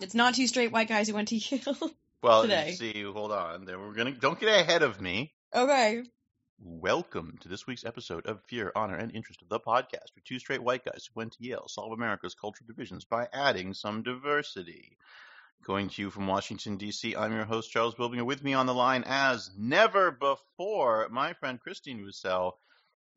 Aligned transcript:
It's 0.00 0.14
not 0.14 0.34
two 0.34 0.46
straight 0.46 0.72
white 0.72 0.88
guys 0.88 1.08
who 1.08 1.14
went 1.14 1.28
to 1.28 1.36
Yale. 1.38 1.90
Well, 2.22 2.42
Today. 2.42 2.72
see, 2.72 3.02
hold 3.02 3.32
on. 3.32 3.64
Then 3.64 3.80
we're 3.80 3.92
gonna 3.94 4.12
don't 4.12 4.38
get 4.38 4.48
ahead 4.60 4.82
of 4.82 5.00
me. 5.00 5.32
okay. 5.54 6.02
Welcome 6.58 7.36
to 7.42 7.48
this 7.48 7.66
week's 7.66 7.84
episode 7.84 8.24
of 8.24 8.42
Fear, 8.48 8.72
Honor, 8.74 8.96
and 8.96 9.14
Interest 9.14 9.42
of 9.42 9.50
the 9.50 9.60
podcast, 9.60 10.14
where 10.14 10.22
two 10.24 10.38
straight 10.38 10.62
white 10.62 10.86
guys 10.86 11.06
who 11.06 11.12
went 11.14 11.32
to 11.32 11.44
Yale 11.44 11.66
solve 11.68 11.92
America's 11.92 12.34
cultural 12.34 12.66
divisions 12.66 13.04
by 13.04 13.28
adding 13.30 13.74
some 13.74 14.02
diversity. 14.02 14.96
Going 15.66 15.90
to 15.90 16.02
you 16.02 16.10
from 16.10 16.26
Washington, 16.26 16.78
D.C., 16.78 17.14
I'm 17.14 17.34
your 17.34 17.44
host, 17.44 17.70
Charles 17.70 17.94
Bilbinger. 17.94 18.24
With 18.24 18.42
me 18.42 18.54
on 18.54 18.64
the 18.64 18.72
line, 18.74 19.04
as 19.06 19.50
never 19.58 20.10
before, 20.10 21.08
my 21.10 21.34
friend 21.34 21.60
Christine 21.60 21.98
Rousselle, 22.02 22.58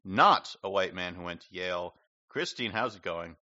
not 0.04 0.54
a 0.62 0.70
white 0.70 0.94
man 0.94 1.16
who 1.16 1.24
went 1.24 1.40
to 1.42 1.48
Yale. 1.52 1.94
Christine, 2.28 2.72
how's 2.72 2.98
it 2.98 3.02
going? 3.02 3.38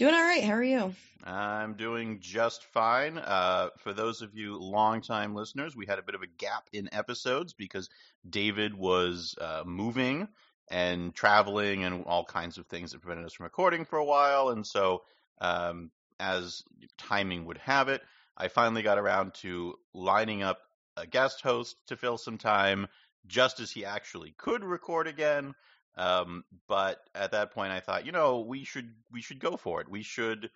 Doing 0.00 0.14
all 0.14 0.22
right. 0.22 0.42
How 0.42 0.54
are 0.54 0.64
you? 0.64 0.94
I'm 1.24 1.74
doing 1.74 2.20
just 2.20 2.64
fine. 2.64 3.18
Uh, 3.18 3.68
for 3.80 3.92
those 3.92 4.22
of 4.22 4.34
you 4.34 4.58
longtime 4.58 5.34
listeners, 5.34 5.76
we 5.76 5.84
had 5.84 5.98
a 5.98 6.02
bit 6.02 6.14
of 6.14 6.22
a 6.22 6.26
gap 6.26 6.70
in 6.72 6.88
episodes 6.90 7.52
because 7.52 7.90
David 8.26 8.74
was 8.74 9.34
uh, 9.38 9.62
moving 9.66 10.26
and 10.70 11.14
traveling 11.14 11.84
and 11.84 12.06
all 12.06 12.24
kinds 12.24 12.56
of 12.56 12.66
things 12.66 12.92
that 12.92 13.02
prevented 13.02 13.26
us 13.26 13.34
from 13.34 13.44
recording 13.44 13.84
for 13.84 13.98
a 13.98 14.04
while. 14.06 14.48
And 14.48 14.66
so, 14.66 15.02
um, 15.38 15.90
as 16.18 16.62
timing 16.96 17.44
would 17.44 17.58
have 17.58 17.90
it, 17.90 18.00
I 18.38 18.48
finally 18.48 18.80
got 18.80 18.96
around 18.96 19.34
to 19.42 19.74
lining 19.92 20.42
up 20.42 20.60
a 20.96 21.06
guest 21.06 21.42
host 21.42 21.76
to 21.88 21.96
fill 21.98 22.16
some 22.16 22.38
time 22.38 22.86
just 23.26 23.60
as 23.60 23.70
he 23.70 23.84
actually 23.84 24.32
could 24.38 24.64
record 24.64 25.08
again. 25.08 25.54
Um, 25.96 26.44
but 26.68 27.00
at 27.14 27.32
that 27.32 27.52
point, 27.52 27.72
I 27.72 27.80
thought, 27.80 28.06
you 28.06 28.12
know, 28.12 28.40
we 28.40 28.64
should 28.64 28.92
we 29.12 29.20
should 29.20 29.38
go 29.38 29.56
for 29.56 29.80
it. 29.80 29.88
We 29.88 30.02
should 30.02 30.50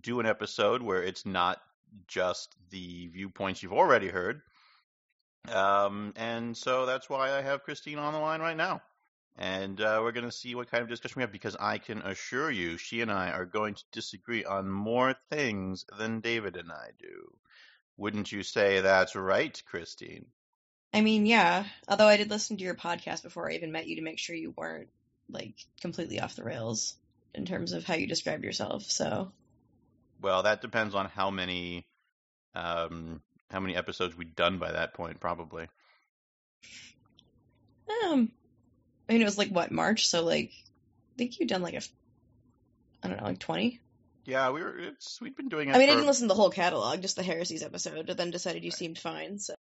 do 0.00 0.20
an 0.20 0.26
episode 0.26 0.82
where 0.82 1.02
it's 1.02 1.24
not 1.24 1.60
just 2.06 2.54
the 2.70 3.08
viewpoints 3.08 3.62
you've 3.62 3.72
already 3.72 4.08
heard. 4.08 4.42
Um, 5.50 6.12
and 6.16 6.56
so 6.56 6.84
that's 6.84 7.08
why 7.08 7.32
I 7.32 7.42
have 7.42 7.62
Christine 7.62 7.98
on 7.98 8.12
the 8.12 8.18
line 8.18 8.40
right 8.40 8.56
now. 8.56 8.82
And 9.36 9.80
uh, 9.80 10.00
we're 10.02 10.12
going 10.12 10.26
to 10.26 10.32
see 10.32 10.54
what 10.54 10.70
kind 10.70 10.82
of 10.82 10.88
discussion 10.88 11.20
we 11.20 11.22
have 11.22 11.32
because 11.32 11.56
I 11.60 11.78
can 11.78 12.02
assure 12.02 12.50
you 12.50 12.76
she 12.76 13.02
and 13.02 13.10
I 13.10 13.30
are 13.30 13.46
going 13.46 13.74
to 13.74 13.84
disagree 13.92 14.44
on 14.44 14.68
more 14.68 15.14
things 15.30 15.84
than 15.96 16.20
David 16.20 16.56
and 16.56 16.72
I 16.72 16.90
do. 16.98 17.38
Wouldn't 17.96 18.32
you 18.32 18.42
say 18.42 18.80
that's 18.80 19.14
right, 19.14 19.60
Christine? 19.64 20.26
I 20.92 21.00
mean, 21.00 21.26
yeah. 21.26 21.64
Although 21.88 22.08
I 22.08 22.16
did 22.16 22.30
listen 22.30 22.56
to 22.56 22.64
your 22.64 22.74
podcast 22.74 23.22
before 23.22 23.50
I 23.50 23.54
even 23.54 23.72
met 23.72 23.86
you 23.86 23.96
to 23.96 24.02
make 24.02 24.18
sure 24.18 24.34
you 24.34 24.54
weren't 24.56 24.88
like 25.30 25.54
completely 25.80 26.20
off 26.20 26.36
the 26.36 26.44
rails 26.44 26.94
in 27.34 27.44
terms 27.44 27.72
of 27.72 27.84
how 27.84 27.94
you 27.94 28.06
described 28.06 28.44
yourself. 28.44 28.84
So 28.84 29.32
Well, 30.20 30.44
that 30.44 30.62
depends 30.62 30.94
on 30.94 31.06
how 31.06 31.30
many 31.30 31.86
um, 32.54 33.20
how 33.50 33.60
many 33.60 33.76
episodes 33.76 34.16
we'd 34.16 34.34
done 34.34 34.58
by 34.58 34.72
that 34.72 34.94
point, 34.94 35.20
probably. 35.20 35.68
Um, 38.04 38.30
I 39.08 39.12
mean, 39.12 39.22
it 39.22 39.26
was 39.26 39.38
like 39.38 39.50
what 39.50 39.70
March, 39.70 40.08
so 40.08 40.24
like, 40.24 40.50
I 40.50 41.18
think 41.18 41.38
you'd 41.38 41.48
done 41.48 41.62
like 41.62 41.74
a 41.74 41.82
I 43.02 43.08
don't 43.08 43.18
know, 43.18 43.24
like 43.24 43.38
twenty. 43.38 43.80
Yeah, 44.24 44.50
we 44.50 44.62
were. 44.62 44.78
It's 44.78 45.20
we'd 45.20 45.36
been 45.36 45.48
doing 45.48 45.68
it. 45.68 45.74
I 45.74 45.78
mean, 45.78 45.88
I 45.88 45.92
didn't 45.92 46.06
listen 46.06 46.28
to 46.28 46.34
the 46.34 46.40
whole 46.40 46.50
catalog, 46.50 47.00
just 47.00 47.16
the 47.16 47.22
heresies 47.22 47.62
episode, 47.62 48.06
but 48.06 48.16
then 48.16 48.30
decided 48.30 48.64
you 48.64 48.70
seemed 48.70 48.98
fine, 48.98 49.38
so 49.38 49.54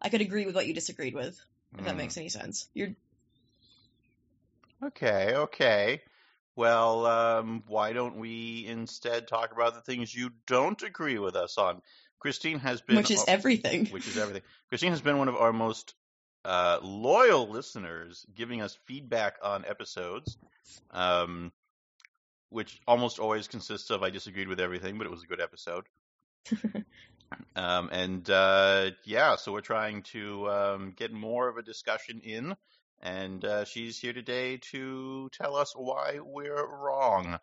I 0.00 0.08
could 0.08 0.20
agree 0.20 0.46
with 0.46 0.54
what 0.54 0.66
you 0.66 0.74
disagreed 0.74 1.14
with, 1.14 1.40
if 1.78 1.84
that 1.84 1.96
Mm. 1.96 1.96
makes 1.96 2.16
any 2.16 2.28
sense. 2.28 2.68
You're 2.74 2.90
Okay, 4.82 5.34
okay. 5.34 6.02
Well, 6.56 7.06
um, 7.06 7.62
why 7.66 7.92
don't 7.92 8.16
we 8.16 8.66
instead 8.66 9.28
talk 9.28 9.52
about 9.52 9.74
the 9.74 9.80
things 9.82 10.14
you 10.14 10.30
don't 10.46 10.80
agree 10.82 11.18
with 11.18 11.36
us 11.36 11.58
on? 11.58 11.82
Christine 12.18 12.58
has 12.60 12.80
been, 12.82 13.02
which 13.02 13.10
is 13.10 13.24
everything. 13.26 13.88
which 13.88 14.06
is 14.06 14.16
everything. 14.16 14.42
Christine 14.68 14.90
has 14.92 15.02
been 15.02 15.18
one 15.18 15.28
of 15.28 15.36
our 15.36 15.52
most 15.52 15.94
uh, 16.44 16.78
loyal 16.82 17.48
listeners, 17.48 18.24
giving 18.34 18.60
us 18.62 18.74
feedback 18.86 19.36
on 19.42 19.64
episodes, 19.64 20.38
um, 20.90 21.52
which 22.50 22.80
almost 22.86 23.18
always 23.18 23.48
consists 23.48 23.90
of 23.90 24.02
I 24.02 24.10
disagreed 24.10 24.48
with 24.48 24.60
everything, 24.60 24.98
but 24.98 25.06
it 25.06 25.10
was 25.10 25.22
a 25.22 25.26
good 25.26 25.40
episode. 25.40 25.86
um, 27.56 27.90
and 27.92 28.28
uh, 28.30 28.90
yeah, 29.04 29.36
so 29.36 29.52
we're 29.52 29.60
trying 29.60 30.02
to 30.12 30.48
um, 30.50 30.94
get 30.96 31.12
more 31.12 31.48
of 31.48 31.56
a 31.56 31.62
discussion 31.62 32.20
in, 32.24 32.56
and 33.02 33.44
uh, 33.44 33.64
she's 33.64 33.98
here 33.98 34.12
today 34.12 34.58
to 34.72 35.28
tell 35.32 35.56
us 35.56 35.72
why 35.76 36.18
we're 36.22 36.66
wrong. 36.66 37.38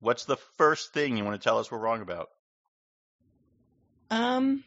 What's 0.00 0.24
the 0.24 0.36
first 0.56 0.92
thing 0.92 1.16
you 1.16 1.24
want 1.24 1.40
to 1.40 1.44
tell 1.44 1.58
us 1.58 1.70
we're 1.70 1.78
wrong 1.78 2.02
about? 2.02 2.28
um, 4.10 4.64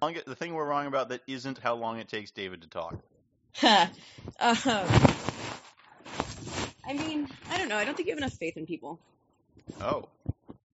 The 0.00 0.34
thing 0.36 0.54
we're 0.54 0.66
wrong 0.66 0.86
about 0.86 1.08
that 1.10 1.22
isn't 1.26 1.58
how 1.58 1.76
long 1.76 1.98
it 1.98 2.08
takes 2.08 2.30
David 2.30 2.62
to 2.62 2.68
talk. 2.68 2.96
um, 3.62 3.88
I 6.86 6.92
mean, 6.92 7.28
I 7.50 7.58
don't 7.58 7.68
know. 7.68 7.76
I 7.76 7.84
don't 7.84 7.96
think 7.96 8.08
you 8.08 8.12
have 8.12 8.18
enough 8.18 8.32
faith 8.34 8.56
in 8.56 8.66
people. 8.66 8.98
Oh, 9.80 10.08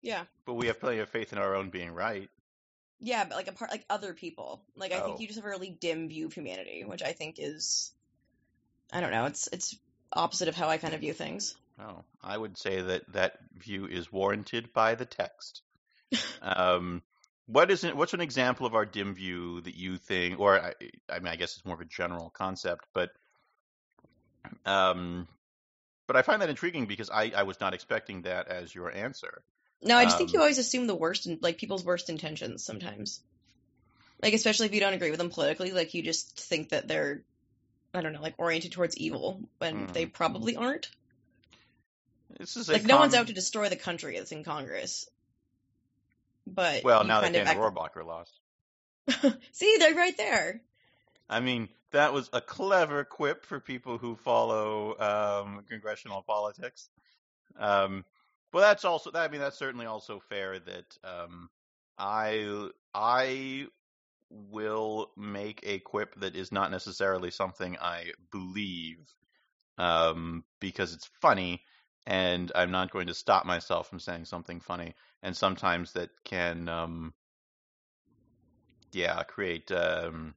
Yeah. 0.01 0.23
but 0.45 0.53
we 0.53 0.67
have 0.67 0.79
plenty 0.79 0.99
of 0.99 1.09
faith 1.09 1.33
in 1.33 1.39
our 1.39 1.55
own 1.55 1.69
being 1.69 1.91
right. 1.91 2.29
Yeah, 2.99 3.23
but 3.25 3.35
like 3.35 3.47
a 3.47 3.53
part, 3.53 3.71
like 3.71 3.85
other 3.89 4.13
people. 4.13 4.61
Like 4.75 4.91
I 4.91 4.97
Oh. 4.99 5.05
think 5.05 5.19
you 5.19 5.27
just 5.27 5.39
have 5.39 5.45
a 5.45 5.49
really 5.49 5.69
dim 5.69 6.09
view 6.09 6.27
of 6.27 6.33
humanity, 6.33 6.83
which 6.85 7.01
I 7.01 7.13
think 7.13 7.35
is, 7.37 7.93
I 8.91 8.99
don't 8.99 9.11
know. 9.11 9.25
It's 9.25 9.47
it's 9.51 9.77
opposite 10.11 10.47
of 10.47 10.55
how 10.55 10.67
I 10.67 10.77
kind 10.77 10.93
of 10.93 11.01
view 11.01 11.13
things. 11.13 11.55
Oh, 11.79 12.03
I 12.21 12.37
would 12.37 12.57
say 12.57 12.81
that 12.81 13.03
that 13.13 13.37
view 13.53 13.85
is 13.85 14.11
warranted 14.11 14.73
by 14.73 14.95
the 14.95 15.05
text. 15.05 15.61
um, 16.41 17.01
what 17.45 17.71
is 17.71 17.83
it, 17.83 17.95
what's 17.95 18.13
an 18.13 18.21
example 18.21 18.65
of 18.65 18.75
our 18.75 18.85
dim 18.85 19.15
view 19.15 19.61
that 19.61 19.75
you 19.75 19.97
think, 19.97 20.39
or 20.39 20.59
I, 20.59 20.73
I 21.09 21.19
mean, 21.19 21.31
I 21.31 21.35
guess 21.35 21.55
it's 21.55 21.65
more 21.65 21.75
of 21.75 21.81
a 21.81 21.85
general 21.85 22.29
concept, 22.29 22.85
but 22.93 23.09
um, 24.65 25.27
but 26.07 26.15
I 26.15 26.21
find 26.21 26.41
that 26.41 26.49
intriguing 26.49 26.85
because 26.85 27.09
I, 27.09 27.31
I 27.35 27.43
was 27.43 27.59
not 27.59 27.73
expecting 27.73 28.23
that 28.23 28.47
as 28.47 28.73
your 28.73 28.91
answer. 28.91 29.43
No, 29.81 29.95
I 29.97 30.03
just 30.05 30.17
think 30.17 30.33
you 30.33 30.39
Um, 30.39 30.41
always 30.41 30.57
assume 30.57 30.87
the 30.87 30.95
worst 30.95 31.25
in 31.25 31.39
like 31.41 31.57
people's 31.57 31.83
worst 31.85 32.09
intentions 32.09 32.63
sometimes. 32.63 33.21
Like 34.21 34.33
especially 34.33 34.65
if 34.67 34.73
you 34.73 34.81
don't 34.81 34.93
agree 34.93 35.09
with 35.11 35.19
them 35.19 35.29
politically, 35.29 35.71
like 35.71 35.93
you 35.93 36.03
just 36.03 36.37
think 36.37 36.69
that 36.69 36.87
they're, 36.87 37.21
I 37.93 38.01
don't 38.01 38.11
know, 38.13 38.21
like 38.21 38.35
oriented 38.37 38.73
towards 38.73 38.97
evil 38.97 39.39
when 39.59 39.85
Hmm. 39.87 39.93
they 39.93 40.05
probably 40.05 40.55
aren't. 40.57 40.89
This 42.37 42.57
is 42.57 42.67
Like 42.69 42.85
no 42.85 42.97
one's 42.97 43.13
out 43.15 43.27
to 43.27 43.33
destroy 43.33 43.69
the 43.69 43.75
country 43.75 44.17
that's 44.17 44.31
in 44.31 44.43
Congress. 44.43 45.09
But 46.45 46.83
Well, 46.83 47.03
now 47.03 47.21
that 47.21 47.25
kind 47.27 47.35
of 47.37 47.45
Dana 47.45 47.49
act- 47.51 47.59
Rohrabacher 47.59 48.05
lost. 48.05 48.33
See, 49.53 49.77
they're 49.79 49.95
right 49.95 50.15
there. 50.17 50.61
I 51.29 51.39
mean, 51.39 51.69
that 51.91 52.11
was 52.13 52.29
a 52.33 52.41
clever 52.41 53.03
quip 53.03 53.45
for 53.45 53.59
people 53.59 53.97
who 53.97 54.15
follow 54.15 54.97
um, 54.99 55.63
congressional 55.69 56.21
politics. 56.23 56.89
Um, 57.57 58.03
but 58.51 58.61
that's 58.61 58.85
also, 58.85 59.11
I 59.13 59.27
mean, 59.27 59.41
that's 59.41 59.57
certainly 59.57 59.85
also 59.85 60.19
fair 60.29 60.59
that 60.59 60.97
um, 61.03 61.49
I 61.97 62.69
I 62.93 63.67
will 64.29 65.11
make 65.17 65.61
a 65.63 65.79
quip 65.79 66.15
that 66.19 66.35
is 66.35 66.51
not 66.51 66.71
necessarily 66.71 67.31
something 67.31 67.77
I 67.79 68.11
believe 68.31 68.99
um, 69.77 70.43
because 70.59 70.93
it's 70.93 71.09
funny, 71.21 71.63
and 72.05 72.51
I'm 72.53 72.71
not 72.71 72.91
going 72.91 73.07
to 73.07 73.13
stop 73.13 73.45
myself 73.45 73.89
from 73.89 73.99
saying 73.99 74.25
something 74.25 74.59
funny. 74.59 74.95
And 75.23 75.35
sometimes 75.35 75.93
that 75.93 76.09
can, 76.23 76.69
um, 76.69 77.13
yeah, 78.91 79.23
create 79.23 79.71
um, 79.71 80.35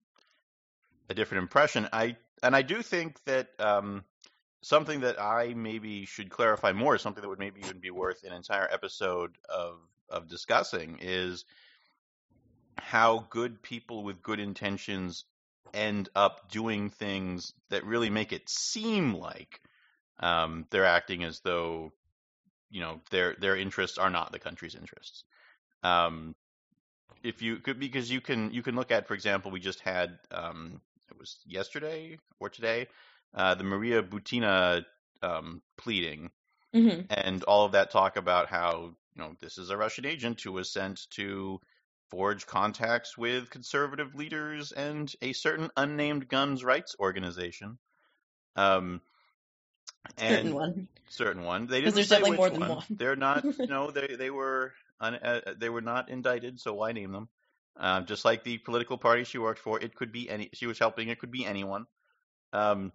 a 1.09 1.15
different 1.15 1.43
impression. 1.43 1.89
I 1.93 2.17
and 2.43 2.57
I 2.57 2.63
do 2.63 2.83
think 2.83 3.23
that 3.27 3.49
um, 3.59 4.05
something 4.63 5.01
that 5.01 5.21
I 5.21 5.55
maybe 5.55 6.07
should 6.07 6.31
clarify 6.31 6.73
more, 6.73 6.97
something 6.97 7.21
that 7.21 7.29
would 7.29 7.39
maybe 7.39 7.61
even 7.61 7.79
be 7.79 7.91
worth 7.91 8.25
an 8.25 8.33
entire 8.33 8.69
episode 8.71 9.37
of 9.49 9.79
of 10.09 10.29
discussing, 10.29 10.99
is 11.01 11.45
how 12.79 13.27
good 13.31 13.63
people 13.63 14.05
with 14.05 14.23
good 14.23 14.41
intentions 14.41 15.25
end 15.75 16.09
up 16.15 16.51
doing 16.51 16.91
things 16.91 17.53
that 17.71 17.85
really 17.85 18.11
make 18.11 18.33
it 18.33 18.49
seem 18.49 19.15
like 19.15 19.61
um, 20.21 20.67
they're 20.71 20.85
acting 20.85 21.25
as 21.25 21.41
though 21.41 21.93
you 22.71 22.81
know 22.81 23.01
their 23.11 23.35
their 23.39 23.57
interests 23.57 23.99
are 23.99 24.11
not 24.11 24.33
the 24.33 24.39
country's 24.39 24.75
interests. 24.75 25.25
Um, 25.83 26.35
if 27.23 27.43
you 27.43 27.57
could, 27.57 27.79
because 27.81 28.11
you 28.11 28.21
can 28.21 28.53
you 28.53 28.63
can 28.63 28.77
look 28.77 28.91
at, 28.91 29.09
for 29.09 29.15
example, 29.15 29.51
we 29.51 29.61
just 29.61 29.81
had 29.81 30.19
um, 30.31 30.81
it 31.11 31.19
was 31.19 31.39
yesterday 31.47 32.19
or 32.39 32.49
today 32.49 32.87
uh, 33.35 33.55
the 33.55 33.65
Maria 33.65 34.03
Butina 34.03 34.85
um, 35.23 35.63
pleading 35.77 36.31
hmm 36.75 37.03
and 37.11 37.43
all 37.45 37.65
of 37.65 37.73
that 37.73 37.91
talk 37.91 38.17
about 38.17 38.49
how 38.49 38.95
you 39.15 39.23
know 39.23 39.35
this 39.41 39.59
is 39.59 39.71
a 39.71 39.77
Russian 39.77 40.07
agent 40.07 40.41
who 40.43 40.53
was 40.53 40.73
sent 40.73 41.01
to 41.11 41.61
forge 42.11 42.47
contacts 42.47 43.17
with 43.17 43.51
conservative 43.51 44.15
leaders 44.15 44.73
and 44.73 45.13
a 45.23 45.33
certain 45.33 45.71
unnamed 45.77 46.29
guns 46.29 46.65
rights 46.65 46.95
organization. 47.01 47.79
Um, 48.57 49.01
and 50.19 50.39
Certain 50.39 50.55
one. 50.55 50.89
certain 51.09 51.43
one. 51.45 51.67
They 51.67 51.81
didn't 51.81 51.95
there's 51.95 52.09
say 52.09 52.23
definitely 52.23 52.31
which 52.31 52.39
more 52.39 52.51
than 52.51 52.67
one. 52.67 52.85
They're 52.99 53.17
not. 53.17 53.45
no, 53.69 53.91
they 53.91 54.17
they 54.19 54.31
were 54.31 54.73
un, 55.01 55.15
uh, 55.17 55.55
they 55.59 55.69
were 55.69 55.81
not 55.81 56.11
indicted, 56.11 56.61
so 56.61 56.75
why 56.75 56.93
name 56.93 57.13
them? 57.13 57.29
Uh, 57.77 58.03
just 58.03 58.25
like 58.25 58.45
the 58.45 58.59
political 58.59 58.99
party 58.99 59.25
she 59.25 59.39
worked 59.39 59.61
for, 59.61 59.81
it 59.81 59.95
could 59.95 60.13
be 60.13 60.29
any. 60.29 60.51
She 60.55 60.67
was 60.67 60.79
helping. 60.79 61.09
It 61.09 61.19
could 61.19 61.31
be 61.31 61.47
anyone. 61.47 61.87
Um, 62.53 62.93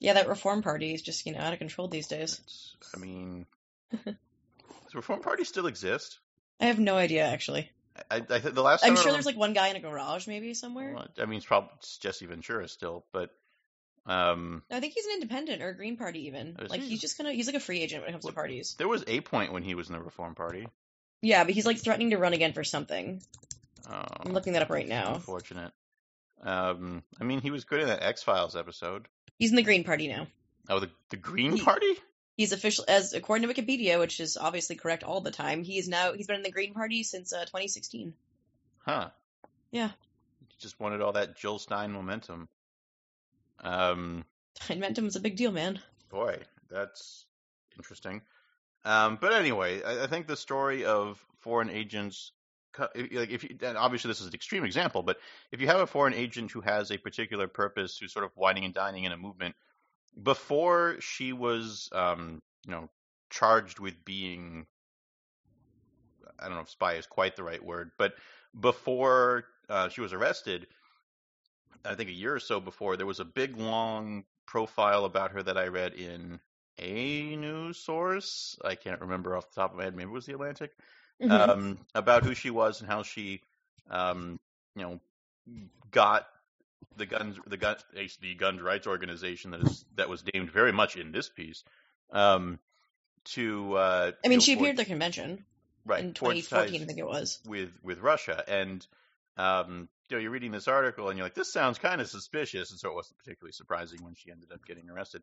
Yeah, 0.00 0.14
that 0.14 0.28
Reform 0.28 0.62
Party 0.62 0.92
is 0.92 1.02
just 1.02 1.24
you 1.26 1.32
know 1.32 1.38
out 1.40 1.52
of 1.52 1.58
control 1.58 1.88
these 1.88 2.08
days. 2.08 2.40
it's- 2.40 2.92
I 2.94 2.98
mean, 2.98 3.46
does 4.04 4.14
Reform 4.94 5.20
Party 5.20 5.44
still 5.44 5.66
exist? 5.66 6.18
I 6.60 6.66
have 6.66 6.78
no 6.78 6.96
idea 6.96 7.24
actually. 7.24 7.70
I, 8.10 8.16
I 8.28 8.40
think 8.40 8.54
the 8.54 8.62
last. 8.62 8.84
I'm 8.84 8.96
sure 8.96 9.12
there's 9.12 9.26
like 9.26 9.36
one 9.36 9.52
guy 9.52 9.68
in 9.68 9.76
a 9.76 9.80
garage 9.80 10.26
maybe 10.26 10.52
somewhere. 10.54 10.94
Well, 10.94 11.06
I 11.18 11.26
mean, 11.26 11.36
it's 11.38 11.46
probably 11.46 11.70
it's 11.78 11.96
Jesse 11.98 12.26
Ventura 12.26 12.66
still, 12.68 13.04
but 13.12 13.30
um, 14.06 14.62
I 14.70 14.80
think 14.80 14.94
he's 14.94 15.06
an 15.06 15.12
independent 15.14 15.62
or 15.62 15.68
a 15.68 15.76
Green 15.76 15.96
Party 15.96 16.26
even. 16.26 16.56
Like 16.68 16.80
he? 16.80 16.88
he's 16.88 17.00
just 17.00 17.16
kind 17.16 17.28
of 17.30 17.36
he's 17.36 17.46
like 17.46 17.54
a 17.56 17.60
free 17.60 17.80
agent 17.80 18.02
when 18.02 18.08
it 18.10 18.12
comes 18.12 18.24
What- 18.24 18.30
to 18.32 18.34
parties. 18.34 18.74
there 18.78 18.88
was 18.88 19.04
a 19.06 19.20
point 19.20 19.52
when 19.52 19.62
he 19.62 19.74
was 19.74 19.88
in 19.88 19.94
the 19.94 20.02
Reform 20.02 20.34
Party. 20.34 20.66
Yeah, 21.22 21.44
but 21.44 21.54
he's 21.54 21.64
like 21.66 21.78
threatening 21.78 22.10
to 22.10 22.18
run 22.18 22.32
again 22.34 22.52
for 22.52 22.64
something. 22.64 23.22
Um, 23.86 24.06
I'm 24.26 24.32
looking 24.32 24.54
that 24.54 24.62
up 24.62 24.70
right 24.70 24.86
now. 24.88 25.14
Unfortunate. 25.14 25.72
Um, 26.42 27.02
I 27.20 27.24
mean, 27.24 27.40
he 27.40 27.50
was 27.50 27.64
good 27.64 27.80
in 27.80 27.86
that 27.86 28.02
X 28.02 28.22
Files 28.22 28.56
episode. 28.56 29.08
He's 29.38 29.50
in 29.50 29.56
the 29.56 29.62
Green 29.62 29.84
Party 29.84 30.08
now. 30.08 30.26
Oh, 30.68 30.80
the 30.80 30.90
the 31.10 31.16
Green 31.16 31.56
He- 31.56 31.62
Party. 31.62 31.94
He's 32.36 32.50
official 32.52 32.84
as 32.88 33.12
according 33.12 33.46
to 33.48 33.54
Wikipedia, 33.54 33.98
which 34.00 34.18
is 34.18 34.36
obviously 34.36 34.74
correct 34.74 35.04
all 35.04 35.20
the 35.20 35.30
time. 35.30 35.62
He 35.62 35.78
is 35.78 35.86
now 35.88 36.12
he's 36.14 36.26
been 36.26 36.36
in 36.36 36.42
the 36.42 36.50
Green 36.50 36.74
Party 36.74 37.04
since 37.04 37.32
uh, 37.32 37.42
2016. 37.44 38.12
Huh. 38.78 39.10
Yeah. 39.70 39.90
Just 40.58 40.80
wanted 40.80 41.00
all 41.00 41.12
that 41.12 41.36
Jill 41.36 41.58
Stein 41.60 41.92
momentum. 41.92 42.48
Um, 43.60 44.24
Momentum 44.68 45.06
is 45.06 45.16
a 45.16 45.20
big 45.20 45.36
deal, 45.36 45.52
man. 45.52 45.80
boy, 46.10 46.38
that's 46.70 47.24
interesting. 47.76 48.22
Um, 48.84 49.18
but 49.20 49.32
anyway, 49.32 49.82
I, 49.82 50.04
I 50.04 50.06
think 50.06 50.26
the 50.26 50.36
story 50.36 50.84
of 50.84 51.24
foreign 51.40 51.70
agents, 51.70 52.32
like 52.78 53.30
if 53.30 53.44
you, 53.44 53.56
obviously 53.76 54.08
this 54.08 54.20
is 54.20 54.26
an 54.26 54.34
extreme 54.34 54.64
example, 54.64 55.02
but 55.02 55.18
if 55.52 55.60
you 55.60 55.66
have 55.66 55.80
a 55.80 55.86
foreign 55.86 56.14
agent 56.14 56.50
who 56.50 56.60
has 56.60 56.90
a 56.90 56.98
particular 56.98 57.48
purpose, 57.48 57.98
who's 57.98 58.12
sort 58.12 58.24
of 58.24 58.30
wining 58.36 58.64
and 58.64 58.74
dining 58.74 59.04
in 59.04 59.12
a 59.12 59.16
movement, 59.16 59.54
before 60.20 60.96
she 61.00 61.32
was, 61.32 61.88
um, 61.92 62.42
you 62.66 62.72
know, 62.72 62.88
charged 63.30 63.78
with 63.80 64.04
being, 64.04 64.66
I 66.38 66.46
don't 66.46 66.54
know 66.54 66.62
if 66.62 66.70
spy 66.70 66.94
is 66.94 67.06
quite 67.06 67.36
the 67.36 67.42
right 67.42 67.64
word, 67.64 67.90
but 67.98 68.14
before 68.58 69.44
uh, 69.68 69.88
she 69.88 70.00
was 70.00 70.12
arrested, 70.12 70.66
I 71.84 71.94
think 71.94 72.08
a 72.08 72.14
year 72.14 72.34
or 72.34 72.40
so 72.40 72.60
before, 72.60 72.96
there 72.96 73.06
was 73.06 73.20
a 73.20 73.24
big 73.24 73.56
long 73.56 74.24
profile 74.46 75.04
about 75.04 75.32
her 75.32 75.42
that 75.42 75.58
I 75.58 75.66
read 75.66 75.94
in 75.94 76.40
a 76.78 77.36
news 77.36 77.78
source. 77.78 78.58
I 78.64 78.74
can't 78.74 79.00
remember 79.00 79.36
off 79.36 79.50
the 79.50 79.60
top 79.60 79.72
of 79.72 79.78
my 79.78 79.84
head. 79.84 79.96
Maybe 79.96 80.10
it 80.10 80.12
was 80.12 80.26
the 80.26 80.34
Atlantic. 80.34 80.72
Mhm. 81.24 81.48
Um, 81.48 81.78
about 81.94 82.22
who 82.22 82.34
she 82.34 82.50
was 82.50 82.80
and 82.80 82.90
how 82.90 83.02
she, 83.02 83.40
um, 83.90 84.38
you 84.76 84.82
know, 84.82 85.00
got 85.90 86.28
the 86.96 87.06
guns, 87.06 87.38
the 87.46 87.56
gun, 87.56 87.76
the 88.20 88.34
guns 88.34 88.60
rights 88.60 88.86
organization 88.86 89.50
that 89.52 89.62
is 89.62 89.84
that 89.96 90.08
was 90.08 90.24
named 90.32 90.50
very 90.50 90.72
much 90.72 90.96
in 90.96 91.12
this 91.12 91.28
piece. 91.28 91.64
Um, 92.10 92.58
to 93.24 93.74
uh, 93.74 94.12
I 94.24 94.28
mean, 94.28 94.40
she 94.40 94.52
appeared 94.52 94.70
at 94.70 94.76
the 94.76 94.84
convention 94.84 95.44
right 95.86 96.00
in 96.00 96.14
2014, 96.14 96.82
I 96.82 96.84
think 96.84 96.98
it 96.98 97.06
was. 97.06 97.40
with 97.46 97.70
with 97.82 98.00
Russia, 98.00 98.44
and 98.46 98.86
um, 99.36 99.88
you 100.08 100.16
know, 100.16 100.20
you're 100.20 100.30
reading 100.30 100.52
this 100.52 100.68
article 100.68 101.08
and 101.08 101.18
you're 101.18 101.26
like, 101.26 101.34
this 101.34 101.52
sounds 101.52 101.78
kind 101.78 102.00
of 102.00 102.08
suspicious, 102.08 102.70
and 102.70 102.78
so 102.78 102.90
it 102.90 102.94
wasn't 102.94 103.18
particularly 103.18 103.52
surprising 103.52 104.02
when 104.02 104.14
she 104.14 104.30
ended 104.30 104.52
up 104.52 104.64
getting 104.66 104.90
arrested. 104.90 105.22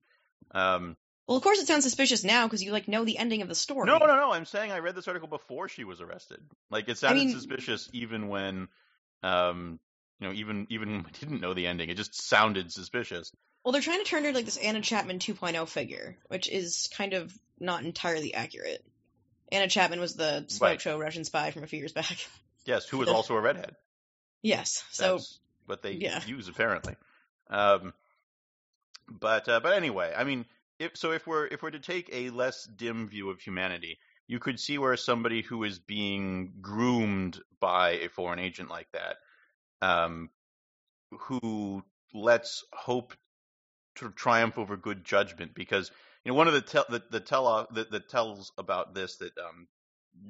Um, 0.52 0.98
Well, 1.28 1.38
of 1.38 1.44
course, 1.44 1.60
it 1.60 1.68
sounds 1.68 1.84
suspicious 1.84 2.24
now 2.24 2.46
because 2.46 2.62
you 2.64 2.72
like 2.72 2.88
know 2.88 3.06
the 3.06 3.18
ending 3.18 3.42
of 3.42 3.48
the 3.48 3.56
story. 3.56 3.86
no, 3.88 3.98
no, 3.98 4.06
no. 4.08 4.32
I'm 4.32 4.46
saying 4.46 4.72
I 4.72 4.80
read 4.80 4.96
this 4.96 5.08
article 5.08 5.28
before 5.30 5.70
she 5.70 5.84
was 5.84 6.02
arrested. 6.02 6.40
Like 6.70 6.90
it 6.90 6.98
sounded 6.98 7.26
mean- 7.26 7.34
suspicious 7.36 7.90
even 7.94 8.28
when, 8.28 8.68
um, 9.24 9.80
you 10.20 10.28
know, 10.28 10.34
even 10.34 10.68
even 10.70 10.92
when 10.92 11.04
we 11.04 11.12
didn't 11.12 11.42
know 11.42 11.54
the 11.54 11.68
ending. 11.68 11.90
It 11.90 11.98
just 11.98 12.22
sounded 12.22 12.72
suspicious. 12.72 13.32
Well, 13.64 13.72
they're 13.72 13.82
trying 13.82 14.04
to 14.04 14.10
turn 14.10 14.24
her 14.26 14.34
like 14.34 14.46
this 14.46 14.58
Anna 14.58 14.82
Chapman 14.82 15.20
2.0 15.20 15.68
figure, 15.68 16.18
which 16.28 16.50
is 16.50 16.90
kind 16.98 17.14
of 17.14 17.32
not 17.60 17.84
entirely 17.84 18.34
accurate. 18.34 18.84
Anna 19.52 19.68
Chapman 19.68 20.00
was 20.00 20.16
the 20.16 20.46
smoke 20.48 20.68
Right. 20.70 20.82
show 20.82 20.98
Russian 20.98 21.24
spy 21.26 21.52
from 21.52 21.64
a 21.64 21.68
few 21.68 21.78
years 21.80 21.92
back. 21.94 22.18
Yes, 22.66 22.88
who 22.88 22.98
was 23.00 23.10
also 23.10 23.36
a 23.36 23.42
redhead. 23.42 23.76
yes, 24.44 24.84
so 24.92 25.14
That's 25.18 25.40
what 25.66 25.82
they 25.82 25.94
yeah. 25.94 26.22
use 26.26 26.48
apparently. 26.48 26.96
Um, 27.50 27.94
but 29.10 29.48
uh, 29.50 29.60
but 29.60 29.74
anyway, 29.74 30.14
I 30.16 30.24
mean, 30.24 30.46
if 30.82 30.98
so, 30.98 31.12
if 31.12 31.28
we're 31.28 31.46
if 31.46 31.62
we're 31.62 31.72
to 31.72 31.80
take 31.80 32.10
a 32.12 32.30
less 32.32 32.66
dim 32.66 33.08
view 33.08 33.30
of 33.30 33.40
humanity, 33.40 34.00
you 34.28 34.40
could 34.40 34.60
see 34.60 34.78
where 34.78 34.98
somebody 34.98 35.42
who 35.42 35.64
is 35.64 35.80
being 35.80 36.54
groomed 36.62 37.40
by 37.60 37.92
a 37.92 38.10
foreign 38.10 38.40
agent 38.40 38.70
like 38.70 38.88
that, 38.94 39.18
um, 39.82 40.30
who 41.12 41.84
lets 42.14 42.64
hope 42.74 43.14
triumph 44.16 44.58
over 44.58 44.76
good 44.76 45.04
judgment, 45.04 45.54
because 45.54 45.92
you 46.26 46.32
know 46.32 46.36
one 46.36 46.48
of 46.48 46.54
the 46.54 46.86
the, 46.90 47.04
the 47.12 47.20
tell 47.20 47.68
that, 47.72 47.92
that 47.92 48.10
tells 48.10 48.52
about 48.58 48.96
this 48.96 49.18
that 49.18 49.38
um, 49.38 49.68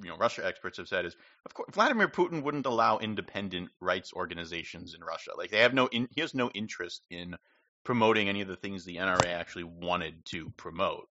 you 0.04 0.10
know 0.10 0.18
Russia 0.18 0.46
experts 0.46 0.78
have 0.78 0.88
said 0.88 1.06
is 1.06 1.16
of 1.46 1.54
course 1.54 1.70
Vladimir 1.74 2.08
Putin 2.08 2.44
wouldn't 2.44 2.66
allow 2.66 2.98
independent 2.98 3.70
rights 3.80 4.12
organizations 4.14 4.94
in 4.94 5.04
Russia. 5.04 5.32
Like 5.38 5.52
they 5.52 5.60
have 5.60 5.74
no 5.74 5.88
in, 5.88 6.10
he 6.14 6.22
has 6.22 6.34
no 6.34 6.50
interest 6.52 7.06
in 7.10 7.36
promoting 7.84 8.30
any 8.30 8.42
of 8.42 8.48
the 8.48 8.56
things 8.56 8.86
the 8.86 8.98
NRA 8.98 9.28
actually 9.34 9.66
wanted 9.66 10.26
to 10.28 10.52
promote. 10.52 11.10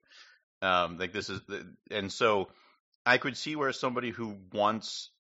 Um, 0.63 0.99
like 0.99 1.13
this 1.13 1.31
is 1.31 1.41
and 1.91 2.13
so 2.13 2.51
I 3.07 3.19
could 3.19 3.37
see 3.37 3.57
where 3.57 3.73
somebody 3.73 4.11
who 4.11 4.39
wants 4.53 5.11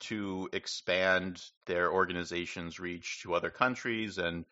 to 0.00 0.48
expand 0.52 1.44
their 1.66 1.92
organization's 1.92 2.80
reach 2.80 3.22
to 3.22 3.34
other 3.34 3.50
countries 3.50 4.18
and 4.18 4.46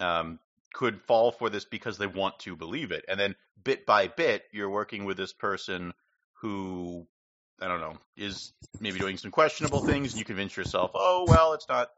um, 0.00 0.40
could 0.74 1.02
fall 1.02 1.32
for 1.32 1.50
this 1.50 1.64
because 1.64 1.98
they 1.98 2.06
want 2.06 2.40
to 2.40 2.56
believe 2.56 2.92
it. 2.92 3.04
And 3.08 3.18
then 3.18 3.36
bit 3.62 3.86
by 3.86 4.08
bit, 4.08 4.44
you're 4.52 4.70
working 4.70 5.04
with 5.04 5.16
this 5.16 5.32
person 5.32 5.94
who 6.34 7.08
I 7.60 7.68
don't 7.68 7.80
know, 7.80 7.98
is 8.16 8.52
maybe 8.80 8.98
doing 8.98 9.16
some 9.16 9.30
questionable 9.30 9.82
things, 9.82 10.12
and 10.12 10.18
you 10.18 10.24
convince 10.24 10.56
yourself, 10.56 10.92
oh 10.94 11.26
well, 11.26 11.54
it's 11.54 11.68
not. 11.68 11.90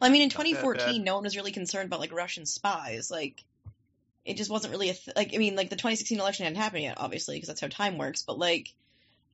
I 0.00 0.08
mean, 0.08 0.22
in 0.22 0.30
2014, 0.30 1.04
no 1.04 1.14
one 1.14 1.24
was 1.24 1.36
really 1.36 1.52
concerned 1.52 1.86
about 1.86 2.00
like 2.00 2.12
Russian 2.12 2.46
spies. 2.46 3.10
Like, 3.10 3.44
it 4.24 4.36
just 4.36 4.50
wasn't 4.50 4.72
really 4.72 4.90
a 4.90 4.94
th- 4.94 5.16
like. 5.16 5.34
I 5.34 5.38
mean, 5.38 5.56
like 5.56 5.70
the 5.70 5.76
2016 5.76 6.18
election 6.18 6.44
hadn't 6.44 6.60
happened 6.60 6.84
yet, 6.84 6.98
obviously, 6.98 7.36
because 7.36 7.48
that's 7.48 7.60
how 7.60 7.68
time 7.68 7.98
works. 7.98 8.22
But 8.22 8.38
like, 8.38 8.72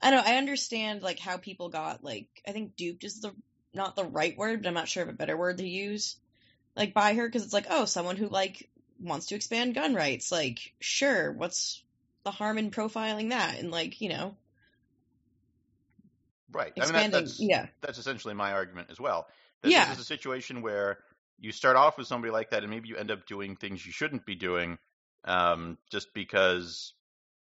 I 0.00 0.10
don't. 0.10 0.24
know, 0.24 0.32
I 0.32 0.36
understand 0.36 1.02
like 1.02 1.18
how 1.18 1.36
people 1.36 1.68
got 1.68 2.02
like. 2.02 2.28
I 2.46 2.52
think 2.52 2.76
duped 2.76 3.04
is 3.04 3.20
the 3.20 3.32
not 3.74 3.96
the 3.96 4.04
right 4.04 4.36
word, 4.36 4.62
but 4.62 4.68
I'm 4.68 4.74
not 4.74 4.88
sure 4.88 5.02
of 5.02 5.08
a 5.08 5.12
better 5.12 5.36
word 5.36 5.58
to 5.58 5.68
use. 5.68 6.16
Like 6.74 6.94
by 6.94 7.14
her, 7.14 7.26
because 7.26 7.44
it's 7.44 7.54
like, 7.54 7.66
oh, 7.70 7.84
someone 7.84 8.16
who 8.16 8.28
like 8.28 8.68
wants 9.00 9.26
to 9.26 9.34
expand 9.34 9.74
gun 9.74 9.94
rights. 9.94 10.32
Like, 10.32 10.72
sure, 10.80 11.32
what's 11.32 11.82
the 12.24 12.30
harm 12.30 12.58
in 12.58 12.70
profiling 12.70 13.30
that? 13.30 13.58
And 13.58 13.70
like, 13.70 14.00
you 14.00 14.08
know, 14.08 14.36
Right. 16.52 16.72
I 16.76 16.80
mean, 16.80 16.82
expanding. 16.84 17.10
that, 17.12 17.24
that's 17.26 17.40
yeah, 17.40 17.66
that's 17.82 17.98
essentially 17.98 18.34
my 18.34 18.52
argument 18.52 18.88
as 18.90 18.98
well. 19.00 19.28
That 19.66 19.72
Yeah. 19.72 19.84
This 19.86 19.98
is 19.98 20.02
a 20.02 20.06
situation 20.06 20.62
where 20.62 20.98
you 21.38 21.52
start 21.52 21.76
off 21.76 21.98
with 21.98 22.06
somebody 22.06 22.32
like 22.32 22.50
that, 22.50 22.62
and 22.62 22.70
maybe 22.70 22.88
you 22.88 22.96
end 22.96 23.10
up 23.10 23.26
doing 23.26 23.56
things 23.56 23.84
you 23.84 23.92
shouldn't 23.92 24.24
be 24.24 24.34
doing, 24.34 24.78
um, 25.24 25.78
just 25.90 26.14
because 26.14 26.94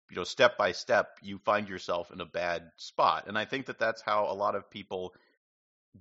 you 0.09 0.17
know, 0.17 0.23
step 0.25 0.57
by 0.57 0.73
step, 0.73 1.17
you 1.21 1.37
find 1.39 1.69
yourself 1.69 2.11
in 2.11 2.19
a 2.19 2.25
bad 2.25 2.69
spot. 2.75 3.25
And 3.27 3.37
I 3.37 3.45
think 3.45 3.67
that 3.67 3.79
that's 3.79 4.01
how 4.01 4.25
a 4.29 4.35
lot 4.35 4.55
of 4.55 4.69
people 4.69 5.13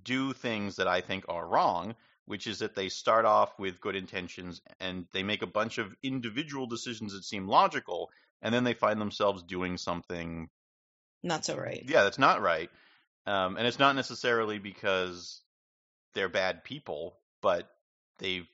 do 0.03 0.33
things 0.33 0.75
that 0.75 0.87
I 0.87 0.99
think 0.99 1.25
are 1.29 1.47
wrong, 1.47 1.95
which 2.25 2.45
is 2.45 2.59
that 2.59 2.75
they 2.75 2.89
start 2.89 3.23
off 3.23 3.57
with 3.57 3.79
good 3.79 3.95
intentions 3.95 4.61
and 4.81 5.05
they 5.13 5.23
make 5.23 5.41
a 5.43 5.47
bunch 5.47 5.77
of 5.77 5.95
individual 6.03 6.67
decisions 6.67 7.13
that 7.13 7.23
seem 7.23 7.47
logical, 7.47 8.09
and 8.41 8.53
then 8.53 8.65
they 8.65 8.73
find 8.73 8.99
themselves 8.99 9.43
doing 9.43 9.77
something 9.77 10.49
not 11.23 11.45
so 11.45 11.55
right. 11.55 11.83
yeah, 11.87 12.03
that's 12.03 12.19
not 12.19 12.41
right. 12.41 12.69
Um, 13.27 13.55
and 13.55 13.67
it's 13.67 13.79
not 13.79 13.95
necessarily 13.95 14.57
because 14.57 15.41
they're 16.13 16.29
bad 16.29 16.63
people, 16.63 17.17
but 17.41 17.69
they've 18.17 18.47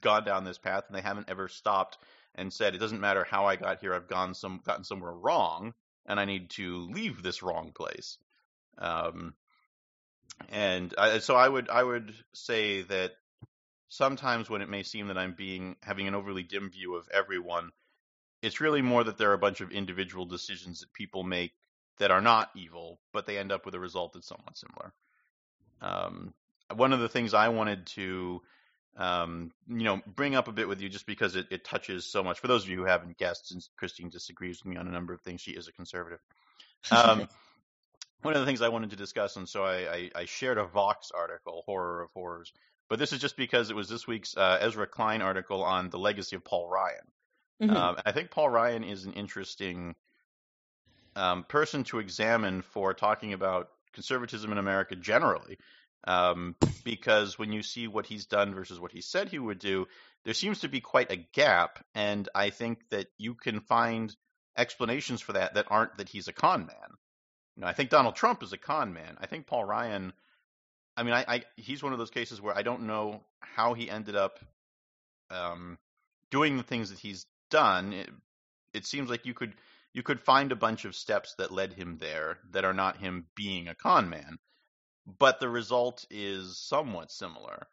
gone 0.00 0.24
down 0.24 0.44
this 0.44 0.58
path 0.58 0.84
and 0.88 0.96
they 0.96 1.02
haven't 1.02 1.30
ever 1.30 1.48
stopped 1.48 1.98
and 2.34 2.52
said, 2.52 2.74
"It 2.74 2.78
doesn't 2.78 3.00
matter 3.00 3.24
how 3.24 3.46
I 3.46 3.56
got 3.56 3.80
here. 3.80 3.94
I've 3.94 4.08
gone 4.08 4.34
some 4.34 4.60
gotten 4.64 4.84
somewhere 4.84 5.12
wrong, 5.12 5.74
and 6.06 6.20
I 6.20 6.24
need 6.24 6.50
to 6.50 6.88
leave 6.90 7.22
this 7.22 7.42
wrong 7.42 7.72
place." 7.72 8.18
Um, 8.78 9.34
and 10.50 10.94
I, 10.98 11.18
so 11.18 11.34
I 11.34 11.48
would 11.48 11.68
I 11.70 11.82
would 11.82 12.14
say 12.34 12.82
that 12.82 13.12
sometimes 13.88 14.50
when 14.50 14.62
it 14.62 14.68
may 14.68 14.82
seem 14.82 15.08
that 15.08 15.18
I'm 15.18 15.34
being 15.34 15.76
having 15.82 16.08
an 16.08 16.14
overly 16.14 16.42
dim 16.42 16.70
view 16.70 16.96
of 16.96 17.08
everyone, 17.12 17.72
it's 18.42 18.60
really 18.60 18.82
more 18.82 19.04
that 19.04 19.18
there 19.18 19.30
are 19.30 19.34
a 19.34 19.38
bunch 19.38 19.60
of 19.60 19.72
individual 19.72 20.26
decisions 20.26 20.80
that 20.80 20.92
people 20.92 21.22
make 21.22 21.52
that 21.98 22.10
are 22.10 22.20
not 22.20 22.50
evil, 22.54 23.00
but 23.12 23.26
they 23.26 23.38
end 23.38 23.52
up 23.52 23.64
with 23.64 23.74
a 23.74 23.80
result 23.80 24.12
that's 24.12 24.28
somewhat 24.28 24.58
similar. 24.58 24.92
Um, 25.80 26.34
one 26.74 26.92
of 26.92 27.00
the 27.00 27.08
things 27.08 27.34
I 27.34 27.48
wanted 27.48 27.86
to, 27.86 28.42
um, 28.96 29.52
you 29.68 29.84
know, 29.84 30.00
bring 30.06 30.34
up 30.34 30.48
a 30.48 30.52
bit 30.52 30.68
with 30.68 30.80
you, 30.80 30.88
just 30.88 31.06
because 31.06 31.36
it, 31.36 31.46
it 31.50 31.64
touches 31.64 32.10
so 32.10 32.22
much. 32.22 32.40
For 32.40 32.48
those 32.48 32.64
of 32.64 32.70
you 32.70 32.78
who 32.78 32.84
haven't 32.84 33.18
guessed, 33.18 33.48
since 33.48 33.68
Christine 33.76 34.08
disagrees 34.08 34.62
with 34.62 34.72
me 34.72 34.76
on 34.78 34.88
a 34.88 34.92
number 34.92 35.12
of 35.12 35.20
things, 35.20 35.40
she 35.40 35.52
is 35.52 35.68
a 35.68 35.72
conservative. 35.72 36.20
Um, 36.90 37.28
one 38.22 38.34
of 38.34 38.40
the 38.40 38.46
things 38.46 38.62
I 38.62 38.68
wanted 38.68 38.90
to 38.90 38.96
discuss, 38.96 39.36
and 39.36 39.48
so 39.48 39.64
I, 39.64 39.76
I, 39.76 40.10
I 40.14 40.24
shared 40.24 40.58
a 40.58 40.64
Vox 40.64 41.10
article, 41.14 41.62
Horror 41.66 42.02
of 42.02 42.10
Horrors, 42.14 42.52
but 42.88 42.98
this 42.98 43.12
is 43.12 43.20
just 43.20 43.36
because 43.36 43.70
it 43.70 43.76
was 43.76 43.88
this 43.88 44.06
week's 44.06 44.36
uh, 44.36 44.58
Ezra 44.60 44.86
Klein 44.86 45.22
article 45.22 45.62
on 45.62 45.90
the 45.90 45.98
legacy 45.98 46.36
of 46.36 46.44
Paul 46.44 46.68
Ryan. 46.68 46.96
Mhm. 47.62 47.74
Um, 47.74 47.96
I 48.04 48.12
think 48.12 48.30
Paul 48.30 48.50
Ryan 48.50 48.84
is 48.84 49.06
an 49.06 49.14
interesting 49.14 49.94
um, 51.16 51.44
person 51.44 51.84
to 51.84 51.98
examine 51.98 52.62
for 52.62 52.92
talking 52.94 53.32
about 53.32 53.70
conservatism 53.92 54.52
in 54.52 54.58
America 54.58 54.94
generally, 54.94 55.58
um, 56.04 56.54
because 56.84 57.38
when 57.38 57.52
you 57.52 57.62
see 57.62 57.88
what 57.88 58.06
he's 58.06 58.26
done 58.26 58.54
versus 58.54 58.78
what 58.78 58.92
he 58.92 59.00
said 59.00 59.28
he 59.28 59.38
would 59.38 59.58
do, 59.58 59.86
there 60.24 60.34
seems 60.34 60.60
to 60.60 60.68
be 60.68 60.80
quite 60.80 61.10
a 61.10 61.16
gap, 61.16 61.84
and 61.94 62.28
I 62.34 62.50
think 62.50 62.80
that 62.90 63.06
you 63.18 63.34
can 63.34 63.60
find 63.60 64.14
explanations 64.56 65.20
for 65.20 65.34
that 65.34 65.54
that 65.54 65.66
aren't 65.68 65.98
that 65.98 66.08
he's 66.08 66.28
a 66.28 66.32
con 66.32 66.66
man. 66.66 66.90
You 67.56 67.62
know, 67.62 67.66
I 67.66 67.72
think 67.72 67.90
Donald 67.90 68.16
Trump 68.16 68.42
is 68.42 68.52
a 68.52 68.58
con 68.58 68.92
man. 68.92 69.16
I 69.20 69.26
think 69.26 69.46
Paul 69.46 69.64
Ryan. 69.64 70.12
I 70.96 71.02
mean, 71.02 71.14
I, 71.14 71.24
I 71.28 71.42
he's 71.56 71.82
one 71.82 71.92
of 71.92 71.98
those 71.98 72.10
cases 72.10 72.40
where 72.40 72.56
I 72.56 72.62
don't 72.62 72.86
know 72.86 73.22
how 73.40 73.74
he 73.74 73.90
ended 73.90 74.16
up 74.16 74.38
um, 75.30 75.78
doing 76.30 76.56
the 76.56 76.62
things 76.62 76.90
that 76.90 76.98
he's 76.98 77.26
done. 77.50 77.92
It, 77.92 78.10
it 78.72 78.86
seems 78.86 79.10
like 79.10 79.26
you 79.26 79.34
could 79.34 79.54
you 79.92 80.02
could 80.02 80.20
find 80.20 80.52
a 80.52 80.56
bunch 80.56 80.84
of 80.84 80.94
steps 80.94 81.34
that 81.38 81.50
led 81.50 81.72
him 81.72 81.96
there 81.98 82.38
that 82.50 82.64
are 82.64 82.74
not 82.74 82.98
him 82.98 83.26
being 83.34 83.68
a 83.68 83.74
con 83.74 84.10
man, 84.10 84.38
but 85.06 85.40
the 85.40 85.48
result 85.48 86.04
is 86.10 86.58
somewhat 86.58 87.10
similar. 87.10 87.66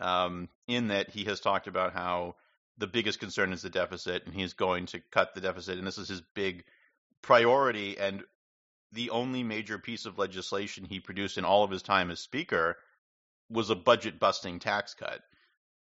Um, 0.00 0.48
in 0.66 0.88
that 0.88 1.10
he 1.10 1.24
has 1.24 1.40
talked 1.40 1.66
about 1.66 1.92
how 1.92 2.36
the 2.78 2.86
biggest 2.86 3.20
concern 3.20 3.52
is 3.52 3.62
the 3.62 3.70
deficit, 3.70 4.24
and 4.24 4.34
he's 4.34 4.54
going 4.54 4.86
to 4.86 5.00
cut 5.10 5.34
the 5.34 5.40
deficit, 5.40 5.78
and 5.78 5.86
this 5.86 5.98
is 5.98 6.08
his 6.08 6.22
big 6.34 6.64
priority. 7.20 7.98
And 7.98 8.24
the 8.92 9.10
only 9.10 9.42
major 9.42 9.78
piece 9.78 10.06
of 10.06 10.18
legislation 10.18 10.84
he 10.84 10.98
produced 10.98 11.38
in 11.38 11.44
all 11.44 11.62
of 11.62 11.70
his 11.70 11.82
time 11.82 12.10
as 12.10 12.20
speaker 12.20 12.76
was 13.48 13.70
a 13.70 13.76
budget 13.76 14.18
busting 14.18 14.58
tax 14.58 14.94
cut 14.94 15.20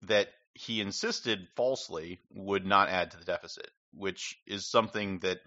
that 0.03 0.29
he 0.55 0.81
insisted 0.81 1.49
falsely 1.57 2.21
would 2.31 2.65
not 2.65 2.89
add 2.89 3.11
to 3.11 3.19
the 3.19 3.25
deficit, 3.25 3.71
which 3.93 4.39
is 4.47 4.67
something 4.67 5.19
that 5.19 5.41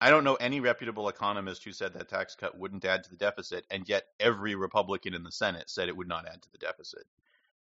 I 0.00 0.10
don't 0.10 0.24
know 0.24 0.34
any 0.34 0.60
reputable 0.60 1.08
economist 1.08 1.64
who 1.64 1.72
said 1.72 1.94
that 1.94 2.08
tax 2.08 2.34
cut 2.34 2.58
wouldn't 2.58 2.84
add 2.84 3.04
to 3.04 3.10
the 3.10 3.16
deficit, 3.16 3.64
and 3.70 3.88
yet 3.88 4.04
every 4.20 4.54
Republican 4.54 5.14
in 5.14 5.22
the 5.22 5.32
Senate 5.32 5.70
said 5.70 5.88
it 5.88 5.96
would 5.96 6.08
not 6.08 6.26
add 6.26 6.42
to 6.42 6.52
the 6.52 6.58
deficit, 6.58 7.04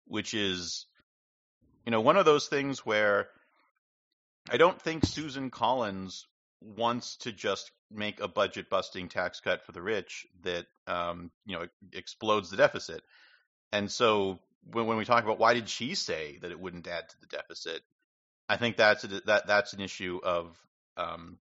which 0.06 0.32
is, 0.32 0.86
you 1.84 1.90
know, 1.90 2.00
one 2.00 2.16
of 2.16 2.24
those 2.24 2.48
things 2.48 2.84
where 2.86 3.28
I 4.48 4.56
don't 4.56 4.80
think 4.80 5.04
Susan 5.04 5.50
Collins 5.50 6.26
wants 6.60 7.16
to 7.18 7.32
just 7.32 7.70
make 7.90 8.20
a 8.20 8.28
budget 8.28 8.70
busting 8.70 9.08
tax 9.08 9.40
cut 9.40 9.64
for 9.64 9.72
the 9.72 9.82
rich 9.82 10.26
that, 10.42 10.66
um, 10.86 11.30
you 11.44 11.56
know, 11.56 11.66
explodes 11.92 12.50
the 12.50 12.56
deficit. 12.56 13.02
And 13.72 13.90
so 13.90 14.38
when, 14.70 14.86
when 14.86 14.96
we 14.96 15.04
talk 15.04 15.24
about 15.24 15.38
why 15.38 15.54
did 15.54 15.68
she 15.68 15.94
say 15.94 16.38
that 16.42 16.50
it 16.50 16.60
wouldn't 16.60 16.86
add 16.86 17.08
to 17.08 17.20
the 17.20 17.26
deficit, 17.26 17.82
I 18.48 18.56
think 18.56 18.76
that's 18.76 19.04
a, 19.04 19.08
that 19.26 19.46
that's 19.46 19.72
an 19.72 19.80
issue 19.80 20.20
of 20.22 20.56
um, 20.96 21.38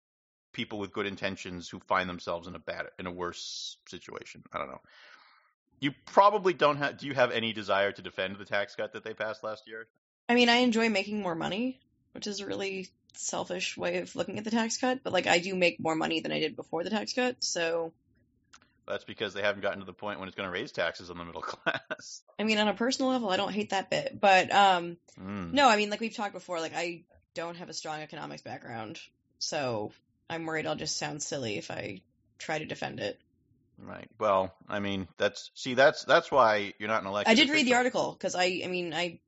people 0.55 0.79
with 0.79 0.93
good 0.93 1.07
intentions 1.07 1.69
who 1.69 1.81
find 1.81 2.09
themselves 2.09 2.49
in 2.49 2.55
a 2.55 2.59
bad 2.59 2.87
in 2.99 3.07
a 3.07 3.13
worse 3.13 3.77
situation. 3.89 4.43
I 4.53 4.59
don't 4.59 4.69
know. 4.69 4.81
You 5.81 5.93
probably 6.07 6.55
don't 6.55 6.79
have. 6.79 6.97
Do 6.99 7.07
you 7.07 7.15
have 7.15 7.31
any 7.31 7.53
desire 7.53 7.93
to 7.93 8.03
defend 8.03 8.37
the 8.37 8.47
tax 8.47 8.75
cut 8.75 8.95
that 8.95 9.05
they 9.05 9.13
passed 9.13 9.45
last 9.45 9.69
year? 9.69 9.87
I 10.29 10.35
mean, 10.35 10.49
I 10.49 10.57
enjoy 10.57 10.89
making 10.89 11.21
more 11.21 11.35
money, 11.35 11.81
which 12.13 12.27
is 12.27 12.41
a 12.41 12.47
really 12.47 12.89
selfish 13.17 13.77
way 13.77 13.99
of 13.99 14.17
looking 14.17 14.39
at 14.39 14.45
the 14.45 14.51
tax 14.51 14.79
cut, 14.79 15.01
but 15.05 15.13
like 15.13 15.27
I 15.27 15.39
do 15.39 15.55
make 15.55 15.79
more 15.79 15.95
money 15.95 16.21
than 16.21 16.33
I 16.33 16.41
did 16.41 16.57
before 16.57 16.85
the 16.85 16.91
tax 16.91 17.13
cut, 17.13 17.37
so 17.41 17.93
That's 18.89 19.05
because 19.05 19.35
they 19.35 19.43
haven't 19.43 19.63
gotten 19.63 19.81
to 19.81 19.87
the 19.87 19.93
point 19.93 20.19
when 20.19 20.29
it's 20.29 20.37
going 20.37 20.49
to 20.49 20.53
raise 20.53 20.73
taxes 20.73 21.11
on 21.11 21.19
the 21.19 21.25
middle 21.25 21.43
class. 21.55 22.23
I 22.39 22.45
mean, 22.45 22.59
on 22.59 22.69
a 22.69 22.75
personal 22.75 23.11
level, 23.11 23.31
I 23.31 23.37
don't 23.37 23.53
hate 23.53 23.71
that 23.71 23.91
bit. 23.91 24.19
But 24.21 24.53
um 24.53 24.97
Mm. 25.21 25.53
no, 25.53 25.69
I 25.69 25.77
mean, 25.77 25.91
like 25.91 26.01
we've 26.01 26.15
talked 26.15 26.33
before, 26.33 26.59
like 26.61 26.75
I 26.75 27.05
don't 27.35 27.57
have 27.57 27.69
a 27.69 27.73
strong 27.73 28.01
economics 28.01 28.43
background, 28.43 28.99
so 29.39 29.93
I'm 30.29 30.47
worried 30.47 30.67
I'll 30.67 30.77
just 30.77 30.97
sound 30.97 31.23
silly 31.23 31.59
if 31.59 31.71
I 31.71 32.01
try 32.39 32.59
to 32.59 32.65
defend 32.65 33.01
it. 33.01 33.19
Right. 33.79 34.09
Well, 34.19 34.55
I 34.69 34.79
mean, 34.79 35.09
that's 35.19 35.51
see, 35.55 35.75
that's 35.75 36.05
that's 36.05 36.31
why 36.31 36.75
you're 36.79 36.89
not 36.89 37.03
an 37.03 37.09
elected. 37.09 37.33
I 37.33 37.35
did 37.35 37.51
read 37.51 37.67
the 37.67 37.75
article 37.75 38.13
because 38.13 38.35
I, 38.35 38.63
I 38.65 38.69
mean, 38.69 38.95
I 38.95 39.19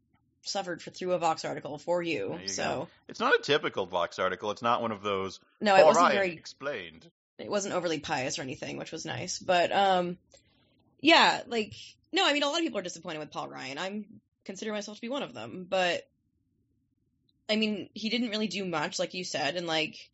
suffered 0.42 0.80
for, 0.80 0.90
through 0.90 1.12
a 1.12 1.18
Vox 1.18 1.44
article 1.44 1.78
for 1.78 2.02
you, 2.02 2.38
you 2.42 2.48
so 2.48 2.62
go. 2.62 2.88
It's 3.08 3.20
not 3.20 3.34
a 3.34 3.42
typical 3.42 3.86
Vox 3.86 4.18
article. 4.18 4.50
It's 4.52 4.62
not 4.62 4.82
one 4.82 4.92
of 4.92 5.02
those. 5.02 5.40
no, 5.60 5.76
it 5.76 5.84
wasn't 5.84 6.12
very 6.12 6.32
explained. 6.32 7.10
it 7.38 7.50
wasn't 7.50 7.74
overly 7.74 7.98
pious 7.98 8.38
or 8.38 8.42
anything, 8.42 8.76
which 8.78 8.92
was 8.92 9.04
nice. 9.04 9.38
But 9.38 9.72
um 9.72 10.16
yeah, 11.00 11.42
like 11.46 11.74
no, 12.12 12.26
I 12.26 12.32
mean 12.32 12.42
a 12.42 12.46
lot 12.46 12.58
of 12.58 12.62
people 12.62 12.78
are 12.78 12.82
disappointed 12.82 13.18
with 13.18 13.32
Paul 13.32 13.48
Ryan. 13.48 13.78
I'm 13.78 14.04
consider 14.44 14.72
myself 14.72 14.96
to 14.98 15.00
be 15.00 15.08
one 15.08 15.24
of 15.24 15.34
them, 15.34 15.66
but 15.68 16.08
I 17.48 17.56
mean, 17.56 17.90
he 17.94 18.08
didn't 18.08 18.30
really 18.30 18.48
do 18.48 18.64
much 18.64 18.98
like 18.98 19.14
you 19.14 19.24
said 19.24 19.56
and 19.56 19.66
like 19.66 20.08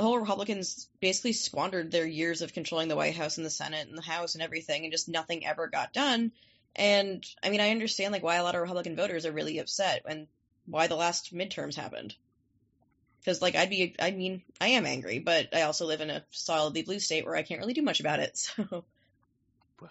the 0.00 0.06
whole 0.06 0.18
Republicans 0.18 0.88
basically 0.98 1.34
squandered 1.34 1.90
their 1.90 2.06
years 2.06 2.40
of 2.40 2.54
controlling 2.54 2.88
the 2.88 2.96
White 2.96 3.16
House 3.16 3.36
and 3.36 3.44
the 3.44 3.50
Senate 3.50 3.86
and 3.86 3.98
the 3.98 4.02
House 4.02 4.34
and 4.34 4.42
everything 4.42 4.84
and 4.84 4.92
just 4.92 5.10
nothing 5.10 5.44
ever 5.44 5.66
got 5.66 5.92
done. 5.92 6.32
And 6.74 7.22
I 7.42 7.50
mean, 7.50 7.60
I 7.60 7.68
understand 7.68 8.10
like 8.10 8.22
why 8.22 8.36
a 8.36 8.42
lot 8.42 8.54
of 8.54 8.62
Republican 8.62 8.96
voters 8.96 9.26
are 9.26 9.32
really 9.32 9.58
upset 9.58 10.00
and 10.08 10.26
why 10.64 10.86
the 10.86 10.96
last 10.96 11.34
midterms 11.34 11.74
happened 11.74 12.14
because 13.20 13.42
like 13.42 13.56
I'd 13.56 13.68
be 13.68 13.94
I 14.00 14.10
mean 14.12 14.40
I 14.58 14.68
am 14.68 14.86
angry, 14.86 15.18
but 15.18 15.54
I 15.54 15.62
also 15.62 15.84
live 15.84 16.00
in 16.00 16.08
a 16.08 16.24
solidly 16.30 16.80
blue 16.80 16.98
state 16.98 17.26
where 17.26 17.36
I 17.36 17.42
can't 17.42 17.60
really 17.60 17.74
do 17.74 17.82
much 17.82 18.00
about 18.00 18.20
it. 18.20 18.38
So 18.56 18.84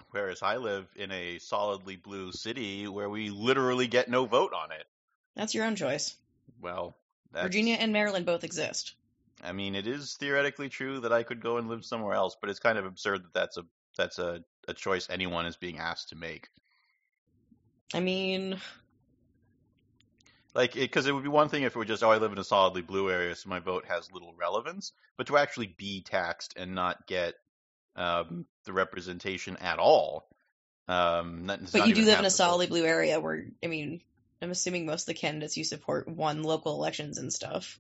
Whereas 0.10 0.42
I 0.42 0.58
live 0.58 0.88
in 0.96 1.12
a 1.12 1.38
solidly 1.38 1.98
blue 1.98 2.32
city 2.32 2.88
where 2.88 3.10
we 3.10 3.30
literally 3.30 3.88
get 3.88 4.10
no 4.10 4.26
vote 4.26 4.54
on 4.54 4.72
it. 4.72 4.86
that's 5.36 5.56
your 5.56 5.66
own 5.66 5.76
choice. 5.76 6.16
Well, 6.62 6.96
that's, 7.32 7.44
Virginia 7.44 7.76
and 7.76 7.92
Maryland 7.92 8.28
both 8.28 8.44
exist. 8.44 8.94
I 9.42 9.52
mean, 9.54 9.76
it 9.76 9.88
is 9.88 10.16
theoretically 10.20 10.70
true 10.70 11.00
that 11.02 11.14
I 11.14 11.24
could 11.24 11.42
go 11.42 11.58
and 11.58 11.70
live 11.70 11.86
somewhere 11.86 12.14
else, 12.14 12.36
but 12.40 12.50
it's 12.50 12.60
kind 12.60 12.78
of 12.78 12.86
absurd 12.86 13.24
that 13.24 13.34
that's 13.34 13.58
a 13.58 13.64
that's 13.98 14.20
a, 14.20 14.42
a 14.68 14.74
choice 14.74 15.08
anyone 15.10 15.46
is 15.46 15.58
being 15.58 15.80
asked 15.80 16.10
to 16.10 16.16
make. 16.16 16.48
I 17.94 18.00
mean, 18.00 18.60
Like, 20.56 20.74
because 20.74 21.06
it, 21.08 21.14
would 21.14 21.24
be 21.24 21.30
one 21.30 21.50
thing 21.50 21.64
if 21.64 21.76
it 21.76 21.80
were 21.80 21.86
just, 21.86 22.04
oh, 22.04 22.12
I 22.12 22.18
live 22.18 22.32
in 22.32 22.38
a 22.38 22.44
solidly 22.44 22.82
blue 22.82 23.10
area, 23.10 23.36
so 23.36 23.50
my 23.50 23.60
vote 23.60 23.86
has 23.88 24.12
little 24.12 24.34
relevance. 24.38 24.94
But 25.18 25.28
to 25.28 25.38
actually 25.38 25.76
be 25.78 26.02
taxed 26.02 26.56
and 26.58 26.74
not 26.74 27.08
get 27.08 27.36
um, 27.96 28.46
the 28.66 28.74
representation 28.74 29.58
at 29.58 29.80
all, 29.80 30.28
um, 30.88 31.46
not, 31.46 31.72
but 31.72 31.88
you 31.88 31.94
do 31.94 32.04
live 32.04 32.20
in 32.20 32.26
a 32.26 32.32
solidly 32.32 32.68
blue 32.68 32.86
area 32.86 33.20
where 33.20 33.46
I 33.64 33.68
mean, 33.68 34.02
I'm 34.42 34.50
assuming 34.50 34.86
most 34.86 35.04
of 35.04 35.08
the 35.08 35.14
candidates 35.20 35.56
you 35.56 35.64
support 35.64 36.08
won 36.08 36.42
local 36.42 36.74
elections 36.74 37.20
and 37.20 37.32
stuff. 37.32 37.80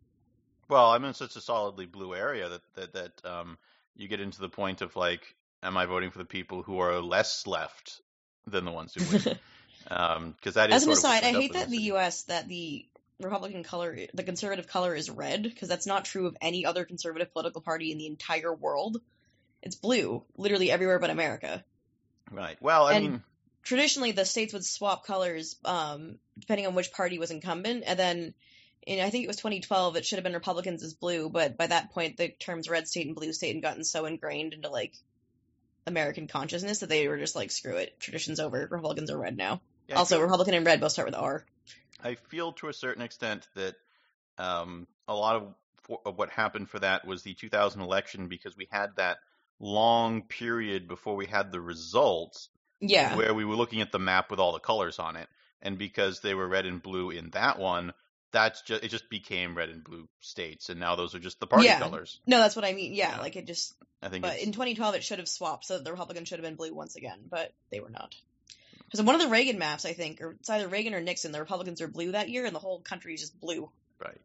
Well, 0.70 0.92
I'm 0.92 1.04
in 1.04 1.14
such 1.14 1.36
a 1.36 1.42
solidly 1.42 1.86
blue 1.88 2.16
area 2.16 2.50
that 2.50 2.62
that 2.76 2.94
that 2.94 3.30
um, 3.30 3.58
you 3.96 4.08
get 4.08 4.22
into 4.22 4.40
the 4.40 4.50
point 4.50 4.82
of 4.82 4.96
like, 4.96 5.36
am 5.64 5.76
I 5.78 5.86
voting 5.86 6.12
for 6.12 6.20
the 6.20 6.26
people 6.26 6.62
who 6.64 6.80
are 6.80 7.02
less 7.02 7.46
left 7.48 8.00
than 8.48 8.66
the 8.66 8.72
ones 8.72 8.94
who 8.94 9.04
win? 9.18 9.38
Because 9.88 10.54
that 10.56 10.70
is 10.70 10.76
As 10.76 10.84
an 10.84 10.92
aside, 10.92 11.24
I 11.24 11.32
hate 11.32 11.54
that 11.54 11.66
in 11.66 11.72
the. 11.72 11.82
U.S. 11.84 12.24
that 12.24 12.48
the 12.48 12.86
Republican 13.20 13.64
color, 13.64 13.98
the 14.14 14.24
conservative 14.24 14.68
color 14.68 14.94
is 14.94 15.10
red 15.10 15.42
because 15.42 15.68
that's 15.70 15.88
not 15.88 16.06
true 16.06 16.28
of 16.28 16.38
any 16.42 16.66
other 16.66 16.86
conservative 16.86 17.34
political 17.34 17.62
party 17.62 17.92
in 17.92 17.98
the 17.98 18.06
entire 18.06 18.54
world. 18.54 19.02
It's 19.64 19.76
blue, 19.76 20.24
literally 20.38 20.70
everywhere 20.70 21.00
but 21.00 21.10
America. 21.10 21.64
Right. 22.30 22.58
Well, 22.62 22.86
I 22.88 22.94
And- 22.96 23.06
mean, 23.06 23.24
Traditionally, 23.64 24.12
the 24.14 24.26
states 24.26 24.54
would 24.54 24.66
swap 24.66 25.06
colors 25.06 25.56
um, 25.66 26.18
depending 26.38 26.66
on 26.68 26.76
which 26.76 26.92
party 26.92 27.20
was 27.20 27.30
incumbent, 27.32 27.84
and 27.86 27.98
then 28.00 28.34
in 28.89 29.00
I 29.05 29.10
think 29.10 29.24
it 29.24 29.27
was 29.27 29.38
2012, 29.38 29.96
it 29.96 30.05
should 30.05 30.17
have 30.17 30.24
been 30.24 30.34
Republicans 30.34 30.84
as 30.84 30.93
blue, 30.93 31.29
but 31.29 31.58
by 31.58 31.67
that 31.67 31.91
point, 31.91 32.17
the 32.17 32.29
terms 32.29 32.67
red 32.69 32.88
state 32.88 33.05
and 33.05 33.15
blue 33.15 33.31
state 33.34 33.53
had 33.55 33.62
gotten 33.63 33.84
so 33.84 34.05
ingrained 34.05 34.53
into 34.53 34.69
like 34.69 34.93
American 35.86 36.27
consciousness 36.27 36.79
that 36.79 36.89
they 36.89 37.08
were 37.08 37.17
just 37.17 37.36
like, 37.36 37.51
screw 37.51 37.75
it, 37.77 38.00
tradition's 38.00 38.39
over, 38.39 38.67
Republicans 38.69 39.12
are 39.12 39.17
red 39.17 39.38
now. 39.38 39.62
yeah, 39.88 39.96
also, 39.96 40.15
feel- 40.15 40.24
Republican 40.24 40.55
and 40.55 40.65
red 40.65 40.81
both 40.81 40.91
start 40.91 41.08
with 41.08 41.15
R. 41.15 41.46
I 42.03 42.15
feel 42.15 42.53
to 42.53 42.67
a 42.69 42.74
certain 42.74 43.01
extent 43.03 43.48
that 43.55 43.75
um, 44.38 44.88
a 45.08 45.13
lot 45.13 45.36
of, 45.36 45.53
for, 45.84 46.00
of 46.05 46.17
what 46.17 46.29
happened 46.29 46.69
for 46.69 46.79
that 46.79 47.05
was 47.05 47.24
the 47.24 47.34
2000 47.34 47.81
election 47.81 48.27
because 48.27 48.55
we 48.58 48.67
had 48.72 48.96
that 48.96 49.17
long 49.60 50.22
period 50.24 50.88
before 50.88 51.15
we 51.15 51.25
had 51.25 51.51
the 51.51 51.60
results 51.62 52.50
Yeah. 52.79 53.15
where 53.17 53.34
we 53.34 53.43
were 53.46 53.55
looking 53.55 53.81
at 53.81 53.91
the 53.91 54.00
map 54.00 54.31
with 54.31 54.39
all 54.39 54.53
the 54.53 54.60
colors 54.60 54.98
on 55.00 55.15
it, 55.17 55.27
and 55.62 55.77
because 55.77 56.22
they 56.22 56.34
were 56.34 56.48
red 56.48 56.65
and 56.65 56.81
blue 56.81 57.10
in 57.12 57.29
that 57.31 57.60
one, 57.60 57.91
that's 58.31 58.62
just 58.62 58.83
it 58.83 58.89
just 58.89 59.09
became 59.09 59.55
red 59.55 59.69
and 59.69 59.83
blue 59.83 60.07
states, 60.19 60.69
and 60.69 60.79
now 60.79 60.95
those 60.95 61.15
are 61.15 61.19
just 61.19 61.39
the 61.39 61.48
party 61.48 61.65
Yeah. 61.65 61.79
colors. 61.79 62.19
No, 62.27 62.39
that's 62.39 62.55
what 62.55 62.65
I 62.65 62.74
mean. 62.74 62.93
Yeah, 62.93 63.15
Yeah. 63.15 63.21
like 63.21 63.36
it 63.36 63.45
just. 63.48 63.74
I 64.01 64.07
think 64.09 64.21
But 64.21 64.36
it's, 64.36 64.43
in 64.45 64.51
2012, 64.53 64.95
it 64.95 65.03
should 65.03 65.19
have 65.19 65.27
swapped, 65.27 65.65
so 65.65 65.77
the 65.79 65.91
Republicans 65.91 66.27
should 66.29 66.39
have 66.39 66.45
been 66.45 66.55
blue 66.55 66.74
once 66.74 66.95
again, 66.95 67.19
but 67.29 67.51
they 67.69 67.79
were 67.81 67.89
not. 67.89 68.15
Because 68.86 69.01
one 69.03 69.13
of 69.15 69.21
the 69.21 69.27
Reagan 69.27 69.59
maps, 69.59 69.86
I 69.86 69.93
think, 69.93 70.21
or 70.21 70.31
it's 70.39 70.50
either 70.50 70.67
Reagan 70.67 70.93
or 70.93 71.01
Nixon, 71.01 71.31
the 71.31 71.39
Republicans 71.39 71.81
are 71.81 71.88
blue 71.88 72.13
that 72.13 72.29
year, 72.29 72.45
and 72.45 72.55
the 72.55 72.59
whole 72.59 72.79
country 72.79 73.13
is 73.13 73.19
just 73.21 73.39
blue. 73.39 73.69
Right. 74.00 74.21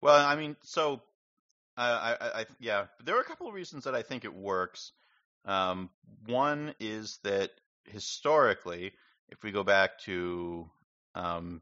Well, 0.00 0.24
I 0.24 0.36
mean, 0.36 0.56
so 0.62 1.02
uh, 1.76 1.80
I, 1.80 2.12
I, 2.24 2.40
I, 2.40 2.46
yeah, 2.60 2.86
there 3.04 3.16
are 3.16 3.20
a 3.20 3.24
couple 3.24 3.48
of 3.48 3.54
reasons 3.54 3.84
that 3.84 3.94
I 3.94 4.02
think 4.02 4.24
it 4.24 4.32
works. 4.34 4.92
Um, 5.44 5.90
one 6.26 6.74
is 6.78 7.18
that 7.24 7.50
historically, 7.84 8.92
if 9.28 9.42
we 9.42 9.50
go 9.50 9.62
back 9.64 9.98
to 10.00 10.70
um, 11.14 11.60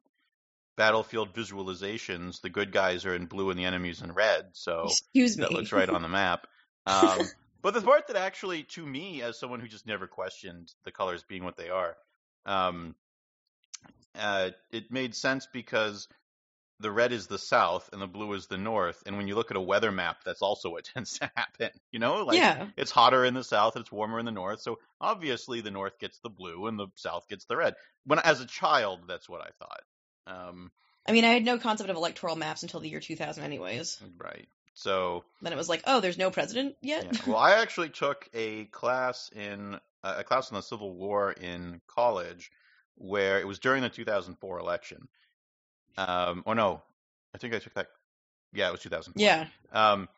battlefield 0.78 1.34
visualizations, 1.34 2.40
the 2.40 2.48
good 2.48 2.72
guys 2.72 3.04
are 3.04 3.14
in 3.14 3.26
blue 3.26 3.50
and 3.50 3.58
the 3.58 3.64
enemies 3.64 4.00
in 4.00 4.12
red. 4.12 4.46
So 4.52 4.84
Excuse 4.84 5.36
me. 5.36 5.42
that 5.42 5.52
looks 5.52 5.72
right 5.72 5.90
on 5.90 6.00
the 6.00 6.08
map. 6.08 6.46
Um, 6.86 7.18
but 7.62 7.74
the 7.74 7.82
part 7.82 8.06
that 8.06 8.16
actually, 8.16 8.62
to 8.74 8.86
me, 8.86 9.20
as 9.20 9.38
someone 9.38 9.58
who 9.60 9.66
just 9.66 9.86
never 9.86 10.06
questioned 10.06 10.72
the 10.84 10.92
colors 10.92 11.24
being 11.28 11.42
what 11.44 11.56
they 11.56 11.68
are, 11.68 11.96
um, 12.46 12.94
uh, 14.16 14.50
it 14.70 14.90
made 14.90 15.16
sense 15.16 15.48
because 15.52 16.06
the 16.78 16.92
red 16.92 17.12
is 17.12 17.26
the 17.26 17.38
south 17.38 17.90
and 17.92 18.00
the 18.00 18.06
blue 18.06 18.32
is 18.34 18.46
the 18.46 18.56
north. 18.56 19.02
And 19.04 19.16
when 19.16 19.26
you 19.26 19.34
look 19.34 19.50
at 19.50 19.56
a 19.56 19.60
weather 19.60 19.90
map, 19.90 20.18
that's 20.24 20.42
also 20.42 20.70
what 20.70 20.84
tends 20.94 21.18
to 21.18 21.30
happen. 21.34 21.70
You 21.90 21.98
know, 21.98 22.24
like 22.24 22.38
yeah. 22.38 22.68
it's 22.76 22.92
hotter 22.92 23.24
in 23.24 23.34
the 23.34 23.42
south, 23.42 23.76
it's 23.76 23.90
warmer 23.90 24.20
in 24.20 24.26
the 24.26 24.30
north. 24.30 24.60
So 24.60 24.78
obviously, 25.00 25.60
the 25.60 25.72
north 25.72 25.98
gets 25.98 26.20
the 26.20 26.30
blue 26.30 26.68
and 26.68 26.78
the 26.78 26.86
south 26.94 27.26
gets 27.28 27.46
the 27.46 27.56
red. 27.56 27.74
When 28.06 28.20
as 28.20 28.40
a 28.40 28.46
child, 28.46 29.00
that's 29.08 29.28
what 29.28 29.40
I 29.40 29.50
thought. 29.58 29.80
Um, 30.28 30.70
I 31.06 31.12
mean, 31.12 31.24
I 31.24 31.28
had 31.28 31.44
no 31.44 31.58
concept 31.58 31.88
of 31.88 31.96
electoral 31.96 32.36
maps 32.36 32.62
until 32.62 32.80
the 32.80 32.88
year 32.88 33.00
2000, 33.00 33.42
anyways. 33.42 34.00
right. 34.18 34.46
So 34.74 35.24
Then 35.42 35.52
it 35.52 35.56
was 35.56 35.68
like, 35.68 35.82
oh, 35.86 36.00
there's 36.00 36.18
no 36.18 36.30
president 36.30 36.76
yet. 36.80 37.04
Yeah. 37.04 37.20
Well, 37.26 37.36
I 37.36 37.60
actually 37.60 37.88
took 37.88 38.28
a 38.32 38.66
class 38.66 39.30
in 39.34 39.74
uh, 40.04 40.14
a 40.18 40.24
class 40.24 40.52
on 40.52 40.56
the 40.56 40.62
Civil 40.62 40.94
War 40.94 41.32
in 41.32 41.80
college, 41.88 42.52
where 42.94 43.40
it 43.40 43.46
was 43.46 43.58
during 43.58 43.82
the 43.82 43.88
2004 43.88 44.58
election. 44.60 45.08
Um, 45.96 46.44
or 46.46 46.54
no, 46.54 46.82
I 47.34 47.38
think 47.38 47.54
I 47.54 47.58
took 47.58 47.74
that. 47.74 47.88
Yeah, 48.52 48.68
it 48.68 48.72
was 48.72 48.80
2004. 48.82 49.20
yeah. 49.24 49.46
Um, 49.72 50.08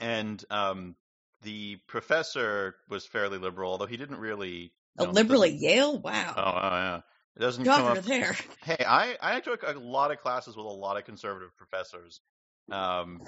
and 0.00 0.44
um, 0.50 0.94
the 1.42 1.76
professor 1.88 2.76
was 2.88 3.06
fairly 3.06 3.38
liberal, 3.38 3.72
although 3.72 3.86
he 3.86 3.96
didn't 3.96 4.18
really. 4.18 4.72
A 4.98 5.04
liberal 5.04 5.42
at 5.42 5.52
Yale. 5.52 5.98
Wow. 5.98 6.34
Oh, 6.36 6.42
oh, 6.42 6.76
yeah. 6.76 7.00
It 7.36 7.40
doesn't 7.40 7.64
come 7.64 7.86
up. 7.86 8.04
there. 8.04 8.36
Hey, 8.64 8.84
I, 8.86 9.16
I 9.20 9.40
took 9.40 9.62
a 9.62 9.72
lot 9.72 10.10
of 10.10 10.20
classes 10.20 10.56
with 10.56 10.64
a 10.64 10.68
lot 10.68 10.96
of 10.96 11.04
conservative 11.04 11.50
professors. 11.56 12.20
Um, 12.70 13.20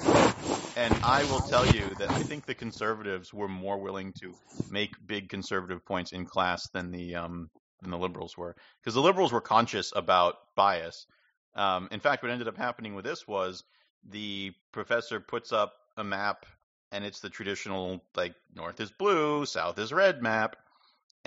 and 0.77 0.95
I 1.03 1.25
will 1.25 1.41
tell 1.41 1.67
you 1.67 1.95
that 1.97 2.11
I 2.11 2.23
think 2.23 2.47
the 2.47 2.55
conservatives 2.55 3.33
were 3.35 3.49
more 3.49 3.79
willing 3.79 4.13
to 4.21 4.35
make 4.69 4.91
big 5.07 5.29
conservative 5.29 5.85
points 5.85 6.13
in 6.13 6.25
class 6.27 6.69
than 6.73 6.91
the 6.91 7.17
um, 7.17 7.49
than 7.81 7.91
the 7.91 7.99
liberals 7.99 8.37
were, 8.37 8.55
because 8.81 8.95
the 8.95 9.01
liberals 9.03 9.33
were 9.33 9.41
conscious 9.41 9.93
about 9.95 10.35
bias. 10.55 11.07
Um, 11.55 11.89
in 11.91 12.01
fact, 12.01 12.23
what 12.23 12.31
ended 12.33 12.49
up 12.49 12.57
happening 12.57 12.95
with 12.95 13.05
this 13.05 13.27
was 13.27 13.65
the 14.05 14.53
professor 14.73 15.21
puts 15.21 15.53
up 15.53 15.73
a 15.97 16.05
map, 16.05 16.45
and 16.93 17.05
it's 17.05 17.21
the 17.21 17.31
traditional 17.31 18.01
like 18.15 18.35
north 18.55 18.81
is 18.81 18.93
blue, 18.93 19.47
south 19.47 19.79
is 19.79 19.93
red 19.93 20.23
map, 20.23 20.57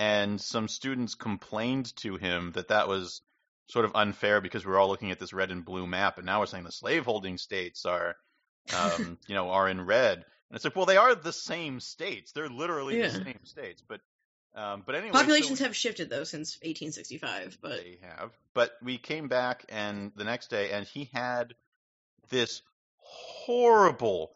and 0.00 0.40
some 0.40 0.66
students 0.66 1.14
complained 1.14 1.94
to 1.96 2.16
him 2.16 2.52
that 2.52 2.68
that 2.68 2.88
was 2.88 3.20
sort 3.68 3.84
of 3.84 3.92
unfair 3.94 4.40
because 4.40 4.64
we 4.64 4.72
we're 4.72 4.78
all 4.78 4.88
looking 4.88 5.10
at 5.10 5.20
this 5.20 5.34
red 5.34 5.50
and 5.50 5.62
blue 5.62 5.86
map, 5.86 6.16
and 6.16 6.24
now 6.24 6.40
we're 6.40 6.46
saying 6.46 6.64
the 6.64 6.72
slaveholding 6.72 7.36
states 7.36 7.84
are, 7.84 8.16
um, 8.74 9.18
you 9.28 9.34
know, 9.34 9.50
are 9.50 9.68
in 9.68 9.84
red. 9.84 10.16
And 10.16 10.56
it's 10.56 10.64
like, 10.64 10.74
well, 10.74 10.86
they 10.86 10.96
are 10.96 11.14
the 11.14 11.34
same 11.34 11.80
states. 11.80 12.32
They're 12.32 12.48
literally 12.48 12.98
Yeah. 12.98 13.08
the 13.08 13.24
same 13.24 13.44
states. 13.44 13.82
But, 13.86 14.00
um, 14.54 14.84
but 14.86 14.94
anyway, 14.94 15.12
Populations 15.12 15.58
so 15.58 15.64
have 15.66 15.76
shifted 15.76 16.08
though 16.08 16.24
since 16.24 16.56
1865, 16.62 17.58
but 17.60 17.72
they 17.82 17.98
have. 18.00 18.32
But 18.54 18.72
we 18.82 18.96
came 18.96 19.28
back 19.28 19.66
and 19.68 20.12
the 20.16 20.24
next 20.24 20.48
day, 20.48 20.70
and 20.70 20.86
he 20.86 21.10
had 21.12 21.52
this 22.30 22.62
horrible, 22.96 24.32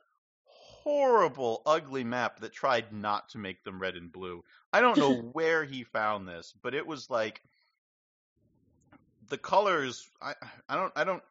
horrible, 0.85 1.63
ugly 1.67 2.05
map 2.05 2.41
that 2.41 2.53
tried 2.53 2.93
not 2.93 3.31
to 3.31 3.39
make 3.39 3.65
them 3.65 3.81
red 3.81 3.97
and 3.97 4.13
blue. 4.13 4.45
I 4.73 4.81
don't 4.81 4.99
know 4.99 5.15
where 5.33 5.65
he 5.65 5.83
found 5.83 6.29
this, 6.29 6.53
but 6.63 6.75
it 6.75 6.87
was 6.87 7.11
like 7.11 7.41
the 9.29 9.39
colors. 9.39 10.07
I 10.23 10.35
I 10.69 10.77
don't 10.77 10.93
I 10.95 11.05
don't. 11.05 11.23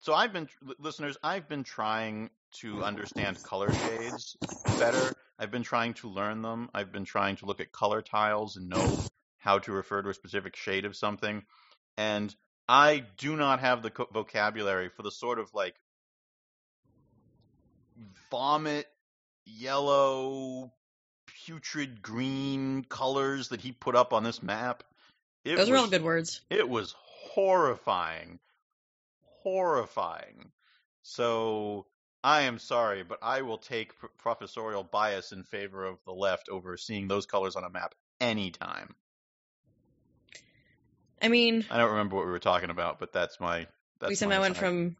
So 0.00 0.14
I've 0.14 0.32
been 0.32 0.48
listeners. 0.78 1.16
I've 1.22 1.48
been 1.48 1.64
trying 1.64 2.30
to 2.60 2.82
understand 2.82 3.42
color 3.42 3.68
shades 3.72 4.36
better. 4.78 5.14
I've 5.38 5.50
been 5.50 5.62
trying 5.62 5.94
to 5.94 6.08
learn 6.08 6.42
them. 6.42 6.70
I've 6.74 6.92
been 6.92 7.04
trying 7.04 7.36
to 7.36 7.46
look 7.46 7.60
at 7.60 7.72
color 7.72 8.02
tiles 8.02 8.56
and 8.56 8.68
know 8.68 8.98
how 9.38 9.58
to 9.60 9.72
refer 9.72 10.02
to 10.02 10.08
a 10.08 10.14
specific 10.14 10.56
shade 10.56 10.84
of 10.84 10.96
something. 10.96 11.42
And 11.96 12.34
I 12.68 13.04
do 13.18 13.36
not 13.36 13.60
have 13.60 13.82
the 13.82 13.90
co- 13.90 14.08
vocabulary 14.12 14.88
for 14.88 15.02
the 15.02 15.10
sort 15.10 15.38
of 15.38 15.52
like 15.52 15.74
vomit 18.30 18.86
yellow 19.46 20.72
putrid 21.26 22.02
green 22.02 22.84
colors 22.88 23.48
that 23.48 23.60
he 23.60 23.72
put 23.72 23.96
up 23.96 24.12
on 24.12 24.24
this 24.24 24.42
map. 24.42 24.82
It 25.44 25.56
those 25.56 25.70
was, 25.70 25.80
are 25.80 25.82
all 25.82 25.90
good 25.90 26.02
words. 26.02 26.40
It 26.50 26.68
was 26.68 26.94
horrifying. 26.98 28.38
Horrifying. 29.42 30.50
So 31.02 31.86
I 32.22 32.42
am 32.42 32.58
sorry, 32.58 33.02
but 33.02 33.18
I 33.22 33.42
will 33.42 33.58
take 33.58 33.98
pr- 33.98 34.06
professorial 34.16 34.82
bias 34.82 35.32
in 35.32 35.44
favor 35.44 35.84
of 35.84 35.98
the 36.06 36.12
left 36.12 36.48
over 36.48 36.76
seeing 36.76 37.08
those 37.08 37.26
colors 37.26 37.56
on 37.56 37.64
a 37.64 37.70
map 37.70 37.94
anytime. 38.20 38.94
I 41.20 41.28
mean, 41.28 41.64
I 41.70 41.76
don't 41.76 41.90
remember 41.90 42.16
what 42.16 42.24
we 42.24 42.32
were 42.32 42.38
talking 42.38 42.70
about, 42.70 42.98
but 42.98 43.12
that's 43.12 43.38
my. 43.40 43.66
That's 44.00 44.10
we 44.10 44.14
somehow 44.14 44.36
my 44.36 44.40
went 44.40 44.56
from 44.56 44.96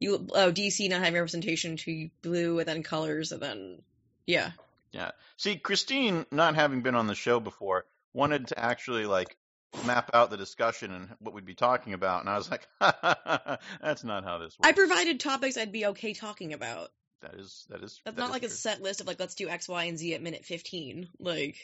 you 0.00 0.26
oh 0.34 0.52
DC 0.52 0.88
not 0.88 1.00
having 1.00 1.14
representation 1.14 1.76
to 1.78 2.10
blue 2.22 2.58
and 2.58 2.68
then 2.68 2.82
colors 2.82 3.32
and 3.32 3.42
then 3.42 3.82
yeah. 4.26 4.52
Yeah. 4.92 5.10
See, 5.36 5.56
Christine, 5.56 6.24
not 6.30 6.54
having 6.54 6.82
been 6.82 6.94
on 6.94 7.06
the 7.06 7.14
show 7.14 7.40
before, 7.40 7.84
wanted 8.12 8.48
to 8.48 8.58
actually 8.58 9.06
like 9.06 9.36
map 9.84 10.10
out 10.14 10.30
the 10.30 10.36
discussion 10.36 10.92
and 10.92 11.08
what 11.18 11.34
we'd 11.34 11.44
be 11.44 11.54
talking 11.54 11.92
about, 11.92 12.20
and 12.20 12.30
I 12.30 12.36
was 12.36 12.50
like, 12.50 12.66
"That's 12.80 14.04
not 14.04 14.24
how 14.24 14.38
this 14.38 14.56
works." 14.58 14.68
I 14.68 14.72
provided 14.72 15.20
topics 15.20 15.56
I'd 15.56 15.72
be 15.72 15.86
okay 15.86 16.14
talking 16.14 16.52
about. 16.52 16.90
That 17.22 17.34
is 17.34 17.66
that 17.70 17.82
is. 17.82 18.00
That's 18.04 18.16
that 18.16 18.20
not 18.20 18.28
is 18.28 18.32
like 18.32 18.42
a 18.44 18.48
set 18.48 18.82
list 18.82 19.00
of 19.00 19.06
like 19.06 19.18
let's 19.18 19.34
do 19.34 19.48
X, 19.48 19.68
Y, 19.68 19.84
and 19.84 19.98
Z 19.98 20.14
at 20.14 20.22
minute 20.22 20.44
fifteen. 20.44 21.08
Like 21.18 21.56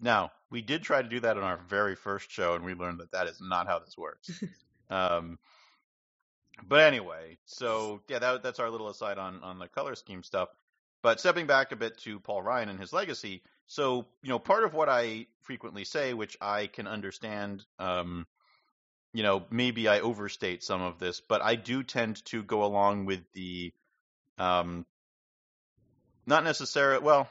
Now, 0.00 0.32
we 0.50 0.62
did 0.62 0.82
try 0.82 1.02
to 1.02 1.08
do 1.08 1.20
that 1.20 1.36
on 1.36 1.42
our 1.42 1.58
very 1.68 1.94
first 1.94 2.30
show, 2.30 2.54
and 2.54 2.64
we 2.64 2.74
learned 2.74 3.00
that 3.00 3.12
that 3.12 3.26
is 3.26 3.40
not 3.40 3.66
how 3.66 3.78
this 3.80 3.96
works. 3.98 4.30
um, 4.90 5.38
but 6.66 6.80
anyway, 6.80 7.38
so 7.44 8.00
yeah, 8.08 8.18
that, 8.18 8.42
that's 8.42 8.60
our 8.60 8.70
little 8.70 8.88
aside 8.88 9.18
on 9.18 9.42
on 9.42 9.58
the 9.58 9.68
color 9.68 9.94
scheme 9.94 10.22
stuff. 10.22 10.48
But 11.02 11.18
stepping 11.18 11.46
back 11.46 11.72
a 11.72 11.76
bit 11.76 11.98
to 11.98 12.20
Paul 12.20 12.42
Ryan 12.42 12.68
and 12.68 12.78
his 12.78 12.92
legacy, 12.92 13.42
so 13.66 14.06
you 14.22 14.28
know, 14.28 14.38
part 14.38 14.64
of 14.64 14.74
what 14.74 14.88
I 14.88 15.26
frequently 15.42 15.84
say, 15.84 16.14
which 16.14 16.36
I 16.40 16.68
can 16.68 16.86
understand, 16.86 17.64
um, 17.78 18.26
you 19.12 19.22
know, 19.22 19.44
maybe 19.50 19.88
I 19.88 20.00
overstate 20.00 20.62
some 20.62 20.80
of 20.80 20.98
this, 20.98 21.20
but 21.20 21.42
I 21.42 21.56
do 21.56 21.82
tend 21.82 22.24
to 22.26 22.42
go 22.42 22.64
along 22.64 23.06
with 23.06 23.20
the, 23.34 23.72
um, 24.38 24.86
not 26.24 26.44
necessarily 26.44 27.02
well 27.02 27.28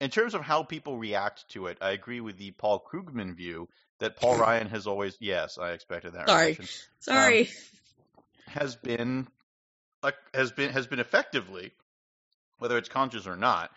in 0.00 0.10
terms 0.10 0.34
of 0.34 0.42
how 0.42 0.62
people 0.62 0.96
react 0.96 1.48
to 1.50 1.66
it, 1.66 1.78
I 1.80 1.90
agree 1.90 2.20
with 2.20 2.38
the 2.38 2.52
Paul 2.52 2.84
Krugman 2.90 3.36
view 3.36 3.68
that 3.98 4.16
Paul 4.16 4.36
Ryan 4.38 4.68
has 4.68 4.86
always 4.86 5.16
yes, 5.20 5.58
I 5.58 5.70
expected 5.70 6.14
that 6.14 6.28
Sorry. 6.28 6.46
reaction, 6.46 6.66
sorry. 7.00 7.50
Has 8.48 8.76
been 8.76 9.28
has 10.34 10.52
been 10.52 10.70
has 10.70 10.86
been 10.86 11.00
effectively, 11.00 11.72
whether 12.58 12.78
it's 12.78 12.88
conscious 12.88 13.26
or 13.26 13.36
not, 13.36 13.70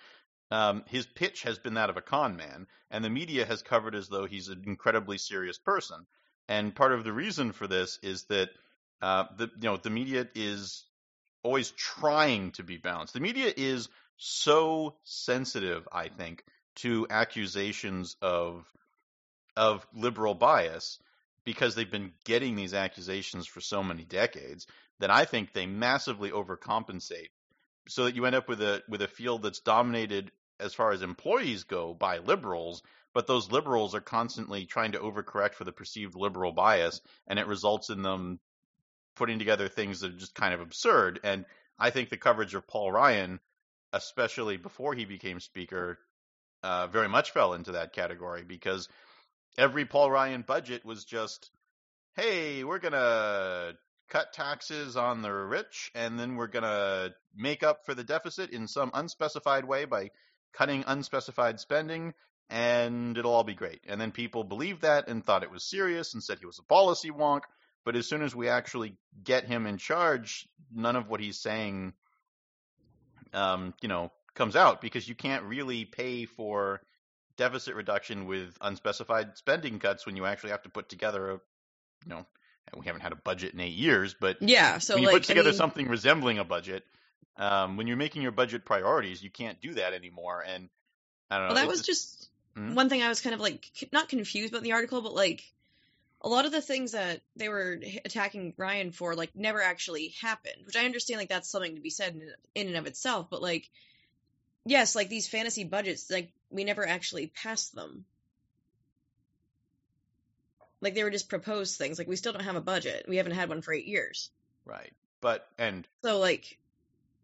um, 0.51 0.83
his 0.87 1.05
pitch 1.05 1.43
has 1.43 1.57
been 1.59 1.75
that 1.75 1.89
of 1.89 1.97
a 1.97 2.01
con 2.01 2.35
man, 2.35 2.67
and 2.89 3.03
the 3.03 3.09
media 3.09 3.45
has 3.45 3.61
covered 3.61 3.95
as 3.95 4.09
though 4.09 4.25
he's 4.25 4.49
an 4.49 4.63
incredibly 4.65 5.17
serious 5.17 5.57
person. 5.57 6.05
And 6.47 6.75
part 6.75 6.91
of 6.91 7.03
the 7.03 7.13
reason 7.13 7.53
for 7.53 7.67
this 7.67 7.99
is 8.03 8.25
that 8.25 8.49
uh, 9.01 9.25
the 9.37 9.47
you 9.59 9.69
know 9.69 9.77
the 9.77 9.89
media 9.89 10.27
is 10.35 10.85
always 11.43 11.71
trying 11.71 12.51
to 12.51 12.63
be 12.63 12.77
balanced. 12.77 13.13
The 13.13 13.19
media 13.19 13.51
is 13.55 13.89
so 14.17 14.97
sensitive, 15.03 15.87
I 15.91 16.09
think, 16.09 16.43
to 16.77 17.07
accusations 17.09 18.15
of 18.21 18.65
of 19.55 19.85
liberal 19.93 20.33
bias 20.33 20.99
because 21.45 21.75
they've 21.75 21.91
been 21.91 22.11
getting 22.25 22.55
these 22.55 22.73
accusations 22.73 23.47
for 23.47 23.61
so 23.61 23.83
many 23.83 24.03
decades 24.03 24.67
that 24.99 25.11
I 25.11 25.25
think 25.25 25.53
they 25.53 25.65
massively 25.65 26.31
overcompensate 26.31 27.29
so 27.87 28.05
that 28.05 28.15
you 28.15 28.25
end 28.25 28.35
up 28.35 28.47
with 28.47 28.61
a 28.61 28.83
with 28.87 29.01
a 29.01 29.07
field 29.07 29.43
that's 29.43 29.61
dominated 29.61 30.31
as 30.59 30.73
far 30.73 30.91
as 30.91 31.01
employees 31.01 31.63
go 31.63 31.93
by 31.93 32.19
liberals 32.19 32.83
but 33.13 33.27
those 33.27 33.51
liberals 33.51 33.93
are 33.93 34.01
constantly 34.01 34.65
trying 34.65 34.93
to 34.93 34.99
overcorrect 34.99 35.55
for 35.55 35.63
the 35.63 35.71
perceived 35.71 36.15
liberal 36.15 36.51
bias 36.51 37.01
and 37.27 37.39
it 37.39 37.47
results 37.47 37.89
in 37.89 38.01
them 38.01 38.39
putting 39.15 39.39
together 39.39 39.67
things 39.67 39.99
that 39.99 40.13
are 40.13 40.17
just 40.17 40.33
kind 40.33 40.53
of 40.53 40.61
absurd. 40.61 41.19
And 41.23 41.45
I 41.77 41.89
think 41.89 42.09
the 42.09 42.17
coverage 42.17 42.55
of 42.55 42.67
Paul 42.67 42.91
Ryan 42.91 43.39
especially 43.93 44.55
before 44.55 44.93
he 44.93 45.03
became 45.03 45.39
speaker 45.41 45.99
uh, 46.63 46.87
very 46.87 47.09
much 47.09 47.31
fell 47.31 47.53
into 47.53 47.73
that 47.73 47.91
category 47.91 48.43
because 48.43 48.87
every 49.57 49.85
Paul 49.85 50.11
Ryan 50.11 50.43
budget 50.47 50.85
was 50.85 51.05
just, 51.05 51.51
hey, 52.15 52.63
we're 52.63 52.79
gonna 52.79 53.73
cut 54.09 54.33
taxes 54.33 54.97
on 54.97 55.21
the 55.21 55.31
rich, 55.31 55.91
and 55.95 56.19
then 56.19 56.35
we're 56.35 56.47
gonna 56.47 57.11
make 57.35 57.63
up 57.63 57.85
for 57.85 57.93
the 57.93 58.03
deficit 58.03 58.51
in 58.51 58.67
some 58.67 58.91
unspecified 58.93 59.65
way 59.65 59.85
by 59.85 60.09
cutting 60.53 60.83
unspecified 60.85 61.59
spending 61.59 62.13
and 62.51 63.17
it'll 63.17 63.33
all 63.33 63.45
be 63.45 63.55
great. 63.55 63.79
And 63.87 63.99
then 63.99 64.11
people 64.11 64.43
believed 64.43 64.81
that 64.81 65.07
and 65.07 65.25
thought 65.25 65.43
it 65.43 65.49
was 65.49 65.63
serious 65.63 66.13
and 66.13 66.21
said 66.21 66.37
he 66.37 66.45
was 66.45 66.59
a 66.59 66.63
policy 66.63 67.09
wonk. 67.09 67.41
But 67.85 67.95
as 67.95 68.07
soon 68.07 68.21
as 68.21 68.35
we 68.35 68.49
actually 68.49 68.97
get 69.23 69.45
him 69.45 69.65
in 69.65 69.77
charge, 69.77 70.47
none 70.71 70.97
of 70.97 71.07
what 71.07 71.21
he's 71.21 71.39
saying, 71.39 71.93
um, 73.33 73.73
you 73.81 73.87
know, 73.87 74.11
comes 74.35 74.57
out 74.57 74.81
because 74.81 75.07
you 75.07 75.15
can't 75.15 75.45
really 75.45 75.85
pay 75.85 76.25
for 76.25 76.81
deficit 77.37 77.75
reduction 77.75 78.25
with 78.25 78.57
unspecified 78.61 79.37
spending 79.37 79.79
cuts 79.79 80.05
when 80.05 80.15
you 80.15 80.25
actually 80.25 80.51
have 80.51 80.63
to 80.63 80.69
put 80.69 80.89
together 80.89 81.31
a, 81.31 81.33
you 82.05 82.09
know, 82.09 82.25
we 82.77 82.85
haven't 82.85 83.01
had 83.01 83.11
a 83.11 83.17
budget 83.17 83.53
in 83.53 83.59
eight 83.59 83.73
years, 83.73 84.15
but 84.19 84.37
yeah, 84.39 84.77
so 84.77 84.95
when 84.95 85.03
you 85.03 85.07
like 85.07 85.15
put 85.15 85.23
together 85.23 85.49
I 85.49 85.51
mean, 85.51 85.57
something 85.57 85.87
resembling 85.87 86.39
a 86.39 86.43
budget, 86.43 86.85
um, 87.37 87.77
when 87.77 87.87
you're 87.87 87.97
making 87.97 88.21
your 88.21 88.31
budget 88.31 88.65
priorities, 88.65 89.23
you 89.23 89.29
can't 89.29 89.59
do 89.61 89.73
that 89.75 89.93
anymore. 89.93 90.43
And 90.47 90.69
I 91.29 91.37
don't 91.37 91.47
know. 91.47 91.53
well, 91.53 91.61
that 91.63 91.67
was 91.69 91.81
just 91.81 92.29
Hmm? 92.55 92.73
one 92.73 92.89
thing 92.89 93.01
I 93.01 93.09
was 93.09 93.21
kind 93.21 93.33
of 93.33 93.41
like 93.41 93.65
not 93.91 94.09
confused 94.09 94.53
about 94.53 94.63
the 94.63 94.73
article, 94.73 95.01
but 95.01 95.13
like 95.13 95.43
a 96.21 96.29
lot 96.29 96.45
of 96.45 96.51
the 96.51 96.61
things 96.61 96.91
that 96.91 97.21
they 97.35 97.49
were 97.49 97.79
attacking 98.05 98.53
Ryan 98.57 98.91
for 98.91 99.15
like 99.15 99.35
never 99.35 99.61
actually 99.61 100.13
happened, 100.21 100.65
which 100.65 100.75
I 100.77 100.85
understand 100.85 101.19
like 101.19 101.29
that's 101.29 101.49
something 101.49 101.75
to 101.75 101.81
be 101.81 101.89
said 101.89 102.15
in, 102.15 102.31
in 102.55 102.67
and 102.67 102.77
of 102.77 102.85
itself, 102.87 103.27
but 103.29 103.41
like 103.41 103.69
yes, 104.65 104.95
like 104.95 105.09
these 105.09 105.27
fantasy 105.27 105.63
budgets, 105.63 106.09
like 106.09 106.31
we 106.51 106.63
never 106.63 106.87
actually 106.87 107.27
passed 107.27 107.73
them. 107.73 108.05
Like 110.81 110.95
they 110.95 111.03
were 111.03 111.11
just 111.11 111.29
proposed 111.29 111.77
things. 111.77 111.97
Like 111.97 112.07
we 112.07 112.15
still 112.15 112.33
don't 112.33 112.43
have 112.43 112.55
a 112.55 112.61
budget. 112.61 113.05
We 113.07 113.17
haven't 113.17 113.33
had 113.33 113.49
one 113.49 113.61
for 113.61 113.73
eight 113.73 113.85
years. 113.87 114.29
right. 114.65 114.91
But 115.21 115.47
and 115.59 115.87
So 116.03 116.17
like 116.17 116.57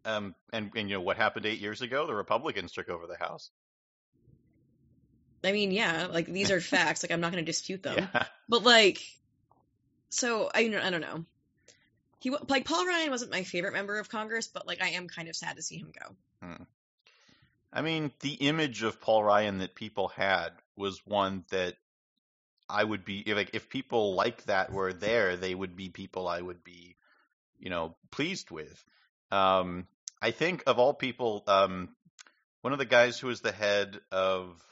um 0.04 0.34
and 0.52 0.70
and 0.76 0.88
you 0.88 0.96
know 0.96 1.00
what 1.02 1.16
happened 1.16 1.46
eight 1.46 1.58
years 1.58 1.82
ago? 1.82 2.06
The 2.06 2.14
Republicans 2.14 2.72
took 2.72 2.88
over 2.88 3.08
the 3.08 3.16
House. 3.16 3.50
I 5.44 5.52
mean, 5.52 5.70
yeah, 5.72 6.06
like 6.06 6.26
these 6.26 6.50
are 6.50 6.60
facts. 6.60 7.02
Like 7.02 7.10
I'm 7.10 7.20
not 7.20 7.32
going 7.32 7.44
to 7.44 7.50
dispute 7.50 7.82
them. 7.82 8.08
Yeah. 8.14 8.24
But 8.48 8.62
like, 8.62 9.00
so 10.08 10.50
I 10.54 10.60
I 10.60 10.90
don't 10.90 11.00
know. 11.00 11.24
He 12.20 12.30
like 12.48 12.64
Paul 12.64 12.86
Ryan 12.86 13.10
wasn't 13.10 13.30
my 13.30 13.42
favorite 13.42 13.72
member 13.72 13.98
of 13.98 14.08
Congress, 14.08 14.46
but 14.48 14.66
like 14.66 14.82
I 14.82 14.90
am 14.90 15.08
kind 15.08 15.28
of 15.28 15.36
sad 15.36 15.56
to 15.56 15.62
see 15.62 15.76
him 15.78 15.92
go. 15.92 16.56
I 17.72 17.82
mean, 17.82 18.12
the 18.20 18.34
image 18.34 18.82
of 18.82 19.00
Paul 19.00 19.22
Ryan 19.24 19.58
that 19.58 19.74
people 19.74 20.08
had 20.08 20.50
was 20.76 21.04
one 21.04 21.44
that 21.50 21.74
I 22.68 22.84
would 22.84 23.04
be 23.04 23.20
if 23.20 23.36
like 23.36 23.50
if 23.54 23.68
people 23.68 24.14
like 24.14 24.44
that 24.44 24.72
were 24.72 24.92
there, 24.92 25.36
they 25.36 25.54
would 25.54 25.76
be 25.76 25.88
people 25.88 26.28
I 26.28 26.40
would 26.40 26.64
be, 26.64 26.96
you 27.58 27.70
know, 27.70 27.96
pleased 28.10 28.50
with. 28.50 28.82
Um, 29.30 29.86
I 30.20 30.30
think 30.30 30.64
of 30.66 30.78
all 30.78 30.94
people, 30.94 31.44
um, 31.46 31.90
one 32.62 32.72
of 32.72 32.78
the 32.78 32.84
guys 32.84 33.18
who 33.18 33.28
was 33.28 33.40
the 33.40 33.52
head 33.52 34.00
of 34.10 34.62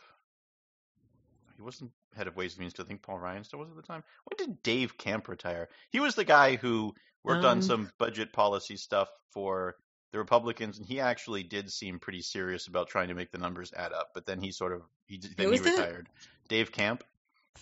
he 1.56 1.62
wasn't 1.62 1.92
head 2.14 2.26
of 2.26 2.36
Ways 2.36 2.54
and 2.54 2.60
Means. 2.60 2.74
I 2.78 2.84
think 2.84 3.02
Paul 3.02 3.18
Ryan 3.18 3.44
still 3.44 3.60
was 3.60 3.70
at 3.70 3.76
the 3.76 3.82
time. 3.82 4.02
When 4.24 4.46
did 4.46 4.62
Dave 4.62 4.98
Camp 4.98 5.28
retire? 5.28 5.68
He 5.90 6.00
was 6.00 6.14
the 6.14 6.24
guy 6.24 6.56
who 6.56 6.94
worked 7.24 7.44
on 7.44 7.58
Um, 7.58 7.62
some 7.62 7.90
budget 7.98 8.32
policy 8.32 8.76
stuff 8.76 9.08
for 9.32 9.76
the 10.12 10.18
Republicans, 10.18 10.78
and 10.78 10.86
he 10.86 11.00
actually 11.00 11.42
did 11.42 11.70
seem 11.70 11.98
pretty 11.98 12.22
serious 12.22 12.66
about 12.68 12.88
trying 12.88 13.08
to 13.08 13.14
make 13.14 13.30
the 13.32 13.38
numbers 13.38 13.72
add 13.76 13.92
up. 13.92 14.10
But 14.14 14.26
then 14.26 14.40
he 14.40 14.52
sort 14.52 14.72
of 14.72 14.82
he 15.06 15.18
then 15.18 15.52
he 15.52 15.58
that? 15.58 15.70
retired. 15.70 16.08
Dave 16.48 16.72
Camp. 16.72 17.02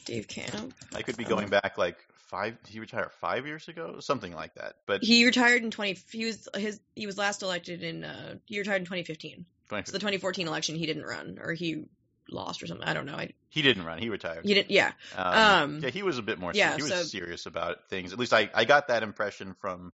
Dave 0.05 0.29
Camp. 0.29 0.75
I 0.95 1.03
could 1.03 1.17
be 1.17 1.25
Um, 1.25 1.31
going 1.31 1.49
back 1.49 1.79
like 1.79 1.97
five. 2.29 2.57
He 2.69 2.81
retired 2.81 3.11
five 3.21 3.47
years 3.47 3.69
ago, 3.69 4.01
something 4.01 4.33
like 4.35 4.55
that. 4.57 4.77
But 4.87 5.03
He 5.03 5.25
retired 5.25 5.63
in 5.63 5.71
20. 5.71 5.99
He 6.11 6.27
was 6.27 6.49
his. 6.55 6.81
He 6.95 7.07
was 7.07 7.17
last 7.17 7.43
elected 7.43 7.83
in. 7.83 8.05
uh 8.05 8.37
He 8.47 8.59
retired 8.59 8.79
in 8.83 8.85
2015. 8.85 9.47
So 9.71 9.77
the 9.93 9.99
2014 9.99 10.47
election, 10.47 10.77
he 10.77 10.87
didn't 10.87 11.05
run, 11.05 11.39
or 11.41 11.53
he 11.55 11.87
lost, 12.29 12.63
or 12.63 12.67
something. 12.67 12.87
I 12.87 12.93
don't 12.95 13.07
know. 13.07 13.17
I 13.17 13.31
he 13.49 13.63
didn't 13.63 13.85
run. 13.85 13.99
He 13.99 14.09
retired. 14.11 14.45
he 14.45 14.53
didn't. 14.55 14.71
Yeah. 14.71 14.93
Um, 15.17 15.27
Um, 15.75 15.79
yeah, 15.83 15.91
he 15.91 16.03
was 16.03 16.19
a 16.19 16.23
bit 16.23 16.39
more. 16.39 16.53
yeah, 16.55 16.77
he 16.77 16.83
was 16.83 16.91
so- 16.93 17.03
serious 17.05 17.47
about 17.47 17.89
things. 17.89 18.13
At 18.13 18.19
least 18.19 18.33
I, 18.35 18.51
I 18.55 18.65
got 18.67 18.89
that 18.89 19.03
impression 19.03 19.55
from 19.61 19.93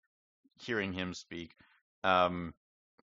hearing 0.57 0.93
him 0.93 1.13
speak. 1.15 1.55
Um, 2.05 2.55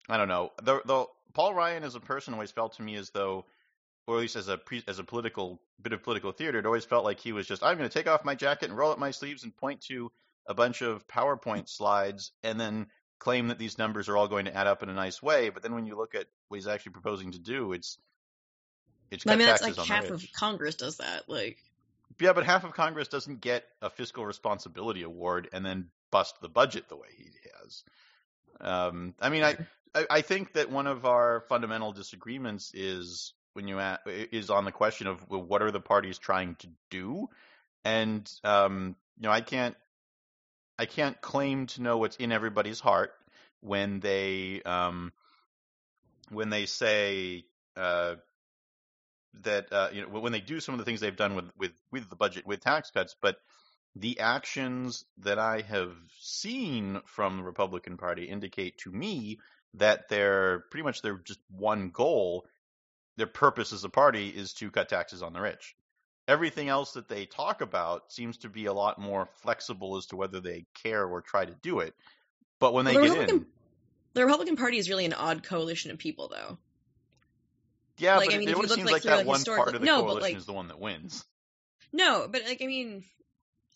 I 0.08 0.16
don't 0.16 0.28
know. 0.28 0.52
Though, 0.62 0.80
though 0.84 1.10
Paul 1.32 1.54
Ryan 1.54 1.84
as 1.84 1.94
a 1.94 2.00
person 2.00 2.34
always 2.34 2.50
felt 2.50 2.74
to 2.76 2.82
me 2.82 2.96
as 2.96 3.10
though, 3.10 3.44
or 4.06 4.16
at 4.16 4.20
least 4.20 4.36
as 4.36 4.48
a 4.48 4.58
pre, 4.58 4.82
as 4.86 4.98
a 4.98 5.04
political 5.04 5.60
bit 5.80 5.92
of 5.92 6.02
political 6.02 6.32
theater, 6.32 6.58
it 6.58 6.66
always 6.66 6.84
felt 6.84 7.04
like 7.04 7.20
he 7.20 7.32
was 7.32 7.46
just 7.46 7.62
I'm 7.62 7.76
going 7.78 7.88
to 7.88 7.92
take 7.92 8.08
off 8.08 8.24
my 8.24 8.34
jacket 8.34 8.68
and 8.68 8.78
roll 8.78 8.92
up 8.92 8.98
my 8.98 9.10
sleeves 9.10 9.44
and 9.44 9.56
point 9.56 9.80
to 9.82 10.12
a 10.46 10.54
bunch 10.54 10.82
of 10.82 11.06
PowerPoint 11.08 11.68
slides 11.68 12.32
and 12.42 12.60
then 12.60 12.86
claim 13.18 13.48
that 13.48 13.58
these 13.58 13.78
numbers 13.78 14.08
are 14.08 14.16
all 14.16 14.28
going 14.28 14.44
to 14.44 14.54
add 14.54 14.66
up 14.66 14.82
in 14.82 14.90
a 14.90 14.94
nice 14.94 15.22
way. 15.22 15.48
But 15.48 15.62
then 15.62 15.74
when 15.74 15.86
you 15.86 15.96
look 15.96 16.14
at 16.14 16.26
what 16.48 16.58
he's 16.58 16.66
actually 16.66 16.92
proposing 16.92 17.32
to 17.32 17.38
do, 17.38 17.72
it's 17.72 17.98
it's 19.10 19.26
I 19.26 19.36
mean, 19.36 19.46
that's 19.46 19.62
like 19.62 19.76
half 19.76 20.10
of 20.10 20.24
Congress 20.34 20.76
does 20.76 20.98
that. 20.98 21.28
Like, 21.28 21.58
Yeah, 22.20 22.32
but 22.32 22.44
half 22.44 22.64
of 22.64 22.72
Congress 22.72 23.08
doesn't 23.08 23.40
get 23.40 23.64
a 23.80 23.90
fiscal 23.90 24.26
responsibility 24.26 25.02
award 25.02 25.48
and 25.52 25.64
then 25.64 25.88
bust 26.10 26.40
the 26.40 26.48
budget 26.48 26.88
the 26.88 26.96
way 26.96 27.08
he 27.16 27.30
has. 27.60 27.84
Um, 28.60 29.14
I 29.20 29.28
mean, 29.28 29.42
I, 29.42 29.56
I 30.10 30.20
think 30.22 30.54
that 30.54 30.70
one 30.70 30.86
of 30.86 31.04
our 31.04 31.40
fundamental 31.48 31.92
disagreements 31.92 32.72
is 32.74 33.32
when 33.54 33.68
you 33.68 33.78
a 33.78 33.98
is 34.06 34.50
on 34.50 34.64
the 34.64 34.72
question 34.72 35.06
of 35.06 35.28
well, 35.28 35.42
what 35.42 35.62
are 35.62 35.70
the 35.70 35.80
parties 35.80 36.18
trying 36.18 36.56
to 36.56 36.68
do, 36.90 37.28
and 37.84 38.30
um, 38.42 38.96
you 39.18 39.24
know, 39.24 39.30
I 39.32 39.40
can't 39.40 39.76
I 40.78 40.86
can't 40.86 41.20
claim 41.20 41.66
to 41.68 41.82
know 41.82 41.98
what's 41.98 42.16
in 42.16 42.32
everybody's 42.32 42.80
heart 42.80 43.12
when 43.60 44.00
they 44.00 44.60
um, 44.62 45.12
when 46.30 46.50
they 46.50 46.66
say 46.66 47.44
uh, 47.76 48.16
that 49.42 49.72
uh, 49.72 49.88
you 49.92 50.02
know 50.02 50.20
when 50.20 50.32
they 50.32 50.40
do 50.40 50.60
some 50.60 50.74
of 50.74 50.78
the 50.78 50.84
things 50.84 51.00
they've 51.00 51.16
done 51.16 51.34
with 51.34 51.50
with 51.56 51.72
with 51.92 52.10
the 52.10 52.16
budget 52.16 52.46
with 52.46 52.60
tax 52.60 52.90
cuts, 52.90 53.14
but 53.20 53.36
the 53.96 54.18
actions 54.20 55.04
that 55.18 55.38
I 55.38 55.60
have 55.62 55.92
seen 56.20 57.00
from 57.06 57.36
the 57.38 57.42
Republican 57.44 57.96
Party 57.96 58.24
indicate 58.24 58.78
to 58.78 58.90
me 58.90 59.38
that 59.74 60.08
they're 60.08 60.64
pretty 60.70 60.84
much 60.84 61.02
their 61.02 61.18
just 61.18 61.40
one 61.48 61.90
goal, 61.90 62.46
their 63.16 63.26
purpose 63.26 63.72
as 63.72 63.84
a 63.84 63.88
party 63.88 64.28
is 64.28 64.52
to 64.54 64.70
cut 64.70 64.88
taxes 64.88 65.22
on 65.22 65.32
the 65.32 65.40
rich. 65.40 65.74
Everything 66.26 66.68
else 66.68 66.92
that 66.92 67.08
they 67.08 67.26
talk 67.26 67.60
about 67.60 68.10
seems 68.12 68.38
to 68.38 68.48
be 68.48 68.64
a 68.66 68.72
lot 68.72 68.98
more 68.98 69.28
flexible 69.42 69.96
as 69.96 70.06
to 70.06 70.16
whether 70.16 70.40
they 70.40 70.64
care 70.82 71.04
or 71.06 71.20
try 71.20 71.44
to 71.44 71.54
do 71.62 71.80
it. 71.80 71.94
But 72.58 72.72
when 72.72 72.84
they 72.86 72.94
Well, 72.94 73.02
the 73.02 73.08
get 73.08 73.14
in, 73.14 73.20
Republican- 73.20 73.46
the 74.14 74.22
Republican 74.24 74.56
Party 74.56 74.78
is 74.78 74.88
really 74.88 75.04
an 75.04 75.12
odd 75.12 75.42
coalition 75.42 75.90
of 75.90 75.98
people, 75.98 76.28
though. 76.28 76.58
yeah, 77.98 78.16
like, 78.16 78.26
but 78.28 78.32
I 78.32 78.36
it, 78.36 78.38
mean, 78.40 78.48
it 78.48 78.50
you 78.52 78.56
always 78.56 78.72
seems 78.74 78.90
like, 78.90 79.04
like 79.04 79.18
that 79.18 79.26
one 79.26 79.42
part 79.44 79.74
of 79.74 79.80
the 79.80 79.86
No, 79.86 80.00
coalition 80.02 80.22
like- 80.22 80.36
is 80.36 80.46
the 80.46 80.52
one 80.52 80.68
that 80.68 80.80
wins. 80.80 81.24
No, 81.92 82.26
but 82.28 82.42
like 82.44 82.60
I 82.62 82.66
mean, 82.66 83.04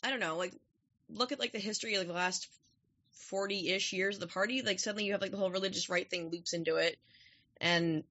I 0.02 0.10
don't 0.10 0.20
know. 0.20 0.36
Like, 0.36 0.54
look 1.08 1.32
at 1.32 1.40
like 1.40 1.52
the 1.52 1.58
history 1.58 1.94
of 1.94 2.00
like, 2.00 2.08
the 2.08 2.14
last 2.14 2.48
forty-ish 3.12 3.92
years 3.92 4.16
of 4.16 4.20
the 4.20 4.26
party. 4.26 4.62
Like 4.62 4.80
suddenly 4.80 5.04
you 5.04 5.12
have 5.12 5.20
like 5.20 5.30
the 5.30 5.36
whole 5.36 5.50
religious 5.50 5.88
right 5.88 6.08
thing 6.08 6.30
loops 6.30 6.52
into 6.52 6.76
it, 6.76 6.98
and 7.60 8.04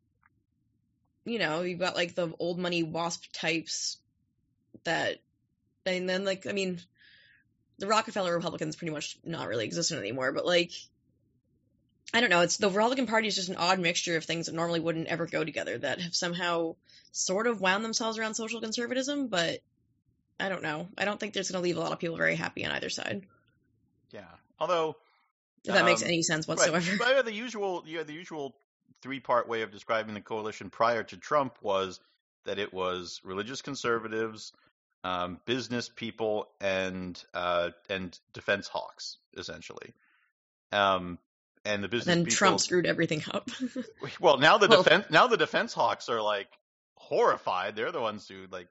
you 1.26 1.40
know 1.40 1.62
you've 1.62 1.80
got 1.80 1.96
like 1.96 2.16
the 2.16 2.34
old 2.40 2.60
money 2.60 2.84
wasp 2.84 3.26
types 3.34 3.98
that, 4.84 5.18
and 5.86 6.10
then 6.10 6.26
like 6.26 6.46
I 6.48 6.52
mean, 6.52 6.80
the 7.80 7.88
Rockefeller 7.88 8.36
Republicans 8.36 8.76
pretty 8.76 8.94
much 8.94 9.18
not 9.24 9.48
really 9.48 9.66
existent 9.66 10.00
anymore. 10.02 10.32
But 10.32 10.46
like, 10.46 10.72
I 12.14 12.22
don't 12.22 12.30
know. 12.30 12.42
It's 12.42 12.58
the 12.58 12.70
Republican 12.70 13.08
Party 13.08 13.28
is 13.28 13.36
just 13.36 13.50
an 13.50 13.56
odd 13.56 13.80
mixture 13.80 14.18
of 14.18 14.26
things 14.26 14.48
that 14.48 14.56
normally 14.56 14.80
wouldn't 14.80 15.08
ever 15.08 15.26
go 15.26 15.44
together 15.44 15.78
that 15.78 16.02
have 16.02 16.16
somehow 16.16 16.76
sort 17.12 17.48
of 17.48 17.62
wound 17.62 17.84
themselves 17.84 18.18
around 18.18 18.36
social 18.36 18.62
conservatism, 18.62 19.28
but 19.28 19.60
I 20.40 20.50
don't 20.50 20.62
know. 20.64 20.88
I 20.98 21.06
don't 21.06 21.20
think 21.20 21.34
there's 21.34 21.50
going 21.52 21.62
to 21.62 21.64
leave 21.64 21.78
a 21.78 21.80
lot 21.80 21.92
of 21.92 22.00
people 22.00 22.18
very 22.18 22.36
happy 22.36 22.66
on 22.66 22.72
either 22.72 22.90
side. 22.90 23.26
Yeah, 24.12 24.26
although 24.60 24.96
If 25.66 25.74
that 25.74 25.84
makes 25.86 26.02
Um, 26.04 26.08
any 26.08 26.22
sense 26.22 26.48
Right. 26.48 26.58
whatsoever. 26.58 26.98
But 26.98 27.26
the 27.26 27.34
usual, 27.34 27.84
yeah, 27.86 28.04
the 28.04 28.14
usual 28.14 28.56
three-part 29.02 29.48
way 29.50 29.64
of 29.64 29.72
describing 29.72 30.14
the 30.14 30.22
coalition 30.22 30.70
prior 30.70 31.04
to 31.04 31.18
Trump 31.18 31.58
was 31.62 32.00
that 32.46 32.58
it 32.60 32.74
was 32.74 33.20
religious 33.24 33.62
conservatives, 33.62 34.54
um, 35.04 35.40
business 35.46 35.90
people, 35.90 36.48
and 36.62 37.22
uh, 37.34 37.72
and 37.90 38.18
defense 38.34 38.68
hawks, 38.68 39.18
essentially. 39.36 39.94
Um, 40.72 41.18
and 41.66 41.84
the 41.84 41.88
business 41.90 42.16
then 42.16 42.24
people, 42.24 42.38
Trump 42.38 42.60
screwed 42.62 42.86
everything 42.86 43.24
up. 43.34 43.50
well, 44.22 44.38
now 44.38 44.58
the 44.58 44.68
Well- 44.70 44.84
defense 44.84 45.08
now 45.10 45.28
the 45.28 45.38
defense 45.38 45.74
hawks 45.74 46.08
are 46.08 46.22
like 46.22 46.48
horrified. 46.96 47.76
They're 47.76 47.92
the 47.92 48.02
ones 48.02 48.28
who 48.28 48.46
like. 48.52 48.68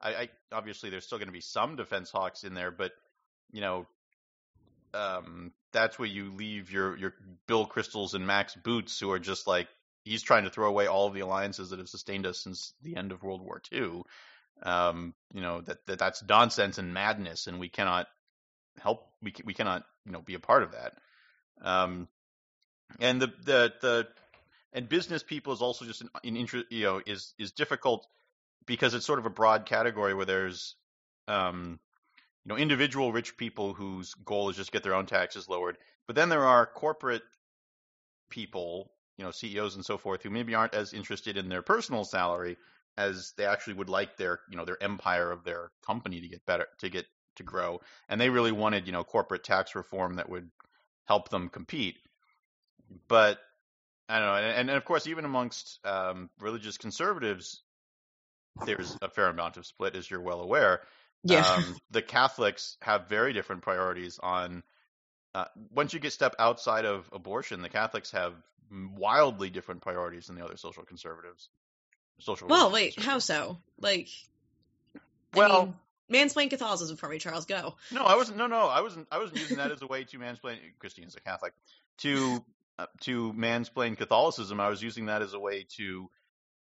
I, 0.00 0.10
I 0.10 0.28
obviously 0.52 0.90
there's 0.90 1.04
still 1.04 1.18
going 1.18 1.28
to 1.28 1.32
be 1.32 1.40
some 1.40 1.76
defense 1.76 2.10
hawks 2.10 2.44
in 2.44 2.54
there, 2.54 2.70
but 2.70 2.92
you 3.52 3.60
know, 3.60 3.86
um, 4.94 5.52
that's 5.72 5.98
where 5.98 6.08
you 6.08 6.32
leave 6.32 6.70
your 6.72 6.96
your 6.96 7.14
Bill 7.46 7.66
Kristols 7.66 8.14
and 8.14 8.26
Max 8.26 8.54
Boots, 8.54 8.98
who 8.98 9.10
are 9.10 9.18
just 9.18 9.46
like 9.46 9.68
he's 10.04 10.22
trying 10.22 10.44
to 10.44 10.50
throw 10.50 10.68
away 10.68 10.86
all 10.86 11.06
of 11.06 11.14
the 11.14 11.20
alliances 11.20 11.70
that 11.70 11.78
have 11.78 11.88
sustained 11.88 12.26
us 12.26 12.40
since 12.40 12.72
the 12.82 12.96
end 12.96 13.12
of 13.12 13.22
World 13.22 13.42
War 13.42 13.60
II. 13.72 14.02
Um, 14.62 15.14
you 15.32 15.40
know 15.40 15.60
that, 15.62 15.86
that 15.86 15.98
that's 15.98 16.22
nonsense 16.28 16.78
and 16.78 16.92
madness, 16.92 17.46
and 17.46 17.60
we 17.60 17.68
cannot 17.68 18.06
help. 18.78 19.06
We 19.22 19.32
we 19.44 19.54
cannot 19.54 19.84
you 20.06 20.12
know 20.12 20.20
be 20.20 20.34
a 20.34 20.40
part 20.40 20.62
of 20.62 20.72
that. 20.72 20.94
Um, 21.62 22.08
and 22.98 23.20
the 23.20 23.28
the 23.44 23.72
the 23.80 24.08
and 24.72 24.88
business 24.88 25.22
people 25.22 25.52
is 25.52 25.62
also 25.62 25.84
just 25.84 26.02
an, 26.02 26.08
an 26.24 26.36
you 26.70 26.82
know, 26.84 27.00
is 27.04 27.34
is 27.38 27.52
difficult 27.52 28.06
because 28.66 28.94
it's 28.94 29.06
sort 29.06 29.18
of 29.18 29.26
a 29.26 29.30
broad 29.30 29.66
category 29.66 30.14
where 30.14 30.26
there's, 30.26 30.76
um, 31.28 31.78
you 32.44 32.50
know, 32.50 32.56
individual 32.56 33.12
rich 33.12 33.36
people 33.36 33.74
whose 33.74 34.14
goal 34.14 34.48
is 34.50 34.56
just 34.56 34.72
get 34.72 34.82
their 34.82 34.94
own 34.94 35.06
taxes 35.06 35.48
lowered, 35.48 35.76
but 36.06 36.16
then 36.16 36.28
there 36.28 36.44
are 36.44 36.66
corporate 36.66 37.22
people, 38.30 38.90
you 39.16 39.24
know, 39.24 39.30
CEOs 39.30 39.74
and 39.74 39.84
so 39.84 39.98
forth, 39.98 40.22
who 40.22 40.30
maybe 40.30 40.54
aren't 40.54 40.74
as 40.74 40.92
interested 40.92 41.36
in 41.36 41.48
their 41.48 41.62
personal 41.62 42.04
salary 42.04 42.56
as 42.96 43.32
they 43.36 43.44
actually 43.44 43.74
would 43.74 43.88
like 43.88 44.16
their, 44.16 44.40
you 44.50 44.56
know, 44.56 44.64
their 44.64 44.82
empire 44.82 45.30
of 45.30 45.44
their 45.44 45.70
company 45.86 46.20
to 46.20 46.28
get 46.28 46.44
better, 46.46 46.66
to 46.78 46.88
get 46.88 47.06
to 47.36 47.42
grow, 47.42 47.80
and 48.08 48.20
they 48.20 48.30
really 48.30 48.52
wanted, 48.52 48.86
you 48.86 48.92
know, 48.92 49.04
corporate 49.04 49.44
tax 49.44 49.74
reform 49.74 50.16
that 50.16 50.28
would 50.28 50.50
help 51.06 51.28
them 51.28 51.48
compete. 51.48 51.98
But 53.08 53.38
I 54.08 54.18
don't 54.18 54.26
know, 54.26 54.34
and, 54.34 54.70
and 54.70 54.76
of 54.76 54.84
course, 54.84 55.06
even 55.06 55.24
amongst 55.24 55.78
um, 55.84 56.30
religious 56.40 56.76
conservatives, 56.76 57.62
there's 58.66 58.96
a 59.02 59.08
fair 59.08 59.28
amount 59.28 59.56
of 59.56 59.66
split, 59.66 59.96
as 59.96 60.10
you're 60.10 60.20
well 60.20 60.40
aware. 60.40 60.82
Yeah. 61.22 61.46
Um, 61.46 61.76
the 61.90 62.02
Catholics 62.02 62.76
have 62.82 63.08
very 63.08 63.32
different 63.32 63.62
priorities 63.62 64.18
on. 64.22 64.62
Uh, 65.34 65.44
once 65.72 65.94
you 65.94 66.00
get 66.00 66.12
step 66.12 66.34
outside 66.38 66.84
of 66.84 67.08
abortion, 67.12 67.62
the 67.62 67.68
Catholics 67.68 68.10
have 68.12 68.34
wildly 68.96 69.50
different 69.50 69.80
priorities 69.82 70.26
than 70.26 70.36
the 70.36 70.44
other 70.44 70.56
social 70.56 70.82
conservatives. 70.84 71.48
Social. 72.20 72.48
well, 72.48 72.70
wait, 72.70 73.00
how 73.00 73.18
so? 73.18 73.58
Like, 73.78 74.08
I 74.94 74.98
Well, 75.34 75.74
mean, 76.08 76.28
mansplain 76.28 76.50
Catholicism 76.50 76.96
for 76.96 77.08
me, 77.08 77.18
Charles. 77.18 77.46
Go. 77.46 77.76
No, 77.90 78.04
I 78.04 78.16
wasn't. 78.16 78.38
No, 78.38 78.46
no, 78.46 78.66
I 78.66 78.80
wasn't. 78.82 79.08
I 79.10 79.18
wasn't 79.18 79.38
using 79.40 79.56
that 79.56 79.70
as 79.70 79.82
a 79.82 79.86
way 79.86 80.04
to 80.04 80.18
mansplain. 80.18 80.58
Christine 80.78 81.06
is 81.06 81.14
a 81.14 81.20
Catholic. 81.20 81.54
To 81.98 82.44
uh, 82.78 82.86
to 83.02 83.32
mansplain 83.32 83.96
Catholicism, 83.96 84.60
I 84.60 84.68
was 84.68 84.82
using 84.82 85.06
that 85.06 85.22
as 85.22 85.32
a 85.32 85.38
way 85.38 85.66
to. 85.76 86.10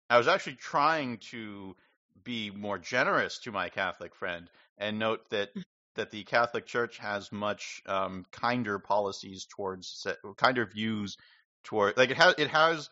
I 0.10 0.18
was 0.18 0.28
actually 0.28 0.56
trying 0.56 1.18
to 1.32 1.76
be 2.24 2.52
more 2.52 2.78
generous 2.78 3.40
to 3.40 3.52
my 3.52 3.70
Catholic 3.70 4.16
friend 4.16 4.50
and 4.78 5.00
note 5.00 5.30
that 5.30 5.50
that 5.96 6.12
the 6.12 6.24
Catholic 6.24 6.66
Church 6.66 6.98
has 7.00 7.32
much 7.32 7.82
um, 7.86 8.26
kinder 8.32 8.80
policies 8.80 9.46
towards 9.50 10.06
kinder 10.38 10.66
views 10.66 11.18
toward 11.64 11.98
like 11.98 12.12
it 12.12 12.18
has 12.18 12.36
it 12.38 12.50
has 12.50 12.90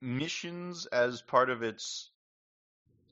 missions 0.00 0.86
as 0.86 1.22
part 1.22 1.50
of 1.50 1.62
its 1.62 2.10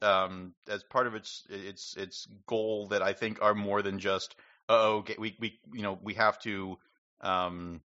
um, 0.01 0.55
as 0.69 0.83
part 0.85 1.07
of 1.07 1.15
its 1.15 1.45
its 1.51 1.97
its 1.97 2.27
goal 2.47 2.89
that 2.89 3.03
I 3.03 3.13
think 3.13 3.43
are 3.43 3.55
more 3.55 3.83
than 3.83 3.99
just 3.99 4.35
oh 4.69 5.05
we 5.19 5.37
we 5.41 5.59
you 5.73 5.83
know 5.83 5.99
we 6.03 6.15
have 6.15 6.39
to 6.41 6.79
um, 7.21 7.81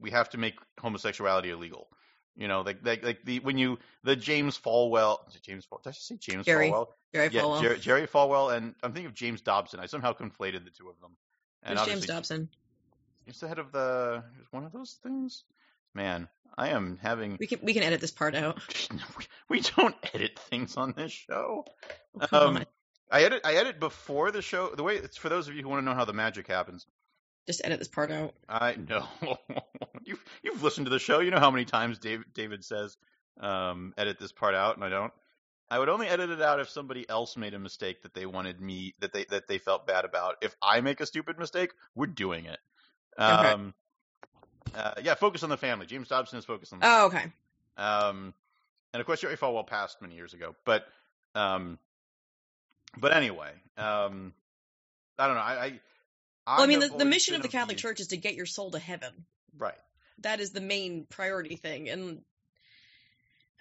we 0.00 0.10
have 0.10 0.30
to 0.30 0.38
make 0.38 0.58
homosexuality 0.80 1.50
illegal. 1.50 1.88
You 2.36 2.48
know, 2.48 2.62
like 2.62 2.78
like 2.82 3.04
like 3.04 3.24
the 3.24 3.40
when 3.40 3.58
you 3.58 3.78
the 4.04 4.16
James 4.16 4.58
Falwell 4.58 5.18
James 5.42 5.66
did 5.66 5.88
I 5.88 5.90
just 5.90 6.06
say 6.06 6.16
James 6.16 6.46
Jerry. 6.46 6.70
Falwell? 6.70 6.86
Jerry 7.12 7.28
yeah, 7.30 7.42
Falwell. 7.42 7.60
Jerry, 7.60 7.78
Jerry 7.78 8.06
Falwell 8.06 8.56
and 8.56 8.74
I'm 8.82 8.92
thinking 8.92 9.06
of 9.06 9.14
James 9.14 9.42
Dobson. 9.42 9.80
I 9.80 9.86
somehow 9.86 10.12
conflated 10.14 10.64
the 10.64 10.70
two 10.70 10.88
of 10.88 10.98
them. 11.00 11.16
And 11.62 11.78
Who's 11.78 11.88
James 11.88 12.06
Dobson? 12.06 12.48
He's 13.26 13.38
the 13.38 13.48
head 13.48 13.58
of 13.58 13.70
the 13.70 14.24
is 14.40 14.46
one 14.50 14.64
of 14.64 14.72
those 14.72 14.98
things. 15.02 15.44
Man, 15.94 16.28
I 16.56 16.70
am 16.70 16.98
having 17.02 17.36
We 17.38 17.46
can 17.46 17.60
we 17.62 17.74
can 17.74 17.82
edit 17.82 18.00
this 18.00 18.10
part 18.10 18.34
out. 18.34 18.60
we, 19.48 19.60
don't 19.60 19.94
edit 20.14 20.38
things 20.38 20.76
on 20.76 20.94
this 20.96 21.12
show. 21.12 21.66
Oh, 22.32 22.46
Um. 22.46 22.64
I 23.10 23.24
edit 23.24 23.42
I 23.44 23.54
edit 23.56 23.78
before 23.78 24.30
the 24.30 24.40
show. 24.40 24.70
The 24.74 24.82
way 24.82 24.96
it's 24.96 25.18
for 25.18 25.28
those 25.28 25.46
of 25.46 25.54
you 25.54 25.62
who 25.62 25.68
want 25.68 25.82
to 25.82 25.84
know 25.84 25.94
how 25.94 26.06
the 26.06 26.14
magic 26.14 26.48
happens. 26.48 26.86
Just 27.46 27.62
edit 27.64 27.78
this 27.78 27.88
part 27.88 28.10
out. 28.10 28.34
I 28.48 28.76
know 28.76 29.06
you've 30.04 30.24
you've 30.42 30.62
listened 30.62 30.86
to 30.86 30.90
the 30.90 30.98
show. 30.98 31.20
You 31.20 31.30
know 31.30 31.40
how 31.40 31.50
many 31.50 31.64
times 31.64 31.98
David 31.98 32.26
David 32.34 32.64
says 32.64 32.96
um, 33.40 33.94
edit 33.96 34.18
this 34.18 34.32
part 34.32 34.54
out, 34.54 34.76
and 34.76 34.84
I 34.84 34.88
don't. 34.88 35.12
I 35.70 35.78
would 35.78 35.88
only 35.88 36.06
edit 36.06 36.28
it 36.30 36.42
out 36.42 36.60
if 36.60 36.68
somebody 36.68 37.08
else 37.08 37.36
made 37.36 37.54
a 37.54 37.58
mistake 37.58 38.02
that 38.02 38.12
they 38.14 38.26
wanted 38.26 38.60
me 38.60 38.94
that 39.00 39.12
they 39.12 39.24
that 39.30 39.48
they 39.48 39.58
felt 39.58 39.86
bad 39.86 40.04
about. 40.04 40.36
If 40.42 40.54
I 40.62 40.82
make 40.82 41.00
a 41.00 41.06
stupid 41.06 41.38
mistake, 41.38 41.72
we're 41.94 42.06
doing 42.06 42.44
it. 42.44 42.58
Okay. 43.18 43.48
Um, 43.48 43.74
uh, 44.74 44.94
yeah, 45.02 45.14
focus 45.14 45.42
on 45.42 45.50
the 45.50 45.56
family. 45.56 45.86
James 45.86 46.08
Dobson 46.08 46.38
is 46.38 46.44
focused 46.44 46.72
on 46.72 46.78
the 46.80 46.86
Oh, 46.88 47.06
okay. 47.06 47.24
um, 47.76 48.34
and 48.92 49.00
of 49.00 49.06
course, 49.06 49.20
Jerry 49.20 49.36
Falwell 49.36 49.66
passed 49.66 50.00
many 50.00 50.14
years 50.14 50.34
ago. 50.34 50.54
But, 50.64 50.86
um, 51.34 51.78
but 52.96 53.14
anyway, 53.14 53.50
um, 53.76 54.32
I 55.18 55.26
don't 55.26 55.36
know. 55.36 55.42
I, 55.42 55.64
I, 55.64 55.80
Well, 56.46 56.60
I 56.62 56.66
mean, 56.66 56.80
the, 56.80 56.88
the 56.88 57.04
mission 57.04 57.34
of 57.34 57.42
the 57.42 57.48
Catholic 57.48 57.76
Church 57.76 58.00
is 58.00 58.08
to 58.08 58.16
get 58.16 58.34
your 58.34 58.46
soul 58.46 58.70
to 58.72 58.78
heaven. 58.78 59.12
right? 59.56 59.74
That 60.18 60.40
is 60.40 60.50
the 60.52 60.60
main 60.60 61.06
priority 61.08 61.56
thing, 61.56 61.88
and 61.88 62.22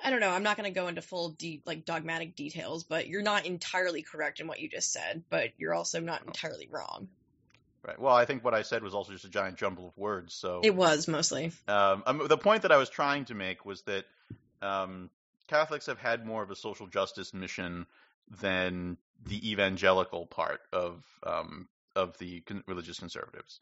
I 0.03 0.09
don't 0.09 0.19
know. 0.19 0.29
I'm 0.29 0.43
not 0.43 0.57
going 0.57 0.71
to 0.71 0.79
go 0.79 0.87
into 0.87 1.01
full 1.01 1.29
de- 1.29 1.61
like 1.65 1.85
dogmatic 1.85 2.35
details, 2.35 2.83
but 2.83 3.07
you're 3.07 3.21
not 3.21 3.45
entirely 3.45 4.01
correct 4.01 4.39
in 4.39 4.47
what 4.47 4.59
you 4.59 4.67
just 4.69 4.91
said, 4.91 5.23
but 5.29 5.49
you're 5.57 5.73
also 5.73 5.99
not 5.99 6.23
entirely 6.25 6.67
wrong. 6.71 7.07
Right. 7.83 7.99
Well, 7.99 8.15
I 8.15 8.25
think 8.25 8.43
what 8.43 8.53
I 8.53 8.61
said 8.61 8.83
was 8.83 8.93
also 8.93 9.11
just 9.11 9.25
a 9.25 9.29
giant 9.29 9.57
jumble 9.57 9.87
of 9.87 9.97
words. 9.97 10.35
So, 10.35 10.61
It 10.63 10.75
was 10.75 11.07
mostly. 11.07 11.51
um, 11.67 12.03
um, 12.05 12.27
the 12.27 12.37
point 12.37 12.61
that 12.61 12.71
I 12.71 12.77
was 12.77 12.89
trying 12.89 13.25
to 13.25 13.33
make 13.33 13.65
was 13.65 13.81
that 13.83 14.05
um, 14.61 15.09
Catholics 15.47 15.87
have 15.87 15.97
had 15.97 16.25
more 16.25 16.43
of 16.43 16.51
a 16.51 16.55
social 16.55 16.85
justice 16.85 17.33
mission 17.33 17.87
than 18.39 18.97
the 19.25 19.51
evangelical 19.51 20.27
part 20.27 20.61
of 20.71 21.03
um, 21.25 21.67
of 21.95 22.17
the 22.17 22.41
con- 22.41 22.63
religious 22.67 22.99
conservatives. 22.99 23.59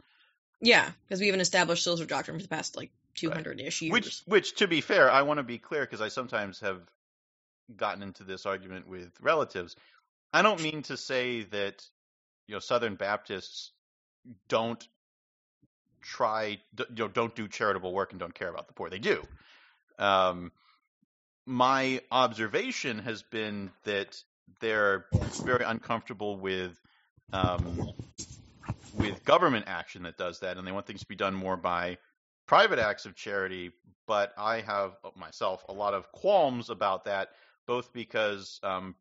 Yeah, 0.62 0.90
because 1.08 1.20
we 1.20 1.28
have 1.28 1.36
an 1.36 1.42
established 1.42 1.84
social 1.84 2.06
doctrine 2.06 2.38
for 2.38 2.44
the 2.44 2.50
past 2.50 2.76
like 2.76 2.92
200 3.16 3.62
ish 3.62 3.82
years. 3.82 3.92
Which, 3.92 4.22
which, 4.26 4.56
to 4.56 4.68
be 4.68 4.82
fair, 4.82 5.10
I 5.10 5.22
want 5.22 5.38
to 5.38 5.44
be 5.44 5.58
clear 5.58 5.82
because 5.82 6.02
I 6.02 6.10
sometimes 6.10 6.60
have 6.60 6.82
gotten 7.76 8.04
into 8.04 8.24
this 8.24 8.46
argument 8.46 8.88
with 8.88 9.10
relatives. 9.22 9.76
I 10.34 10.42
don't 10.42 10.62
mean 10.62 10.84
to 10.84 10.98
say 10.98 11.44
that 11.44 11.84
you 12.48 12.56
know 12.56 12.60
Southern 12.60 12.96
Baptists 12.96 13.72
don't 14.48 14.86
try, 16.02 16.60
you 16.78 16.86
know, 16.98 17.08
don't 17.08 17.36
do 17.36 17.48
charitable 17.48 17.94
work 17.94 18.12
and 18.12 18.20
don't 18.20 18.34
care 18.34 18.50
about 18.50 18.68
the 18.68 18.74
poor. 18.74 18.90
They 18.90 19.00
do. 19.00 19.26
Um, 19.98 20.52
my 21.46 22.02
observation 22.12 23.00
has 23.00 23.24
been 23.24 23.72
that 23.84 24.22
they're 24.62 25.06
very 25.44 25.66
uncomfortable 25.66 26.38
with 26.38 26.80
um, 27.34 27.92
with 29.00 29.24
government 29.24 29.66
action 29.68 30.04
that 30.04 30.18
does 30.18 30.40
that, 30.42 30.58
and 30.58 30.68
they 30.68 30.72
want 30.72 30.86
things 30.86 31.02
to 31.02 31.08
be 31.08 31.16
done 31.16 31.34
more 31.34 31.58
by 31.58 31.98
private 32.46 32.80
acts 32.80 33.06
of 33.06 33.16
charity. 33.16 33.72
But 34.06 34.34
I 34.38 34.62
have 34.62 34.98
uh, 35.04 35.10
myself 35.16 35.64
a 35.70 35.74
lot 35.74 35.94
of 35.94 36.12
qualms 36.12 36.70
about 36.70 37.06
that, 37.06 37.30
both 37.66 37.94
because, 37.94 38.60
um, 38.64 38.96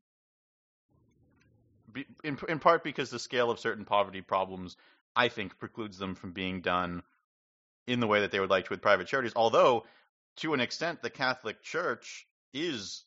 in 2.22 2.38
in 2.48 2.58
part 2.58 2.84
because 2.84 3.10
the 3.10 3.18
scale 3.18 3.50
of 3.50 3.58
certain 3.58 3.84
poverty 3.84 4.20
problems, 4.20 4.76
I 5.16 5.28
think, 5.28 5.58
precludes 5.58 5.98
them 5.98 6.14
from 6.14 6.32
being 6.32 6.60
done 6.60 7.02
in 7.86 8.00
the 8.00 8.06
way 8.06 8.20
that 8.20 8.30
they 8.30 8.40
would 8.40 8.50
like 8.50 8.66
to 8.66 8.70
with 8.70 8.82
private 8.82 9.06
charities. 9.06 9.32
Although, 9.34 9.86
to 10.36 10.54
an 10.54 10.60
extent, 10.60 11.02
the 11.02 11.10
Catholic 11.10 11.62
Church 11.62 12.26
is 12.52 13.04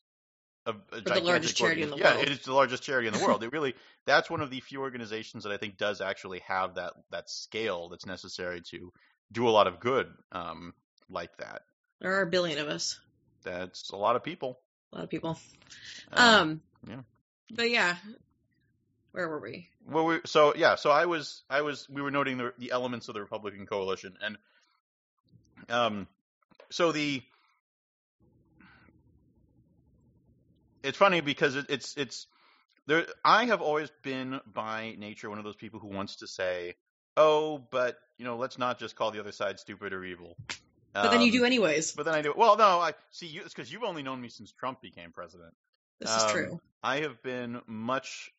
a, 0.65 0.73
a 0.91 1.01
the 1.01 1.21
largest 1.21 1.57
charity 1.57 1.81
in 1.81 1.89
the 1.89 1.97
yeah, 1.97 2.13
world. 2.15 2.23
it 2.27 2.29
is 2.31 2.39
the 2.41 2.53
largest 2.53 2.83
charity 2.83 3.07
in 3.07 3.13
the 3.13 3.19
world. 3.25 3.43
It 3.43 3.51
really 3.51 3.73
that's 4.05 4.29
one 4.29 4.41
of 4.41 4.49
the 4.49 4.59
few 4.59 4.81
organizations 4.81 5.43
that 5.43 5.51
I 5.51 5.57
think 5.57 5.77
does 5.77 6.01
actually 6.01 6.39
have 6.47 6.75
that 6.75 6.93
that 7.11 7.29
scale 7.29 7.89
that's 7.89 8.05
necessary 8.05 8.61
to 8.71 8.91
do 9.31 9.47
a 9.47 9.51
lot 9.51 9.67
of 9.67 9.79
good 9.79 10.07
um, 10.31 10.73
like 11.09 11.35
that. 11.37 11.61
there 11.99 12.17
are 12.19 12.23
a 12.23 12.27
billion 12.29 12.59
of 12.59 12.67
us. 12.67 12.99
That's 13.43 13.89
a 13.91 13.95
lot 13.95 14.15
of 14.15 14.23
people. 14.23 14.59
A 14.93 14.97
lot 14.97 15.03
of 15.05 15.09
people. 15.09 15.39
Uh, 16.11 16.39
Um, 16.41 16.61
yeah. 16.87 17.01
But 17.53 17.69
yeah, 17.71 17.95
where 19.13 19.27
were 19.27 19.39
we? 19.39 19.67
well, 19.87 20.05
we, 20.05 20.19
so 20.25 20.53
yeah, 20.55 20.75
so 20.75 20.91
I 20.91 21.05
was 21.05 21.43
I 21.49 21.61
was 21.61 21.87
we 21.89 22.01
were 22.01 22.11
noting 22.11 22.37
the 22.37 22.53
the 22.59 22.71
elements 22.71 23.07
of 23.07 23.15
the 23.15 23.21
Republican 23.21 23.65
coalition, 23.65 24.15
and 24.21 24.37
um, 25.69 26.07
so 26.69 26.91
the 26.91 27.21
it's 30.83 30.97
funny 30.97 31.21
because 31.21 31.55
it, 31.55 31.65
it's 31.69 31.95
it's 31.97 32.27
there. 32.87 33.05
I 33.23 33.45
have 33.45 33.61
always 33.61 33.89
been 34.01 34.39
by 34.45 34.95
nature 34.97 35.29
one 35.29 35.37
of 35.37 35.43
those 35.43 35.55
people 35.55 35.79
who 35.79 35.87
wants 35.87 36.17
to 36.17 36.27
say, 36.27 36.75
"Oh, 37.17 37.61
but 37.69 37.97
you 38.17 38.25
know, 38.25 38.37
let's 38.37 38.57
not 38.57 38.79
just 38.79 38.95
call 38.95 39.11
the 39.11 39.19
other 39.19 39.31
side 39.31 39.59
stupid 39.59 39.93
or 39.93 40.03
evil." 40.03 40.35
But 40.93 41.11
then 41.11 41.21
you 41.21 41.31
Um, 41.31 41.39
do 41.39 41.45
anyways. 41.45 41.93
But 41.93 42.05
then 42.05 42.15
I 42.15 42.21
do. 42.21 42.33
Well, 42.35 42.57
no, 42.57 42.79
I 42.79 42.93
see 43.11 43.27
you. 43.27 43.41
It's 43.45 43.53
because 43.53 43.71
you've 43.71 43.83
only 43.83 44.03
known 44.03 44.19
me 44.19 44.27
since 44.27 44.51
Trump 44.51 44.81
became 44.81 45.11
president. 45.11 45.53
This 45.99 46.09
is 46.09 46.23
um, 46.23 46.29
true. 46.31 46.61
I 46.83 47.01
have 47.01 47.21
been 47.23 47.61
much 47.65 48.31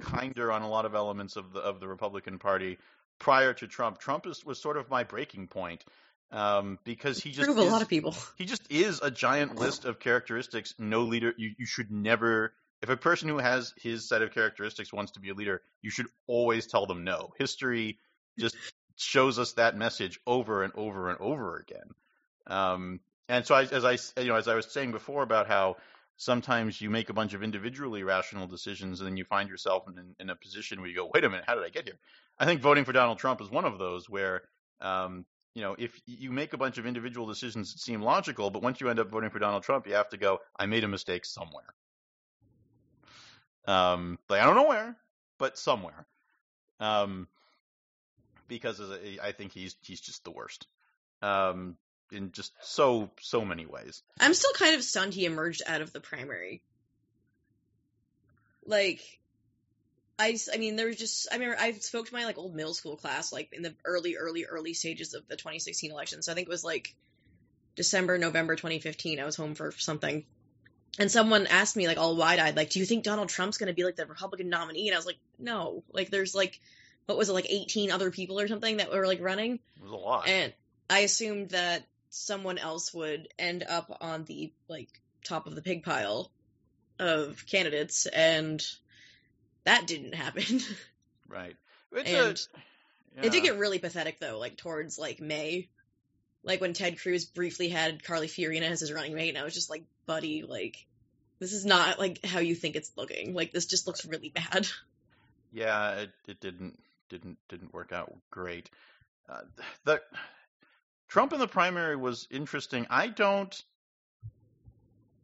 kinder 0.00 0.50
on 0.50 0.62
a 0.62 0.68
lot 0.68 0.84
of 0.84 0.94
elements 0.94 1.36
of 1.36 1.52
the 1.52 1.60
of 1.60 1.78
the 1.78 1.86
Republican 1.86 2.38
Party 2.38 2.78
prior 3.18 3.52
to 3.54 3.68
Trump. 3.68 3.98
Trump 3.98 4.26
is, 4.26 4.44
was 4.44 4.60
sort 4.60 4.76
of 4.76 4.90
my 4.90 5.04
breaking 5.04 5.46
point 5.46 5.84
um, 6.32 6.78
because 6.84 7.22
he 7.22 7.30
just 7.30 7.48
of 7.48 7.58
a 7.58 7.62
lot 7.62 7.82
of 7.82 7.88
people. 7.88 8.14
he 8.36 8.44
just 8.44 8.70
is 8.70 9.00
a 9.02 9.10
giant 9.10 9.56
list 9.56 9.84
of 9.84 9.98
characteristics. 9.98 10.74
No 10.78 11.02
leader 11.02 11.34
you, 11.36 11.52
you 11.58 11.66
should 11.66 11.90
never. 11.90 12.52
If 12.82 12.88
a 12.88 12.96
person 12.96 13.28
who 13.28 13.38
has 13.38 13.74
his 13.76 14.08
set 14.08 14.22
of 14.22 14.32
characteristics 14.32 14.92
wants 14.92 15.12
to 15.12 15.20
be 15.20 15.30
a 15.30 15.34
leader, 15.34 15.60
you 15.82 15.90
should 15.90 16.06
always 16.26 16.66
tell 16.66 16.86
them 16.86 17.04
no. 17.04 17.32
History 17.38 17.98
just 18.38 18.56
shows 18.96 19.38
us 19.38 19.52
that 19.52 19.76
message 19.76 20.18
over 20.26 20.62
and 20.62 20.72
over 20.76 21.10
and 21.10 21.20
over 21.20 21.58
again. 21.58 21.90
Um, 22.46 23.00
and 23.28 23.46
so 23.46 23.54
I, 23.54 23.62
as 23.64 23.84
I 23.84 24.20
you 24.20 24.28
know 24.28 24.36
as 24.36 24.48
I 24.48 24.54
was 24.54 24.66
saying 24.72 24.92
before 24.92 25.22
about 25.22 25.46
how 25.46 25.76
sometimes 26.20 26.78
you 26.80 26.90
make 26.90 27.08
a 27.08 27.14
bunch 27.14 27.32
of 27.32 27.42
individually 27.42 28.02
rational 28.02 28.46
decisions 28.46 29.00
and 29.00 29.08
then 29.08 29.16
you 29.16 29.24
find 29.24 29.48
yourself 29.48 29.84
in, 29.88 30.14
in 30.20 30.28
a 30.28 30.36
position 30.36 30.78
where 30.78 30.88
you 30.90 30.94
go, 30.94 31.10
wait 31.14 31.24
a 31.24 31.30
minute, 31.30 31.46
how 31.46 31.54
did 31.54 31.64
I 31.64 31.70
get 31.70 31.86
here? 31.86 31.98
I 32.38 32.44
think 32.44 32.60
voting 32.60 32.84
for 32.84 32.92
Donald 32.92 33.18
Trump 33.18 33.40
is 33.40 33.50
one 33.50 33.64
of 33.64 33.78
those 33.78 34.06
where, 34.06 34.42
um, 34.82 35.24
you 35.54 35.62
know, 35.62 35.74
if 35.78 36.00
you 36.06 36.30
make 36.30 36.52
a 36.52 36.58
bunch 36.58 36.78
of 36.78 36.86
individual 36.86 37.26
decisions 37.26 37.72
that 37.72 37.80
seem 37.80 38.02
logical, 38.02 38.50
but 38.50 38.62
once 38.62 38.80
you 38.80 38.88
end 38.88 39.00
up 39.00 39.10
voting 39.10 39.30
for 39.30 39.38
Donald 39.38 39.62
Trump, 39.62 39.86
you 39.86 39.94
have 39.94 40.08
to 40.10 40.16
go, 40.16 40.38
I 40.56 40.66
made 40.66 40.84
a 40.84 40.88
mistake 40.88 41.24
somewhere. 41.24 41.74
Um, 43.66 44.18
like 44.28 44.40
I 44.40 44.46
don't 44.46 44.56
know 44.56 44.68
where, 44.68 44.96
but 45.38 45.58
somewhere. 45.58 46.06
Um, 46.78 47.28
because 48.48 48.80
I 49.22 49.32
think 49.32 49.52
he's 49.52 49.76
he's 49.82 50.00
just 50.00 50.24
the 50.24 50.30
worst. 50.30 50.66
Um, 51.22 51.76
in 52.12 52.32
just 52.32 52.52
so 52.62 53.10
so 53.20 53.44
many 53.44 53.66
ways. 53.66 54.02
I'm 54.18 54.34
still 54.34 54.52
kind 54.54 54.74
of 54.74 54.82
stunned 54.82 55.14
he 55.14 55.24
emerged 55.24 55.62
out 55.66 55.80
of 55.82 55.92
the 55.92 56.00
primary. 56.00 56.62
Like, 58.66 59.00
I, 60.20 60.36
I 60.52 60.58
mean, 60.58 60.76
there 60.76 60.86
was 60.86 60.96
just 60.96 61.28
I 61.32 61.36
remember 61.36 61.56
I 61.58 61.72
spoke 61.72 62.06
to 62.06 62.14
my 62.14 62.26
like 62.26 62.36
old 62.36 62.54
middle 62.54 62.74
school 62.74 62.96
class 62.96 63.32
like 63.32 63.52
in 63.52 63.62
the 63.62 63.74
early 63.86 64.16
early 64.16 64.44
early 64.44 64.74
stages 64.74 65.14
of 65.14 65.26
the 65.28 65.36
2016 65.36 65.90
election. 65.90 66.20
So 66.22 66.30
I 66.30 66.34
think 66.34 66.46
it 66.46 66.50
was 66.50 66.62
like 66.62 66.94
December 67.74 68.18
November 68.18 68.54
2015. 68.54 69.18
I 69.18 69.24
was 69.24 69.36
home 69.36 69.54
for 69.54 69.72
something, 69.72 70.26
and 70.98 71.10
someone 71.10 71.46
asked 71.46 71.74
me 71.74 71.86
like 71.86 71.96
all 71.96 72.16
wide 72.16 72.38
eyed 72.38 72.54
like, 72.54 72.68
"Do 72.68 72.80
you 72.80 72.84
think 72.84 73.02
Donald 73.02 73.30
Trump's 73.30 73.56
going 73.56 73.68
to 73.68 73.74
be 73.74 73.84
like 73.84 73.96
the 73.96 74.04
Republican 74.04 74.50
nominee?" 74.50 74.88
And 74.88 74.94
I 74.94 74.98
was 74.98 75.06
like, 75.06 75.18
"No." 75.38 75.82
Like, 75.90 76.10
there's 76.10 76.34
like 76.34 76.60
what 77.06 77.16
was 77.16 77.30
it 77.30 77.32
like 77.32 77.46
18 77.48 77.90
other 77.90 78.10
people 78.10 78.38
or 78.38 78.46
something 78.46 78.76
that 78.76 78.92
were 78.92 79.06
like 79.06 79.22
running. 79.22 79.54
It 79.54 79.82
was 79.82 79.92
a 79.92 79.96
lot. 79.96 80.28
And 80.28 80.52
I 80.90 81.00
assumed 81.00 81.50
that 81.50 81.82
someone 82.10 82.58
else 82.58 82.92
would 82.92 83.28
end 83.38 83.64
up 83.66 83.96
on 84.02 84.24
the 84.24 84.52
like 84.68 84.88
top 85.24 85.46
of 85.46 85.54
the 85.54 85.62
pig 85.62 85.82
pile 85.82 86.30
of 86.98 87.44
candidates 87.46 88.06
and 88.06 88.62
that 89.64 89.86
didn't 89.86 90.14
happen 90.14 90.60
right 91.28 91.56
it's 91.92 92.10
and 92.10 92.36
a, 93.16 93.20
yeah. 93.20 93.26
it 93.26 93.32
did 93.32 93.42
get 93.42 93.58
really 93.58 93.78
pathetic 93.78 94.18
though 94.20 94.38
like 94.38 94.56
towards 94.56 94.98
like 94.98 95.20
may 95.20 95.68
like 96.42 96.60
when 96.60 96.72
ted 96.72 96.98
cruz 97.00 97.24
briefly 97.24 97.68
had 97.68 98.02
carly 98.02 98.28
fiorina 98.28 98.62
as 98.62 98.80
his 98.80 98.92
running 98.92 99.14
mate 99.14 99.30
and 99.30 99.38
i 99.38 99.44
was 99.44 99.54
just 99.54 99.70
like 99.70 99.84
buddy 100.06 100.42
like 100.42 100.86
this 101.38 101.52
is 101.52 101.64
not 101.64 101.98
like 101.98 102.24
how 102.24 102.38
you 102.38 102.54
think 102.54 102.76
it's 102.76 102.92
looking 102.96 103.34
like 103.34 103.52
this 103.52 103.66
just 103.66 103.86
looks 103.86 104.04
really 104.04 104.30
bad 104.30 104.66
yeah 105.52 105.92
it, 105.92 106.10
it 106.28 106.40
didn't 106.40 106.78
didn't 107.08 107.38
didn't 107.48 107.74
work 107.74 107.92
out 107.92 108.14
great 108.30 108.70
uh, 109.30 109.42
the 109.84 110.00
Trump 111.08 111.32
in 111.32 111.38
the 111.38 111.48
primary 111.48 111.96
was 111.96 112.26
interesting. 112.30 112.86
I 112.90 113.08
don't. 113.08 113.62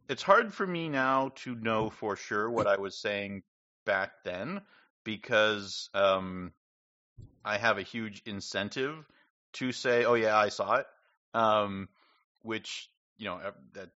It's 0.08 0.22
hard 0.22 0.54
for 0.54 0.66
me 0.66 0.88
now 0.88 1.32
to 1.36 1.54
know 1.54 1.90
for 1.90 2.16
sure 2.16 2.48
what 2.50 2.66
I 2.66 2.76
was 2.76 2.96
saying 2.96 3.42
back 3.86 4.10
then 4.24 4.60
because 5.04 5.88
um, 5.94 6.52
I 7.44 7.56
have 7.56 7.78
a 7.78 7.82
huge 7.82 8.22
incentive 8.26 8.94
to 9.54 9.72
say, 9.72 10.04
"Oh 10.04 10.14
yeah, 10.14 10.36
I 10.36 10.50
saw 10.50 10.76
it," 10.76 10.86
um, 11.32 11.88
which 12.42 12.90
you 13.16 13.24
know 13.24 13.40
that 13.72 13.88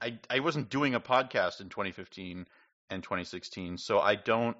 I 0.00 0.18
I 0.30 0.40
wasn't 0.40 0.70
doing 0.70 0.94
a 0.94 1.00
podcast 1.00 1.60
in 1.60 1.68
2015 1.68 2.46
and 2.90 3.02
2016, 3.02 3.78
so 3.78 3.98
I 3.98 4.14
don't 4.14 4.56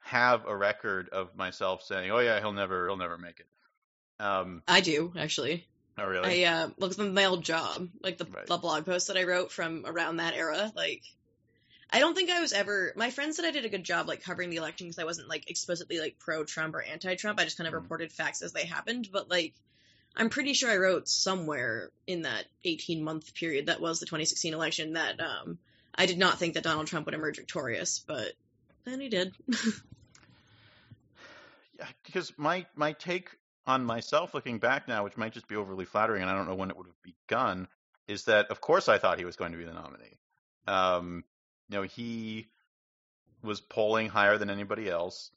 have 0.00 0.44
a 0.46 0.54
record 0.54 1.08
of 1.08 1.34
myself 1.36 1.82
saying, 1.82 2.10
"Oh 2.10 2.18
yeah, 2.18 2.38
he'll 2.40 2.52
never 2.52 2.86
he'll 2.86 2.98
never 2.98 3.16
make 3.16 3.40
it." 3.40 3.46
Um, 4.18 4.62
I 4.68 4.80
do 4.80 5.12
actually. 5.16 5.66
Oh, 5.98 6.04
really? 6.04 6.44
I 6.44 6.52
uh, 6.52 6.68
looked 6.76 6.98
at 6.98 7.12
my 7.12 7.24
old 7.24 7.42
job, 7.42 7.88
like 8.02 8.18
the, 8.18 8.26
right. 8.26 8.46
the 8.46 8.58
blog 8.58 8.84
post 8.84 9.08
that 9.08 9.16
I 9.16 9.24
wrote 9.24 9.50
from 9.50 9.84
around 9.86 10.18
that 10.18 10.34
era. 10.34 10.70
Like, 10.76 11.02
I 11.90 12.00
don't 12.00 12.14
think 12.14 12.30
I 12.30 12.40
was 12.40 12.52
ever. 12.52 12.92
My 12.96 13.10
friend 13.10 13.34
said 13.34 13.44
I 13.44 13.52
did 13.52 13.64
a 13.64 13.68
good 13.68 13.84
job, 13.84 14.08
like 14.08 14.22
covering 14.22 14.50
the 14.50 14.56
election 14.56 14.86
because 14.86 14.98
I 14.98 15.04
wasn't 15.04 15.28
like 15.28 15.48
explicitly 15.48 16.00
like 16.00 16.18
pro 16.18 16.44
Trump 16.44 16.74
or 16.74 16.82
anti 16.82 17.14
Trump. 17.14 17.38
I 17.38 17.44
just 17.44 17.56
kind 17.56 17.68
of 17.68 17.74
mm. 17.74 17.82
reported 17.82 18.12
facts 18.12 18.42
as 18.42 18.52
they 18.52 18.64
happened. 18.64 19.08
But 19.12 19.30
like, 19.30 19.54
I'm 20.16 20.28
pretty 20.28 20.54
sure 20.54 20.70
I 20.70 20.78
wrote 20.78 21.08
somewhere 21.08 21.90
in 22.06 22.22
that 22.22 22.44
18 22.64 23.04
month 23.04 23.34
period 23.34 23.66
that 23.66 23.80
was 23.80 24.00
the 24.00 24.06
2016 24.06 24.52
election 24.52 24.94
that 24.94 25.20
um, 25.20 25.58
I 25.94 26.06
did 26.06 26.18
not 26.18 26.38
think 26.38 26.54
that 26.54 26.64
Donald 26.64 26.88
Trump 26.88 27.06
would 27.06 27.14
emerge 27.14 27.36
victorious, 27.36 28.00
but 28.04 28.32
then 28.84 29.00
he 29.00 29.08
did. 29.08 29.32
yeah, 31.78 31.86
because 32.04 32.32
my 32.36 32.66
my 32.74 32.92
take 32.92 33.30
on 33.66 33.84
myself 33.84 34.34
looking 34.34 34.58
back 34.58 34.88
now, 34.88 35.04
which 35.04 35.16
might 35.16 35.32
just 35.32 35.46
be 35.46 35.56
overly 35.56 35.84
flattering, 35.84 36.22
and 36.22 36.30
I 36.30 36.34
don't 36.34 36.48
know 36.48 36.54
when 36.56 36.70
it 36.70 36.76
would 36.76 36.86
have 36.86 37.02
begun, 37.02 37.68
is 38.08 38.24
that 38.24 38.46
of 38.50 38.60
course 38.60 38.88
I 38.88 38.98
thought 38.98 39.18
he 39.18 39.24
was 39.24 39.36
going 39.36 39.52
to 39.52 39.58
be 39.58 39.64
the 39.64 39.72
nominee. 39.72 40.18
Um, 40.66 41.24
you 41.68 41.76
know, 41.76 41.82
he 41.82 42.48
was 43.42 43.60
polling 43.60 44.08
higher 44.08 44.38
than 44.38 44.50
anybody 44.50 44.88
else, 44.88 45.30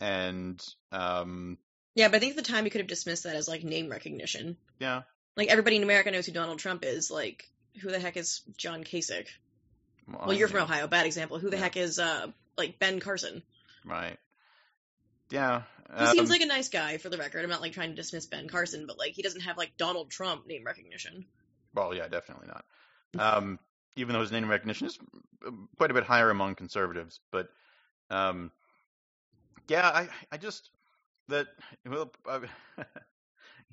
and 0.00 0.62
um, 0.92 1.58
yeah, 1.94 2.08
but 2.08 2.16
I 2.16 2.18
think 2.20 2.36
at 2.36 2.44
the 2.44 2.52
time 2.52 2.64
you 2.64 2.70
could 2.70 2.80
have 2.80 2.88
dismissed 2.88 3.24
that 3.24 3.36
as 3.36 3.48
like 3.48 3.64
name 3.64 3.88
recognition. 3.88 4.56
Yeah, 4.78 5.02
like 5.36 5.48
everybody 5.48 5.76
in 5.76 5.82
America 5.82 6.10
knows 6.10 6.26
who 6.26 6.32
Donald 6.32 6.58
Trump 6.58 6.84
is. 6.84 7.10
Like, 7.10 7.48
who 7.80 7.90
the 7.90 7.98
heck 7.98 8.16
is 8.16 8.42
John 8.56 8.84
Kasich? 8.84 9.28
Well, 10.08 10.24
well 10.26 10.36
you're 10.36 10.48
from 10.48 10.62
Ohio. 10.62 10.86
Bad 10.86 11.06
example. 11.06 11.38
Who 11.38 11.50
the 11.50 11.56
yeah. 11.56 11.62
heck 11.62 11.76
is 11.76 11.98
uh 11.98 12.28
like 12.56 12.78
Ben 12.78 13.00
Carson? 13.00 13.42
Right. 13.84 14.18
Yeah. 15.30 15.62
He 15.88 16.04
um, 16.04 16.16
seems 16.16 16.30
like 16.30 16.40
a 16.40 16.46
nice 16.46 16.68
guy, 16.68 16.98
for 16.98 17.08
the 17.08 17.18
record. 17.18 17.44
I'm 17.44 17.50
not 17.50 17.60
like 17.60 17.72
trying 17.72 17.90
to 17.90 17.96
dismiss 17.96 18.26
Ben 18.26 18.48
Carson, 18.48 18.86
but 18.86 18.98
like 18.98 19.12
he 19.12 19.22
doesn't 19.22 19.42
have 19.42 19.56
like 19.56 19.76
Donald 19.76 20.10
Trump 20.10 20.46
name 20.46 20.64
recognition. 20.64 21.26
Well, 21.74 21.94
yeah, 21.94 22.08
definitely 22.08 22.48
not. 22.48 22.64
Um, 23.18 23.58
even 23.96 24.12
though 24.12 24.20
his 24.20 24.32
name 24.32 24.48
recognition 24.48 24.86
is 24.86 24.98
quite 25.76 25.90
a 25.90 25.94
bit 25.94 26.04
higher 26.04 26.30
among 26.30 26.54
conservatives, 26.54 27.20
but 27.32 27.48
um, 28.10 28.50
yeah, 29.68 29.86
I 29.86 30.08
I 30.30 30.36
just 30.36 30.70
that 31.28 31.48
well, 31.88 32.12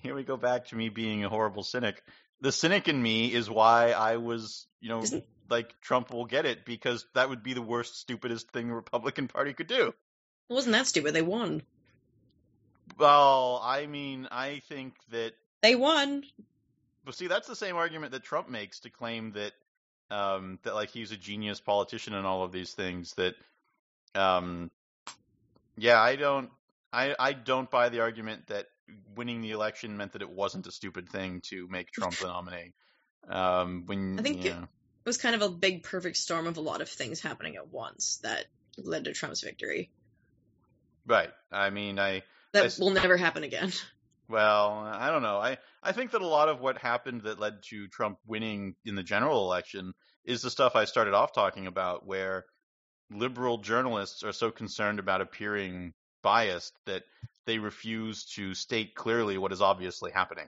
here 0.01 0.15
we 0.15 0.23
go 0.23 0.37
back 0.37 0.67
to 0.67 0.75
me 0.75 0.89
being 0.89 1.23
a 1.23 1.29
horrible 1.29 1.63
cynic. 1.63 2.03
The 2.41 2.51
cynic 2.51 2.87
in 2.87 3.01
me 3.01 3.33
is 3.33 3.49
why 3.49 3.91
I 3.91 4.17
was, 4.17 4.67
you 4.81 4.89
know, 4.89 5.03
like 5.49 5.79
Trump 5.81 6.11
will 6.11 6.25
get 6.25 6.45
it 6.45 6.65
because 6.65 7.05
that 7.13 7.29
would 7.29 7.43
be 7.43 7.53
the 7.53 7.61
worst, 7.61 7.99
stupidest 7.99 8.51
thing 8.51 8.67
the 8.67 8.73
Republican 8.73 9.27
Party 9.27 9.53
could 9.53 9.67
do. 9.67 9.93
It 10.49 10.53
wasn't 10.53 10.73
that 10.73 10.87
stupid. 10.87 11.13
They 11.13 11.21
won. 11.21 11.61
Well, 12.97 13.61
I 13.63 13.85
mean, 13.85 14.27
I 14.29 14.61
think 14.67 14.95
that 15.11 15.33
they 15.61 15.75
won. 15.75 16.23
Well, 17.05 17.13
see, 17.13 17.27
that's 17.27 17.47
the 17.47 17.55
same 17.55 17.75
argument 17.75 18.11
that 18.11 18.23
Trump 18.23 18.49
makes 18.49 18.81
to 18.81 18.89
claim 18.89 19.33
that 19.33 19.53
um, 20.11 20.59
that 20.63 20.75
like 20.75 20.89
he's 20.89 21.11
a 21.11 21.17
genius 21.17 21.59
politician 21.59 22.13
and 22.13 22.25
all 22.25 22.43
of 22.43 22.51
these 22.51 22.73
things. 22.73 23.13
That, 23.15 23.35
um, 24.15 24.71
yeah, 25.77 25.99
I 25.99 26.15
don't, 26.15 26.49
I 26.91 27.15
I 27.17 27.33
don't 27.33 27.69
buy 27.69 27.89
the 27.89 28.01
argument 28.01 28.47
that 28.47 28.67
winning 29.15 29.41
the 29.41 29.51
election 29.51 29.97
meant 29.97 30.13
that 30.13 30.21
it 30.21 30.29
wasn't 30.29 30.67
a 30.67 30.71
stupid 30.71 31.09
thing 31.09 31.41
to 31.49 31.67
make 31.67 31.91
Trump 31.91 32.15
the 32.17 32.27
nominee. 32.27 32.73
Um, 33.27 33.83
when 33.85 34.19
I 34.19 34.21
think 34.21 34.45
it 34.45 34.55
was 35.05 35.17
kind 35.17 35.35
of 35.35 35.41
a 35.41 35.49
big 35.49 35.83
perfect 35.83 36.17
storm 36.17 36.47
of 36.47 36.57
a 36.57 36.61
lot 36.61 36.81
of 36.81 36.89
things 36.89 37.21
happening 37.21 37.55
at 37.55 37.67
once 37.67 38.19
that 38.23 38.45
led 38.77 39.05
to 39.05 39.13
Trump's 39.13 39.41
victory. 39.41 39.91
Right. 41.05 41.29
I 41.51 41.69
mean, 41.69 41.99
I 41.99 42.23
that 42.53 42.65
I, 42.65 42.83
will 42.83 42.91
never 42.91 43.17
happen 43.17 43.43
again. 43.43 43.71
Well, 44.29 44.69
I 44.79 45.11
don't 45.11 45.21
know. 45.21 45.37
I 45.37 45.57
I 45.81 45.91
think 45.91 46.11
that 46.11 46.21
a 46.21 46.27
lot 46.27 46.49
of 46.49 46.61
what 46.61 46.77
happened 46.77 47.23
that 47.23 47.39
led 47.39 47.63
to 47.69 47.87
Trump 47.87 48.19
winning 48.25 48.75
in 48.85 48.95
the 48.95 49.03
general 49.03 49.45
election 49.45 49.93
is 50.23 50.41
the 50.41 50.49
stuff 50.49 50.75
I 50.75 50.85
started 50.85 51.13
off 51.13 51.33
talking 51.33 51.67
about, 51.67 52.05
where 52.05 52.45
liberal 53.11 53.57
journalists 53.57 54.23
are 54.23 54.31
so 54.31 54.49
concerned 54.49 54.99
about 54.99 55.21
appearing 55.21 55.93
biased 56.21 56.73
that 56.85 57.03
they 57.45 57.59
refuse 57.59 58.23
to 58.35 58.53
state 58.53 58.95
clearly 58.95 59.37
what 59.37 59.51
is 59.51 59.61
obviously 59.61 60.11
happening. 60.11 60.47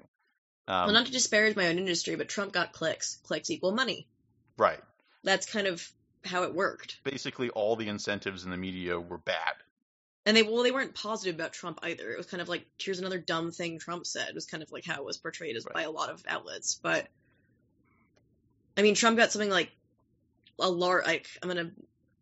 Um, 0.67 0.85
well, 0.85 0.93
not 0.93 1.05
to 1.07 1.11
disparage 1.11 1.55
my 1.55 1.67
own 1.67 1.77
industry, 1.77 2.15
but 2.15 2.29
Trump 2.29 2.53
got 2.53 2.71
clicks. 2.71 3.17
Clicks 3.23 3.49
equal 3.49 3.71
money. 3.71 4.07
Right. 4.57 4.79
That's 5.23 5.45
kind 5.45 5.67
of 5.67 5.87
how 6.23 6.43
it 6.43 6.55
worked. 6.55 6.97
Basically, 7.03 7.49
all 7.49 7.75
the 7.75 7.87
incentives 7.87 8.45
in 8.45 8.51
the 8.51 8.57
media 8.57 8.99
were 8.99 9.17
bad. 9.17 9.53
And 10.25 10.35
they 10.35 10.43
well, 10.43 10.63
they 10.63 10.71
weren't 10.71 10.95
positive 10.95 11.35
about 11.35 11.53
Trump 11.53 11.79
either. 11.83 12.11
It 12.11 12.17
was 12.17 12.25
kind 12.25 12.41
of 12.41 12.49
like, 12.49 12.65
here's 12.79 12.99
another 12.99 13.19
dumb 13.19 13.51
thing 13.51 13.77
Trump 13.77 14.07
said. 14.07 14.27
It 14.27 14.35
was 14.35 14.45
kind 14.45 14.63
of 14.63 14.71
like 14.71 14.85
how 14.85 14.95
it 14.95 15.05
was 15.05 15.17
portrayed 15.17 15.55
as 15.55 15.65
right. 15.65 15.75
by 15.75 15.81
a 15.83 15.91
lot 15.91 16.09
of 16.09 16.23
outlets. 16.27 16.79
But 16.81 17.07
I 18.75 18.81
mean, 18.81 18.95
Trump 18.95 19.17
got 19.17 19.31
something 19.31 19.49
like 19.49 19.71
a 20.59 20.69
large. 20.69 21.05
Like 21.05 21.27
I'm 21.41 21.49
gonna 21.49 21.71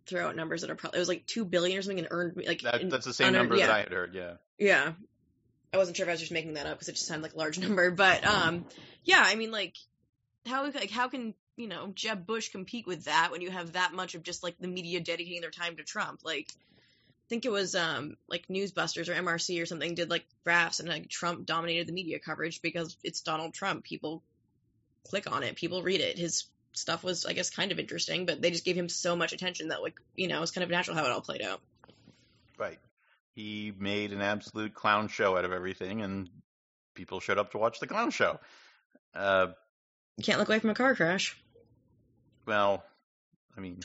throw 0.05 0.27
out 0.27 0.35
numbers 0.35 0.61
that 0.61 0.69
are 0.69 0.75
probably 0.75 0.97
it 0.97 1.01
was 1.01 1.07
like 1.07 1.25
two 1.25 1.45
billion 1.45 1.77
or 1.77 1.81
something 1.81 1.99
and 1.99 2.07
earned 2.11 2.43
like 2.45 2.61
that, 2.61 2.81
in, 2.81 2.89
that's 2.89 3.05
the 3.05 3.13
same 3.13 3.33
number 3.33 3.55
yeah. 3.55 3.67
that 3.67 3.75
I 3.75 3.79
had 3.79 3.91
heard. 3.91 4.13
Yeah. 4.13 4.33
Yeah. 4.57 4.93
I 5.73 5.77
wasn't 5.77 5.97
sure 5.97 6.05
if 6.05 6.09
I 6.09 6.13
was 6.13 6.19
just 6.19 6.31
making 6.31 6.53
that 6.53 6.67
up 6.67 6.73
because 6.73 6.89
it 6.89 6.93
just 6.93 7.07
sounded 7.07 7.23
like 7.23 7.33
a 7.33 7.37
large 7.37 7.57
number, 7.67 7.89
but 7.89 8.25
um, 8.25 8.65
yeah. 9.03 9.23
I 9.25 9.35
mean, 9.35 9.51
like 9.51 9.75
how 10.45 10.65
like 10.65 10.91
how 10.91 11.07
can 11.07 11.33
you 11.55 11.67
know 11.67 11.91
Jeb 11.95 12.25
Bush 12.25 12.49
compete 12.49 12.85
with 12.85 13.05
that 13.05 13.31
when 13.31 13.41
you 13.41 13.49
have 13.49 13.73
that 13.73 13.93
much 13.93 14.13
of 14.15 14.23
just 14.23 14.43
like 14.43 14.55
the 14.59 14.67
media 14.67 14.99
dedicating 14.99 15.41
their 15.41 15.51
time 15.51 15.77
to 15.77 15.83
Trump? 15.83 16.21
Like 16.23 16.51
think 17.29 17.45
it 17.45 17.51
was 17.51 17.75
um 17.75 18.17
like 18.27 18.47
Newsbusters 18.47 19.09
or 19.09 19.13
MRC 19.13 19.61
or 19.61 19.65
something 19.65 19.95
did 19.95 20.09
like 20.09 20.25
graphs 20.43 20.79
and 20.79 20.89
like 20.89 21.09
Trump 21.09 21.45
dominated 21.45 21.87
the 21.87 21.93
media 21.93 22.19
coverage 22.19 22.61
because 22.61 22.97
it's 23.03 23.21
Donald 23.21 23.53
Trump. 23.53 23.83
People 23.83 24.21
click 25.07 25.31
on 25.31 25.43
it. 25.43 25.55
People 25.55 25.83
read 25.83 26.01
it. 26.01 26.17
His 26.17 26.45
stuff 26.73 27.03
was, 27.03 27.25
I 27.25 27.33
guess, 27.33 27.49
kind 27.49 27.71
of 27.71 27.79
interesting, 27.79 28.25
but 28.25 28.41
they 28.41 28.49
just 28.49 28.65
gave 28.65 28.75
him 28.75 28.89
so 28.89 29.15
much 29.15 29.31
attention 29.31 29.67
that, 29.67 29.81
like, 29.83 29.99
you 30.15 30.27
know, 30.27 30.37
it 30.37 30.41
was 30.41 30.49
kind 30.51 30.63
of 30.63 30.71
natural 30.71 30.97
how 30.97 31.05
it 31.05 31.11
all 31.11 31.21
played 31.21 31.43
out. 31.43 31.61
Right. 32.57 32.79
He 33.35 33.71
made 33.77 34.11
an 34.11 34.21
absolute 34.21 34.73
clown 34.73 35.07
show 35.07 35.37
out 35.37 35.45
of 35.45 35.51
everything, 35.51 36.01
and 36.01 36.29
people 36.95 37.19
showed 37.19 37.37
up 37.37 37.51
to 37.51 37.57
watch 37.59 37.79
the 37.79 37.85
clown 37.87 38.09
show. 38.11 38.39
Uh, 39.13 39.47
You 40.17 40.23
can't 40.23 40.39
look 40.39 40.49
away 40.49 40.59
from 40.59 40.71
a 40.71 40.75
car 40.75 40.95
crash. 40.95 41.37
well, 42.47 42.83
I 43.55 43.61
mean? 43.61 43.77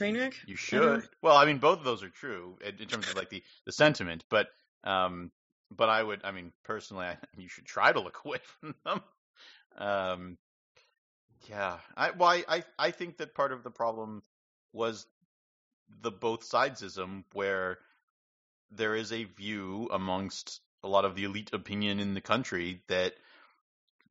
You 0.46 0.56
should. 0.56 1.08
Well, 1.22 1.36
I 1.36 1.44
mean, 1.44 1.58
both 1.58 1.78
of 1.78 1.84
those 1.84 2.02
are 2.02 2.08
true 2.08 2.58
in, 2.64 2.76
in 2.80 2.88
terms 2.88 3.08
of 3.08 3.16
like 3.16 3.28
the, 3.30 3.42
the 3.66 3.72
sentiment, 3.72 4.24
but 4.30 4.48
um, 4.84 5.30
but 5.70 5.88
I 5.88 6.02
would, 6.02 6.20
I 6.24 6.30
mean, 6.30 6.52
personally, 6.64 7.06
I, 7.06 7.16
you 7.36 7.48
should 7.48 7.66
try 7.66 7.92
to 7.92 8.00
look 8.00 8.20
away 8.24 8.38
from 8.60 8.74
them. 8.84 9.02
Um, 9.76 10.38
yeah, 11.48 11.78
I 11.96 12.10
well, 12.10 12.28
I, 12.28 12.44
I 12.48 12.64
I 12.78 12.90
think 12.90 13.18
that 13.18 13.34
part 13.34 13.52
of 13.52 13.62
the 13.62 13.70
problem 13.70 14.22
was 14.72 15.06
the 16.02 16.10
both 16.10 16.48
sidesism, 16.48 17.24
where 17.32 17.78
there 18.70 18.94
is 18.94 19.12
a 19.12 19.24
view 19.24 19.88
amongst 19.92 20.60
a 20.82 20.88
lot 20.88 21.04
of 21.04 21.14
the 21.14 21.24
elite 21.24 21.50
opinion 21.52 22.00
in 22.00 22.14
the 22.14 22.20
country 22.20 22.82
that 22.88 23.14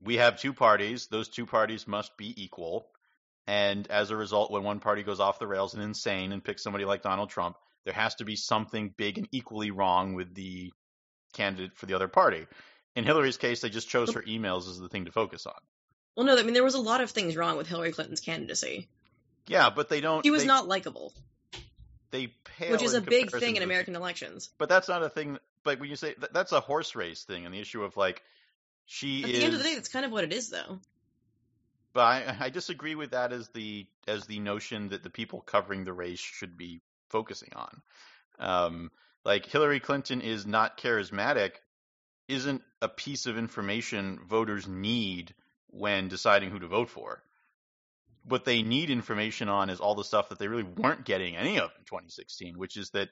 we 0.01 0.17
have 0.17 0.39
two 0.39 0.53
parties; 0.53 1.07
those 1.07 1.29
two 1.29 1.45
parties 1.45 1.87
must 1.87 2.15
be 2.17 2.33
equal. 2.41 2.87
And 3.47 3.89
as 3.89 4.11
a 4.11 4.17
result, 4.17 4.51
when 4.51 4.63
one 4.63 4.79
party 4.79 5.03
goes 5.03 5.21
off 5.21 5.39
the 5.39 5.47
rails 5.47 5.73
and 5.73 5.81
insane 5.81 6.33
and 6.33 6.43
picks 6.43 6.61
somebody 6.61 6.83
like 6.83 7.01
Donald 7.01 7.29
Trump, 7.29 7.55
there 7.85 7.93
has 7.93 8.15
to 8.15 8.25
be 8.25 8.35
something 8.35 8.93
big 8.95 9.17
and 9.17 9.27
equally 9.31 9.71
wrong 9.71 10.13
with 10.13 10.35
the 10.35 10.73
candidate 11.33 11.77
for 11.77 11.85
the 11.85 11.93
other 11.93 12.09
party. 12.09 12.45
In 12.95 13.05
Hillary's 13.05 13.37
case, 13.37 13.61
they 13.61 13.69
just 13.69 13.87
chose 13.87 14.13
her 14.13 14.21
emails 14.21 14.69
as 14.69 14.77
the 14.77 14.89
thing 14.89 15.05
to 15.05 15.11
focus 15.11 15.45
on. 15.45 15.53
Well, 16.15 16.25
no, 16.25 16.37
I 16.37 16.43
mean, 16.43 16.53
there 16.53 16.63
was 16.63 16.73
a 16.73 16.81
lot 16.81 16.99
of 16.99 17.11
things 17.11 17.37
wrong 17.37 17.57
with 17.57 17.67
Hillary 17.67 17.91
Clinton's 17.91 18.19
candidacy. 18.19 18.89
Yeah, 19.45 19.69
but 19.69 19.87
they 19.87 20.01
don't. 20.01 20.25
He 20.25 20.31
was 20.31 20.41
they, 20.41 20.47
not 20.47 20.67
likable, 20.67 21.13
They 22.11 22.33
pale 22.57 22.71
which 22.71 22.83
is 22.83 22.95
a 22.95 23.01
big 23.01 23.31
thing 23.31 23.55
in 23.55 23.63
American 23.63 23.95
elections. 23.95 24.49
But 24.57 24.67
that's 24.67 24.89
not 24.89 25.03
a 25.03 25.09
thing. 25.09 25.37
Like 25.63 25.79
when 25.79 25.89
you 25.89 25.95
say 25.95 26.15
that, 26.19 26.33
that's 26.33 26.51
a 26.51 26.59
horse 26.59 26.95
race 26.95 27.23
thing, 27.23 27.45
and 27.45 27.53
the 27.53 27.59
issue 27.59 27.83
of 27.83 27.95
like 27.95 28.23
she 28.87 29.23
At 29.23 29.29
is. 29.29 29.37
the 29.37 29.45
end 29.45 29.53
of 29.53 29.59
the 29.59 29.65
day, 29.65 29.75
that's 29.75 29.89
kind 29.89 30.05
of 30.05 30.11
what 30.11 30.23
it 30.23 30.33
is, 30.33 30.49
though. 30.49 30.79
But 31.97 32.05
I, 32.05 32.37
I 32.41 32.49
disagree 32.51 32.93
with 32.93 33.09
that 33.09 33.33
as 33.33 33.49
the 33.55 33.87
as 34.07 34.27
the 34.27 34.37
notion 34.37 34.89
that 34.89 35.01
the 35.01 35.09
people 35.09 35.41
covering 35.41 35.83
the 35.83 35.93
race 35.93 36.19
should 36.19 36.55
be 36.55 36.79
focusing 37.09 37.49
on. 37.55 37.81
Um, 38.37 38.91
like 39.25 39.47
Hillary 39.47 39.79
Clinton 39.79 40.21
is 40.21 40.45
not 40.45 40.77
charismatic, 40.77 41.53
isn't 42.27 42.61
a 42.83 42.87
piece 42.87 43.25
of 43.25 43.35
information 43.35 44.19
voters 44.29 44.67
need 44.67 45.33
when 45.71 46.07
deciding 46.07 46.51
who 46.51 46.59
to 46.59 46.67
vote 46.67 46.91
for. 46.91 47.23
What 48.25 48.45
they 48.45 48.61
need 48.61 48.91
information 48.91 49.49
on 49.49 49.71
is 49.71 49.79
all 49.79 49.95
the 49.95 50.03
stuff 50.03 50.29
that 50.29 50.37
they 50.37 50.47
really 50.47 50.61
weren't 50.61 51.03
getting 51.03 51.35
any 51.35 51.57
of 51.57 51.71
in 51.79 51.85
2016, 51.85 52.59
which 52.59 52.77
is 52.77 52.91
that 52.91 53.09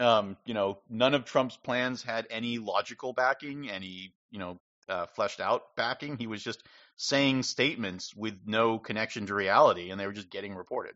um, 0.00 0.36
you 0.44 0.52
know 0.52 0.80
none 0.90 1.14
of 1.14 1.24
Trump's 1.24 1.56
plans 1.56 2.02
had 2.02 2.26
any 2.28 2.58
logical 2.58 3.14
backing, 3.14 3.70
any 3.70 4.12
you 4.30 4.38
know 4.38 4.60
uh, 4.86 5.06
fleshed 5.06 5.40
out 5.40 5.74
backing. 5.76 6.18
He 6.18 6.26
was 6.26 6.44
just 6.44 6.62
saying 6.98 7.44
statements 7.44 8.14
with 8.14 8.40
no 8.44 8.78
connection 8.78 9.26
to 9.26 9.34
reality, 9.34 9.90
and 9.90 9.98
they 9.98 10.06
were 10.06 10.12
just 10.12 10.30
getting 10.30 10.54
reported. 10.54 10.94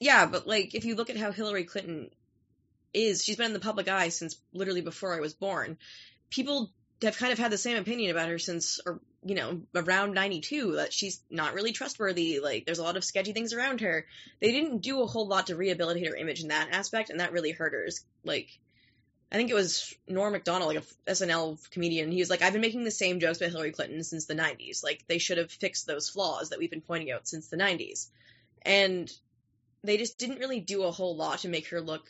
Yeah, 0.00 0.26
but 0.26 0.46
like 0.46 0.74
if 0.74 0.84
you 0.84 0.94
look 0.94 1.10
at 1.10 1.16
how 1.16 1.32
Hillary 1.32 1.64
Clinton 1.64 2.10
is, 2.94 3.22
she's 3.22 3.36
been 3.36 3.46
in 3.46 3.52
the 3.52 3.60
public 3.60 3.88
eye 3.88 4.08
since 4.08 4.40
literally 4.54 4.80
before 4.80 5.14
I 5.14 5.20
was 5.20 5.34
born. 5.34 5.78
People 6.30 6.72
have 7.02 7.18
kind 7.18 7.32
of 7.32 7.38
had 7.38 7.50
the 7.50 7.58
same 7.58 7.76
opinion 7.76 8.12
about 8.12 8.28
her 8.28 8.38
since, 8.38 8.78
or 8.86 9.00
you 9.24 9.34
know, 9.34 9.62
around 9.74 10.14
'92 10.14 10.76
that 10.76 10.92
she's 10.92 11.20
not 11.28 11.54
really 11.54 11.72
trustworthy. 11.72 12.38
Like 12.38 12.64
there's 12.64 12.78
a 12.78 12.84
lot 12.84 12.96
of 12.96 13.04
sketchy 13.04 13.32
things 13.32 13.52
around 13.52 13.80
her. 13.80 14.06
They 14.40 14.52
didn't 14.52 14.78
do 14.78 15.02
a 15.02 15.06
whole 15.06 15.26
lot 15.26 15.48
to 15.48 15.56
rehabilitate 15.56 16.06
her 16.06 16.16
image 16.16 16.42
in 16.42 16.48
that 16.48 16.68
aspect, 16.70 17.10
and 17.10 17.18
that 17.18 17.32
really 17.32 17.50
hurt 17.50 17.72
her. 17.72 17.88
Like. 18.24 18.48
I 19.32 19.36
think 19.36 19.50
it 19.50 19.54
was 19.54 19.94
Norm 20.06 20.32
Macdonald, 20.32 20.74
like 20.74 20.84
a 20.84 21.10
SNL 21.10 21.58
comedian. 21.70 22.12
He 22.12 22.20
was 22.20 22.28
like, 22.28 22.42
"I've 22.42 22.52
been 22.52 22.60
making 22.60 22.84
the 22.84 22.90
same 22.90 23.18
jokes 23.18 23.38
about 23.38 23.50
Hillary 23.50 23.72
Clinton 23.72 24.04
since 24.04 24.26
the 24.26 24.34
'90s. 24.34 24.84
Like, 24.84 25.04
they 25.08 25.18
should 25.18 25.38
have 25.38 25.50
fixed 25.50 25.86
those 25.86 26.10
flaws 26.10 26.50
that 26.50 26.58
we've 26.58 26.70
been 26.70 26.82
pointing 26.82 27.10
out 27.10 27.26
since 27.26 27.48
the 27.48 27.56
'90s." 27.56 28.08
And 28.60 29.10
they 29.82 29.96
just 29.96 30.18
didn't 30.18 30.38
really 30.38 30.60
do 30.60 30.84
a 30.84 30.90
whole 30.90 31.16
lot 31.16 31.40
to 31.40 31.48
make 31.48 31.68
her 31.68 31.80
look 31.80 32.06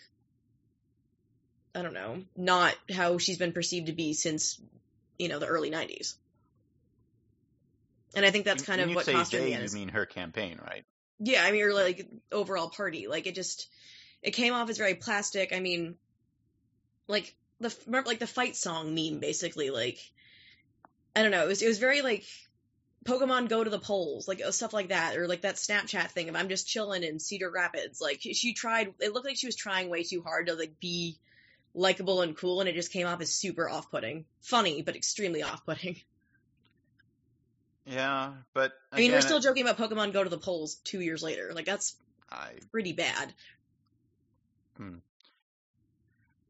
I 1.74 1.82
don't 1.82 1.94
know, 1.94 2.22
not 2.36 2.74
how 2.90 3.18
she's 3.18 3.38
been 3.38 3.52
perceived 3.52 3.86
to 3.86 3.92
be 3.92 4.12
since, 4.12 4.60
you 5.18 5.28
know, 5.28 5.38
the 5.38 5.46
early 5.46 5.70
90s. 5.70 6.14
And 8.14 8.26
I 8.26 8.30
think 8.30 8.44
that's 8.44 8.62
kind 8.62 8.78
when 8.78 8.84
of 8.84 8.90
you 8.90 8.96
what 8.96 9.06
say 9.06 9.12
cost 9.12 9.32
her 9.32 9.38
the 9.38 9.54
end. 9.54 9.64
you 9.70 9.74
mean 9.74 9.88
her 9.88 10.04
campaign, 10.04 10.60
right? 10.62 10.84
Yeah, 11.18 11.42
I 11.42 11.50
mean, 11.50 11.62
or 11.62 11.72
like 11.72 12.06
overall 12.30 12.68
party. 12.68 13.06
Like 13.08 13.26
it 13.26 13.34
just, 13.34 13.68
it 14.22 14.32
came 14.32 14.52
off 14.52 14.68
as 14.68 14.76
very 14.76 14.94
plastic. 14.94 15.54
I 15.54 15.60
mean, 15.60 15.94
like 17.08 17.34
the 17.60 17.74
remember 17.86 18.08
like 18.08 18.18
the 18.18 18.26
fight 18.26 18.56
song 18.56 18.94
meme, 18.94 19.20
basically. 19.20 19.70
Like 19.70 19.98
I 21.14 21.22
don't 21.22 21.30
know, 21.30 21.44
it 21.44 21.48
was 21.48 21.62
it 21.62 21.68
was 21.68 21.78
very 21.78 22.02
like 22.02 22.24
Pokemon 23.04 23.48
Go 23.48 23.64
to 23.64 23.70
the 23.70 23.78
polls, 23.78 24.28
like 24.28 24.40
uh, 24.40 24.50
stuff 24.50 24.72
like 24.72 24.88
that, 24.88 25.16
or 25.16 25.26
like 25.26 25.42
that 25.42 25.56
Snapchat 25.56 26.10
thing 26.10 26.28
of 26.28 26.36
I'm 26.36 26.48
just 26.48 26.68
chilling 26.68 27.02
in 27.02 27.18
Cedar 27.18 27.50
Rapids. 27.50 28.00
Like 28.00 28.20
she 28.20 28.54
tried, 28.54 28.94
it 29.00 29.12
looked 29.12 29.26
like 29.26 29.36
she 29.36 29.46
was 29.46 29.56
trying 29.56 29.90
way 29.90 30.04
too 30.04 30.22
hard 30.22 30.46
to 30.46 30.54
like 30.54 30.78
be 30.80 31.18
likable 31.74 32.22
and 32.22 32.36
cool, 32.36 32.60
and 32.60 32.68
it 32.68 32.74
just 32.74 32.92
came 32.92 33.06
off 33.06 33.20
as 33.20 33.32
super 33.34 33.68
off-putting, 33.68 34.24
funny 34.40 34.82
but 34.82 34.94
extremely 34.94 35.42
off-putting. 35.42 35.96
Yeah, 37.86 38.34
but 38.54 38.72
I 38.92 38.98
mean, 38.98 39.10
we're 39.10 39.18
again, 39.18 39.26
still 39.26 39.40
joking 39.40 39.66
about 39.66 39.78
Pokemon 39.78 40.12
Go 40.12 40.22
to 40.22 40.30
the 40.30 40.38
polls 40.38 40.76
two 40.76 41.00
years 41.00 41.22
later. 41.22 41.50
Like 41.52 41.66
that's 41.66 41.96
I 42.30 42.52
pretty 42.70 42.92
bad. 42.92 43.32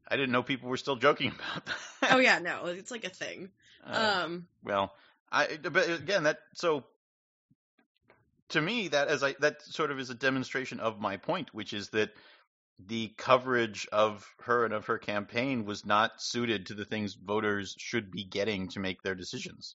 I 0.07 0.15
didn't 0.15 0.31
know 0.31 0.43
people 0.43 0.69
were 0.69 0.77
still 0.77 0.95
joking 0.95 1.31
about 1.51 1.65
that. 1.65 2.11
Oh 2.13 2.19
yeah, 2.19 2.39
no, 2.39 2.65
it's 2.65 2.91
like 2.91 3.05
a 3.05 3.09
thing. 3.09 3.49
Uh, 3.85 4.21
Um, 4.25 4.47
Well, 4.63 4.93
I 5.31 5.57
but 5.57 5.89
again 5.89 6.23
that 6.23 6.39
so 6.53 6.85
to 8.49 8.61
me 8.61 8.89
that 8.89 9.07
as 9.07 9.23
I 9.23 9.33
that 9.39 9.61
sort 9.61 9.91
of 9.91 9.99
is 9.99 10.09
a 10.09 10.15
demonstration 10.15 10.79
of 10.79 10.99
my 10.99 11.17
point, 11.17 11.53
which 11.53 11.73
is 11.73 11.89
that 11.89 12.11
the 12.85 13.09
coverage 13.17 13.87
of 13.91 14.27
her 14.41 14.65
and 14.65 14.73
of 14.73 14.87
her 14.87 14.97
campaign 14.97 15.65
was 15.65 15.85
not 15.85 16.21
suited 16.21 16.67
to 16.67 16.73
the 16.73 16.85
things 16.85 17.13
voters 17.13 17.75
should 17.77 18.11
be 18.11 18.23
getting 18.23 18.67
to 18.69 18.79
make 18.79 19.01
their 19.01 19.15
decisions. 19.15 19.75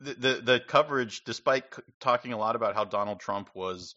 The 0.00 0.14
the, 0.14 0.40
the 0.42 0.60
coverage, 0.60 1.24
despite 1.24 1.64
talking 2.00 2.32
a 2.32 2.38
lot 2.38 2.56
about 2.56 2.74
how 2.74 2.84
Donald 2.84 3.20
Trump 3.20 3.50
was, 3.54 3.94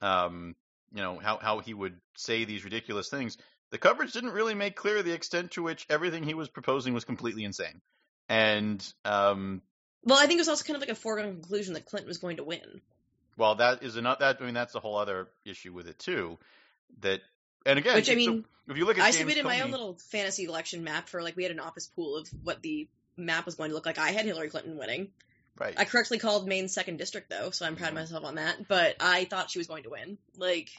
um, 0.00 0.54
you 0.92 1.02
know, 1.02 1.18
how 1.18 1.38
how 1.38 1.60
he 1.60 1.74
would 1.74 2.00
say 2.16 2.44
these 2.44 2.64
ridiculous 2.64 3.08
things, 3.08 3.38
the 3.72 3.78
coverage 3.78 4.12
didn't 4.12 4.30
really 4.30 4.54
make 4.54 4.76
clear 4.76 5.02
the 5.02 5.12
extent 5.12 5.52
to 5.52 5.62
which 5.62 5.86
everything 5.90 6.22
he 6.22 6.34
was 6.34 6.48
proposing 6.48 6.94
was 6.94 7.04
completely 7.04 7.42
insane. 7.42 7.80
And 8.28 8.80
um, 9.04 9.62
well, 10.04 10.18
I 10.18 10.26
think 10.26 10.38
it 10.38 10.42
was 10.42 10.48
also 10.48 10.64
kind 10.64 10.76
of 10.76 10.82
like 10.82 10.90
a 10.90 10.94
foregone 10.94 11.32
conclusion 11.40 11.74
that 11.74 11.86
Clinton 11.86 12.08
was 12.08 12.18
going 12.18 12.36
to 12.36 12.44
win. 12.44 12.80
well, 13.36 13.56
that 13.56 13.82
is 13.82 13.96
another. 13.96 14.18
That 14.20 14.36
I 14.40 14.44
mean, 14.44 14.54
that's 14.54 14.74
a 14.74 14.80
whole 14.80 14.96
other 14.96 15.28
issue 15.44 15.72
with 15.72 15.88
it 15.88 15.98
too. 15.98 16.38
That 17.00 17.20
and 17.66 17.78
again, 17.78 17.94
Which 17.94 18.08
I 18.08 18.12
so 18.12 18.16
mean, 18.16 18.44
if 18.68 18.76
you 18.76 18.84
look 18.84 18.98
at 18.98 19.02
I 19.04 19.06
James 19.10 19.18
submitted 19.18 19.44
my 19.44 19.62
own 19.62 19.70
little 19.70 19.98
fantasy 20.10 20.44
election 20.44 20.84
map 20.84 21.08
for 21.08 21.22
like 21.22 21.34
we 21.36 21.42
had 21.42 21.52
an 21.52 21.60
office 21.60 21.86
pool 21.86 22.16
of 22.16 22.28
what 22.42 22.62
the 22.62 22.88
map 23.16 23.46
was 23.46 23.54
going 23.54 23.70
to 23.70 23.74
look 23.74 23.86
like. 23.86 23.98
I 23.98 24.10
had 24.10 24.26
Hillary 24.26 24.50
Clinton 24.50 24.76
winning. 24.76 25.08
right, 25.58 25.74
I 25.76 25.84
correctly 25.84 26.18
called 26.18 26.46
Maine's 26.46 26.74
second 26.74 26.98
district 26.98 27.30
though, 27.30 27.50
so 27.50 27.64
I'm 27.66 27.76
proud 27.76 27.88
of 27.90 27.94
myself 27.94 28.24
on 28.24 28.34
that. 28.36 28.68
But 28.68 28.96
I 29.00 29.24
thought 29.24 29.50
she 29.50 29.58
was 29.58 29.66
going 29.66 29.84
to 29.84 29.90
win. 29.90 30.18
Like, 30.36 30.70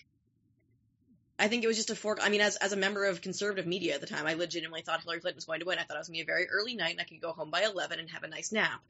I 1.40 1.48
think 1.48 1.64
it 1.64 1.68
was 1.68 1.78
just 1.78 1.90
a 1.90 1.96
fork. 1.96 2.20
I 2.22 2.30
mean, 2.30 2.42
as 2.42 2.56
as 2.58 2.74
a 2.74 2.78
member 2.78 3.06
of 3.06 3.22
conservative 3.22 3.66
media 3.66 3.96
at 3.96 4.02
the 4.02 4.08
time, 4.08 4.26
I 4.28 4.34
legitimately 4.36 4.82
thought 4.84 5.02
Hillary 5.02 5.20
Clinton 5.20 5.38
was 5.38 5.46
going 5.46 5.60
to 5.62 5.66
win. 5.66 5.80
I 5.80 5.84
thought 5.84 5.96
it 5.96 6.00
was 6.00 6.08
going 6.08 6.20
to 6.20 6.26
be 6.26 6.32
a 6.32 6.34
very 6.34 6.48
early 6.50 6.76
night, 6.76 6.92
and 6.92 7.02
I 7.02 7.06
could 7.06 7.22
go 7.22 7.32
home 7.34 7.50
by 7.50 7.64
eleven 7.64 8.00
and 8.00 8.10
have 8.12 8.24
a 8.24 8.28
nice 8.28 8.52
nap. 8.52 8.82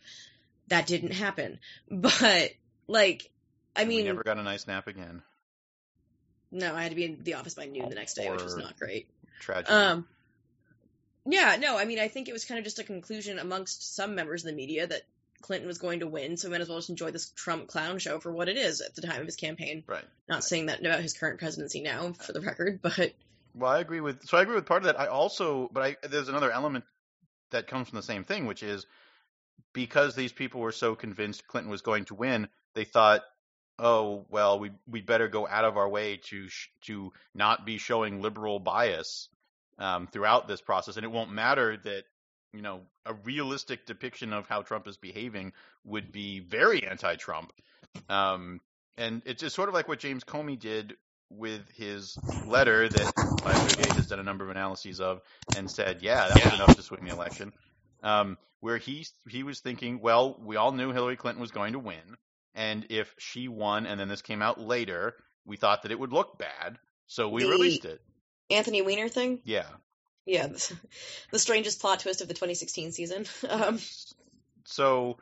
That 0.67 0.85
didn't 0.87 1.13
happen. 1.13 1.59
But 1.89 2.51
like, 2.87 3.29
I 3.75 3.83
we 3.83 3.89
mean, 3.97 4.05
never 4.05 4.23
got 4.23 4.37
a 4.37 4.43
nice 4.43 4.67
nap 4.67 4.87
again. 4.87 5.21
no, 6.51 6.75
I 6.75 6.83
had 6.83 6.89
to 6.89 6.95
be 6.95 7.05
in 7.05 7.23
the 7.23 7.35
office 7.35 7.55
by 7.55 7.65
noon 7.65 7.89
the 7.89 7.95
next 7.95 8.15
day, 8.15 8.29
which 8.29 8.43
was 8.43 8.55
not 8.57 8.77
great. 8.77 9.07
Tragedy. 9.39 9.71
Um, 9.73 10.07
yeah, 11.25 11.55
no, 11.59 11.77
I 11.77 11.85
mean, 11.85 11.99
I 11.99 12.09
think 12.09 12.27
it 12.27 12.33
was 12.33 12.43
kind 12.45 12.57
of 12.59 12.65
just 12.65 12.79
a 12.79 12.83
conclusion 12.83 13.39
amongst 13.39 13.95
some 13.95 14.15
members 14.15 14.43
of 14.43 14.49
the 14.51 14.55
media 14.55 14.85
that 14.85 15.03
Clinton 15.43 15.67
was 15.67 15.77
going 15.77 15.99
to 15.99 16.07
win, 16.07 16.37
so 16.37 16.47
we 16.47 16.53
might 16.53 16.61
as 16.61 16.69
well 16.69 16.79
just 16.79 16.89
enjoy 16.89 17.11
this 17.11 17.29
Trump 17.29 17.67
clown 17.67 17.99
show 17.99 18.19
for 18.19 18.31
what 18.31 18.49
it 18.49 18.57
is 18.57 18.81
at 18.81 18.95
the 18.95 19.01
time 19.01 19.19
of 19.19 19.25
his 19.27 19.35
campaign. 19.35 19.83
right. 19.85 20.05
Not 20.27 20.43
saying 20.43 20.67
that 20.67 20.79
about 20.79 21.01
his 21.01 21.13
current 21.13 21.37
presidency 21.37 21.81
now, 21.81 22.13
for 22.13 22.31
the 22.31 22.41
record, 22.41 22.79
but 22.81 23.13
Well, 23.53 23.71
I 23.71 23.79
agree 23.79 24.01
with. 24.01 24.25
So 24.25 24.37
I 24.37 24.41
agree 24.41 24.55
with 24.55 24.65
part 24.65 24.81
of 24.81 24.85
that. 24.87 24.99
I 24.99 25.07
also, 25.07 25.69
but 25.71 25.83
I 25.83 26.07
there's 26.07 26.29
another 26.29 26.49
element 26.49 26.85
that 27.51 27.67
comes 27.67 27.89
from 27.89 27.97
the 27.97 28.03
same 28.03 28.23
thing, 28.23 28.47
which 28.47 28.63
is 28.63 28.87
because 29.73 30.15
these 30.15 30.31
people 30.31 30.61
were 30.61 30.71
so 30.71 30.95
convinced 30.95 31.47
Clinton 31.47 31.69
was 31.69 31.81
going 31.81 32.05
to 32.05 32.15
win, 32.15 32.47
they 32.73 32.85
thought, 32.85 33.21
oh 33.77 34.25
well, 34.29 34.59
we 34.59 34.71
we 34.87 35.01
better 35.01 35.27
go 35.27 35.45
out 35.47 35.65
of 35.65 35.77
our 35.77 35.89
way 35.89 36.21
to 36.29 36.47
sh- 36.47 36.69
to 36.85 37.11
not 37.35 37.65
be 37.65 37.77
showing 37.77 38.21
liberal 38.21 38.59
bias 38.59 39.27
um, 39.77 40.07
throughout 40.07 40.47
this 40.47 40.61
process, 40.61 40.95
and 40.95 41.03
it 41.03 41.11
won't 41.11 41.31
matter 41.31 41.77
that 41.83 42.05
you 42.53 42.61
know, 42.61 42.81
a 43.05 43.13
realistic 43.13 43.85
depiction 43.85 44.31
of 44.33 44.47
how 44.47 44.61
Trump 44.61 44.87
is 44.87 44.97
behaving 44.97 45.53
would 45.83 46.11
be 46.11 46.39
very 46.39 46.85
anti-Trump. 46.85 47.51
Um, 48.09 48.61
and 48.97 49.21
it's 49.25 49.41
just 49.41 49.55
sort 49.55 49.69
of 49.69 49.75
like 49.75 49.87
what 49.87 49.99
James 49.99 50.23
Comey 50.23 50.57
did 50.59 50.95
with 51.29 51.67
his 51.71 52.17
letter 52.47 52.87
that 52.87 53.13
538 53.15 53.93
has 53.93 54.07
done 54.07 54.19
a 54.19 54.23
number 54.23 54.43
of 54.43 54.51
analyses 54.51 55.01
of 55.01 55.21
and 55.57 55.69
said, 55.69 56.01
yeah, 56.01 56.27
that 56.27 56.45
was 56.45 56.53
enough 56.53 56.75
to 56.75 56.83
swing 56.83 57.03
the 57.05 57.11
election. 57.11 57.51
Um, 58.03 58.37
where 58.59 58.77
he 58.77 59.05
he 59.27 59.43
was 59.43 59.59
thinking, 59.61 59.99
well, 59.99 60.37
we 60.43 60.55
all 60.55 60.71
knew 60.71 60.91
Hillary 60.91 61.15
Clinton 61.17 61.41
was 61.41 61.51
going 61.51 61.73
to 61.73 61.79
win, 61.79 62.17
and 62.53 62.85
if 62.89 63.13
she 63.17 63.47
won, 63.47 63.85
and 63.85 63.99
then 63.99 64.07
this 64.07 64.21
came 64.21 64.41
out 64.41 64.59
later, 64.59 65.15
we 65.45 65.57
thought 65.57 65.83
that 65.83 65.91
it 65.91 65.99
would 65.99 66.13
look 66.13 66.37
bad, 66.37 66.77
so 67.07 67.27
we 67.29 67.43
The- 67.43 67.49
released 67.49 67.85
it. 67.85 68.01
Anthony 68.49 68.81
Weiner 68.81 69.09
thing. 69.09 69.39
Yeah. 69.43 69.67
Yeah, 70.25 70.47
the 71.31 71.39
strangest 71.39 71.81
plot 71.81 71.99
twist 71.99 72.21
of 72.21 72.27
the 72.27 72.33
2016 72.33 72.91
season. 72.91 73.25
Um, 73.49 73.79
So, 74.65 75.17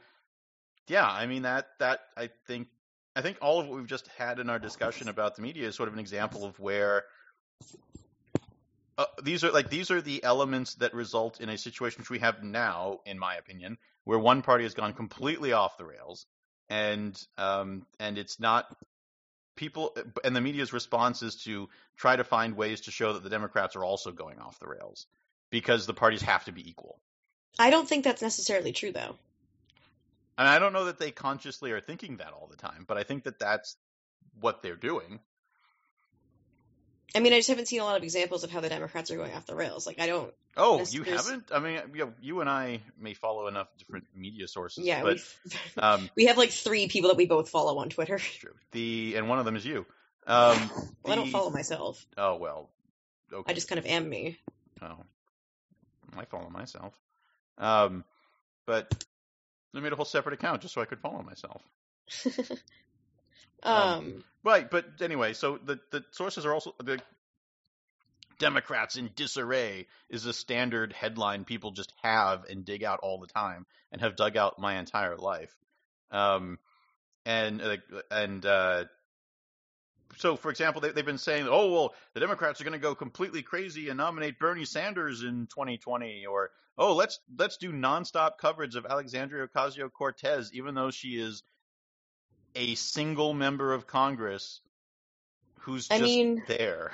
yeah, 0.88 1.10
I 1.10 1.26
mean 1.26 1.44
that 1.44 1.68
that 1.80 2.02
I 2.16 2.30
think 2.48 2.68
I 3.16 3.22
think 3.22 3.38
all 3.42 3.60
of 3.60 3.68
what 3.68 3.78
we've 3.78 3.88
just 3.88 4.08
had 4.18 4.40
in 4.40 4.50
our 4.50 4.60
discussion 4.60 5.10
about 5.10 5.36
the 5.36 5.42
media 5.42 5.68
is 5.68 5.76
sort 5.76 5.88
of 5.90 5.94
an 5.94 6.00
example 6.00 6.46
of 6.46 6.60
where 6.60 7.04
uh, 8.98 9.06
these 9.24 9.44
are 9.44 9.52
like 9.52 9.70
these 9.70 9.90
are 9.90 10.02
the 10.02 10.24
elements 10.24 10.76
that 10.76 10.94
result 10.94 11.42
in 11.42 11.50
a 11.50 11.58
situation 11.58 12.02
which 12.02 12.10
we 12.10 12.20
have 12.20 12.44
now, 12.44 13.00
in 13.06 13.18
my 13.18 13.36
opinion, 13.36 13.78
where 14.04 14.20
one 14.20 14.42
party 14.44 14.64
has 14.64 14.74
gone 14.74 14.94
completely 14.94 15.54
off 15.54 15.78
the 15.78 15.86
rails, 15.86 16.26
and 16.70 17.20
um, 17.38 17.86
and 18.00 18.18
it's 18.18 18.40
not 18.40 18.68
people 19.62 19.94
uh, 19.96 20.02
and 20.24 20.36
the 20.36 20.42
media's 20.42 20.74
response 20.74 21.22
is 21.22 21.36
to 21.36 21.70
try 21.96 22.16
to 22.16 22.24
find 22.24 22.58
ways 22.58 22.82
to 22.82 22.92
show 22.92 23.14
that 23.14 23.24
the 23.24 23.30
Democrats 23.30 23.76
are 23.76 23.86
also 23.86 24.12
going 24.12 24.40
off 24.40 24.60
the 24.60 24.68
rails 24.68 25.06
because 25.52 25.86
the 25.86 25.94
parties 25.94 26.24
have 26.24 26.44
to 26.46 26.52
be 26.52 26.68
equal. 26.68 27.00
I 27.60 27.70
don't 27.70 27.88
think 27.88 28.04
that's 28.04 28.24
necessarily 28.24 28.72
true, 28.72 28.92
though. 28.92 29.16
And 30.38 30.48
I 30.48 30.58
don't 30.58 30.74
know 30.74 30.86
that 30.86 30.98
they 30.98 31.12
consciously 31.12 31.72
are 31.72 31.80
thinking 31.80 32.18
that 32.18 32.34
all 32.34 32.48
the 32.50 32.58
time, 32.58 32.86
but 32.88 32.98
I 32.98 33.04
think 33.04 33.26
that 33.26 33.38
that's 33.38 33.78
what 34.40 34.64
they're 34.64 34.76
doing. 34.76 35.20
I 37.14 37.20
mean, 37.20 37.34
I 37.34 37.38
just 37.38 37.50
haven't 37.50 37.68
seen 37.68 37.82
a 37.82 37.84
lot 37.84 37.98
of 37.98 38.04
examples 38.04 38.44
of 38.44 38.52
how 38.52 38.62
the 38.62 38.70
Democrats 38.70 39.12
are 39.12 39.18
going 39.18 39.34
off 39.34 39.46
the 39.46 39.56
rails. 39.56 39.86
Like, 39.86 40.00
I 40.00 40.08
don't. 40.08 40.34
Oh, 40.56 40.78
There's- 40.78 40.94
you 40.94 41.04
there's- 41.04 41.26
haven't? 41.28 41.52
I 41.52 41.60
mean, 41.60 41.82
you, 41.94 42.06
know, 42.06 42.14
you 42.22 42.42
and 42.42 42.50
I 42.50 42.82
may 43.00 43.14
follow 43.14 43.48
enough 43.48 43.68
different 43.78 44.06
media 44.16 44.48
sources, 44.48 44.86
Yeah, 44.86 45.02
but 45.04 45.18
um, 45.78 46.10
we 46.16 46.26
have 46.26 46.38
like 46.38 46.52
three 46.52 46.88
people 46.88 47.10
that 47.10 47.18
we 47.18 47.26
both 47.26 47.50
follow 47.50 47.78
on 47.80 47.90
Twitter. 47.90 48.18
true. 48.18 48.54
The 48.72 49.16
and 49.18 49.28
one 49.30 49.40
of 49.40 49.46
them 49.46 49.56
is 49.56 49.66
you. 49.66 49.86
Um, 50.28 50.70
Well, 51.04 51.14
I 51.14 51.16
don't 51.16 51.30
follow 51.32 51.50
myself. 51.50 52.06
Oh 52.18 52.36
well, 52.38 52.70
okay. 53.34 53.52
I 53.52 53.54
just 53.56 53.68
kind 53.68 53.80
of 53.80 53.86
am 53.86 54.08
me. 54.08 54.38
Oh, 54.82 54.98
I 56.18 56.26
follow 56.26 56.50
myself. 56.50 56.94
Um, 57.58 58.04
but 58.66 59.04
I 59.76 59.80
made 59.80 59.94
a 59.94 59.96
whole 59.96 60.06
separate 60.06 60.34
account 60.34 60.62
just 60.62 60.74
so 60.74 60.82
I 60.82 60.86
could 60.86 61.00
follow 61.00 61.22
myself. 61.24 61.62
Um, 63.64 63.76
um, 63.76 64.24
Right, 64.44 64.70
but 64.70 64.86
anyway, 65.02 65.34
so 65.34 65.60
the 65.64 65.80
the 65.92 66.04
sources 66.12 66.46
are 66.46 66.54
also 66.54 66.74
the 66.84 67.00
Democrats 68.40 68.96
in 68.96 69.12
disarray 69.16 69.86
is 70.10 70.26
a 70.26 70.34
standard 70.34 70.94
headline 70.94 71.46
people 71.46 71.72
just 71.72 71.94
have 72.02 72.46
and 72.50 72.66
dig 72.66 72.84
out 72.84 73.02
all 73.04 73.20
the 73.20 73.28
time 73.28 73.68
and 73.92 74.02
have 74.02 74.16
dug 74.16 74.36
out 74.36 74.58
my 74.58 74.80
entire 74.80 75.16
life. 75.16 75.56
Um, 76.10 76.58
and 77.24 77.62
uh, 77.62 77.78
and 78.10 78.44
uh, 78.44 78.86
so, 80.18 80.36
for 80.36 80.50
example, 80.50 80.82
they, 80.82 80.90
they've 80.90 81.06
been 81.06 81.20
saying, 81.20 81.48
oh 81.48 81.72
well, 81.72 81.94
the 82.16 82.20
Democrats 82.20 82.60
are 82.60 82.64
going 82.64 82.74
to 82.74 82.80
go 82.80 82.96
completely 82.96 83.44
crazy 83.44 83.90
and 83.90 83.98
nominate 83.98 84.40
Bernie 84.40 84.66
Sanders 84.66 85.22
in 85.22 85.46
2020, 85.52 86.26
or 86.26 86.50
oh 86.80 86.96
let's 86.96 87.20
let's 87.38 87.58
do 87.58 87.72
nonstop 87.72 88.40
coverage 88.40 88.76
of 88.76 88.88
Alexandria 88.88 89.48
Ocasio 89.48 89.92
Cortez, 89.92 90.50
even 90.52 90.74
though 90.74 90.90
she 90.90 91.10
is 91.10 91.44
a 92.56 92.76
single 92.76 93.34
member 93.34 93.74
of 93.74 93.88
Congress 93.88 94.60
who's 95.60 95.90
I 95.92 96.00
just 96.00 96.04
mean- 96.10 96.44
there. 96.48 96.92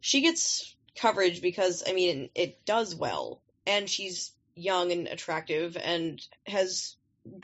she 0.00 0.20
gets 0.20 0.74
coverage 0.96 1.40
because 1.42 1.82
I 1.86 1.92
mean 1.92 2.30
it 2.34 2.64
does 2.64 2.94
well, 2.94 3.40
and 3.66 3.88
she's 3.88 4.32
young 4.54 4.92
and 4.92 5.08
attractive 5.08 5.76
and 5.76 6.24
has 6.46 6.96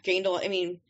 gained 0.02 0.26
a 0.26 0.30
lot. 0.30 0.44
I 0.44 0.48
mean, 0.48 0.80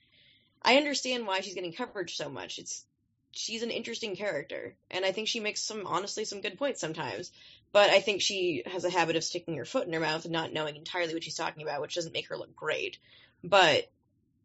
I 0.62 0.76
understand 0.76 1.26
why 1.26 1.41
she's 1.41 1.55
getting 1.55 1.72
coverage 1.72 2.16
so 2.16 2.28
much. 2.28 2.59
It's 2.59 2.85
she's 3.33 3.62
an 3.62 3.70
interesting 3.70 4.16
character, 4.16 4.74
and 4.91 5.05
I 5.05 5.12
think 5.12 5.28
she 5.28 5.41
makes 5.41 5.62
some 5.62 5.87
honestly 5.87 6.24
some 6.24 6.41
good 6.41 6.59
points 6.59 6.81
sometimes. 6.81 7.31
But 7.72 7.91
I 7.91 8.01
think 8.01 8.20
she 8.20 8.64
has 8.66 8.85
a 8.85 8.91
habit 8.91 9.14
of 9.14 9.22
sticking 9.22 9.57
her 9.57 9.64
foot 9.64 9.87
in 9.87 9.93
her 9.93 10.01
mouth 10.01 10.24
and 10.24 10.33
not 10.33 10.53
knowing 10.53 10.74
entirely 10.74 11.14
what 11.14 11.22
she's 11.22 11.37
talking 11.37 11.62
about, 11.62 11.81
which 11.81 11.95
doesn't 11.95 12.12
make 12.12 12.26
her 12.28 12.37
look 12.37 12.55
great. 12.57 12.99
But 13.45 13.89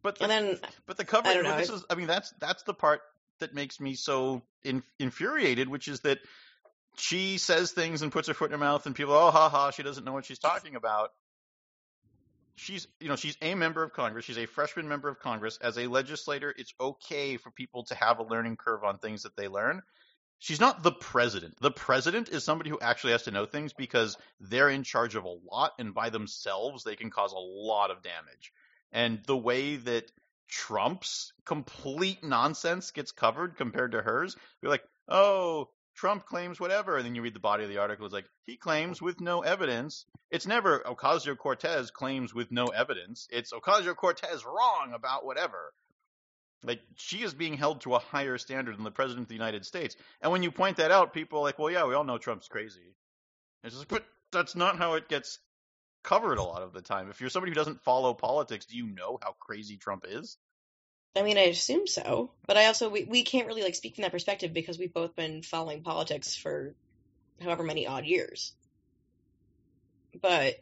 But 0.06 0.20
the, 0.20 0.26
and 0.26 0.32
then 0.32 0.60
but 0.86 0.98
the 0.98 1.04
coverage. 1.04 1.36
I 1.36 1.42
know. 1.42 1.58
This 1.58 1.72
is, 1.72 1.84
I 1.90 1.96
mean, 1.96 2.06
that's 2.06 2.32
that's 2.40 2.62
the 2.62 2.76
part 2.76 3.02
that 3.40 3.56
makes 3.56 3.80
me 3.80 3.96
so 3.96 4.44
in, 4.64 4.84
infuriated, 5.00 5.68
which 5.68 5.88
is 5.88 6.02
that 6.02 6.20
she 6.96 7.40
says 7.40 7.72
things 7.72 8.04
and 8.04 8.12
puts 8.12 8.28
her 8.28 8.36
foot 8.36 8.46
in 8.46 8.52
her 8.52 8.64
mouth, 8.64 8.86
and 8.86 8.96
people, 8.96 9.16
oh, 9.16 9.32
ha 9.32 9.50
ha, 9.50 9.72
she 9.72 9.82
doesn't 9.82 10.06
know 10.06 10.14
what 10.14 10.26
she's 10.26 10.38
talking 10.38 10.76
about. 10.76 11.10
She's, 12.56 12.88
you 13.00 13.10
know, 13.10 13.16
she's 13.16 13.36
a 13.42 13.56
member 13.56 13.82
of 13.82 13.94
Congress. 13.94 14.26
She's 14.26 14.38
a 14.38 14.46
freshman 14.46 14.88
member 14.88 15.10
of 15.10 15.20
Congress. 15.20 15.58
As 15.60 15.76
a 15.80 15.88
legislator, 15.88 16.54
it's 16.56 16.76
okay 16.80 17.38
for 17.38 17.50
people 17.50 17.86
to 17.86 17.96
have 17.96 18.20
a 18.20 18.24
learning 18.24 18.58
curve 18.58 18.84
on 18.84 19.00
things 19.00 19.24
that 19.24 19.36
they 19.36 19.48
learn. 19.48 19.82
She's 20.38 20.60
not 20.60 20.84
the 20.84 20.92
president. 20.92 21.56
The 21.60 21.72
president 21.72 22.30
is 22.30 22.44
somebody 22.44 22.70
who 22.70 22.80
actually 22.80 23.14
has 23.14 23.24
to 23.24 23.32
know 23.32 23.48
things 23.48 23.74
because 23.74 24.20
they're 24.40 24.70
in 24.70 24.84
charge 24.84 25.16
of 25.16 25.24
a 25.24 25.36
lot, 25.52 25.72
and 25.80 25.96
by 25.96 26.12
themselves, 26.12 26.84
they 26.84 26.96
can 26.96 27.10
cause 27.10 27.32
a 27.34 27.40
lot 27.40 27.90
of 27.90 28.04
damage. 28.04 28.54
And 28.96 29.22
the 29.28 29.36
way 29.38 29.76
that 29.76 30.10
Trump's 30.48 31.34
complete 31.46 32.24
nonsense 32.24 32.92
gets 32.92 33.12
covered 33.12 33.58
compared 33.58 33.92
to 33.92 34.02
hers, 34.02 34.38
you're 34.62 34.72
like, 34.72 34.86
oh, 35.10 35.68
Trump 35.98 36.26
claims 36.26 36.62
whatever. 36.62 36.96
And 36.96 37.06
then 37.06 37.14
you 37.14 37.22
read 37.22 37.34
the 37.34 37.42
body 37.42 37.66
of 37.66 37.70
the 37.70 37.80
article, 37.80 38.06
it's 38.06 38.14
like, 38.14 38.30
he 38.46 38.56
claims 38.56 39.02
with 39.02 39.20
no 39.20 39.42
evidence. 39.42 40.06
It's 40.32 40.48
never 40.48 40.80
Ocasio 40.80 41.38
Cortez 41.38 41.92
claims 41.92 42.34
with 42.34 42.54
no 42.54 42.68
evidence. 42.68 43.28
It's 43.32 43.52
Ocasio 43.52 43.98
Cortez 43.98 44.46
wrong 44.46 44.94
about 44.96 45.26
whatever. 45.26 45.74
Like, 46.64 46.80
she 46.96 47.22
is 47.22 47.34
being 47.34 47.56
held 47.56 47.82
to 47.82 47.96
a 47.96 48.00
higher 48.00 48.38
standard 48.38 48.78
than 48.78 48.86
the 48.86 48.92
President 48.92 49.26
of 49.26 49.28
the 49.28 49.36
United 49.36 49.66
States. 49.66 49.98
And 50.22 50.32
when 50.32 50.42
you 50.42 50.52
point 50.52 50.78
that 50.78 50.92
out, 50.92 51.14
people 51.14 51.40
are 51.40 51.44
like, 51.44 51.60
well, 51.60 51.70
yeah, 51.70 51.86
we 51.86 51.96
all 51.96 52.06
know 52.06 52.18
Trump's 52.18 52.48
crazy. 52.48 52.96
It's 53.66 53.76
just, 53.76 53.90
but 53.90 54.06
that's 54.32 54.56
not 54.56 54.78
how 54.78 54.94
it 54.94 55.10
gets 55.10 55.38
covered 56.06 56.38
a 56.38 56.44
lot 56.44 56.62
of 56.62 56.72
the 56.72 56.82
time. 56.82 57.10
If 57.10 57.20
you're 57.20 57.30
somebody 57.30 57.52
who 57.52 57.56
doesn't 57.56 57.82
follow 57.82 58.14
politics, 58.14 58.66
do 58.66 58.78
you 58.78 58.88
know 58.88 59.20
how 59.22 59.36
crazy 59.40 59.76
Trump 59.76 60.06
is? 60.08 60.38
I 61.16 61.24
mean, 61.24 61.38
I 61.38 61.44
assume 61.44 61.88
so, 61.88 62.32
but 62.46 62.58
I 62.58 62.68
also 62.68 62.90
we, 62.90 63.06
we 63.06 63.24
can't 63.24 63.48
really 63.48 63.64
like 63.64 63.76
speak 63.76 63.96
from 63.96 64.04
that 64.04 64.12
perspective 64.12 64.54
because 64.54 64.78
we've 64.78 64.94
both 64.94 65.16
been 65.16 65.42
following 65.42 65.82
politics 65.82 66.36
for 66.36 66.76
however 67.42 67.64
many 67.64 67.88
odd 67.88 68.06
years. 68.06 68.54
But 70.22 70.60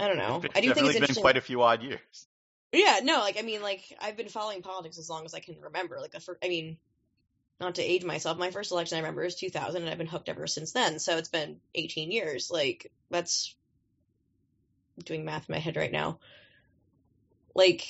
I 0.00 0.08
don't 0.08 0.16
know. 0.16 0.40
It's 0.42 0.56
I 0.56 0.60
do 0.60 0.74
think 0.74 0.88
it's 0.88 1.06
been 1.06 1.22
quite 1.22 1.36
a 1.36 1.42
few 1.42 1.62
odd 1.62 1.82
years. 1.82 2.26
Yeah, 2.72 3.00
no, 3.02 3.20
like 3.20 3.38
I 3.38 3.42
mean, 3.42 3.62
like 3.62 3.84
I've 4.00 4.16
been 4.16 4.28
following 4.28 4.62
politics 4.62 4.98
as 4.98 5.08
long 5.08 5.24
as 5.24 5.34
I 5.34 5.40
can 5.40 5.60
remember. 5.60 5.98
Like 6.00 6.12
the 6.12 6.20
first, 6.20 6.42
I 6.42 6.48
mean, 6.48 6.78
not 7.60 7.76
to 7.76 7.82
age 7.82 8.04
myself, 8.04 8.38
my 8.38 8.50
first 8.50 8.72
election 8.72 8.96
I 8.96 9.00
remember 9.00 9.22
is 9.22 9.36
2000, 9.36 9.82
and 9.82 9.90
I've 9.90 9.98
been 9.98 10.06
hooked 10.06 10.28
ever 10.28 10.46
since 10.46 10.72
then. 10.72 10.98
So 10.98 11.16
it's 11.16 11.28
been 11.28 11.60
18 11.74 12.10
years. 12.10 12.50
Like 12.50 12.90
that's 13.10 13.54
doing 15.04 15.24
math 15.24 15.48
in 15.48 15.54
my 15.54 15.58
head 15.58 15.76
right 15.76 15.92
now. 15.92 16.18
Like 17.54 17.84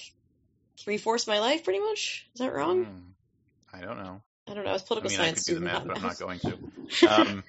three 0.79 0.99
fourths 0.99 1.25
of 1.25 1.29
my 1.29 1.41
life, 1.41 1.65
pretty 1.65 1.81
much. 1.81 2.29
Is 2.35 2.41
that 2.41 2.53
wrong? 2.53 2.85
Hmm. 2.85 3.77
I 3.77 3.81
don't 3.81 3.99
know. 3.99 4.23
I 4.49 4.55
don't 4.55 4.65
know. 4.65 4.71
I 4.71 4.75
was 4.75 4.83
I 4.83 4.87
political 4.87 5.11
mean, 5.11 5.21
I 5.21 5.25
science 5.25 5.45
could 5.45 5.55
do 5.55 5.61
the 5.61 5.69
student. 5.69 5.87
math, 5.87 5.87
but 5.87 5.97
I'm 5.97 6.03
not 6.03 6.19
going 6.19 6.39
to. 6.41 6.59
Um, 7.09 7.45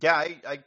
yeah, 0.00 0.14
I, 0.14 0.36
I, 0.46 0.58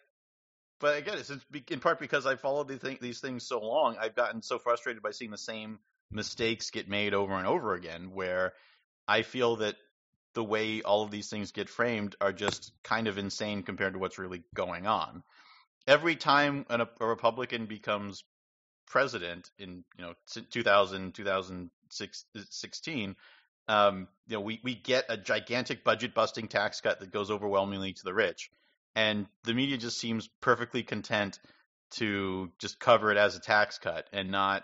but 0.80 0.98
again, 0.98 1.18
it's 1.18 1.30
it's 1.30 1.46
in 1.72 1.80
part 1.80 2.00
because 2.00 2.26
I 2.26 2.36
followed 2.36 2.70
thing, 2.82 2.98
these 3.02 3.20
things 3.20 3.48
so 3.48 3.62
long. 3.62 3.96
I've 4.00 4.16
gotten 4.16 4.42
so 4.42 4.60
frustrated 4.60 5.02
by 5.02 5.12
seeing 5.12 5.32
the 5.32 5.38
same 5.38 5.80
mistakes 6.12 6.70
get 6.70 6.90
made 6.90 7.14
over 7.14 7.34
and 7.34 7.48
over 7.48 7.74
again, 7.74 8.12
where 8.14 8.54
I 9.08 9.22
feel 9.22 9.56
that 9.58 9.76
the 10.34 10.44
way 10.44 10.82
all 10.82 11.04
of 11.04 11.12
these 11.12 11.30
things 11.30 11.52
get 11.52 11.70
framed 11.70 12.16
are 12.20 12.34
just 12.34 12.72
kind 12.84 13.08
of 13.08 13.18
insane 13.18 13.64
compared 13.64 13.94
to 13.94 14.00
what's 14.00 14.20
really 14.20 14.44
going 14.54 14.86
on. 14.86 15.24
Every 15.88 16.16
time 16.16 16.66
an, 16.70 16.82
a 16.82 17.06
Republican 17.06 17.66
becomes 17.66 18.24
president 18.88 19.50
in 19.58 19.84
you 19.98 20.06
know 20.06 20.14
2000 20.52 21.14
2016 21.14 23.16
um, 23.68 24.08
you 24.28 24.36
know 24.36 24.42
we, 24.42 24.60
we 24.64 24.76
get 24.76 25.06
a 25.10 25.18
gigantic 25.18 25.84
budget 25.84 26.14
busting 26.14 26.48
tax 26.48 26.82
cut 26.82 27.00
that 27.00 27.12
goes 27.12 27.32
overwhelmingly 27.32 27.94
to 27.94 28.04
the 28.04 28.14
rich. 28.14 28.50
And 28.96 29.28
the 29.44 29.54
media 29.54 29.78
just 29.78 30.00
seems 30.00 30.30
perfectly 30.42 30.84
content 30.84 31.40
to 31.92 32.52
just 32.60 32.80
cover 32.80 33.12
it 33.12 33.18
as 33.18 33.36
a 33.36 33.40
tax 33.40 33.80
cut 33.80 34.08
and 34.14 34.30
not 34.30 34.64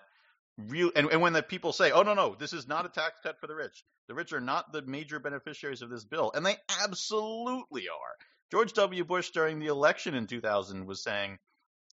real 0.57 0.91
and, 0.95 1.09
and 1.11 1.21
when 1.21 1.33
the 1.33 1.41
people 1.41 1.71
say 1.71 1.91
oh 1.91 2.01
no 2.01 2.13
no 2.13 2.35
this 2.37 2.53
is 2.53 2.67
not 2.67 2.85
a 2.85 2.89
tax 2.89 3.19
cut 3.23 3.39
for 3.39 3.47
the 3.47 3.55
rich. 3.55 3.83
The 4.07 4.15
rich 4.15 4.33
are 4.33 4.41
not 4.41 4.71
the 4.71 4.81
major 4.81 5.19
beneficiaries 5.19 5.81
of 5.81 5.89
this 5.89 6.03
bill 6.03 6.31
and 6.35 6.45
they 6.45 6.57
absolutely 6.83 7.87
are 7.87 8.15
george 8.51 8.73
w 8.73 9.03
bush 9.03 9.29
during 9.31 9.59
the 9.59 9.67
election 9.67 10.13
in 10.15 10.27
2000 10.27 10.85
was 10.85 11.03
saying 11.03 11.37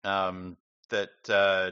um, 0.04 0.58
that 0.90 1.10
uh, 1.30 1.72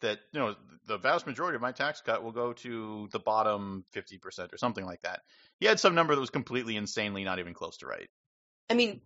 that 0.00 0.18
you 0.32 0.40
know 0.40 0.54
the 0.86 0.98
vast 0.98 1.26
majority 1.26 1.56
of 1.56 1.62
my 1.62 1.72
tax 1.72 2.00
cut 2.00 2.22
will 2.22 2.32
go 2.32 2.52
to 2.52 3.08
the 3.12 3.18
bottom 3.18 3.84
50% 3.94 4.52
or 4.52 4.56
something 4.56 4.86
like 4.86 5.02
that. 5.02 5.20
He 5.60 5.66
had 5.66 5.78
some 5.78 5.94
number 5.94 6.14
that 6.14 6.20
was 6.20 6.30
completely 6.30 6.76
insanely 6.76 7.24
not 7.24 7.38
even 7.38 7.52
close 7.52 7.76
to 7.78 7.86
right. 7.86 8.08
I 8.70 8.74
mean, 8.74 9.02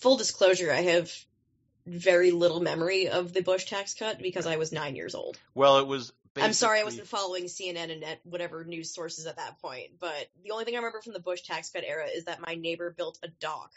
full 0.00 0.16
disclosure, 0.16 0.72
I 0.72 0.82
have 0.82 1.12
very 1.86 2.30
little 2.30 2.60
memory 2.60 3.08
of 3.08 3.32
the 3.32 3.42
Bush 3.42 3.66
tax 3.66 3.94
cut 3.94 4.18
because 4.20 4.46
I 4.46 4.56
was 4.56 4.72
nine 4.72 4.96
years 4.96 5.14
old. 5.14 5.38
Well, 5.54 5.78
it 5.78 5.86
was. 5.86 6.12
I'm 6.36 6.52
sorry, 6.52 6.80
I 6.80 6.84
wasn't 6.84 7.08
following 7.08 7.44
CNN 7.44 7.90
and 7.90 8.04
whatever 8.22 8.64
news 8.64 8.94
sources 8.94 9.26
at 9.26 9.36
that 9.36 9.60
point. 9.60 9.98
But 9.98 10.28
the 10.44 10.52
only 10.52 10.64
thing 10.64 10.74
I 10.74 10.78
remember 10.78 11.00
from 11.02 11.12
the 11.12 11.20
Bush 11.20 11.42
tax 11.42 11.70
cut 11.70 11.82
era 11.84 12.06
is 12.06 12.26
that 12.26 12.40
my 12.46 12.54
neighbor 12.54 12.94
built 12.96 13.18
a 13.24 13.28
dock, 13.40 13.72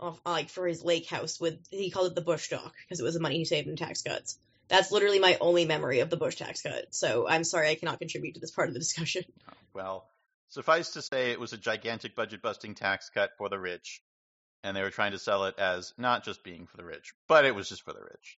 off, 0.00 0.20
like 0.24 0.48
for 0.48 0.66
his 0.66 0.82
lake 0.82 1.06
house. 1.06 1.40
With 1.40 1.58
he 1.70 1.90
called 1.90 2.08
it 2.08 2.14
the 2.14 2.20
Bush 2.20 2.48
dock 2.48 2.74
because 2.84 3.00
it 3.00 3.04
was 3.04 3.14
the 3.14 3.20
money 3.20 3.38
he 3.38 3.44
saved 3.44 3.68
in 3.68 3.76
tax 3.76 4.02
cuts. 4.02 4.38
That's 4.68 4.92
literally 4.92 5.18
my 5.18 5.38
only 5.40 5.64
memory 5.64 6.00
of 6.00 6.10
the 6.10 6.16
Bush 6.16 6.36
tax 6.36 6.62
cut. 6.62 6.94
So 6.94 7.26
I'm 7.28 7.44
sorry 7.44 7.68
I 7.68 7.74
cannot 7.74 7.98
contribute 7.98 8.34
to 8.34 8.40
this 8.40 8.50
part 8.50 8.68
of 8.68 8.74
the 8.74 8.80
discussion. 8.80 9.24
Well, 9.74 10.08
suffice 10.48 10.90
to 10.94 11.02
say, 11.02 11.30
it 11.30 11.38
was 11.38 11.52
a 11.52 11.56
gigantic 11.56 12.16
budget 12.16 12.42
busting 12.42 12.74
tax 12.74 13.10
cut 13.10 13.30
for 13.38 13.48
the 13.48 13.58
rich, 13.60 14.02
and 14.64 14.76
they 14.76 14.82
were 14.82 14.90
trying 14.90 15.12
to 15.12 15.18
sell 15.18 15.44
it 15.44 15.56
as 15.56 15.92
not 15.96 16.24
just 16.24 16.42
being 16.42 16.66
for 16.66 16.76
the 16.78 16.84
rich, 16.84 17.14
but 17.28 17.44
it 17.44 17.54
was 17.54 17.68
just 17.68 17.82
for 17.82 17.92
the 17.92 18.00
rich. 18.00 18.38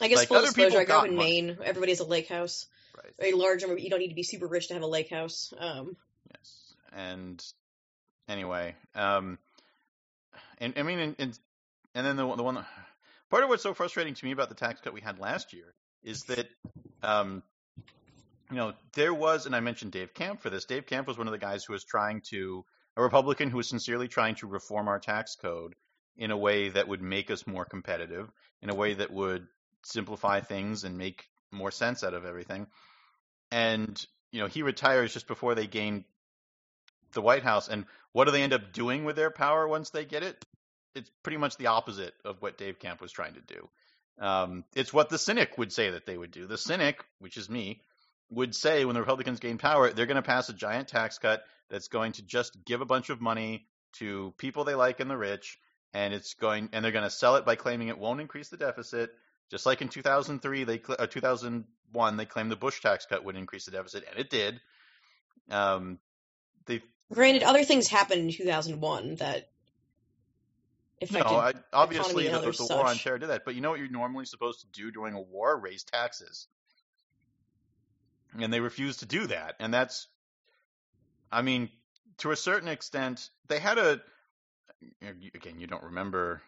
I 0.00 0.08
guess 0.08 0.18
Like, 0.18 0.28
full 0.28 0.42
disclosure, 0.42 0.80
I 0.80 0.84
grew 0.84 0.94
up 0.96 1.06
in 1.06 1.14
money. 1.14 1.42
Maine. 1.42 1.58
Everybody 1.64 1.92
has 1.92 2.00
a 2.00 2.04
lake 2.04 2.28
house. 2.28 2.66
Right. 2.94 3.32
A 3.32 3.36
large 3.36 3.62
number. 3.62 3.78
You 3.78 3.88
don't 3.88 4.00
need 4.00 4.08
to 4.08 4.14
be 4.14 4.22
super 4.22 4.46
rich 4.46 4.68
to 4.68 4.74
have 4.74 4.82
a 4.82 4.86
lake 4.86 5.08
house. 5.08 5.54
Um, 5.58 5.96
Yes. 6.30 6.74
And 6.92 7.44
anyway, 8.28 8.74
um, 8.94 9.38
and 10.58 10.74
I 10.76 10.82
mean, 10.82 10.98
and 10.98 11.16
and, 11.18 11.38
and 11.94 12.06
then 12.06 12.16
the 12.16 12.26
one- 12.26 12.36
the 12.36 12.42
one 12.44 12.64
part 13.30 13.42
of 13.42 13.48
what's 13.48 13.62
so 13.62 13.74
frustrating 13.74 14.14
to 14.14 14.24
me 14.24 14.32
about 14.32 14.48
the 14.48 14.54
tax 14.54 14.80
cut 14.80 14.94
we 14.94 15.00
had 15.00 15.18
last 15.18 15.52
year 15.52 15.74
is 16.02 16.22
that, 16.24 16.48
um, 17.02 17.42
you 18.50 18.56
know, 18.56 18.72
there 18.94 19.12
was, 19.12 19.46
and 19.46 19.54
I 19.54 19.60
mentioned 19.60 19.92
Dave 19.92 20.14
Camp 20.14 20.40
for 20.40 20.48
this. 20.50 20.64
Dave 20.64 20.86
Camp 20.86 21.06
was 21.06 21.18
one 21.18 21.26
of 21.26 21.32
the 21.32 21.38
guys 21.38 21.64
who 21.64 21.72
was 21.72 21.84
trying 21.84 22.22
to 22.30 22.64
a 22.96 23.02
Republican 23.02 23.50
who 23.50 23.58
was 23.58 23.68
sincerely 23.68 24.08
trying 24.08 24.34
to 24.36 24.46
reform 24.46 24.88
our 24.88 24.98
tax 24.98 25.36
code 25.36 25.74
in 26.16 26.30
a 26.30 26.36
way 26.36 26.68
that 26.70 26.88
would 26.88 27.02
make 27.02 27.30
us 27.30 27.46
more 27.46 27.64
competitive, 27.64 28.28
in 28.62 28.70
a 28.70 28.74
way 28.74 28.94
that 28.94 29.12
would 29.12 29.46
simplify 29.84 30.40
things 30.40 30.84
and 30.84 30.98
make 30.98 31.24
more 31.52 31.70
sense 31.70 32.02
out 32.02 32.14
of 32.14 32.24
everything. 32.24 32.66
And 33.50 34.04
you 34.32 34.40
know, 34.40 34.46
he 34.48 34.62
retires 34.62 35.12
just 35.12 35.26
before 35.28 35.54
they 35.54 35.66
gain 35.66 36.04
the 37.18 37.22
White 37.22 37.42
House. 37.42 37.68
And 37.68 37.84
what 38.12 38.26
do 38.26 38.30
they 38.30 38.42
end 38.42 38.52
up 38.52 38.72
doing 38.72 39.04
with 39.04 39.16
their 39.16 39.30
power 39.30 39.66
once 39.66 39.90
they 39.90 40.04
get 40.04 40.22
it? 40.22 40.44
It's 40.94 41.10
pretty 41.24 41.36
much 41.36 41.56
the 41.56 41.66
opposite 41.66 42.14
of 42.24 42.40
what 42.40 42.56
Dave 42.56 42.78
Camp 42.78 43.00
was 43.00 43.10
trying 43.10 43.34
to 43.34 43.40
do. 43.40 43.68
Um, 44.20 44.64
it's 44.76 44.92
what 44.92 45.08
the 45.08 45.18
cynic 45.18 45.58
would 45.58 45.72
say 45.72 45.90
that 45.90 46.06
they 46.06 46.16
would 46.16 46.30
do. 46.30 46.46
The 46.46 46.56
cynic, 46.56 47.04
which 47.18 47.36
is 47.36 47.50
me, 47.50 47.82
would 48.30 48.54
say 48.54 48.84
when 48.84 48.94
the 48.94 49.00
Republicans 49.00 49.40
gain 49.40 49.58
power, 49.58 49.90
they're 49.90 50.06
going 50.06 50.16
to 50.16 50.22
pass 50.22 50.48
a 50.48 50.52
giant 50.52 50.88
tax 50.88 51.18
cut 51.18 51.42
that's 51.70 51.88
going 51.88 52.12
to 52.12 52.22
just 52.22 52.64
give 52.64 52.80
a 52.80 52.86
bunch 52.86 53.10
of 53.10 53.20
money 53.20 53.66
to 53.94 54.32
people 54.38 54.62
they 54.62 54.76
like 54.76 55.00
and 55.00 55.10
the 55.10 55.16
rich, 55.16 55.58
and 55.92 56.14
it's 56.14 56.34
going 56.34 56.68
and 56.72 56.84
they're 56.84 56.92
going 56.92 57.04
to 57.04 57.10
sell 57.10 57.36
it 57.36 57.44
by 57.44 57.56
claiming 57.56 57.88
it 57.88 57.98
won't 57.98 58.20
increase 58.20 58.48
the 58.48 58.56
deficit. 58.56 59.10
Just 59.50 59.66
like 59.66 59.82
in 59.82 59.88
2003, 59.88 60.64
they 60.64 60.80
uh, 60.98 61.06
2001, 61.06 62.16
they 62.16 62.26
claimed 62.26 62.50
the 62.50 62.56
Bush 62.56 62.80
tax 62.80 63.06
cut 63.06 63.24
would 63.24 63.36
increase 63.36 63.64
the 63.64 63.70
deficit, 63.72 64.04
and 64.08 64.18
it 64.18 64.30
did. 64.30 64.60
Um, 65.50 65.98
they 66.66 66.82
granted, 67.12 67.42
other 67.42 67.64
things 67.64 67.88
happened 67.88 68.22
in 68.22 68.30
2001 68.32 69.16
that 69.16 69.48
no. 71.12 71.20
I, 71.20 71.52
obviously 71.72 72.26
and 72.26 72.42
the, 72.42 72.50
the 72.50 72.66
war 72.70 72.86
on 72.86 72.96
terror 72.96 73.18
did 73.18 73.28
that. 73.28 73.44
But 73.44 73.54
you 73.54 73.60
know 73.60 73.70
what 73.70 73.78
you're 73.78 73.88
normally 73.88 74.24
supposed 74.24 74.60
to 74.60 74.66
do 74.72 74.90
during 74.90 75.14
a 75.14 75.20
war? 75.20 75.56
Raise 75.58 75.84
taxes, 75.84 76.48
and 78.38 78.52
they 78.52 78.60
refused 78.60 79.00
to 79.00 79.06
do 79.06 79.26
that. 79.28 79.56
And 79.60 79.72
that's, 79.72 80.08
I 81.30 81.42
mean, 81.42 81.70
to 82.18 82.30
a 82.32 82.36
certain 82.36 82.68
extent, 82.68 83.30
they 83.46 83.58
had 83.58 83.78
a. 83.78 84.00
Again, 85.02 85.58
you 85.58 85.66
don't 85.66 85.84
remember 85.84 86.42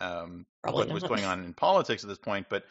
um, 0.00 0.46
what 0.62 0.88
was 0.90 1.02
going 1.02 1.24
on 1.24 1.44
in 1.44 1.54
politics 1.54 2.02
at 2.02 2.08
this 2.08 2.18
point, 2.18 2.46
but 2.48 2.64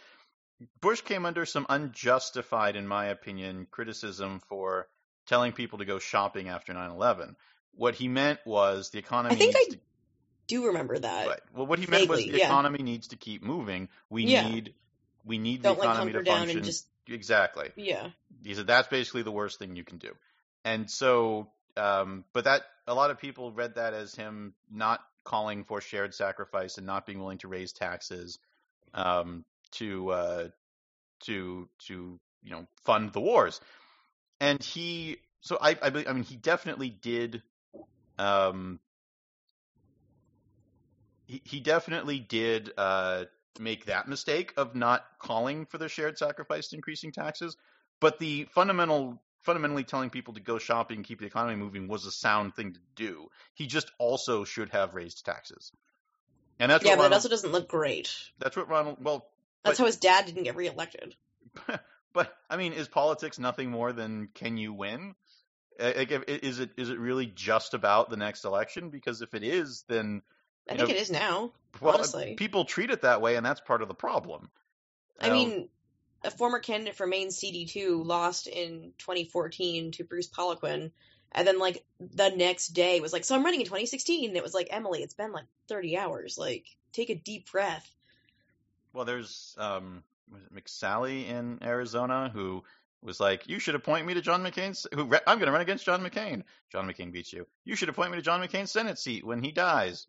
Bush 0.81 1.01
came 1.01 1.25
under 1.25 1.45
some 1.45 1.65
unjustified, 1.69 2.75
in 2.75 2.87
my 2.87 3.05
opinion, 3.05 3.67
criticism 3.71 4.41
for 4.47 4.87
telling 5.29 5.53
people 5.53 5.79
to 5.79 5.85
go 5.85 5.99
shopping 5.99 6.49
after 6.49 6.73
9/11. 6.73 7.35
What 7.75 7.95
he 7.95 8.07
meant 8.09 8.39
was 8.45 8.89
the 8.89 8.99
economy. 8.99 9.35
I 9.35 9.37
think 9.37 9.55
I 9.55 9.63
to 9.69 9.79
do 10.47 10.67
remember 10.67 10.97
that. 10.99 11.27
Right. 11.27 11.39
Well, 11.55 11.67
what 11.67 11.79
he 11.79 11.85
meant 11.87 12.09
was 12.09 12.19
Vaguely, 12.19 12.31
the 12.33 12.39
yeah. 12.39 12.47
economy 12.47 12.83
needs 12.83 13.09
to 13.09 13.15
keep 13.15 13.43
moving. 13.43 13.87
We 14.09 14.25
Yeah. 14.25 14.49
need 14.49 14.73
we 15.23 15.37
need 15.37 15.61
Don't 15.61 15.75
the 15.77 15.83
economy 15.83 16.11
hunker 16.13 16.23
to 16.23 16.31
function. 16.31 16.63
just 16.63 16.87
Exactly. 17.07 17.71
yeah. 17.75 18.09
He 18.43 18.53
said 18.55 18.67
that's 18.67 18.87
basically 18.87 19.23
the 19.23 19.31
worst 19.31 19.59
thing 19.59 19.75
you 19.75 19.83
can 19.83 19.97
do. 19.97 20.15
And 20.65 20.89
so, 20.89 21.51
um, 21.77 22.25
but 22.33 22.43
that 22.45 22.63
a 22.87 22.93
lot 22.93 23.11
of 23.11 23.19
people 23.19 23.51
read 23.51 23.75
that 23.75 23.93
as 23.93 24.15
him 24.15 24.53
not 24.69 24.99
calling 25.23 25.63
for 25.63 25.81
shared 25.81 26.13
sacrifice 26.13 26.77
and 26.77 26.85
not 26.87 27.05
being 27.05 27.19
willing 27.19 27.37
to 27.39 27.47
raise 27.47 27.71
taxes 27.71 28.39
um, 28.93 29.45
to 29.71 30.09
uh, 30.09 30.47
to 31.21 31.69
to 31.87 32.19
you 32.43 32.51
know 32.51 32.67
fund 32.83 33.13
the 33.13 33.21
wars. 33.21 33.61
And 34.39 34.61
he, 34.63 35.17
so 35.41 35.57
I, 35.61 35.77
I, 35.81 35.89
believe- 35.89 36.07
I 36.07 36.13
mean, 36.13 36.23
he 36.23 36.35
definitely 36.35 36.89
did. 36.89 37.41
Um, 38.17 38.79
he, 41.25 41.41
he 41.45 41.59
definitely 41.59 42.19
did 42.19 42.71
uh, 42.77 43.25
make 43.59 43.85
that 43.85 44.07
mistake 44.07 44.53
of 44.57 44.75
not 44.75 45.03
calling 45.19 45.65
for 45.65 45.77
the 45.77 45.89
shared 45.89 46.17
sacrifice 46.17 46.69
to 46.69 46.75
increasing 46.75 47.11
taxes. 47.11 47.55
But 47.99 48.17
the 48.19 48.47
fundamental, 48.53 49.21
fundamentally 49.41 49.83
telling 49.83 50.09
people 50.09 50.33
to 50.35 50.39
go 50.39 50.57
shopping, 50.57 51.03
keep 51.03 51.19
the 51.19 51.25
economy 51.25 51.55
moving, 51.57 51.87
was 51.87 52.05
a 52.05 52.11
sound 52.11 52.55
thing 52.55 52.73
to 52.73 52.79
do. 52.95 53.27
He 53.53 53.67
just 53.67 53.91
also 53.97 54.45
should 54.45 54.69
have 54.69 54.95
raised 54.95 55.25
taxes, 55.25 55.71
and 56.59 56.71
that's 56.71 56.85
yeah, 56.85 56.95
but 56.95 57.07
it 57.07 57.13
also 57.13 57.27
doesn't 57.29 57.51
look 57.51 57.67
great. 57.67 58.15
that's 58.39 58.55
what 58.55 58.69
Ronald. 58.69 58.97
Well, 59.01 59.27
That's 59.63 59.77
But- 59.77 59.83
how 59.83 59.87
his 59.87 59.97
dad 59.97 60.25
didn't 60.25 60.43
get 60.43 60.55
reelected. 60.55 61.15
but 62.13 62.35
I 62.49 62.57
mean, 62.57 62.73
is 62.73 62.87
politics 62.87 63.39
nothing 63.39 63.69
more 63.69 63.93
than 63.93 64.29
can 64.33 64.57
you 64.57 64.73
win? 64.73 65.15
Like, 65.79 66.11
is 66.27 66.59
it 66.59 66.71
is 66.77 66.89
it 66.89 66.99
really 66.99 67.27
just 67.27 67.73
about 67.73 68.09
the 68.09 68.17
next 68.17 68.45
election? 68.45 68.89
Because 68.89 69.21
if 69.21 69.33
it 69.33 69.43
is, 69.43 69.83
then 69.87 70.21
I 70.69 70.75
think 70.75 70.87
know, 70.87 70.89
it 70.89 70.95
is 70.95 71.11
now. 71.11 71.51
well, 71.81 71.93
Honestly. 71.95 72.35
people 72.37 72.65
treat 72.65 72.91
it 72.91 73.03
that 73.03 73.21
way, 73.21 73.35
and 73.35 73.45
that's 73.45 73.61
part 73.61 73.81
of 73.81 73.87
the 73.87 73.95
problem. 73.95 74.49
I 75.21 75.29
Um, 75.29 75.29
mean, 75.29 75.69
a 76.23 76.31
former 76.31 76.59
candidate 76.59 76.95
for 76.95 77.07
Maine 77.07 77.31
CD2 77.31 78.03
lost 78.03 78.47
in 78.47 78.93
2014 78.97 79.91
to 79.93 80.03
Bruce 80.03 80.27
Poliquin, 80.29 80.91
and 81.31 81.47
then 81.47 81.59
like 81.59 81.85
the 81.99 82.29
next 82.29 82.69
day 82.69 82.99
was 82.99 83.13
like, 83.13 83.23
"So 83.23 83.35
I'm 83.35 83.43
running 83.45 83.61
in 83.61 83.67
2016." 83.67 84.29
And 84.29 84.37
it 84.37 84.43
was 84.43 84.53
like, 84.53 84.67
"Emily, 84.71 85.03
it's 85.03 85.13
been 85.13 85.31
like 85.31 85.45
30 85.69 85.97
hours. 85.97 86.37
Like, 86.37 86.65
take 86.91 87.09
a 87.09 87.15
deep 87.15 87.49
breath." 87.51 87.89
Well, 88.93 89.05
there's 89.05 89.55
um, 89.57 90.03
was 90.31 90.43
it 90.43 90.53
McSally 90.53 91.27
in 91.27 91.59
Arizona 91.63 92.29
who 92.33 92.63
was 93.01 93.19
like, 93.19 93.47
"You 93.47 93.59
should 93.59 93.75
appoint 93.75 94.05
me 94.05 94.13
to 94.15 94.21
John 94.21 94.43
McCain's. 94.43 94.85
Who 94.93 95.05
re- 95.05 95.19
I'm 95.25 95.37
going 95.39 95.47
to 95.47 95.51
run 95.51 95.61
against 95.61 95.85
John 95.85 96.03
McCain. 96.03 96.43
John 96.71 96.87
McCain 96.87 97.11
beats 97.11 97.33
you. 97.33 97.47
You 97.63 97.75
should 97.75 97.89
appoint 97.89 98.11
me 98.11 98.17
to 98.17 98.23
John 98.23 98.41
McCain's 98.41 98.71
Senate 98.71 98.99
seat 98.99 99.25
when 99.25 99.43
he 99.43 99.51
dies." 99.51 100.07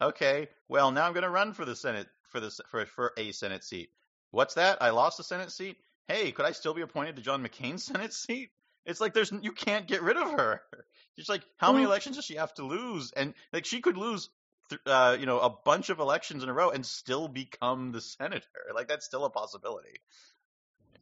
Okay, 0.00 0.48
well 0.68 0.90
now 0.90 1.06
I'm 1.06 1.12
going 1.12 1.22
to 1.22 1.30
run 1.30 1.52
for 1.52 1.64
the 1.64 1.76
Senate 1.76 2.08
for 2.24 2.40
this 2.40 2.60
for 2.68 2.84
for 2.86 3.12
a 3.16 3.32
Senate 3.32 3.64
seat. 3.64 3.90
What's 4.30 4.54
that? 4.54 4.82
I 4.82 4.90
lost 4.90 5.16
the 5.16 5.24
Senate 5.24 5.52
seat. 5.52 5.78
Hey, 6.08 6.32
could 6.32 6.44
I 6.44 6.52
still 6.52 6.74
be 6.74 6.82
appointed 6.82 7.16
to 7.16 7.22
John 7.22 7.46
McCain's 7.46 7.84
Senate 7.92 8.12
seat? 8.12 8.50
It's 8.84 9.00
like 9.00 9.14
there's 9.14 9.32
you 9.40 9.52
can't 9.52 9.86
get 9.86 10.02
rid 10.02 10.16
of 10.16 10.32
her. 10.32 10.60
She's 11.16 11.28
like, 11.28 11.42
how 11.56 11.72
many 11.72 11.84
elections 11.84 12.16
does 12.16 12.24
she 12.24 12.34
have 12.34 12.52
to 12.54 12.66
lose? 12.66 13.12
And 13.12 13.34
like 13.52 13.64
she 13.64 13.80
could 13.80 13.96
lose 13.96 14.28
uh, 14.86 15.16
you 15.18 15.26
know, 15.26 15.40
a 15.40 15.50
bunch 15.50 15.90
of 15.90 15.98
elections 15.98 16.42
in 16.42 16.48
a 16.48 16.52
row 16.52 16.70
and 16.70 16.84
still 16.84 17.28
become 17.28 17.92
the 17.92 18.00
senator. 18.00 18.46
Like 18.74 18.88
that's 18.88 19.06
still 19.06 19.24
a 19.24 19.30
possibility. 19.30 20.00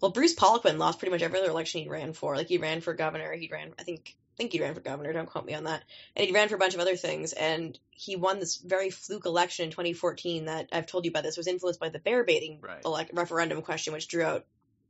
Well, 0.00 0.10
Bruce 0.10 0.34
Poliquin 0.34 0.78
lost 0.78 0.98
pretty 0.98 1.12
much 1.12 1.22
every 1.22 1.38
other 1.38 1.50
election 1.50 1.82
he 1.82 1.88
ran 1.88 2.12
for. 2.12 2.36
Like 2.36 2.48
he 2.48 2.58
ran 2.58 2.80
for 2.80 2.92
governor, 2.92 3.32
he 3.34 3.48
ran, 3.52 3.72
I 3.78 3.84
think, 3.84 4.16
I 4.16 4.36
think 4.36 4.52
he 4.52 4.60
ran 4.60 4.74
for 4.74 4.80
governor. 4.80 5.12
Don't 5.12 5.28
quote 5.28 5.46
me 5.46 5.54
on 5.54 5.64
that. 5.64 5.84
And 6.16 6.26
he 6.26 6.32
ran 6.32 6.48
for 6.48 6.56
a 6.56 6.58
bunch 6.58 6.74
of 6.74 6.80
other 6.80 6.96
things, 6.96 7.32
and 7.32 7.78
he 7.90 8.16
won 8.16 8.40
this 8.40 8.56
very 8.56 8.90
fluke 8.90 9.26
election 9.26 9.66
in 9.66 9.70
2014 9.70 10.46
that 10.46 10.70
I've 10.72 10.86
told 10.86 11.04
you 11.04 11.10
about. 11.10 11.22
This 11.22 11.36
was 11.36 11.46
influenced 11.46 11.78
by 11.78 11.90
the 11.90 12.00
bear 12.00 12.24
baiting 12.24 12.60
Right. 12.60 12.82
elec 12.82 13.10
referendum 13.12 13.62
question, 13.62 13.92
which 13.92 14.08
drew 14.08 14.24
out 14.24 14.44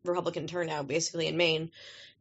Republican 0.05 0.47
turnout 0.47 0.89
basically 0.89 1.27
in 1.27 1.37
Maine. 1.37 1.71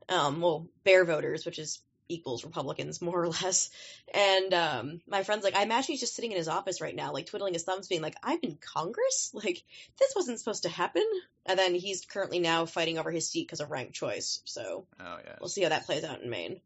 Um, 0.09 0.41
well, 0.41 0.67
bear 0.83 1.05
voters, 1.05 1.45
which 1.45 1.59
is 1.59 1.79
equals 2.11 2.43
Republicans 2.43 3.01
more 3.01 3.21
or 3.21 3.29
less. 3.29 3.69
And 4.13 4.53
um, 4.53 5.01
my 5.07 5.23
friend's 5.23 5.43
like, 5.43 5.55
I 5.55 5.63
imagine 5.63 5.93
he's 5.93 5.99
just 5.99 6.15
sitting 6.15 6.31
in 6.31 6.37
his 6.37 6.47
office 6.47 6.81
right 6.81 6.95
now, 6.95 7.13
like 7.13 7.27
twiddling 7.27 7.53
his 7.53 7.63
thumbs, 7.63 7.87
being 7.87 8.01
like, 8.01 8.15
"I'm 8.23 8.39
in 8.41 8.57
Congress. 8.57 9.31
Like 9.33 9.63
this 9.97 10.13
wasn't 10.15 10.37
supposed 10.37 10.63
to 10.63 10.69
happen." 10.69 11.07
And 11.47 11.57
then 11.57 11.73
he's 11.73 12.05
currently 12.05 12.39
now 12.39 12.65
fighting 12.65 12.99
over 12.99 13.09
his 13.09 13.27
seat 13.27 13.47
because 13.47 13.59
of 13.59 13.71
ranked 13.71 13.93
choice. 13.93 14.41
So 14.45 14.85
Oh 14.99 15.17
yeah. 15.25 15.35
we'll 15.39 15.49
see 15.49 15.63
how 15.63 15.69
that 15.69 15.87
plays 15.87 16.03
out 16.03 16.21
in 16.21 16.29
Maine. 16.29 16.61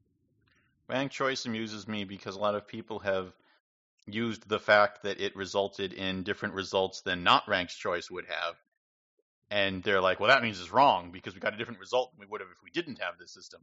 Ranked 0.89 1.15
choice 1.15 1.45
amuses 1.45 1.87
me 1.87 2.03
because 2.03 2.35
a 2.35 2.39
lot 2.39 2.55
of 2.55 2.67
people 2.67 2.99
have 2.99 3.31
used 4.07 4.49
the 4.49 4.59
fact 4.59 5.03
that 5.03 5.21
it 5.21 5.35
resulted 5.35 5.93
in 5.93 6.23
different 6.23 6.53
results 6.53 7.01
than 7.01 7.23
not 7.23 7.47
ranked 7.47 7.77
choice 7.77 8.11
would 8.11 8.25
have 8.27 8.55
and 9.51 9.83
they're 9.83 10.01
like, 10.01 10.19
well, 10.19 10.29
that 10.29 10.41
means 10.41 10.59
it's 10.59 10.71
wrong 10.71 11.11
because 11.11 11.33
we 11.33 11.39
got 11.39 11.53
a 11.53 11.57
different 11.57 11.79
result 11.79 12.11
than 12.11 12.19
we 12.19 12.25
would 12.29 12.41
have 12.41 12.49
if 12.51 12.63
we 12.63 12.71
didn't 12.71 12.99
have 12.99 13.17
this 13.17 13.31
system. 13.31 13.61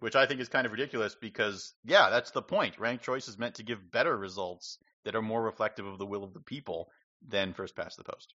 Which 0.00 0.14
I 0.14 0.26
think 0.26 0.40
is 0.40 0.48
kind 0.48 0.64
of 0.64 0.72
ridiculous 0.72 1.14
because, 1.14 1.74
yeah, 1.84 2.10
that's 2.10 2.30
the 2.30 2.42
point. 2.42 2.78
Ranked 2.78 3.04
choice 3.04 3.26
is 3.26 3.38
meant 3.38 3.56
to 3.56 3.64
give 3.64 3.90
better 3.90 4.16
results 4.16 4.78
that 5.04 5.16
are 5.16 5.22
more 5.22 5.42
reflective 5.42 5.86
of 5.86 5.98
the 5.98 6.06
will 6.06 6.22
of 6.22 6.34
the 6.34 6.40
people 6.40 6.88
than 7.26 7.52
first 7.52 7.74
past 7.74 7.96
the 7.96 8.04
post. 8.04 8.32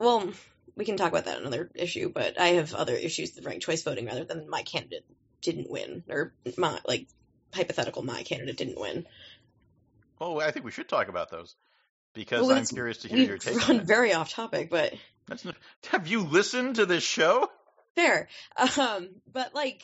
Well, 0.00 0.28
we 0.76 0.84
can 0.84 0.96
talk 0.96 1.10
about 1.10 1.26
that 1.26 1.38
another 1.38 1.70
issue, 1.74 2.10
but 2.12 2.40
I 2.40 2.48
have 2.48 2.74
other 2.74 2.94
issues 2.94 3.34
with 3.34 3.46
ranked 3.46 3.64
choice 3.64 3.82
voting 3.82 4.06
rather 4.06 4.24
than 4.24 4.50
my 4.50 4.62
candidate 4.62 5.04
didn't 5.42 5.70
win 5.70 6.02
or 6.08 6.32
my 6.56 6.80
like 6.86 7.06
hypothetical 7.54 8.02
my 8.02 8.22
candidate 8.24 8.56
didn't 8.56 8.80
win. 8.80 9.06
Oh, 10.20 10.40
I 10.40 10.50
think 10.50 10.64
we 10.64 10.70
should 10.72 10.88
talk 10.88 11.08
about 11.08 11.30
those 11.30 11.54
because 12.14 12.46
Well, 12.46 12.56
I'm 12.56 12.66
curious 12.66 12.98
to 12.98 13.08
hear 13.08 13.18
your 13.18 13.38
take. 13.38 13.54
on 13.62 13.68
run 13.68 13.80
it. 13.80 13.86
very 13.86 14.12
off 14.12 14.30
topic, 14.30 14.70
but 14.70 14.94
That's 15.28 15.44
not, 15.44 15.54
have 15.90 16.08
you 16.08 16.22
listened 16.22 16.76
to 16.76 16.86
this 16.86 17.04
show? 17.04 17.48
fair. 17.94 18.28
Um, 18.78 19.08
but 19.32 19.54
like, 19.54 19.82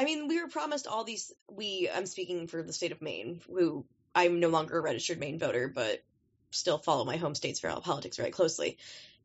I 0.00 0.04
mean, 0.04 0.28
we 0.28 0.40
were 0.40 0.48
promised 0.48 0.86
all 0.86 1.04
these. 1.04 1.30
We, 1.46 1.90
I'm 1.94 2.06
speaking 2.06 2.46
for 2.46 2.62
the 2.62 2.72
state 2.72 2.92
of 2.92 3.02
Maine, 3.02 3.42
who 3.46 3.84
I'm 4.14 4.40
no 4.40 4.48
longer 4.48 4.78
a 4.78 4.80
registered 4.80 5.20
Maine 5.20 5.38
voter, 5.38 5.68
but 5.68 6.02
still 6.52 6.78
follow 6.78 7.04
my 7.04 7.18
home 7.18 7.34
state's 7.34 7.60
politics 7.60 8.16
very 8.16 8.30
closely. 8.30 8.78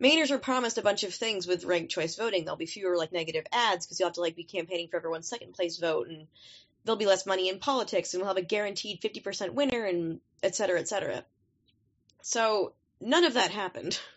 Mainers 0.04 0.32
were 0.32 0.38
promised 0.38 0.78
a 0.78 0.82
bunch 0.82 1.04
of 1.04 1.14
things 1.14 1.48
with 1.48 1.64
ranked 1.64 1.94
choice 1.94 2.18
voting. 2.18 2.44
There'll 2.44 2.58
be 2.58 2.66
fewer 2.66 2.98
like 2.98 3.14
negative 3.14 3.46
ads 3.54 3.86
because 3.86 4.02
you'll 4.02 4.10
have 4.10 4.16
to 4.16 4.22
like 4.22 4.36
be 4.36 4.44
campaigning 4.44 4.90
for 4.90 4.98
everyone's 4.98 5.30
second 5.30 5.54
place 5.54 5.78
vote, 5.78 6.10
and 6.10 6.28
there'll 6.84 6.98
be 6.98 7.06
less 7.06 7.26
money 7.26 7.48
in 7.48 7.60
politics, 7.60 8.14
and 8.14 8.20
we'll 8.20 8.28
have 8.28 8.36
a 8.36 8.42
guaranteed 8.42 9.00
50% 9.00 9.52
winner, 9.52 9.86
and 9.86 10.20
et 10.44 10.58
cetera, 10.58 10.82
et 10.82 10.90
cetera. 10.90 11.24
So 12.22 12.74
none 13.00 13.24
of 13.24 13.36
that 13.36 13.52
happened 13.52 13.98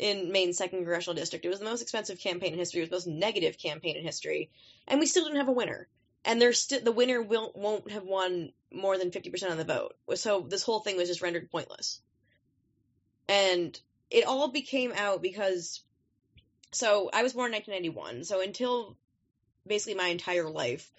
in 0.00 0.32
Maine's 0.32 0.56
second 0.56 0.78
congressional 0.78 1.14
district. 1.14 1.44
It 1.44 1.50
was 1.50 1.58
the 1.58 1.66
most 1.66 1.82
expensive 1.82 2.18
campaign 2.18 2.54
in 2.54 2.58
history. 2.58 2.80
It 2.80 2.90
was 2.90 3.04
the 3.04 3.10
most 3.10 3.20
negative 3.20 3.58
campaign 3.58 3.96
in 3.96 4.02
history, 4.02 4.50
and 4.88 4.98
we 4.98 5.06
still 5.06 5.24
didn't 5.24 5.36
have 5.36 5.48
a 5.48 5.52
winner. 5.52 5.88
And 6.24 6.40
there's 6.40 6.58
still 6.58 6.80
the 6.80 6.90
winner 6.90 7.22
will 7.22 7.52
won't 7.54 7.90
have 7.90 8.04
won 8.04 8.52
more 8.72 8.96
than 8.98 9.10
50% 9.10 9.52
of 9.52 9.58
the 9.58 9.64
vote. 9.64 9.96
So 10.16 10.40
this 10.40 10.62
whole 10.62 10.80
thing 10.80 10.96
was 10.96 11.08
just 11.08 11.22
rendered 11.22 11.50
pointless. 11.50 12.00
And 13.28 13.78
it 14.10 14.24
all 14.24 14.48
became 14.48 14.92
out 14.96 15.22
because 15.22 15.82
so 16.72 17.10
I 17.12 17.22
was 17.22 17.34
born 17.34 17.52
in 17.52 17.60
1991. 17.60 18.24
So 18.24 18.40
until 18.40 18.96
basically 19.66 19.94
my 19.94 20.08
entire 20.08 20.48
life, 20.48 20.90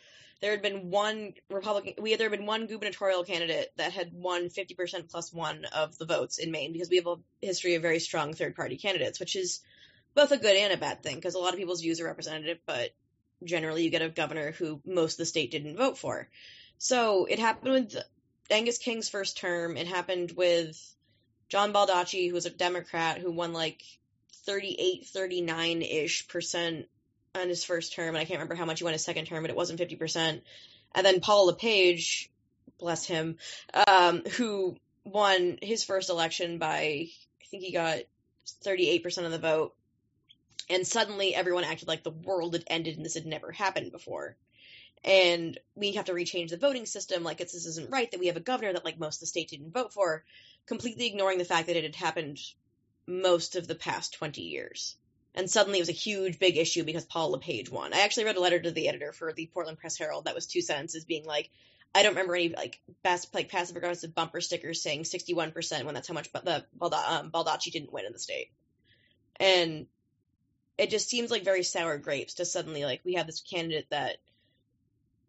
there 0.41 0.51
had 0.51 0.61
been 0.61 0.89
one 0.89 1.33
Republican. 1.49 1.93
We 2.01 2.11
had 2.11 2.19
there 2.19 2.29
had 2.29 2.37
been 2.37 2.47
one 2.47 2.65
gubernatorial 2.65 3.23
candidate 3.23 3.71
that 3.77 3.93
had 3.93 4.11
won 4.11 4.49
50% 4.49 5.09
plus 5.09 5.31
one 5.31 5.65
of 5.65 5.97
the 5.97 6.05
votes 6.05 6.39
in 6.39 6.51
Maine 6.51 6.73
because 6.73 6.89
we 6.89 6.97
have 6.97 7.07
a 7.07 7.17
history 7.41 7.75
of 7.75 7.83
very 7.83 7.99
strong 7.99 8.33
third 8.33 8.55
party 8.55 8.77
candidates, 8.77 9.19
which 9.19 9.35
is 9.35 9.61
both 10.15 10.31
a 10.31 10.37
good 10.37 10.55
and 10.55 10.73
a 10.73 10.77
bad 10.77 11.03
thing 11.03 11.15
because 11.15 11.35
a 11.35 11.39
lot 11.39 11.53
of 11.53 11.59
people's 11.59 11.81
views 11.81 12.01
are 12.01 12.05
representative, 12.05 12.57
but 12.65 12.89
generally 13.43 13.83
you 13.83 13.91
get 13.91 14.01
a 14.01 14.09
governor 14.09 14.51
who 14.51 14.81
most 14.85 15.13
of 15.13 15.17
the 15.19 15.25
state 15.25 15.51
didn't 15.51 15.77
vote 15.77 15.97
for. 15.97 16.27
So 16.79 17.25
it 17.25 17.37
happened 17.37 17.71
with 17.71 17.95
Angus 18.49 18.79
King's 18.79 19.09
first 19.09 19.37
term. 19.37 19.77
It 19.77 19.87
happened 19.87 20.31
with 20.31 20.77
John 21.49 21.71
Baldacci, 21.71 22.27
who 22.27 22.33
was 22.33 22.47
a 22.47 22.51
Democrat 22.51 23.19
who 23.19 23.31
won 23.31 23.53
like 23.53 23.83
38, 24.47 25.05
39 25.05 25.81
ish 25.83 26.27
percent 26.27 26.87
on 27.35 27.49
his 27.49 27.63
first 27.63 27.93
term. 27.93 28.09
And 28.09 28.17
I 28.17 28.25
can't 28.25 28.39
remember 28.39 28.55
how 28.55 28.65
much 28.65 28.79
he 28.79 28.83
won 28.83 28.93
his 28.93 29.03
second 29.03 29.25
term, 29.25 29.43
but 29.43 29.49
it 29.49 29.55
wasn't 29.55 29.79
50%. 29.79 30.41
And 30.93 31.05
then 31.05 31.21
Paul 31.21 31.47
LePage, 31.47 32.29
bless 32.79 33.05
him, 33.05 33.37
um, 33.87 34.23
who 34.37 34.77
won 35.03 35.57
his 35.61 35.83
first 35.83 36.09
election 36.09 36.57
by, 36.57 37.07
I 37.09 37.45
think 37.49 37.63
he 37.63 37.71
got 37.71 37.99
38% 38.65 39.25
of 39.25 39.31
the 39.31 39.39
vote. 39.39 39.73
And 40.69 40.85
suddenly 40.85 41.35
everyone 41.35 41.63
acted 41.63 41.87
like 41.87 42.03
the 42.03 42.11
world 42.11 42.53
had 42.53 42.63
ended 42.67 42.95
and 42.95 43.05
this 43.05 43.15
had 43.15 43.25
never 43.25 43.51
happened 43.51 43.91
before. 43.91 44.35
And 45.03 45.57
we 45.75 45.93
have 45.93 46.05
to 46.05 46.13
rechange 46.13 46.49
the 46.49 46.57
voting 46.57 46.85
system. 46.85 47.23
Like, 47.23 47.41
it's, 47.41 47.53
this 47.53 47.65
isn't 47.65 47.89
right 47.89 48.09
that 48.11 48.19
we 48.19 48.27
have 48.27 48.37
a 48.37 48.41
governor 48.41 48.73
that, 48.73 48.85
like, 48.85 48.99
most 48.99 49.15
of 49.15 49.21
the 49.21 49.25
state 49.25 49.49
didn't 49.49 49.73
vote 49.73 49.93
for, 49.93 50.23
completely 50.67 51.07
ignoring 51.07 51.39
the 51.39 51.45
fact 51.45 51.67
that 51.67 51.75
it 51.75 51.83
had 51.83 51.95
happened 51.95 52.39
most 53.07 53.55
of 53.55 53.67
the 53.67 53.73
past 53.73 54.13
20 54.13 54.41
years. 54.41 54.95
And 55.33 55.49
suddenly 55.49 55.79
it 55.79 55.81
was 55.81 55.89
a 55.89 55.93
huge, 55.93 56.39
big 56.39 56.57
issue 56.57 56.83
because 56.83 57.05
Paul 57.05 57.31
LePage 57.31 57.69
won. 57.69 57.93
I 57.93 58.01
actually 58.01 58.25
read 58.25 58.35
a 58.35 58.41
letter 58.41 58.59
to 58.59 58.71
the 58.71 58.89
editor 58.89 59.13
for 59.13 59.31
the 59.31 59.49
Portland 59.53 59.79
Press 59.79 59.97
Herald 59.97 60.25
that 60.25 60.35
was 60.35 60.45
two 60.45 60.61
sentences 60.61 61.05
being 61.05 61.25
like, 61.25 61.49
I 61.93 62.03
don't 62.03 62.13
remember 62.13 62.35
any 62.35 62.49
like 62.49 62.79
best 63.03 63.33
like 63.33 63.49
passive 63.49 63.75
aggressive 63.75 64.15
bumper 64.15 64.41
stickers 64.41 64.81
saying 64.81 65.03
61% 65.03 65.83
when 65.83 65.93
that's 65.93 66.07
how 66.07 66.13
much 66.13 66.31
the 66.31 66.65
um, 66.81 67.31
Baldacci 67.31 67.71
didn't 67.71 67.91
win 67.91 68.05
in 68.05 68.13
the 68.13 68.19
state. 68.19 68.51
And 69.37 69.87
it 70.77 70.89
just 70.89 71.09
seems 71.09 71.31
like 71.31 71.43
very 71.43 71.63
sour 71.63 71.97
grapes 71.97 72.35
to 72.35 72.45
suddenly 72.45 72.85
like 72.85 73.01
we 73.03 73.15
have 73.15 73.25
this 73.25 73.41
candidate 73.41 73.89
that 73.89 74.17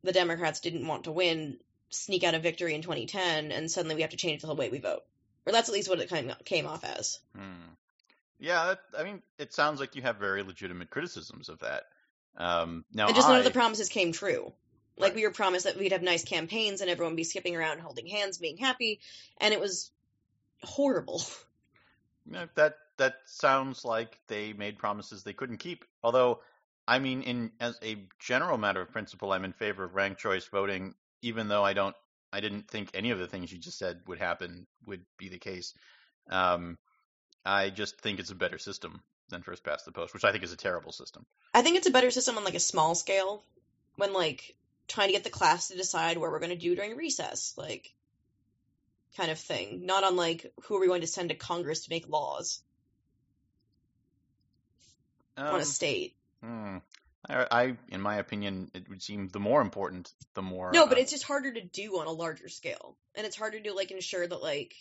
the 0.05 0.13
Democrats 0.13 0.61
didn't 0.61 0.87
want 0.87 1.05
to 1.05 1.13
win 1.13 1.59
sneak 1.91 2.25
out 2.25 2.35
a 2.35 2.39
victory 2.39 2.75
in 2.75 2.83
2010 2.83 3.53
and 3.53 3.71
suddenly 3.71 3.95
we 3.95 4.03
have 4.03 4.11
to 4.11 4.17
change 4.17 4.41
the 4.41 4.47
whole 4.47 4.57
way 4.57 4.71
we 4.71 4.79
vote. 4.79 5.03
Or 5.45 5.53
that's 5.53 5.69
at 5.69 5.75
least 5.75 5.89
what 5.89 6.01
it 6.01 6.13
of 6.13 6.45
came 6.45 6.67
off 6.67 6.85
as. 6.85 7.19
Hmm. 7.37 7.73
Yeah, 8.43 8.67
that, 8.67 8.81
I 8.99 9.05
mean, 9.05 9.23
it 9.39 9.55
sounds 9.55 9.79
like 9.79 9.95
you 9.95 10.03
have 10.03 10.17
very 10.17 10.43
legitimate 10.43 10.91
criticisms 10.91 11.49
of 11.49 11.61
that. 11.61 11.85
Um, 12.37 12.85
now, 12.93 13.07
and 13.07 13.15
just 13.15 13.29
none 13.29 13.39
of 13.39 13.45
the 13.45 13.53
promises 13.53 13.89
came 13.89 14.11
true. 14.11 14.53
Like 14.97 15.11
Right. 15.11 15.15
we 15.15 15.23
were 15.23 15.31
promised 15.31 15.65
that 15.65 15.79
we'd 15.79 15.93
have 15.93 16.03
nice 16.03 16.25
campaigns 16.25 16.81
and 16.81 16.91
everyone 16.91 17.15
be 17.15 17.23
skipping 17.23 17.55
around 17.55 17.79
holding 17.79 18.09
hands, 18.09 18.39
being 18.39 18.57
happy, 18.57 18.99
and 19.41 19.55
it 19.55 19.61
was 19.61 19.93
horrible. 20.65 21.23
you 22.27 22.33
know, 22.33 22.49
that 22.57 22.79
that 22.97 23.15
sounds 23.27 23.85
like 23.85 24.19
they 24.27 24.53
made 24.53 24.77
promises 24.77 25.23
they 25.23 25.33
couldn't 25.33 25.59
keep. 25.59 25.85
Although, 26.03 26.41
I 26.89 26.99
mean, 26.99 27.23
in 27.23 27.53
as 27.61 27.79
a 27.81 27.97
general 28.19 28.59
matter 28.59 28.81
of 28.81 28.91
principle, 28.91 29.33
I'm 29.33 29.45
in 29.45 29.53
favor 29.53 29.85
of 29.85 29.95
ranked 29.95 30.21
choice 30.21 30.47
voting, 30.47 30.97
even 31.23 31.47
though 31.47 31.65
I 31.65 31.75
don't, 31.75 31.95
I 32.33 32.41
didn't 32.41 32.69
think 32.69 32.91
any 32.93 33.13
of 33.13 33.21
the 33.21 33.29
things 33.29 33.53
you 33.53 33.59
just 33.59 33.79
said 33.79 34.01
would 34.09 34.19
happen 34.19 34.67
would 34.85 35.05
be 35.17 35.29
the 35.29 35.39
case. 35.39 35.75
Um, 36.29 36.77
I 37.45 37.71
just 37.71 38.01
think 38.01 38.21
it's 38.21 38.31
a 38.31 38.35
better 38.37 38.59
system 38.59 39.03
than 39.29 39.43
first 39.43 39.65
past 39.65 39.85
the 39.85 39.93
post, 39.93 40.15
which 40.15 40.25
I 40.25 40.33
think 40.33 40.45
is 40.45 40.53
a 40.53 40.57
terrible 40.57 40.93
system. 40.93 41.27
I 41.55 41.63
think 41.63 41.77
it's 41.77 41.89
a 41.89 41.93
better 41.93 42.11
system 42.11 42.39
on 42.39 42.45
like 42.45 42.55
a 42.55 42.61
small 42.61 42.95
scale 42.95 43.43
when 43.97 44.13
like 44.13 44.55
trying 44.89 45.09
to 45.09 45.13
get 45.13 45.25
the 45.25 45.31
class 45.31 45.69
to 45.69 45.77
decide 45.77 46.19
what 46.19 46.31
we're 46.31 46.39
going 46.39 46.51
to 46.51 46.57
do 46.57 46.75
during 46.77 46.97
recess, 46.97 47.55
like 47.57 47.93
kind 49.17 49.31
of 49.31 49.39
thing. 49.39 49.87
Not 49.87 50.05
on 50.05 50.17
like 50.17 50.53
who 50.65 50.77
are 50.77 50.81
we 50.81 50.87
going 50.87 51.01
to 51.01 51.07
send 51.07 51.31
to 51.31 51.35
Congress 51.35 51.85
to 51.85 51.91
make 51.91 52.09
laws 52.09 52.63
on 55.37 55.47
Um, 55.55 55.61
a 55.61 55.65
state. 55.65 56.15
hmm. 56.43 56.79
I, 57.29 57.47
I, 57.51 57.77
in 57.89 58.01
my 58.01 58.17
opinion, 58.17 58.71
it 58.75 58.89
would 58.89 59.01
seem 59.01 59.29
the 59.29 59.39
more 59.39 59.61
important, 59.61 60.13
the 60.35 60.43
more. 60.43 60.73
No, 60.73 60.89
but 60.89 60.99
uh, 60.99 61.01
it's 61.01 61.13
just 61.13 61.23
harder 61.23 61.53
to 61.53 61.61
do 61.61 62.01
on 62.01 62.09
a 62.09 62.11
larger 62.11 62.49
scale, 62.49 62.97
and 63.15 63.25
it's 63.25 63.37
harder 63.37 63.61
to 63.61 63.73
like 63.73 63.93
ensure 63.93 64.27
that 64.27 64.43
like 64.43 64.75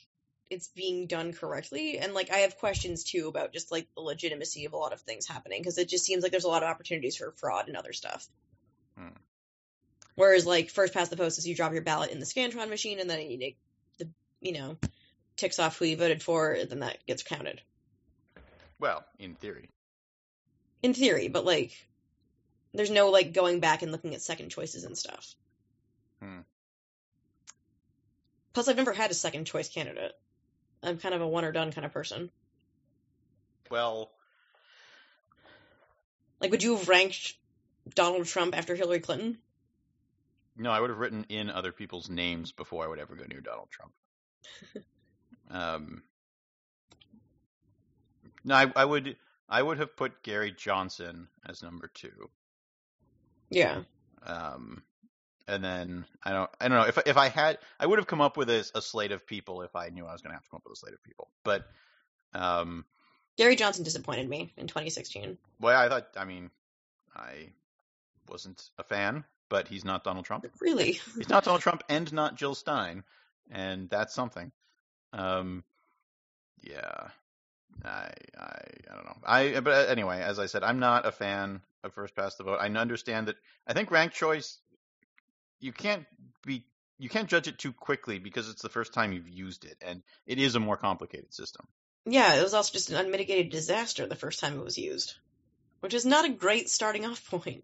it's 0.51 0.67
being 0.67 1.07
done 1.07 1.33
correctly. 1.33 1.97
And 1.97 2.13
like 2.13 2.31
I 2.31 2.39
have 2.39 2.57
questions 2.57 3.03
too 3.03 3.27
about 3.27 3.53
just 3.53 3.71
like 3.71 3.87
the 3.95 4.01
legitimacy 4.01 4.65
of 4.65 4.73
a 4.73 4.77
lot 4.77 4.93
of 4.93 5.01
things 5.01 5.25
happening 5.25 5.61
because 5.61 5.77
it 5.77 5.89
just 5.89 6.05
seems 6.05 6.21
like 6.21 6.31
there's 6.31 6.43
a 6.43 6.49
lot 6.49 6.61
of 6.61 6.69
opportunities 6.69 7.15
for 7.15 7.33
fraud 7.37 7.67
and 7.67 7.77
other 7.77 7.93
stuff. 7.93 8.27
Hmm. 8.97 9.15
Whereas 10.15 10.45
like 10.45 10.69
first 10.69 10.93
past 10.93 11.09
the 11.09 11.17
post 11.17 11.39
is 11.39 11.47
you 11.47 11.55
drop 11.55 11.73
your 11.73 11.81
ballot 11.81 12.11
in 12.11 12.19
the 12.19 12.25
Scantron 12.25 12.69
machine 12.69 12.99
and 12.99 13.09
then 13.09 13.19
it, 13.19 13.55
the 13.97 14.09
you 14.41 14.51
know 14.53 14.77
ticks 15.37 15.57
off 15.57 15.79
who 15.79 15.85
you 15.85 15.97
voted 15.97 16.21
for, 16.21 16.51
and 16.51 16.69
then 16.69 16.79
that 16.81 17.05
gets 17.07 17.23
counted 17.23 17.61
well, 18.81 19.05
in 19.19 19.35
theory. 19.35 19.69
in 20.81 20.93
theory. 20.93 21.29
But 21.29 21.45
like 21.45 21.71
there's 22.73 22.91
no 22.91 23.09
like 23.09 23.31
going 23.31 23.61
back 23.61 23.83
and 23.83 23.91
looking 23.91 24.13
at 24.15 24.21
second 24.21 24.49
choices 24.49 24.83
and 24.83 24.97
stuff. 24.97 25.35
Hmm. 26.21 26.39
Plus, 28.53 28.67
I've 28.67 28.75
never 28.75 28.91
had 28.91 29.11
a 29.11 29.13
second 29.13 29.45
choice 29.45 29.69
candidate. 29.69 30.11
I'm 30.83 30.97
kind 30.97 31.13
of 31.13 31.21
a 31.21 31.27
one 31.27 31.45
or 31.45 31.51
done 31.51 31.71
kind 31.71 31.85
of 31.85 31.93
person. 31.93 32.29
Well, 33.69 34.11
Like, 36.41 36.51
would 36.51 36.63
you 36.63 36.75
have 36.75 36.89
ranked 36.89 37.35
Donald 37.93 38.25
Trump 38.25 38.57
after 38.57 38.75
Hillary 38.75 38.99
Clinton? 38.99 39.37
No, 40.57 40.71
I 40.71 40.79
would 40.79 40.89
have 40.89 40.99
written 40.99 41.25
in 41.29 41.49
other 41.49 41.71
people's 41.71 42.09
names 42.09 42.51
before 42.51 42.83
I 42.83 42.87
would 42.87 42.99
ever 42.99 43.15
go 43.15 43.25
near 43.29 43.41
Donald 43.41 43.69
Trump. 43.69 43.93
um, 45.49 46.03
no, 48.43 48.55
I, 48.55 48.71
I 48.75 48.85
would 48.85 49.15
I 49.47 49.61
would 49.61 49.77
have 49.77 49.95
put 49.95 50.23
Gary 50.23 50.51
Johnson 50.51 51.27
as 51.47 51.61
number 51.61 51.89
two. 51.93 52.29
Yeah. 53.49 53.83
Um, 54.23 54.83
and 55.47 55.63
then 55.63 56.05
I 56.23 56.31
don't 56.31 56.49
I 56.59 56.67
don't 56.67 56.77
know 56.77 56.87
if 56.87 56.97
if 57.05 57.17
I 57.17 57.29
had 57.29 57.57
I 57.79 57.85
would 57.85 57.99
have 57.99 58.07
come 58.07 58.21
up 58.21 58.37
with 58.37 58.49
a, 58.49 58.69
a 58.75 58.81
slate 58.81 59.11
of 59.11 59.25
people 59.25 59.61
if 59.61 59.75
I 59.75 59.89
knew 59.89 60.05
I 60.05 60.11
was 60.11 60.21
going 60.21 60.31
to 60.31 60.35
have 60.35 60.43
to 60.43 60.49
come 60.49 60.57
up 60.57 60.63
with 60.65 60.73
a 60.73 60.79
slate 60.79 60.93
of 60.93 61.03
people. 61.03 61.29
But 61.43 61.65
um, 62.33 62.85
Gary 63.37 63.55
Johnson 63.55 63.83
disappointed 63.83 64.29
me 64.29 64.53
in 64.57 64.67
2016. 64.67 65.37
well, 65.59 65.79
I 65.79 65.89
thought 65.89 66.07
I 66.17 66.25
mean 66.25 66.49
I 67.15 67.49
wasn't 68.29 68.61
a 68.77 68.83
fan, 68.83 69.25
but 69.49 69.67
he's 69.67 69.83
not 69.83 70.03
Donald 70.03 70.25
Trump. 70.25 70.45
Really? 70.59 70.99
He's 71.15 71.29
not 71.29 71.43
Donald 71.43 71.61
Trump 71.61 71.83
and 71.89 72.11
not 72.13 72.35
Jill 72.35 72.55
Stein, 72.55 73.03
and 73.51 73.89
that's 73.89 74.13
something. 74.13 74.51
Um, 75.13 75.63
yeah. 76.61 77.09
I, 77.83 78.11
I, 78.37 78.61
I 78.91 78.95
don't 78.95 79.05
know. 79.05 79.17
I, 79.25 79.59
but 79.59 79.89
anyway, 79.89 80.21
as 80.21 80.39
I 80.39 80.45
said, 80.45 80.63
I'm 80.63 80.79
not 80.79 81.05
a 81.05 81.11
fan 81.11 81.61
of 81.83 81.93
first 81.93 82.15
past 82.15 82.37
the 82.37 82.43
vote. 82.43 82.59
I 82.61 82.67
understand 82.67 83.27
that. 83.27 83.37
I 83.67 83.73
think 83.73 83.91
ranked 83.91 84.15
choice, 84.15 84.59
you 85.61 85.71
can't 85.71 86.05
be, 86.45 86.65
you 86.99 87.07
can't 87.09 87.29
judge 87.29 87.47
it 87.47 87.57
too 87.57 87.71
quickly 87.71 88.19
because 88.19 88.49
it's 88.49 88.61
the 88.61 88.69
first 88.69 88.93
time 88.93 89.13
you've 89.13 89.29
used 89.29 89.63
it, 89.65 89.77
and 89.81 90.03
it 90.25 90.39
is 90.39 90.55
a 90.55 90.59
more 90.59 90.77
complicated 90.77 91.33
system. 91.33 91.67
Yeah, 92.05 92.33
it 92.35 92.43
was 92.43 92.53
also 92.53 92.73
just 92.73 92.89
an 92.89 92.97
unmitigated 92.97 93.51
disaster 93.51 94.07
the 94.07 94.15
first 94.15 94.39
time 94.39 94.57
it 94.59 94.63
was 94.63 94.77
used, 94.77 95.15
which 95.81 95.93
is 95.93 96.05
not 96.05 96.25
a 96.25 96.29
great 96.29 96.69
starting 96.69 97.05
off 97.05 97.25
point. 97.29 97.63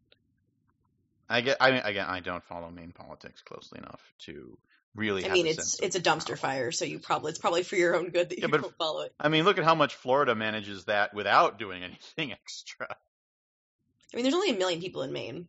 I 1.29 1.41
get. 1.41 1.57
I 1.59 1.71
mean, 1.71 1.81
again, 1.83 2.05
I 2.07 2.21
don't 2.21 2.43
follow 2.43 2.69
Maine 2.69 2.93
politics 2.93 3.41
closely 3.41 3.79
enough 3.79 4.01
to 4.19 4.57
really. 4.95 5.23
I 5.25 5.27
have 5.27 5.33
mean, 5.33 5.47
it's 5.47 5.79
it's 5.81 5.95
a 5.97 6.01
dumpster 6.01 6.29
how- 6.29 6.35
fire, 6.35 6.71
so 6.71 6.85
you 6.85 6.99
probably 6.99 7.31
it's 7.31 7.39
probably 7.39 7.63
for 7.63 7.75
your 7.75 7.95
own 7.95 8.11
good 8.11 8.29
that 8.29 8.39
Yeah, 8.39 8.45
you 8.45 8.51
but 8.51 8.61
don't 8.61 8.77
follow 8.77 9.01
it. 9.01 9.13
I 9.19 9.27
mean, 9.27 9.43
look 9.43 9.57
at 9.57 9.65
how 9.65 9.75
much 9.75 9.95
Florida 9.95 10.35
manages 10.35 10.85
that 10.85 11.13
without 11.13 11.59
doing 11.59 11.83
anything 11.83 12.31
extra. 12.31 12.87
I 12.89 14.15
mean, 14.15 14.23
there's 14.23 14.35
only 14.35 14.51
a 14.51 14.57
million 14.57 14.79
people 14.79 15.01
in 15.01 15.11
Maine 15.11 15.47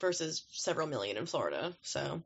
versus 0.00 0.44
several 0.50 0.86
million 0.86 1.16
in 1.16 1.26
Florida, 1.26 1.74
so 1.82 2.22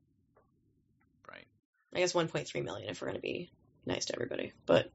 Right. 1.28 1.46
I 1.94 1.98
guess 1.98 2.12
1.3 2.12 2.64
million 2.64 2.88
if 2.90 3.00
we're 3.00 3.08
going 3.08 3.16
to 3.16 3.22
be 3.22 3.50
nice 3.86 4.06
to 4.06 4.14
everybody. 4.14 4.52
But 4.66 4.90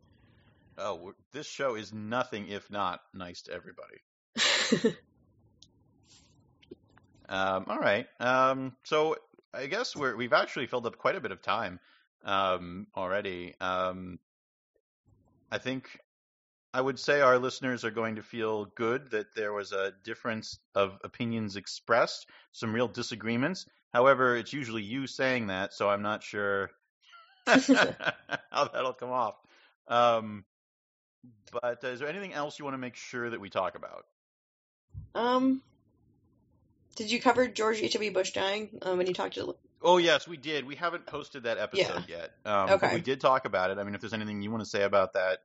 Oh, 0.77 1.13
this 1.31 1.47
show 1.47 1.75
is 1.75 1.93
nothing 1.93 2.47
if 2.47 2.69
not 2.71 3.01
nice 3.13 3.43
to 3.43 3.53
everybody. 3.53 4.95
Um, 7.29 7.65
all 7.67 7.79
right. 7.79 8.05
Um, 8.19 8.75
so 8.83 9.15
I 9.53 9.67
guess 9.67 9.95
we're 9.95 10.15
we've 10.15 10.33
actually 10.33 10.67
filled 10.67 10.85
up 10.85 10.97
quite 10.97 11.15
a 11.15 11.21
bit 11.21 11.31
of 11.31 11.41
time 11.41 11.79
um, 12.23 12.87
already. 12.95 13.55
Um, 13.59 14.19
I 15.51 15.57
think 15.57 15.99
I 16.73 16.81
would 16.81 16.99
say 16.99 17.21
our 17.21 17.37
listeners 17.37 17.85
are 17.85 17.91
going 17.91 18.15
to 18.15 18.23
feel 18.23 18.65
good 18.65 19.11
that 19.11 19.35
there 19.35 19.53
was 19.53 19.71
a 19.71 19.93
difference 20.03 20.59
of 20.75 20.97
opinions 21.03 21.55
expressed, 21.55 22.27
some 22.51 22.73
real 22.73 22.87
disagreements. 22.87 23.65
However, 23.93 24.35
it's 24.35 24.53
usually 24.53 24.81
you 24.83 25.05
saying 25.07 25.47
that, 25.47 25.73
so 25.73 25.89
I'm 25.89 26.01
not 26.01 26.23
sure 26.23 26.71
how 27.47 28.65
that'll 28.73 28.93
come 28.93 29.11
off. 29.11 29.35
Um, 29.87 30.45
but 31.51 31.83
is 31.83 31.99
there 31.99 32.09
anything 32.09 32.33
else 32.33 32.57
you 32.57 32.65
want 32.65 32.73
to 32.75 32.79
make 32.79 32.95
sure 32.95 33.29
that 33.29 33.39
we 33.39 33.49
talk 33.49 33.75
about? 33.75 34.05
um, 35.15 35.61
did 36.95 37.11
you 37.11 37.19
cover 37.21 37.47
George 37.47 37.81
H.W. 37.81 38.11
Bush 38.13 38.31
dying 38.31 38.69
um, 38.83 38.97
when 38.97 39.07
you 39.07 39.13
talked 39.13 39.35
to? 39.35 39.55
Oh 39.81 39.97
yes, 39.97 40.27
we 40.27 40.37
did. 40.37 40.65
We 40.65 40.75
haven't 40.75 41.05
posted 41.05 41.43
that 41.43 41.57
episode 41.57 42.07
yet. 42.07 42.31
Um, 42.45 42.79
But 42.79 42.83
Okay. 42.83 42.95
we 42.95 43.01
did 43.01 43.19
talk 43.21 43.45
about 43.45 43.69
it. 43.71 43.77
I 43.77 43.83
mean, 43.83 43.95
if 43.95 44.01
there's 44.01 44.13
anything 44.13 44.41
you 44.41 44.49
want 44.51 44.63
to 44.63 44.69
say 44.69 44.83
about 44.83 45.13
that, 45.13 45.39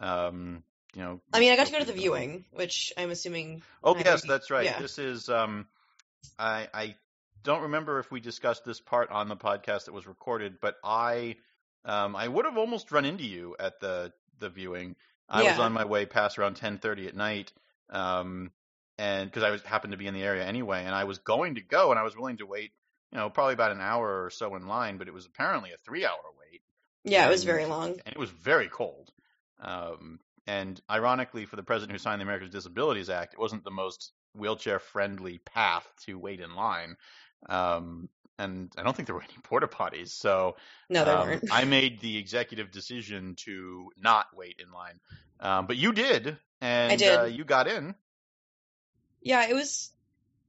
um, 0.00 0.62
you 0.94 1.02
know. 1.02 1.20
I 1.32 1.40
mean, 1.40 1.52
I 1.52 1.56
got 1.56 1.66
to 1.66 1.72
go 1.72 1.78
to 1.78 1.84
the 1.84 1.92
viewing, 1.92 2.44
which 2.52 2.92
I'm 2.96 3.10
assuming. 3.10 3.62
Oh 3.82 3.94
I 3.94 4.02
yes, 4.04 4.22
that's 4.22 4.50
right. 4.50 4.64
yeah. 4.64 4.80
This 4.80 4.98
is. 4.98 5.28
Um, 5.28 5.66
I 6.38 6.68
I 6.72 6.94
don't 7.42 7.62
remember 7.62 7.98
if 7.98 8.10
we 8.10 8.20
discussed 8.20 8.64
this 8.64 8.80
part 8.80 9.10
on 9.10 9.28
the 9.28 9.36
podcast 9.36 9.86
that 9.86 9.92
was 9.92 10.06
recorded, 10.06 10.58
but 10.60 10.76
I 10.82 11.36
um, 11.84 12.16
I 12.16 12.26
would 12.28 12.44
have 12.44 12.56
almost 12.56 12.92
run 12.92 13.04
into 13.04 13.24
you 13.24 13.56
at 13.58 13.80
the 13.80 14.12
the 14.38 14.48
viewing. 14.48 14.96
I 15.28 15.42
was 15.42 15.58
on 15.58 15.72
my 15.72 15.84
way 15.84 16.06
past 16.06 16.38
around 16.38 16.56
10:30 16.56 17.08
at 17.08 17.16
night. 17.16 17.52
Um, 17.90 18.50
and 18.98 19.28
because 19.28 19.42
I 19.42 19.50
was 19.50 19.62
happened 19.62 19.92
to 19.92 19.98
be 19.98 20.06
in 20.06 20.14
the 20.14 20.22
area 20.22 20.44
anyway, 20.44 20.84
and 20.84 20.94
I 20.94 21.04
was 21.04 21.18
going 21.18 21.56
to 21.56 21.60
go, 21.60 21.90
and 21.90 21.98
I 21.98 22.02
was 22.02 22.16
willing 22.16 22.38
to 22.38 22.46
wait, 22.46 22.72
you 23.10 23.18
know, 23.18 23.28
probably 23.30 23.54
about 23.54 23.72
an 23.72 23.80
hour 23.80 24.24
or 24.24 24.30
so 24.30 24.54
in 24.54 24.66
line, 24.66 24.98
but 24.98 25.08
it 25.08 25.14
was 25.14 25.26
apparently 25.26 25.70
a 25.72 25.76
three-hour 25.84 26.18
wait, 26.38 26.62
Yeah, 27.04 27.26
it 27.26 27.30
was 27.30 27.44
very 27.44 27.66
long. 27.66 27.90
and 28.04 28.14
it 28.14 28.18
was 28.18 28.30
very 28.30 28.68
cold. 28.68 29.10
Um, 29.60 30.20
and 30.46 30.80
ironically, 30.90 31.46
for 31.46 31.56
the 31.56 31.62
president 31.62 31.92
who 31.92 31.98
signed 31.98 32.20
the 32.20 32.24
Americans 32.24 32.48
with 32.48 32.62
Disabilities 32.62 33.08
Act, 33.08 33.34
it 33.34 33.40
wasn't 33.40 33.64
the 33.64 33.70
most 33.70 34.12
wheelchair-friendly 34.34 35.38
path 35.38 35.86
to 36.04 36.18
wait 36.18 36.40
in 36.40 36.54
line. 36.54 36.96
Um, 37.48 38.08
and 38.38 38.72
I 38.76 38.82
don't 38.82 38.94
think 38.94 39.06
there 39.06 39.14
were 39.14 39.22
any 39.22 39.38
porta 39.42 39.68
potties, 39.68 40.08
so 40.08 40.56
No, 40.90 41.04
there 41.04 41.16
um, 41.16 41.28
weren't. 41.28 41.44
I 41.52 41.64
made 41.64 42.00
the 42.00 42.16
executive 42.16 42.70
decision 42.70 43.36
to 43.44 43.90
not 43.96 44.26
wait 44.34 44.60
in 44.60 44.72
line, 44.72 44.98
um, 45.40 45.66
but 45.66 45.76
you 45.76 45.92
did, 45.92 46.36
and 46.60 46.98
did. 46.98 47.18
Uh, 47.18 47.24
you 47.24 47.44
got 47.44 47.68
in. 47.68 47.94
Yeah, 49.22 49.46
it 49.48 49.54
was. 49.54 49.90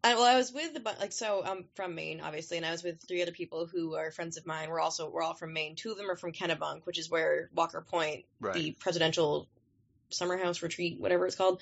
I, 0.05 0.13
well, 0.13 0.23
I 0.23 0.35
was 0.35 0.53
with 0.53 0.71
the 0.75 0.81
like 0.99 1.11
so 1.11 1.41
I'm 1.43 1.65
from 1.73 1.95
Maine, 1.95 2.21
obviously, 2.21 2.57
and 2.57 2.65
I 2.65 2.71
was 2.71 2.83
with 2.83 3.01
three 3.01 3.23
other 3.23 3.31
people 3.31 3.65
who 3.65 3.95
are 3.95 4.11
friends 4.11 4.37
of 4.37 4.45
mine. 4.45 4.69
We're 4.69 4.79
also 4.79 5.09
we're 5.09 5.23
all 5.23 5.33
from 5.33 5.51
Maine. 5.51 5.75
Two 5.75 5.89
of 5.89 5.97
them 5.97 6.11
are 6.11 6.15
from 6.15 6.31
Kennebunk, 6.31 6.85
which 6.85 6.99
is 6.99 7.09
where 7.09 7.49
Walker 7.55 7.81
Point, 7.81 8.25
Right. 8.39 8.53
the 8.53 8.71
presidential 8.73 9.47
summer 10.11 10.37
house 10.37 10.61
retreat, 10.61 10.99
whatever 10.99 11.25
it's 11.25 11.35
called, 11.35 11.59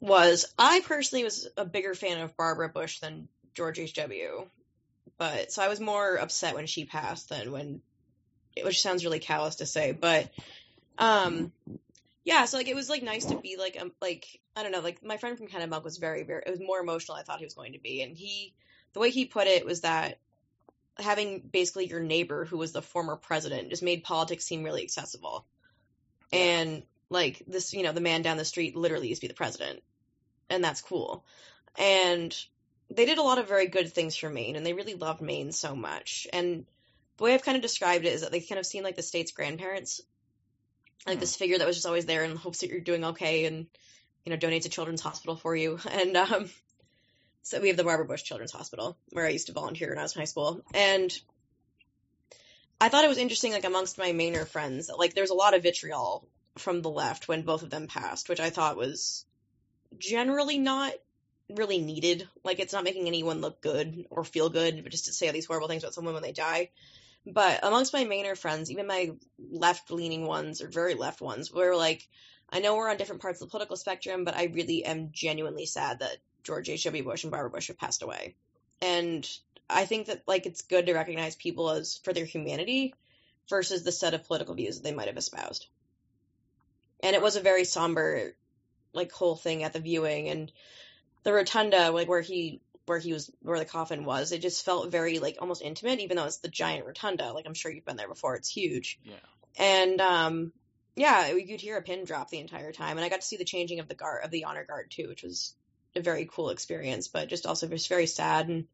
was. 0.00 0.46
I 0.58 0.80
personally 0.80 1.24
was 1.24 1.46
a 1.58 1.66
bigger 1.66 1.94
fan 1.94 2.22
of 2.22 2.34
Barbara 2.38 2.70
Bush 2.70 3.00
than 3.00 3.28
George 3.52 3.78
H. 3.78 3.92
W. 3.92 4.46
But 5.18 5.52
so 5.52 5.62
I 5.62 5.68
was 5.68 5.78
more 5.78 6.16
upset 6.16 6.54
when 6.54 6.66
she 6.66 6.86
passed 6.86 7.28
than 7.28 7.52
when, 7.52 7.82
which 8.62 8.80
sounds 8.80 9.04
really 9.04 9.20
callous 9.20 9.56
to 9.56 9.66
say, 9.66 9.92
but 9.92 10.30
um 10.96 11.52
yeah 12.24 12.44
so 12.44 12.56
like 12.56 12.68
it 12.68 12.74
was 12.74 12.88
like 12.88 13.02
nice 13.02 13.26
to 13.26 13.36
be 13.36 13.56
like 13.58 13.76
um 13.80 13.92
like 14.00 14.40
i 14.56 14.62
don't 14.62 14.72
know 14.72 14.80
like 14.80 15.04
my 15.04 15.16
friend 15.16 15.38
from 15.38 15.46
kennebunk 15.46 15.84
was 15.84 15.98
very 15.98 16.22
very 16.22 16.42
it 16.46 16.50
was 16.50 16.60
more 16.60 16.80
emotional 16.80 17.16
i 17.16 17.22
thought 17.22 17.38
he 17.38 17.44
was 17.44 17.54
going 17.54 17.72
to 17.72 17.78
be 17.78 18.02
and 18.02 18.16
he 18.16 18.54
the 18.94 19.00
way 19.00 19.10
he 19.10 19.26
put 19.26 19.46
it 19.46 19.66
was 19.66 19.82
that 19.82 20.18
having 20.98 21.40
basically 21.40 21.86
your 21.86 22.00
neighbor 22.00 22.44
who 22.44 22.56
was 22.58 22.72
the 22.72 22.82
former 22.82 23.16
president 23.16 23.70
just 23.70 23.82
made 23.82 24.04
politics 24.04 24.44
seem 24.44 24.62
really 24.62 24.82
accessible. 24.82 25.44
And 26.32 26.82
like 27.10 27.42
this 27.46 27.72
you 27.72 27.82
know 27.82 27.92
the 27.92 28.00
man 28.00 28.22
down 28.22 28.36
the 28.36 28.44
street 28.44 28.74
literally 28.74 29.08
used 29.08 29.20
to 29.20 29.26
be 29.26 29.32
the 29.32 29.36
president 29.36 29.82
and 30.48 30.64
that's 30.64 30.80
cool. 30.80 31.24
And 31.76 32.34
they 32.90 33.06
did 33.06 33.18
a 33.18 33.22
lot 33.22 33.38
of 33.38 33.48
very 33.48 33.66
good 33.66 33.92
things 33.92 34.16
for 34.16 34.30
maine 34.30 34.56
and 34.56 34.64
they 34.64 34.72
really 34.72 34.94
loved 34.94 35.20
maine 35.20 35.52
so 35.52 35.74
much. 35.74 36.26
And 36.32 36.66
the 37.16 37.24
way 37.24 37.34
i've 37.34 37.44
kind 37.44 37.56
of 37.56 37.62
described 37.62 38.04
it 38.04 38.12
is 38.12 38.22
that 38.22 38.32
they 38.32 38.40
kind 38.40 38.58
of 38.58 38.66
seemed 38.66 38.84
like 38.84 38.96
the 38.96 39.02
state's 39.02 39.32
grandparents 39.32 40.00
like 41.06 41.20
this 41.20 41.36
figure 41.36 41.58
that 41.58 41.66
was 41.66 41.76
just 41.76 41.86
always 41.86 42.06
there 42.06 42.24
in 42.24 42.36
hopes 42.36 42.60
that 42.60 42.70
you're 42.70 42.80
doing 42.80 43.04
okay 43.04 43.44
and 43.44 43.66
you 44.24 44.30
know 44.30 44.38
donates 44.38 44.66
a 44.66 44.70
children's 44.70 45.00
hospital 45.00 45.36
for 45.36 45.54
you. 45.54 45.78
And 45.90 46.16
um 46.16 46.50
so 47.42 47.60
we 47.60 47.68
have 47.68 47.76
the 47.76 47.84
Barbara 47.84 48.06
Bush 48.06 48.22
Children's 48.22 48.52
Hospital 48.52 48.96
where 49.10 49.26
I 49.26 49.30
used 49.30 49.48
to 49.48 49.52
volunteer 49.52 49.90
when 49.90 49.98
I 49.98 50.02
was 50.02 50.16
in 50.16 50.20
high 50.20 50.26
school. 50.26 50.62
And 50.72 51.12
I 52.80 52.88
thought 52.88 53.04
it 53.04 53.08
was 53.08 53.18
interesting 53.18 53.52
like 53.52 53.64
amongst 53.64 53.98
my 53.98 54.12
Mainer 54.12 54.46
friends 54.46 54.90
like 54.96 55.14
there's 55.14 55.30
a 55.30 55.34
lot 55.34 55.54
of 55.54 55.62
vitriol 55.62 56.26
from 56.56 56.82
the 56.82 56.90
left 56.90 57.28
when 57.28 57.42
both 57.42 57.62
of 57.62 57.70
them 57.70 57.86
passed 57.86 58.28
which 58.28 58.40
I 58.40 58.50
thought 58.50 58.76
was 58.76 59.24
generally 59.98 60.58
not 60.58 60.92
really 61.50 61.78
needed. 61.78 62.26
Like 62.42 62.60
it's 62.60 62.72
not 62.72 62.84
making 62.84 63.06
anyone 63.06 63.42
look 63.42 63.60
good 63.60 64.06
or 64.08 64.24
feel 64.24 64.48
good 64.48 64.82
but 64.82 64.92
just 64.92 65.06
to 65.06 65.12
say 65.12 65.26
all 65.26 65.32
these 65.34 65.46
horrible 65.46 65.68
things 65.68 65.82
about 65.82 65.94
someone 65.94 66.14
when 66.14 66.22
they 66.22 66.32
die 66.32 66.70
but 67.26 67.60
amongst 67.62 67.92
my 67.92 68.04
Mainer 68.04 68.36
friends, 68.36 68.70
even 68.70 68.86
my 68.86 69.12
left 69.50 69.90
leaning 69.90 70.26
ones 70.26 70.60
or 70.60 70.68
very 70.68 70.94
left 70.94 71.20
ones, 71.20 71.50
were 71.50 71.74
like, 71.74 72.08
I 72.50 72.60
know 72.60 72.76
we're 72.76 72.90
on 72.90 72.96
different 72.96 73.22
parts 73.22 73.40
of 73.40 73.48
the 73.48 73.50
political 73.50 73.76
spectrum, 73.76 74.24
but 74.24 74.36
I 74.36 74.44
really 74.44 74.84
am 74.84 75.10
genuinely 75.12 75.66
sad 75.66 76.00
that 76.00 76.18
George 76.42 76.68
H.W. 76.68 77.02
Bush 77.02 77.24
and 77.24 77.30
Barbara 77.30 77.50
Bush 77.50 77.68
have 77.68 77.78
passed 77.78 78.02
away. 78.02 78.34
And 78.82 79.28
I 79.68 79.86
think 79.86 80.06
that 80.06 80.22
like 80.26 80.46
it's 80.46 80.62
good 80.62 80.86
to 80.86 80.94
recognize 80.94 81.36
people 81.36 81.70
as 81.70 81.98
for 82.04 82.12
their 82.12 82.26
humanity 82.26 82.94
versus 83.48 83.82
the 83.82 83.92
set 83.92 84.14
of 84.14 84.24
political 84.24 84.54
views 84.54 84.76
that 84.76 84.84
they 84.84 84.94
might 84.94 85.08
have 85.08 85.16
espoused. 85.16 85.66
And 87.02 87.16
it 87.16 87.22
was 87.22 87.36
a 87.36 87.40
very 87.40 87.64
somber 87.64 88.34
like 88.92 89.10
whole 89.10 89.36
thing 89.36 89.64
at 89.64 89.72
the 89.72 89.80
viewing 89.80 90.28
and 90.28 90.52
the 91.24 91.32
rotunda 91.32 91.90
like 91.90 92.08
where 92.08 92.20
he 92.20 92.60
where 92.86 92.98
he 92.98 93.12
was 93.12 93.30
where 93.40 93.58
the 93.58 93.64
coffin 93.64 94.04
was 94.04 94.32
it 94.32 94.42
just 94.42 94.64
felt 94.64 94.90
very 94.90 95.18
like 95.18 95.36
almost 95.40 95.62
intimate 95.62 96.00
even 96.00 96.16
though 96.16 96.24
it's 96.24 96.38
the 96.38 96.48
giant 96.48 96.86
rotunda. 96.86 97.32
Like 97.32 97.46
i'm 97.46 97.54
sure 97.54 97.72
you've 97.72 97.84
been 97.84 97.96
there 97.96 98.08
before. 98.08 98.36
It's 98.36 98.48
huge. 98.48 98.98
Yeah. 99.04 99.14
and 99.58 100.00
um 100.00 100.52
yeah 100.96 101.32
we 101.34 101.46
could 101.46 101.60
hear 101.60 101.76
a 101.76 101.82
pin 101.82 102.04
drop 102.04 102.30
the 102.30 102.38
entire 102.40 102.72
time. 102.72 102.96
And 102.96 103.04
i 103.04 103.08
got 103.08 103.20
to 103.20 103.26
see 103.26 103.36
the 103.36 103.44
changing 103.44 103.80
of 103.80 103.88
the 103.88 103.94
guard 103.94 104.24
of 104.24 104.30
the 104.30 104.44
honor 104.44 104.64
guard 104.64 104.90
too 104.90 105.08
which 105.08 105.22
was 105.22 105.54
a 105.96 106.00
very 106.00 106.28
cool 106.30 106.50
experience 106.50 107.08
but 107.08 107.28
just 107.28 107.46
also 107.46 107.68
just 107.68 107.88
very 107.88 108.06
sad. 108.06 108.48
And 108.48 108.66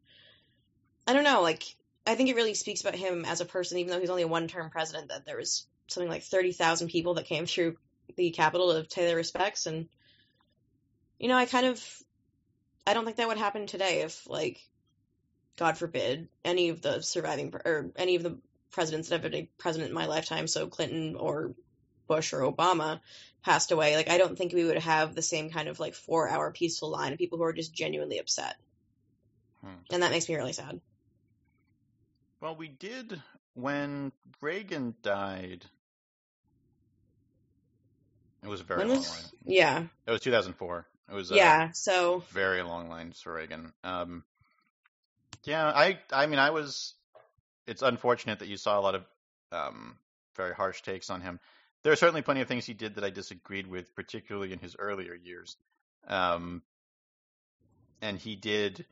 i 1.07 1.13
don't 1.13 1.25
know 1.25 1.43
like 1.43 1.65
i 2.07 2.15
think 2.15 2.29
it 2.29 2.37
really 2.37 2.55
speaks 2.55 2.81
about 2.81 2.95
him 2.95 3.25
as 3.25 3.41
a 3.41 3.45
person 3.45 3.79
even 3.79 3.93
though 3.93 4.01
he's 4.01 4.11
only 4.11 4.23
a 4.23 4.29
one 4.29 4.49
term 4.49 4.71
president 4.71 5.09
that 5.09 5.25
there 5.27 5.37
was 5.37 5.67
something 5.89 6.11
like 6.11 6.23
30,000 6.23 6.89
people 6.89 7.15
that 7.15 7.27
came 7.27 7.47
through 7.47 7.77
the 8.17 8.31
capital 8.31 8.73
to 8.75 8.89
pay 8.89 9.07
their 9.07 9.17
respects. 9.17 9.67
And 9.67 9.89
you 11.19 11.29
know 11.29 11.37
I 11.37 11.47
kind 11.47 11.67
of 11.67 11.85
I 12.87 12.95
don't 12.95 13.05
think 13.05 13.17
that 13.19 13.29
would 13.29 13.39
happen 13.39 13.67
today 13.67 14.03
if 14.03 14.29
like 14.29 14.61
God 15.57 15.77
forbid 15.79 16.29
any 16.45 16.71
of 16.71 16.81
the 16.83 17.03
surviving 17.03 17.55
or 17.65 17.91
any 17.97 18.17
of 18.17 18.23
the 18.23 18.39
presidents 18.73 19.09
that 19.09 19.23
have 19.23 19.31
been 19.33 19.49
president 19.59 19.91
in 19.91 19.95
my 19.95 20.07
lifetime 20.07 20.47
so 20.47 20.67
Clinton 20.67 21.17
or 21.17 21.55
Bush 22.07 22.33
or 22.33 22.41
Obama 22.41 23.01
passed 23.45 23.71
away 23.73 23.97
like 23.97 24.11
I 24.11 24.19
don't 24.19 24.37
think 24.37 24.53
we 24.53 24.65
would 24.65 24.79
have 24.79 25.15
the 25.15 25.23
same 25.23 25.51
kind 25.51 25.69
of 25.69 25.79
like 25.81 25.95
4 25.95 26.29
hour 26.29 26.53
peaceful 26.53 26.91
line 26.91 27.13
of 27.13 27.19
people 27.19 27.39
who 27.39 27.45
are 27.45 27.53
just 27.53 27.73
genuinely 27.75 28.19
upset 28.19 28.57
Hmm. 29.63 29.75
and 29.93 30.03
that 30.03 30.11
makes 30.11 30.29
me 30.29 30.37
really 30.37 30.53
sad 30.55 30.81
Well, 32.41 32.57
we 32.57 32.69
did 32.69 33.21
when 33.55 34.13
Reagan 34.41 34.95
died. 35.03 35.67
It 38.43 38.49
was 38.49 38.63
a 38.63 38.65
very 38.65 38.79
When 38.79 38.89
long 38.89 38.97
was- 38.99 39.11
line. 39.11 39.31
Yeah, 39.45 39.87
It 40.07 40.11
was 40.11 40.21
2004. 40.23 40.87
It 41.11 41.15
was 41.15 41.31
yeah. 41.31 41.73
So 41.73 42.23
very 42.31 42.63
long 42.63 42.89
lines 42.89 43.21
for 43.21 43.35
Reagan. 43.35 43.73
Um, 43.83 44.25
yeah, 45.45 45.67
I 45.67 45.99
I 46.13 46.27
mean 46.27 46.39
I 46.39 46.51
was. 46.51 46.95
It's 47.67 47.83
unfortunate 47.83 48.41
that 48.41 48.49
you 48.49 48.57
saw 48.57 48.79
a 48.79 48.83
lot 48.83 48.95
of 48.95 49.05
um, 49.53 49.97
very 50.37 50.55
harsh 50.55 50.83
takes 50.83 51.11
on 51.11 51.21
him. 51.21 51.41
There 51.83 51.93
are 51.93 51.97
certainly 51.97 52.23
plenty 52.23 52.41
of 52.41 52.49
things 52.49 52.67
he 52.67 52.75
did 52.75 52.97
that 52.97 53.05
I 53.05 53.11
disagreed 53.11 53.67
with, 53.67 53.95
particularly 53.95 54.53
in 54.53 54.59
his 54.59 54.77
earlier 54.79 55.15
years. 55.15 55.57
Um, 56.07 56.63
and 58.03 58.19
he 58.19 58.37
did 58.37 58.85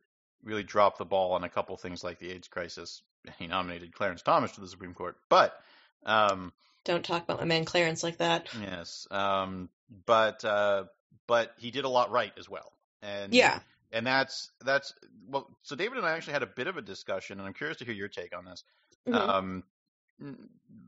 really 0.42 0.62
drop 0.62 0.98
the 0.98 1.04
ball 1.04 1.32
on 1.32 1.44
a 1.44 1.48
couple 1.48 1.76
things 1.76 2.04
like 2.04 2.18
the 2.18 2.30
AIDS 2.30 2.48
crisis. 2.48 3.02
He 3.38 3.46
nominated 3.46 3.92
Clarence 3.92 4.22
Thomas 4.22 4.52
to 4.52 4.60
the 4.60 4.68
Supreme 4.68 4.94
Court, 4.94 5.16
but 5.28 5.58
um, 6.06 6.52
don't 6.84 7.04
talk 7.04 7.24
about 7.24 7.40
my 7.40 7.44
man 7.44 7.64
Clarence 7.64 8.02
like 8.02 8.18
that. 8.18 8.48
yes, 8.60 9.06
um, 9.10 9.68
but 10.06 10.44
uh, 10.44 10.84
but 11.26 11.52
he 11.58 11.70
did 11.70 11.84
a 11.84 11.88
lot 11.88 12.10
right 12.10 12.32
as 12.38 12.48
well. 12.48 12.72
And 13.02 13.32
Yeah. 13.32 13.60
and 13.92 14.06
that's 14.06 14.50
that's 14.60 14.92
well. 15.26 15.56
So 15.62 15.76
David 15.76 15.98
and 15.98 16.06
I 16.06 16.12
actually 16.12 16.34
had 16.34 16.42
a 16.42 16.46
bit 16.46 16.66
of 16.66 16.76
a 16.76 16.82
discussion, 16.82 17.38
and 17.38 17.46
I'm 17.46 17.54
curious 17.54 17.78
to 17.78 17.84
hear 17.84 17.94
your 17.94 18.08
take 18.08 18.36
on 18.36 18.44
this. 18.44 18.64
Mhm. 19.06 19.28
Um, 19.28 19.64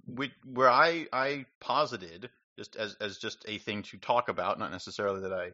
we, 0.07 0.33
where 0.45 0.71
I 0.71 1.07
I 1.13 1.47
posited 1.61 2.31
just 2.59 2.77
as 2.77 2.95
as 3.01 3.19
just 3.19 3.45
a 3.49 3.59
thing 3.59 3.83
to 3.85 3.99
talk 3.99 4.29
about, 4.29 4.59
not 4.59 4.71
necessarily 4.73 5.23
that 5.23 5.33
I 5.33 5.53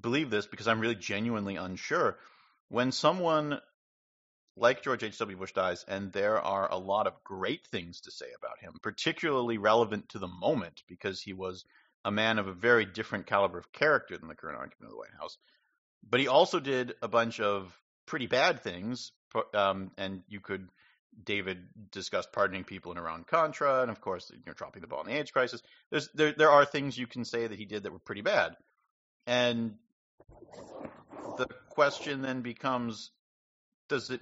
believe 0.00 0.30
this, 0.30 0.46
because 0.46 0.68
I'm 0.68 0.80
really 0.80 0.94
genuinely 0.94 1.56
unsure. 1.56 2.18
When 2.68 2.92
someone 2.92 3.60
like 4.56 4.82
George 4.82 5.02
H.W. 5.02 5.36
Bush 5.38 5.52
dies, 5.52 5.84
and 5.88 6.12
there 6.12 6.40
are 6.40 6.70
a 6.70 6.76
lot 6.76 7.06
of 7.06 7.24
great 7.24 7.66
things 7.66 8.02
to 8.02 8.10
say 8.10 8.26
about 8.36 8.60
him, 8.60 8.74
particularly 8.82 9.58
relevant 9.58 10.10
to 10.10 10.18
the 10.18 10.28
moment, 10.28 10.82
because 10.86 11.20
he 11.20 11.32
was 11.32 11.64
a 12.04 12.10
man 12.10 12.38
of 12.38 12.46
a 12.46 12.52
very 12.52 12.84
different 12.84 13.26
caliber 13.26 13.58
of 13.58 13.72
character 13.72 14.16
than 14.16 14.28
the 14.28 14.34
current 14.34 14.58
occupant 14.58 14.84
of 14.86 14.90
the 14.90 14.96
White 14.96 15.14
House. 15.18 15.36
But 16.08 16.20
he 16.20 16.28
also 16.28 16.60
did 16.60 16.94
a 17.02 17.08
bunch 17.08 17.40
of 17.40 17.76
pretty 18.06 18.26
bad 18.26 18.62
things, 18.62 19.12
um, 19.54 19.90
and 19.96 20.22
you 20.28 20.40
could. 20.40 20.68
David 21.24 21.66
discussed 21.90 22.32
pardoning 22.32 22.62
people 22.62 22.92
in 22.92 22.98
Iran 22.98 23.24
Contra, 23.24 23.82
and 23.82 23.90
of 23.90 24.00
course, 24.00 24.30
you 24.32 24.42
know, 24.46 24.52
dropping 24.52 24.80
the 24.80 24.86
ball 24.86 25.00
in 25.00 25.08
the 25.08 25.18
AIDS 25.18 25.32
crisis. 25.32 25.60
There's 25.90 26.08
there 26.14 26.32
there 26.32 26.50
are 26.50 26.64
things 26.64 26.96
you 26.96 27.08
can 27.08 27.24
say 27.24 27.48
that 27.48 27.58
he 27.58 27.64
did 27.64 27.82
that 27.82 27.92
were 27.92 27.98
pretty 27.98 28.22
bad, 28.22 28.56
and 29.26 29.74
the 31.36 31.48
question 31.68 32.22
then 32.22 32.42
becomes: 32.42 33.10
Does 33.88 34.10
it 34.10 34.20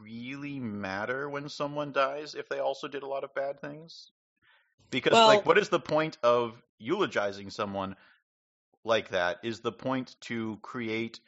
really 0.00 0.58
matter 0.58 1.28
when 1.28 1.48
someone 1.48 1.92
dies 1.92 2.34
if 2.34 2.48
they 2.48 2.58
also 2.58 2.88
did 2.88 3.02
a 3.02 3.06
lot 3.06 3.24
of 3.24 3.34
bad 3.34 3.60
things? 3.60 4.10
Because 4.90 5.12
Well- 5.12 5.28
like, 5.28 5.46
what 5.46 5.58
is 5.58 5.68
the 5.68 5.80
point 5.80 6.18
of 6.22 6.60
eulogizing 6.78 7.50
someone 7.50 7.96
like 8.84 9.10
that? 9.10 9.38
Is 9.42 9.60
the 9.60 9.72
point 9.72 10.16
to 10.22 10.58
create 10.62 11.20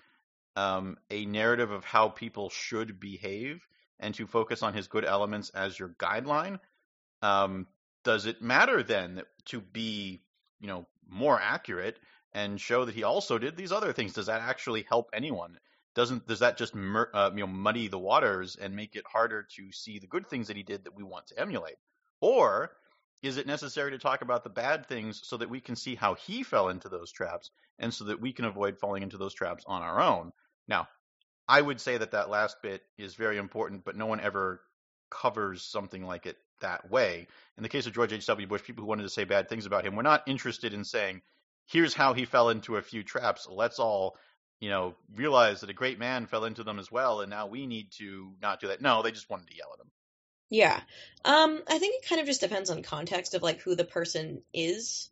um, 0.57 0.99
a 1.11 1.27
narrative 1.27 1.71
of 1.71 1.85
how 1.85 2.09
people 2.09 2.51
should 2.51 3.01
behave 3.01 3.67
and 3.99 4.15
to 4.15 4.27
focus 4.27 4.63
on 4.63 4.75
his 4.75 4.89
good 4.89 5.05
elements 5.05 5.51
as 5.51 5.79
your 5.79 5.91
guideline? 5.91 6.61
Um, 7.23 7.67
does 8.05 8.27
it 8.27 8.43
matter 8.43 8.83
then 8.83 9.23
to 9.47 9.61
be, 9.61 10.21
you 10.61 10.67
know, 10.69 10.87
more 11.09 11.41
accurate 11.41 11.99
and 12.33 12.61
show 12.61 12.85
that 12.85 12.95
he 12.95 13.03
also 13.03 13.39
did 13.39 13.57
these 13.57 13.73
other 13.73 13.93
things? 13.93 14.13
Does 14.13 14.27
that 14.27 14.43
actually 14.43 14.83
help 14.89 15.11
anyone? 15.13 15.59
Doesn't 15.95 16.27
does 16.27 16.41
that 16.41 16.57
just 16.57 16.75
mur- 16.75 17.11
uh, 17.15 17.31
you 17.33 17.41
know 17.41 17.47
muddy 17.47 17.87
the 17.87 17.99
waters 17.99 18.57
and 18.57 18.75
make 18.75 18.97
it 18.97 19.05
harder 19.07 19.47
to 19.57 19.71
see 19.71 20.01
the 20.01 20.09
good 20.09 20.27
things 20.27 20.49
that 20.49 20.57
he 20.57 20.65
did 20.65 20.85
that 20.85 20.95
we 20.95 21.05
want 21.05 21.29
to 21.29 21.39
emulate? 21.39 21.77
Or 22.21 22.73
is 23.25 23.39
it 23.39 23.47
necessary 23.47 23.93
to 23.93 23.99
talk 23.99 24.21
about 24.21 24.45
the 24.45 24.51
bad 24.51 24.87
things 24.87 25.23
so 25.25 25.39
that 25.39 25.49
we 25.49 25.59
can 25.59 25.77
see 25.77 25.95
how 25.95 26.13
he 26.15 26.43
fell 26.43 26.69
into 26.69 26.91
those 26.91 27.11
traps 27.11 27.51
and 27.79 27.93
so 27.93 28.05
that 28.05 28.21
we 28.21 28.35
can 28.35 28.45
avoid 28.45 28.79
falling 28.79 29.03
into 29.03 29.17
those 29.17 29.33
traps 29.33 29.65
on 29.67 29.81
our 29.81 29.99
own? 29.99 30.31
Now, 30.69 30.89
I 31.49 31.61
would 31.61 31.81
say 31.81 31.97
that 31.97 32.11
that 32.11 32.29
last 32.29 32.59
bit 32.63 32.83
is 32.99 33.15
very 33.15 33.39
important, 33.39 33.83
but 33.83 33.97
no 33.97 34.05
one 34.05 34.21
ever 34.21 34.61
covers 35.11 35.63
something 35.63 36.05
like 36.05 36.27
it 36.27 36.37
that 36.61 36.91
way. 36.91 37.27
In 37.57 37.63
the 37.63 37.71
case 37.71 37.87
of 37.87 37.95
George 37.95 38.13
H.W. 38.13 38.47
Bush, 38.47 38.63
people 38.63 38.83
who 38.83 38.89
wanted 38.89 39.05
to 39.05 39.09
say 39.09 39.25
bad 39.25 39.49
things 39.49 39.65
about 39.65 39.87
him 39.87 39.97
were 39.97 40.03
not 40.03 40.23
interested 40.27 40.75
in 40.75 40.85
saying, 40.85 41.23
here's 41.65 41.95
how 41.95 42.13
he 42.13 42.27
fell 42.27 42.51
into 42.51 42.77
a 42.77 42.83
few 42.83 43.03
traps. 43.03 43.49
Let's 43.51 43.79
all, 43.79 44.19
you 44.61 44.69
know, 44.69 44.97
realize 45.15 45.63
that 45.63 45.71
a 45.71 45.75
great 45.75 45.99
man 45.99 46.27
fell 46.27 46.45
into 46.45 46.63
them 46.63 46.79
as 46.79 46.93
well, 46.93 47.23
and 47.23 47.31
now 47.31 47.47
we 47.47 47.67
need 47.67 47.93
to 47.99 48.35
not 48.43 48.61
do 48.61 48.69
that. 48.69 48.83
No, 48.83 49.03
they 49.03 49.13
just 49.13 49.31
wanted 49.31 49.49
to 49.49 49.57
yell 49.57 49.73
at 49.73 49.81
him. 49.81 49.91
Yeah. 50.55 50.81
Um, 51.25 51.63
I 51.67 51.79
think 51.79 51.97
it 51.97 52.09
kind 52.09 52.21
of 52.21 52.29
just 52.29 52.41
depends 52.41 52.71
on 52.71 52.85
context 52.85 53.35
of 53.35 53.43
like 53.43 53.61
who 53.61 53.75
the 53.75 53.85
person 53.85 54.43
is. 54.53 55.11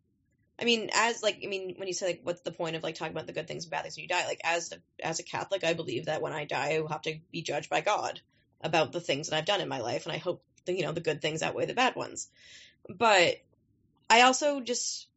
I 0.56 0.64
mean, 0.64 0.90
as 0.94 1.20
like 1.20 1.40
I 1.42 1.48
mean, 1.48 1.74
when 1.78 1.88
you 1.88 1.94
say 1.94 2.06
like 2.06 2.20
what's 2.22 2.42
the 2.42 2.52
point 2.52 2.76
of 2.76 2.84
like 2.84 2.94
talking 2.94 3.12
about 3.12 3.26
the 3.26 3.32
good 3.32 3.48
things 3.48 3.64
and 3.64 3.72
bad 3.72 3.82
things 3.82 3.96
when 3.96 4.04
you 4.04 4.08
die? 4.08 4.24
Like 4.26 4.40
as 4.44 4.70
a, 4.70 4.76
as 5.04 5.18
a 5.18 5.24
Catholic, 5.24 5.64
I 5.64 5.72
believe 5.72 6.04
that 6.04 6.22
when 6.22 6.32
I 6.32 6.44
die, 6.44 6.74
I 6.74 6.80
will 6.80 6.88
have 6.88 7.02
to 7.02 7.18
be 7.32 7.42
judged 7.42 7.68
by 7.68 7.80
God 7.80 8.20
about 8.60 8.92
the 8.92 9.00
things 9.00 9.28
that 9.28 9.36
I've 9.36 9.44
done 9.44 9.60
in 9.60 9.68
my 9.68 9.80
life, 9.80 10.06
and 10.06 10.14
I 10.14 10.18
hope 10.18 10.44
that, 10.64 10.74
you 10.74 10.82
know 10.82 10.92
the 10.92 11.00
good 11.00 11.20
things 11.20 11.42
outweigh 11.42 11.66
the 11.66 11.74
bad 11.74 11.96
ones. 11.96 12.28
But 12.88 13.42
I 14.08 14.20
also 14.20 14.60
just 14.60 15.08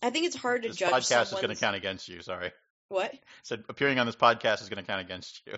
I 0.00 0.10
think 0.10 0.26
it's 0.26 0.36
hard 0.36 0.62
to 0.62 0.68
This 0.68 0.76
judge 0.76 0.92
podcast 0.92 1.32
is 1.32 1.40
going 1.40 1.48
to 1.48 1.56
count 1.56 1.74
against 1.74 2.08
you. 2.08 2.22
Sorry. 2.22 2.52
What? 2.90 3.12
Said 3.42 3.64
appearing 3.68 3.98
on 3.98 4.06
this 4.06 4.14
podcast 4.14 4.62
is 4.62 4.68
going 4.68 4.84
to 4.84 4.88
count 4.88 5.00
against 5.00 5.42
you. 5.46 5.54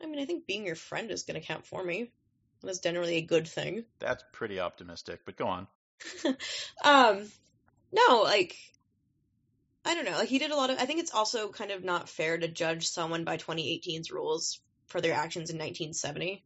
I 0.00 0.06
mean, 0.06 0.20
I 0.20 0.24
think 0.24 0.46
being 0.46 0.64
your 0.64 0.76
friend 0.76 1.10
is 1.10 1.24
going 1.24 1.40
to 1.40 1.44
count 1.44 1.66
for 1.66 1.82
me. 1.82 2.12
That's 2.62 2.78
generally 2.80 3.16
a 3.16 3.22
good 3.22 3.46
thing. 3.48 3.84
That's 4.00 4.24
pretty 4.32 4.60
optimistic, 4.60 5.20
but 5.24 5.36
go 5.36 5.46
on. 5.48 5.66
um 6.84 7.28
no 7.92 8.22
like 8.22 8.56
i 9.84 9.94
don't 9.94 10.04
know 10.04 10.12
like 10.18 10.28
he 10.28 10.38
did 10.38 10.50
a 10.52 10.56
lot 10.56 10.70
of 10.70 10.78
i 10.78 10.84
think 10.86 11.00
it's 11.00 11.12
also 11.14 11.48
kind 11.48 11.70
of 11.72 11.82
not 11.82 12.08
fair 12.08 12.38
to 12.38 12.46
judge 12.48 12.86
someone 12.86 13.24
by 13.24 13.36
2018's 13.36 14.10
rules 14.12 14.60
for 14.86 15.00
their 15.00 15.14
actions 15.14 15.50
in 15.50 15.58
1970 15.58 16.44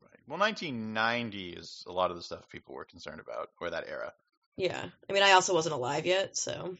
Right. 0.00 0.20
Well, 0.28 0.38
1990 0.38 1.50
is 1.50 1.84
a 1.86 1.92
lot 1.92 2.10
of 2.10 2.16
the 2.16 2.22
stuff 2.22 2.48
people 2.48 2.74
were 2.74 2.84
concerned 2.84 3.20
about, 3.20 3.50
or 3.60 3.70
that 3.70 3.88
era. 3.88 4.12
yeah 4.56 4.84
i 5.08 5.12
mean 5.12 5.22
i 5.22 5.32
also 5.32 5.54
wasn't 5.54 5.74
alive 5.74 6.06
yet 6.06 6.36
so 6.36 6.76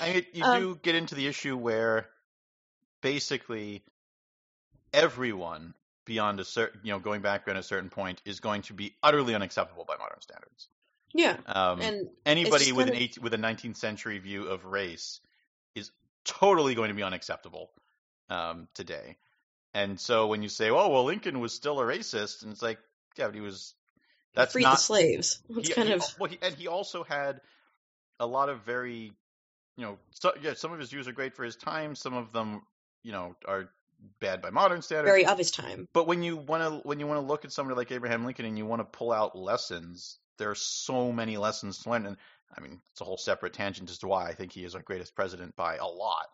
I 0.00 0.12
mean, 0.12 0.26
you 0.32 0.42
Um, 0.42 0.60
do 0.60 0.78
get 0.82 0.94
into 0.94 1.14
the 1.14 1.26
issue 1.26 1.56
where 1.56 2.08
basically 3.02 3.82
everyone 4.92 5.74
beyond 6.04 6.40
a 6.40 6.44
certain, 6.44 6.80
you 6.84 6.92
know, 6.92 6.98
going 6.98 7.22
back 7.22 7.44
beyond 7.44 7.58
a 7.58 7.62
certain 7.62 7.90
point 7.90 8.20
is 8.24 8.40
going 8.40 8.62
to 8.62 8.74
be 8.74 8.94
utterly 9.02 9.34
unacceptable 9.34 9.84
by 9.84 9.96
modern 9.96 10.20
standards. 10.20 10.68
yeah 11.14 11.36
Um, 11.46 11.80
and 11.80 12.08
anybody 12.26 12.72
with 12.72 12.88
an 12.88 12.94
of- 12.94 13.00
eight, 13.00 13.18
with 13.18 13.32
a 13.34 13.38
19th 13.38 13.76
century 13.76 14.18
view 14.18 14.46
of 14.48 14.64
race 14.64 15.20
is 15.74 15.90
totally 16.24 16.74
going 16.74 16.88
to 16.88 16.94
be 16.94 17.02
unacceptable 17.02 17.70
um, 18.28 18.68
today. 18.74 19.16
And 19.72 19.98
so 19.98 20.28
when 20.28 20.42
you 20.42 20.48
say, 20.48 20.70
"Oh, 20.70 20.88
well, 20.88 21.04
Lincoln 21.04 21.40
was 21.40 21.52
still 21.52 21.80
a 21.80 21.84
racist," 21.84 22.42
and 22.44 22.52
it's 22.52 22.62
like, 22.62 22.78
yeah, 23.16 23.26
but 23.26 23.34
he 23.34 23.40
was. 23.40 23.74
That's 24.34 24.52
free 24.52 24.62
not 24.62 24.76
the 24.76 24.82
slaves 24.82 25.40
it's 25.48 25.68
he, 25.68 25.74
kind 25.74 25.88
he- 25.88 25.94
of 25.94 26.02
well, 26.18 26.30
he, 26.30 26.38
and 26.42 26.54
he 26.54 26.68
also 26.68 27.02
had 27.04 27.40
a 28.20 28.26
lot 28.26 28.48
of 28.48 28.60
very, 28.62 29.12
you 29.76 29.84
know, 29.84 29.98
so, 30.10 30.32
yeah, 30.42 30.54
some 30.54 30.72
of 30.72 30.78
his 30.78 30.90
views 30.90 31.08
are 31.08 31.12
great 31.12 31.34
for 31.34 31.44
his 31.44 31.56
time. 31.56 31.94
Some 31.96 32.14
of 32.14 32.32
them, 32.32 32.62
you 33.02 33.10
know, 33.12 33.34
are 33.46 33.68
bad 34.20 34.42
by 34.42 34.50
modern 34.50 34.82
standards. 34.82 35.08
very 35.08 35.26
of 35.26 35.38
his 35.38 35.50
time 35.50 35.88
But 35.92 36.06
when 36.06 36.22
you 36.22 36.36
want 36.36 36.62
to 36.62 36.88
when 36.88 37.00
you 37.00 37.06
want 37.06 37.20
to 37.20 37.26
look 37.26 37.44
at 37.44 37.52
somebody 37.52 37.76
like 37.76 37.92
Abraham 37.92 38.24
Lincoln 38.24 38.44
and 38.44 38.58
you 38.58 38.66
want 38.66 38.80
to 38.80 38.84
pull 38.84 39.12
out 39.12 39.36
lessons, 39.36 40.18
there 40.38 40.50
are 40.50 40.56
so 40.56 41.12
many 41.12 41.36
lessons 41.36 41.78
to 41.82 41.90
learn. 41.90 42.06
And 42.06 42.16
I 42.56 42.60
mean, 42.60 42.80
it's 42.92 43.00
a 43.00 43.04
whole 43.04 43.18
separate 43.18 43.54
tangent 43.54 43.90
as 43.90 43.98
to 43.98 44.08
why 44.08 44.26
I 44.26 44.34
think 44.34 44.52
he 44.52 44.64
is 44.64 44.74
our 44.74 44.82
greatest 44.82 45.14
president 45.14 45.56
by 45.56 45.76
a 45.76 45.86
lot, 45.86 46.26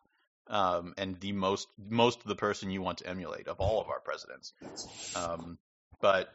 um, 0.48 0.94
and 0.98 1.18
the 1.20 1.32
most 1.32 1.68
most 1.78 2.20
of 2.20 2.26
the 2.26 2.36
person 2.36 2.70
you 2.70 2.82
want 2.82 2.98
to 2.98 3.06
emulate 3.06 3.48
of 3.48 3.60
all 3.60 3.80
of 3.80 3.88
our 3.88 4.00
presidents. 4.00 4.52
Um, 5.16 5.58
but 6.00 6.28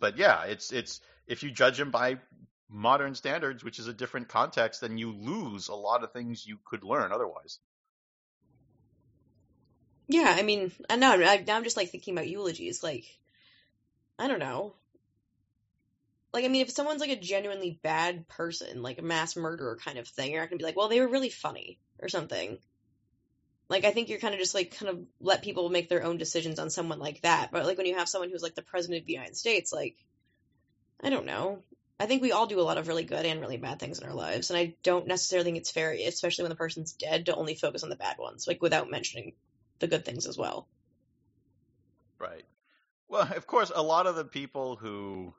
but 0.00 0.18
yeah, 0.18 0.44
it's 0.44 0.72
it's 0.72 1.00
if 1.26 1.42
you 1.42 1.50
judge 1.50 1.78
him 1.78 1.90
by 1.90 2.18
modern 2.68 3.14
standards, 3.14 3.62
which 3.62 3.78
is 3.78 3.86
a 3.86 3.92
different 3.92 4.28
context, 4.28 4.80
then 4.80 4.98
you 4.98 5.12
lose 5.12 5.68
a 5.68 5.74
lot 5.74 6.02
of 6.02 6.12
things 6.12 6.46
you 6.46 6.58
could 6.64 6.84
learn 6.84 7.12
otherwise. 7.12 7.58
Yeah 10.08 10.34
i 10.36 10.42
mean 10.42 10.70
i 10.90 10.96
know 10.96 11.12
I, 11.12 11.44
now 11.46 11.56
i'm 11.56 11.64
just 11.64 11.76
like 11.76 11.90
thinking 11.90 12.14
about 12.14 12.28
eulogies 12.28 12.82
like 12.82 13.04
i 14.18 14.28
don't 14.28 14.38
know. 14.38 14.74
Like 16.32 16.44
i 16.44 16.48
mean 16.48 16.62
if 16.62 16.70
someone's 16.70 17.00
like 17.00 17.10
a 17.10 17.16
genuinely 17.16 17.78
bad 17.82 18.28
person 18.28 18.82
like 18.82 18.98
a 18.98 19.02
mass 19.02 19.36
murderer 19.36 19.78
kind 19.82 19.98
of 19.98 20.08
thing 20.08 20.32
you're 20.32 20.40
not 20.40 20.50
gonna 20.50 20.58
be 20.58 20.64
like 20.64 20.76
well 20.76 20.88
they 20.88 21.00
were 21.00 21.08
really 21.08 21.30
funny 21.30 21.78
or 22.00 22.08
something. 22.08 22.58
Like 23.68 23.84
i 23.84 23.92
think 23.92 24.08
you're 24.08 24.18
kind 24.18 24.34
of 24.34 24.40
just 24.40 24.54
like 24.54 24.76
kind 24.76 24.90
of 24.90 24.98
let 25.20 25.42
people 25.42 25.70
make 25.70 25.88
their 25.88 26.04
own 26.04 26.18
decisions 26.18 26.58
on 26.58 26.70
someone 26.70 26.98
like 26.98 27.22
that 27.22 27.50
but 27.50 27.64
like 27.64 27.78
when 27.78 27.86
you 27.86 27.96
have 27.96 28.08
someone 28.08 28.30
who's 28.30 28.42
like 28.42 28.54
the 28.54 28.62
president 28.62 29.00
of 29.00 29.06
the 29.06 29.12
united 29.12 29.36
states 29.36 29.72
like 29.72 29.96
i 31.02 31.08
don't 31.10 31.26
know. 31.26 31.62
I 32.00 32.06
think 32.06 32.22
we 32.22 32.32
all 32.32 32.48
do 32.48 32.60
a 32.60 32.62
lot 32.62 32.76
of 32.76 32.88
really 32.88 33.04
good 33.04 33.24
and 33.24 33.40
really 33.40 33.56
bad 33.56 33.78
things 33.78 34.00
in 34.00 34.06
our 34.06 34.14
lives 34.14 34.50
and 34.50 34.58
i 34.58 34.74
don't 34.82 35.06
necessarily 35.06 35.44
think 35.44 35.56
it's 35.58 35.70
fair 35.70 35.92
especially 35.92 36.42
when 36.42 36.50
the 36.50 36.56
person's 36.56 36.92
dead 36.92 37.26
to 37.26 37.36
only 37.36 37.54
focus 37.54 37.84
on 37.84 37.88
the 37.88 37.96
bad 37.96 38.18
ones 38.18 38.46
like 38.48 38.60
without 38.60 38.90
mentioning 38.90 39.32
the 39.78 39.86
good 39.86 40.04
things 40.04 40.26
as 40.26 40.38
well 40.38 40.68
Right. 42.18 42.44
Well, 43.08 43.22
of 43.34 43.46
course, 43.46 43.70
a 43.74 43.82
lot 43.82 44.06
of 44.06 44.16
the 44.16 44.24
people 44.24 44.76
who 44.76 45.34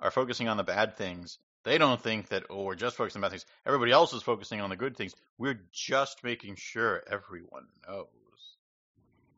are 0.00 0.10
focusing 0.10 0.48
on 0.48 0.56
the 0.56 0.64
bad 0.64 0.96
things 0.96 1.38
They 1.64 1.78
don't 1.78 2.00
think 2.00 2.28
that 2.28 2.44
oh 2.50 2.64
we're 2.64 2.74
just 2.74 2.96
focusing 2.96 3.20
on 3.20 3.22
bad 3.22 3.30
things. 3.32 3.46
Everybody 3.66 3.92
else 3.92 4.12
is 4.14 4.22
focusing 4.22 4.60
on 4.60 4.70
the 4.70 4.76
good 4.76 4.96
things. 4.96 5.14
We're 5.38 5.60
just 5.72 6.24
making 6.24 6.56
sure 6.56 7.02
everyone 7.06 7.68
knows. 7.86 8.08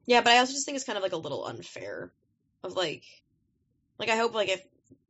Yeah, 0.07 0.21
but 0.23 0.33
I 0.33 0.39
also 0.39 0.53
just 0.53 0.65
think 0.67 0.77
it's 0.77 0.85
kind 0.85 0.97
of 0.97 1.03
like 1.03 1.13
a 1.13 1.19
little 1.19 1.45
unfair. 1.45 2.13
Of 2.63 2.75
like, 2.75 3.05
like 3.99 4.09
I 4.11 4.17
hope 4.17 4.35
like 4.35 4.49
if 4.49 4.65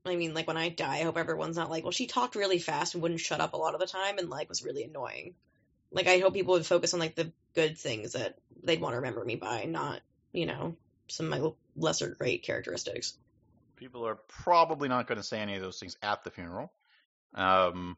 I 0.05 0.17
mean 0.17 0.35
like 0.35 0.49
when 0.49 0.57
I 0.57 0.69
die, 0.71 0.99
I 0.99 1.03
hope 1.05 1.17
everyone's 1.19 1.57
not 1.57 1.71
like, 1.71 1.85
well, 1.85 1.93
she 1.93 2.07
talked 2.07 2.35
really 2.37 2.59
fast 2.59 2.95
and 2.95 3.03
wouldn't 3.03 3.21
shut 3.21 3.41
up 3.41 3.55
a 3.55 3.57
lot 3.59 3.75
of 3.75 3.81
the 3.81 3.87
time 3.87 4.19
and 4.19 4.29
like 4.31 4.49
was 4.49 4.65
really 4.65 4.85
annoying. 4.85 5.35
Like 5.95 6.09
I 6.09 6.19
hope 6.19 6.35
people 6.35 6.55
would 6.55 6.67
focus 6.67 6.93
on 6.93 7.01
like 7.01 7.15
the 7.15 7.33
good 7.55 7.79
things 7.79 8.13
that 8.13 8.37
they'd 8.63 8.81
want 8.81 8.93
to 8.93 8.97
remember 8.97 9.25
me 9.25 9.37
by, 9.37 9.65
not 9.65 10.01
you 10.33 10.45
know 10.45 10.77
some 11.09 11.33
of 11.33 11.41
my 11.41 11.51
lesser 11.77 12.11
great 12.11 12.43
characteristics. 12.43 13.17
People 13.77 14.07
are 14.07 14.19
probably 14.29 14.89
not 14.89 15.07
going 15.07 15.19
to 15.19 15.25
say 15.25 15.39
any 15.41 15.55
of 15.55 15.63
those 15.63 15.79
things 15.79 15.97
at 16.03 16.25
the 16.25 16.31
funeral. 16.31 16.73
Um, 17.35 17.97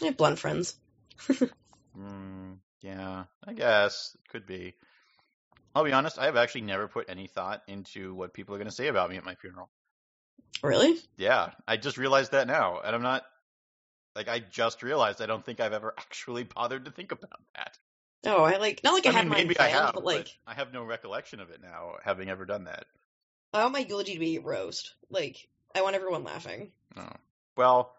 I 0.00 0.06
have 0.06 0.16
blunt 0.16 0.38
friends. 0.38 0.76
mm, 1.28 2.56
yeah, 2.80 3.24
I 3.44 3.52
guess 3.52 4.16
it 4.16 4.30
could 4.30 4.46
be. 4.46 4.74
I'll 5.74 5.84
be 5.84 5.92
honest, 5.92 6.18
I 6.18 6.26
have 6.26 6.36
actually 6.36 6.62
never 6.62 6.88
put 6.88 7.08
any 7.08 7.26
thought 7.26 7.62
into 7.66 8.14
what 8.14 8.32
people 8.32 8.54
are 8.54 8.58
going 8.58 8.70
to 8.70 8.74
say 8.74 8.88
about 8.88 9.10
me 9.10 9.16
at 9.16 9.24
my 9.24 9.34
funeral. 9.34 9.68
Really? 10.62 10.98
Yeah, 11.16 11.50
I 11.66 11.76
just 11.76 11.98
realized 11.98 12.32
that 12.32 12.46
now, 12.46 12.80
and 12.84 12.94
I'm 12.94 13.02
not 13.02 13.24
like 14.18 14.28
I 14.28 14.40
just 14.40 14.82
realized 14.82 15.22
I 15.22 15.26
don't 15.26 15.44
think 15.44 15.60
I've 15.60 15.72
ever 15.72 15.94
actually 15.98 16.42
bothered 16.42 16.84
to 16.86 16.90
think 16.90 17.12
about 17.12 17.40
that. 17.54 17.78
Oh, 18.26 18.42
I 18.42 18.56
like 18.56 18.82
not 18.82 18.94
like 18.94 19.06
I, 19.06 19.10
I 19.10 19.12
had 19.12 19.24
mean, 19.26 19.38
maybe 19.38 19.54
planned, 19.54 19.74
I 19.74 19.78
have, 19.78 19.94
but 19.94 20.04
like 20.04 20.36
I 20.46 20.54
have 20.54 20.72
no 20.72 20.82
recollection 20.82 21.40
of 21.40 21.50
it 21.50 21.62
now, 21.62 21.92
having 22.02 22.28
ever 22.28 22.44
done 22.44 22.64
that. 22.64 22.86
I 23.54 23.62
want 23.62 23.72
my 23.72 23.78
eulogy 23.78 24.14
to 24.14 24.18
be 24.18 24.40
roast. 24.40 24.94
Like 25.08 25.48
I 25.74 25.82
want 25.82 25.94
everyone 25.94 26.24
laughing. 26.24 26.72
Oh. 26.96 27.08
Well, 27.56 27.94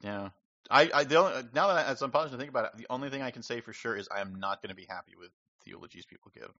yeah. 0.00 0.30
I, 0.70 0.90
I 0.94 1.04
the 1.04 1.16
only, 1.16 1.42
now 1.52 1.68
that 1.68 1.86
I, 1.86 1.90
as 1.90 2.00
I'm 2.00 2.10
pausing 2.10 2.32
to 2.32 2.38
think 2.38 2.48
about 2.48 2.64
it, 2.64 2.78
the 2.78 2.86
only 2.88 3.10
thing 3.10 3.20
I 3.20 3.30
can 3.30 3.42
say 3.42 3.60
for 3.60 3.74
sure 3.74 3.94
is 3.94 4.08
I 4.10 4.22
am 4.22 4.36
not 4.36 4.62
going 4.62 4.70
to 4.70 4.74
be 4.74 4.86
happy 4.88 5.12
with 5.18 5.30
the 5.64 5.72
eulogies 5.72 6.06
people 6.06 6.32
give. 6.34 6.50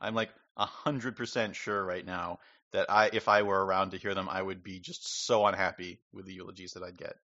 I'm 0.00 0.14
like 0.14 0.30
a 0.56 0.64
hundred 0.64 1.16
percent 1.16 1.54
sure 1.54 1.84
right 1.84 2.04
now 2.04 2.38
that 2.72 2.90
I, 2.90 3.10
if 3.12 3.28
I 3.28 3.42
were 3.42 3.62
around 3.62 3.90
to 3.90 3.98
hear 3.98 4.14
them, 4.14 4.28
I 4.30 4.40
would 4.40 4.62
be 4.62 4.80
just 4.80 5.26
so 5.26 5.44
unhappy 5.44 6.00
with 6.14 6.24
the 6.24 6.32
eulogies 6.32 6.72
that 6.72 6.82
I'd 6.82 6.96
get. 6.96 7.16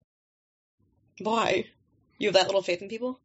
Why? 1.24 1.66
You 2.18 2.28
have 2.28 2.34
that 2.34 2.46
little 2.46 2.62
faith 2.62 2.82
in 2.82 2.88
people? 2.88 3.20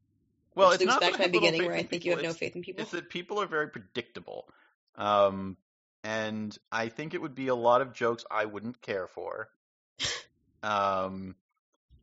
Well, 0.55 0.69
Which 0.69 0.81
it's 0.81 0.85
not 0.85 1.01
back 1.01 1.13
to 1.13 1.19
my 1.19 1.27
beginning 1.27 1.65
where 1.65 1.75
I 1.75 1.79
in 1.79 1.87
think 1.87 2.05
you 2.05 2.11
have 2.11 2.23
no 2.23 2.33
faith 2.33 2.55
in 2.55 2.63
people. 2.63 2.81
It's 2.81 2.91
that 2.91 3.09
people 3.09 3.41
are 3.41 3.45
very 3.45 3.69
predictable. 3.69 4.47
Um, 4.95 5.57
and 6.03 6.57
I 6.71 6.89
think 6.89 7.13
it 7.13 7.21
would 7.21 7.35
be 7.35 7.47
a 7.47 7.55
lot 7.55 7.81
of 7.81 7.93
jokes 7.93 8.25
I 8.31 8.45
wouldn't 8.45 8.81
care 8.81 9.07
for. 9.07 9.49
Um, 10.63 11.35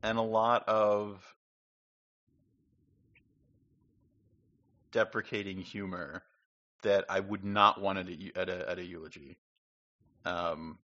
and 0.02 0.16
a 0.16 0.22
lot 0.22 0.68
of 0.68 1.34
deprecating 4.92 5.58
humor 5.58 6.22
that 6.82 7.06
I 7.08 7.18
would 7.20 7.44
not 7.44 7.80
want 7.80 7.98
at 7.98 8.08
a, 8.08 8.32
at 8.36 8.48
a, 8.48 8.70
at 8.70 8.78
a 8.78 8.84
eulogy. 8.84 9.36
Um, 10.24 10.78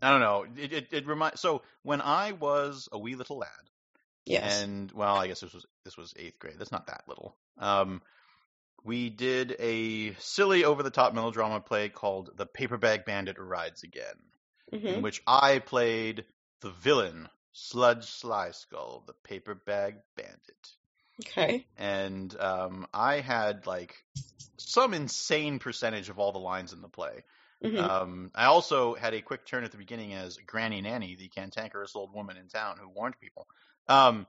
I 0.00 0.10
don't 0.10 0.20
know. 0.20 0.46
It, 0.56 0.72
it, 0.72 0.88
it 0.92 1.06
remind, 1.06 1.38
so 1.38 1.62
when 1.82 2.00
I 2.00 2.32
was 2.32 2.88
a 2.92 2.98
wee 2.98 3.16
little 3.16 3.38
lad, 3.38 3.50
Yes. 4.26 4.62
and 4.62 4.90
well, 4.92 5.16
I 5.16 5.28
guess 5.28 5.40
this 5.40 5.54
was 5.54 5.66
this 5.84 5.96
was 5.96 6.12
eighth 6.16 6.38
grade. 6.38 6.56
That's 6.58 6.72
not 6.72 6.88
that 6.88 7.04
little. 7.06 7.36
Um, 7.58 8.02
we 8.84 9.08
did 9.10 9.56
a 9.58 10.14
silly 10.14 10.64
over 10.64 10.82
the 10.82 10.90
top 10.90 11.14
melodrama 11.14 11.60
play 11.60 11.88
called 11.88 12.30
The 12.36 12.46
Paper 12.46 12.76
Bag 12.76 13.04
Bandit 13.04 13.38
Rides 13.38 13.82
Again, 13.82 14.16
hmm 14.72 14.86
in 14.86 15.02
which 15.02 15.22
I 15.26 15.60
played 15.60 16.24
the 16.60 16.70
villain, 16.70 17.28
Sludge 17.52 18.04
Sly 18.04 18.50
Skull, 18.50 19.04
the 19.06 19.12
paper 19.12 19.54
bag 19.54 19.96
bandit. 20.16 20.68
Okay. 21.20 21.66
And 21.76 22.34
um, 22.38 22.86
I 22.92 23.20
had 23.20 23.66
like 23.66 23.94
some 24.58 24.94
insane 24.94 25.58
percentage 25.58 26.08
of 26.08 26.18
all 26.18 26.32
the 26.32 26.38
lines 26.38 26.72
in 26.72 26.80
the 26.82 26.88
play. 26.88 27.24
hmm 27.62 27.78
Um, 27.78 28.30
I 28.34 28.46
also 28.46 28.94
had 28.94 29.14
a 29.14 29.22
quick 29.22 29.46
turn 29.46 29.64
at 29.64 29.72
the 29.72 29.78
beginning 29.78 30.14
as 30.14 30.36
Granny 30.38 30.80
Nanny, 30.80 31.16
the 31.16 31.28
cantankerous 31.28 31.96
old 31.96 32.12
woman 32.12 32.36
in 32.36 32.48
town 32.48 32.76
who 32.80 32.88
warned 32.88 33.18
people. 33.20 33.46
Um, 33.88 34.26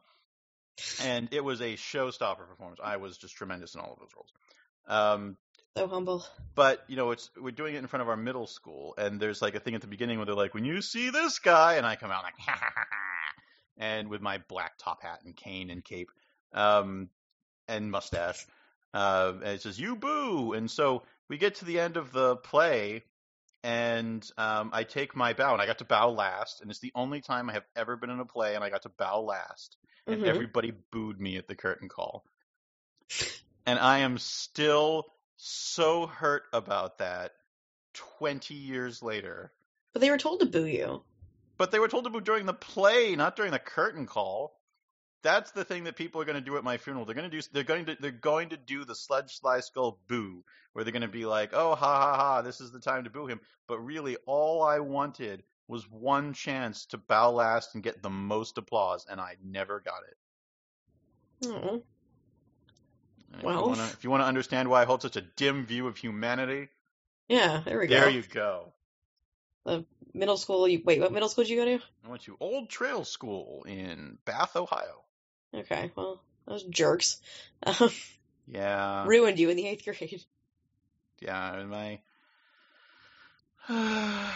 and 1.01 1.29
it 1.31 1.43
was 1.43 1.61
a 1.61 1.73
showstopper 1.73 2.47
performance. 2.47 2.79
I 2.83 2.97
was 2.97 3.17
just 3.17 3.35
tremendous 3.35 3.75
in 3.75 3.81
all 3.81 3.93
of 3.93 3.99
those 3.99 4.09
roles. 4.15 4.31
Um, 4.87 5.37
so 5.75 5.87
humble. 5.87 6.25
but 6.55 6.83
you 6.87 6.95
know, 6.95 7.11
it's 7.11 7.29
we're 7.39 7.51
doing 7.51 7.75
it 7.75 7.79
in 7.79 7.87
front 7.87 8.01
of 8.01 8.09
our 8.09 8.17
middle 8.17 8.47
school, 8.47 8.95
and 8.97 9.19
there's 9.19 9.41
like 9.41 9.55
a 9.55 9.59
thing 9.59 9.75
at 9.75 9.81
the 9.81 9.87
beginning 9.87 10.17
where 10.17 10.25
they're 10.25 10.35
like, 10.35 10.53
"When 10.53 10.65
you 10.65 10.81
see 10.81 11.09
this 11.11 11.39
guy," 11.39 11.75
and 11.75 11.85
I 11.85 11.95
come 11.95 12.09
out 12.09 12.23
like, 12.23 12.37
ha 12.39 12.53
ha 12.59 12.71
ha 12.73 12.85
ha, 12.89 13.41
and 13.77 14.07
with 14.07 14.21
my 14.21 14.39
black 14.47 14.77
top 14.79 15.03
hat 15.03 15.19
and 15.23 15.35
cane 15.35 15.69
and 15.69 15.83
cape, 15.83 16.09
um, 16.53 17.09
and 17.67 17.91
mustache, 17.91 18.45
uh, 18.93 19.33
and 19.35 19.53
it 19.53 19.61
says 19.61 19.79
"You 19.79 19.95
boo," 19.95 20.53
and 20.53 20.69
so 20.69 21.03
we 21.29 21.37
get 21.37 21.55
to 21.55 21.65
the 21.65 21.79
end 21.79 21.97
of 21.97 22.11
the 22.11 22.37
play, 22.37 23.03
and 23.67 24.25
um, 24.37 24.69
I 24.71 24.85
take 24.85 25.13
my 25.13 25.33
bow, 25.33 25.51
and 25.51 25.61
I 25.61 25.65
got 25.65 25.79
to 25.79 25.85
bow 25.85 26.11
last, 26.11 26.61
and 26.61 26.71
it's 26.71 26.79
the 26.79 26.93
only 26.95 27.19
time 27.19 27.49
I 27.49 27.53
have 27.53 27.65
ever 27.75 27.97
been 27.97 28.09
in 28.09 28.21
a 28.21 28.25
play, 28.25 28.55
and 28.55 28.63
I 28.63 28.69
got 28.69 28.83
to 28.83 28.89
bow 28.89 29.19
last, 29.19 29.75
and 30.07 30.21
Mhm. 30.21 30.27
everybody 30.27 30.71
booed 30.71 31.19
me 31.19 31.35
at 31.35 31.49
the 31.49 31.55
curtain 31.55 31.89
call. 31.89 32.23
And 33.65 33.77
I 33.77 33.99
am 33.99 34.19
still 34.19 35.13
so 35.35 36.07
hurt 36.07 36.43
about 36.53 36.99
that 36.99 37.33
20 37.93 38.53
years 38.53 39.03
later. 39.03 39.51
But 39.91 39.99
they 39.99 40.11
were 40.11 40.17
told 40.17 40.39
to 40.39 40.45
boo 40.45 40.65
you. 40.65 41.03
But 41.57 41.71
they 41.71 41.79
were 41.79 41.89
told 41.89 42.05
to 42.05 42.09
boo 42.09 42.21
during 42.21 42.45
the 42.45 42.53
play, 42.53 43.17
not 43.17 43.35
during 43.35 43.51
the 43.51 43.59
curtain 43.59 44.05
call. 44.05 44.56
That's 45.27 45.51
the 45.51 45.65
thing 45.65 45.83
that 45.83 45.97
people 45.97 46.21
are 46.21 46.25
going 46.25 46.37
to 46.37 46.41
do 46.41 46.55
at 46.55 46.63
my 46.63 46.77
funeral. 46.77 47.03
They're 47.03 47.13
going 47.13 47.29
to 47.29 47.37
do 47.41 47.45
they're 47.51 47.63
going 47.63 47.85
to 47.87 47.97
they're 47.99 48.11
going 48.11 48.47
to 48.49 48.57
do 48.57 48.85
the 48.85 48.95
sludge 48.95 49.35
sly 49.35 49.59
skull 49.59 49.99
boo 50.07 50.45
where 50.71 50.85
they're 50.85 50.93
going 50.93 51.01
to 51.01 51.09
be 51.09 51.25
like, 51.25 51.49
"Oh 51.53 51.75
ha 51.75 51.99
ha 51.99 52.15
ha, 52.15 52.41
this 52.43 52.61
is 52.61 52.71
the 52.71 52.79
time 52.79 53.03
to 53.03 53.09
boo 53.09 53.27
him." 53.27 53.41
But 53.67 53.79
really 53.79 54.15
all 54.25 54.63
I 54.63 54.79
wanted 54.79 55.43
was 55.67 55.83
one 55.91 56.31
chance 56.31 56.85
to 56.87 56.97
bow 56.97 57.31
last 57.31 57.75
and 57.75 57.83
get 57.83 58.01
the 58.01 58.09
most 58.09 58.57
applause 58.57 59.05
and 59.09 59.19
I 59.19 59.35
never 59.43 59.81
got 59.81 59.99
it. 60.07 61.47
Oh. 61.49 61.83
And 63.33 63.43
Well. 63.43 63.55
if 63.57 63.61
you 63.63 63.67
wanna- 63.67 63.83
if 63.91 64.03
you 64.05 64.09
want 64.09 64.21
to 64.21 64.27
understand 64.27 64.69
why 64.69 64.83
I 64.83 64.85
hold 64.85 65.01
such 65.01 65.17
a 65.17 65.21
dim 65.21 65.65
view 65.65 65.87
of 65.87 65.97
humanity, 65.97 66.69
Yeah, 67.27 67.63
there 67.65 67.79
we 67.79 67.87
go. 67.87 67.99
there 67.99 68.09
you 68.09 68.23
go. 68.23 68.71
Middle 70.13 70.37
school. 70.37 70.69
You, 70.69 70.81
wait, 70.85 71.01
what 71.01 71.11
middle 71.11 71.27
school 71.27 71.43
did 71.43 71.51
you 71.51 71.57
go 71.57 71.65
to? 71.77 71.83
I 72.05 72.07
went 72.07 72.21
to 72.23 72.37
Old 72.39 72.69
Trail 72.69 73.03
School 73.03 73.63
in 73.65 74.17
Bath, 74.23 74.55
Ohio. 74.55 75.03
Okay, 75.57 75.91
well, 75.95 76.21
those 76.45 76.63
jerks 76.63 77.19
um, 77.63 77.89
Yeah, 78.47 79.05
ruined 79.07 79.39
you 79.39 79.49
in 79.49 79.57
the 79.57 79.67
eighth 79.67 79.83
grade. 79.83 80.23
yeah. 81.19 81.55
And 81.55 81.69
my 81.69 81.99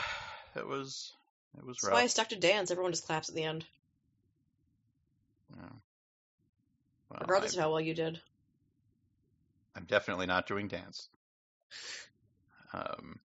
it 0.56 0.68
was 0.68 1.14
it 1.58 1.66
was 1.66 1.78
That's 1.78 1.94
why 1.94 2.02
I 2.02 2.08
stuck 2.08 2.30
to 2.30 2.36
dance. 2.36 2.72
Everyone 2.72 2.92
just 2.92 3.06
claps 3.06 3.30
at 3.30 3.36
the 3.36 3.44
end, 3.44 3.66
Yeah. 5.56 5.70
Well, 7.10 7.20
regardless 7.22 7.54
I, 7.56 7.58
of 7.58 7.64
how 7.64 7.72
well 7.72 7.82
you 7.82 7.94
did. 7.94 8.20
I'm 9.76 9.86
definitely 9.86 10.26
not 10.26 10.48
doing 10.48 10.68
dance. 10.68 11.08
Um, 12.74 13.20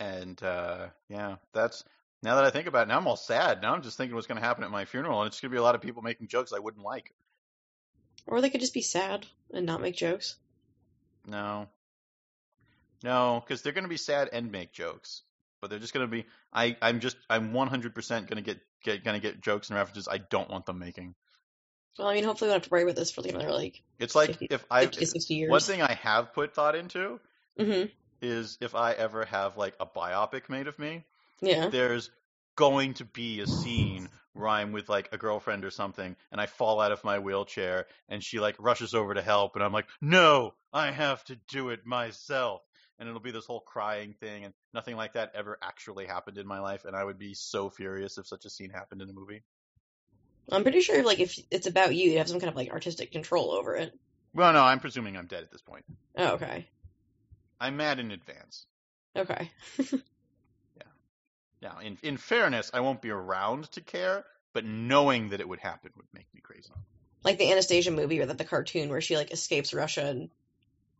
and 0.00 0.40
uh, 0.42 0.88
yeah, 1.08 1.36
that's 1.52 1.84
now 2.22 2.36
that 2.36 2.44
I 2.44 2.50
think 2.50 2.66
about 2.66 2.86
it, 2.86 2.88
now 2.88 2.98
I'm 2.98 3.06
all 3.06 3.16
sad. 3.16 3.62
Now 3.62 3.74
I'm 3.74 3.82
just 3.82 3.96
thinking 3.96 4.14
what's 4.14 4.26
going 4.26 4.40
to 4.40 4.46
happen 4.46 4.64
at 4.64 4.70
my 4.70 4.84
funeral, 4.84 5.22
and 5.22 5.28
it's 5.28 5.40
going 5.40 5.50
to 5.50 5.54
be 5.54 5.58
a 5.58 5.62
lot 5.62 5.74
of 5.74 5.80
people 5.82 6.02
making 6.02 6.28
jokes 6.28 6.52
I 6.52 6.58
wouldn't 6.58 6.84
like. 6.84 7.12
Or 8.28 8.40
they 8.40 8.48
could 8.50 8.60
just 8.60 8.74
be 8.74 8.80
sad 8.82 9.26
and 9.52 9.66
not 9.66 9.80
make 9.80 9.96
jokes. 9.96 10.36
No. 11.26 11.68
No, 13.02 13.42
because 13.44 13.62
they're 13.62 13.72
going 13.72 13.84
to 13.84 13.88
be 13.88 13.96
sad 13.96 14.28
and 14.32 14.50
make 14.52 14.72
jokes, 14.72 15.22
but 15.60 15.70
they're 15.70 15.78
just 15.78 15.94
going 15.94 16.06
to 16.06 16.10
be. 16.10 16.26
I 16.52 16.76
I'm 16.82 17.00
just 17.00 17.16
I'm 17.30 17.52
100 17.52 17.94
percent 17.94 18.28
going 18.28 18.42
to 18.42 18.42
get 18.42 18.60
get 18.82 19.04
going 19.04 19.20
to 19.20 19.26
get 19.26 19.40
jokes 19.40 19.68
and 19.68 19.76
references 19.76 20.08
I 20.08 20.18
don't 20.18 20.50
want 20.50 20.66
them 20.66 20.78
making. 20.78 21.14
Well, 21.98 22.08
I 22.08 22.14
mean, 22.14 22.24
hopefully 22.24 22.48
we 22.48 22.52
don't 22.52 22.60
have 22.62 22.68
to 22.68 22.70
worry 22.70 22.82
about 22.84 22.96
this 22.96 23.10
for 23.10 23.20
another 23.26 23.50
like 23.52 23.82
It's 23.98 24.14
like 24.14 24.32
50 24.32 24.46
if 24.50 24.64
I 24.70 24.86
50 24.86 25.04
60 25.04 25.34
years. 25.34 25.50
one 25.50 25.60
thing 25.60 25.82
I 25.82 25.94
have 25.94 26.32
put 26.32 26.54
thought 26.54 26.74
into 26.74 27.20
hmm 27.58 27.84
is 28.20 28.58
if 28.60 28.74
I 28.74 28.92
ever 28.92 29.24
have 29.26 29.56
like 29.56 29.74
a 29.80 29.86
biopic 29.86 30.48
made 30.48 30.66
of 30.68 30.78
me, 30.78 31.04
Yeah. 31.40 31.70
there's 31.70 32.10
going 32.56 32.94
to 32.94 33.04
be 33.04 33.40
a 33.40 33.46
scene 33.46 34.08
where 34.32 34.48
I'm 34.48 34.72
with 34.72 34.88
like 34.88 35.08
a 35.12 35.18
girlfriend 35.18 35.64
or 35.64 35.70
something 35.70 36.16
and 36.32 36.40
I 36.40 36.46
fall 36.46 36.80
out 36.80 36.92
of 36.92 37.04
my 37.04 37.18
wheelchair 37.18 37.86
and 38.08 38.22
she 38.22 38.40
like 38.40 38.56
rushes 38.58 38.94
over 38.94 39.14
to 39.14 39.22
help 39.22 39.54
and 39.54 39.64
I'm 39.64 39.72
like, 39.72 39.86
"No, 40.00 40.54
I 40.72 40.90
have 40.90 41.22
to 41.24 41.36
do 41.48 41.70
it 41.70 41.86
myself." 41.86 42.62
And 42.98 43.08
it'll 43.08 43.20
be 43.20 43.30
this 43.30 43.46
whole 43.46 43.60
crying 43.60 44.12
thing 44.14 44.44
and 44.44 44.54
nothing 44.74 44.96
like 44.96 45.12
that 45.12 45.30
ever 45.34 45.56
actually 45.62 46.06
happened 46.06 46.36
in 46.36 46.48
my 46.48 46.58
life 46.58 46.84
and 46.84 46.96
I 46.96 47.04
would 47.04 47.18
be 47.18 47.34
so 47.34 47.70
furious 47.70 48.18
if 48.18 48.26
such 48.26 48.44
a 48.44 48.50
scene 48.50 48.70
happened 48.70 49.02
in 49.02 49.08
a 49.08 49.12
movie. 49.12 49.44
I'm 50.50 50.62
pretty 50.62 50.80
sure 50.80 51.04
like 51.04 51.20
if 51.20 51.38
it's 51.50 51.66
about 51.66 51.94
you, 51.94 52.10
you 52.10 52.18
have 52.18 52.28
some 52.28 52.40
kind 52.40 52.50
of 52.50 52.56
like 52.56 52.70
artistic 52.70 53.12
control 53.12 53.52
over 53.52 53.76
it. 53.76 53.96
Well, 54.34 54.52
no, 54.52 54.62
I'm 54.64 54.80
presuming 54.80 55.16
I'm 55.16 55.26
dead 55.26 55.44
at 55.44 55.52
this 55.52 55.62
point. 55.62 55.84
Oh, 56.16 56.32
okay. 56.32 56.68
I'm 57.60 57.76
mad 57.76 57.98
in 57.98 58.10
advance. 58.10 58.66
Okay. 59.16 59.50
Now, 61.60 61.78
in 61.80 61.98
in 62.02 62.16
fairness, 62.16 62.70
I 62.72 62.80
won't 62.80 63.02
be 63.02 63.10
around 63.10 63.70
to 63.72 63.80
care, 63.80 64.24
but 64.52 64.64
knowing 64.64 65.30
that 65.30 65.40
it 65.40 65.48
would 65.48 65.60
happen 65.60 65.90
would 65.96 66.06
make 66.12 66.26
me 66.34 66.40
crazy. 66.40 66.70
Like 67.24 67.38
the 67.38 67.50
Anastasia 67.50 67.90
movie 67.90 68.20
or 68.20 68.26
that 68.26 68.38
the 68.38 68.44
cartoon 68.44 68.88
where 68.88 69.00
she 69.00 69.16
like 69.16 69.32
escapes 69.32 69.74
Russia 69.74 70.06
and 70.06 70.30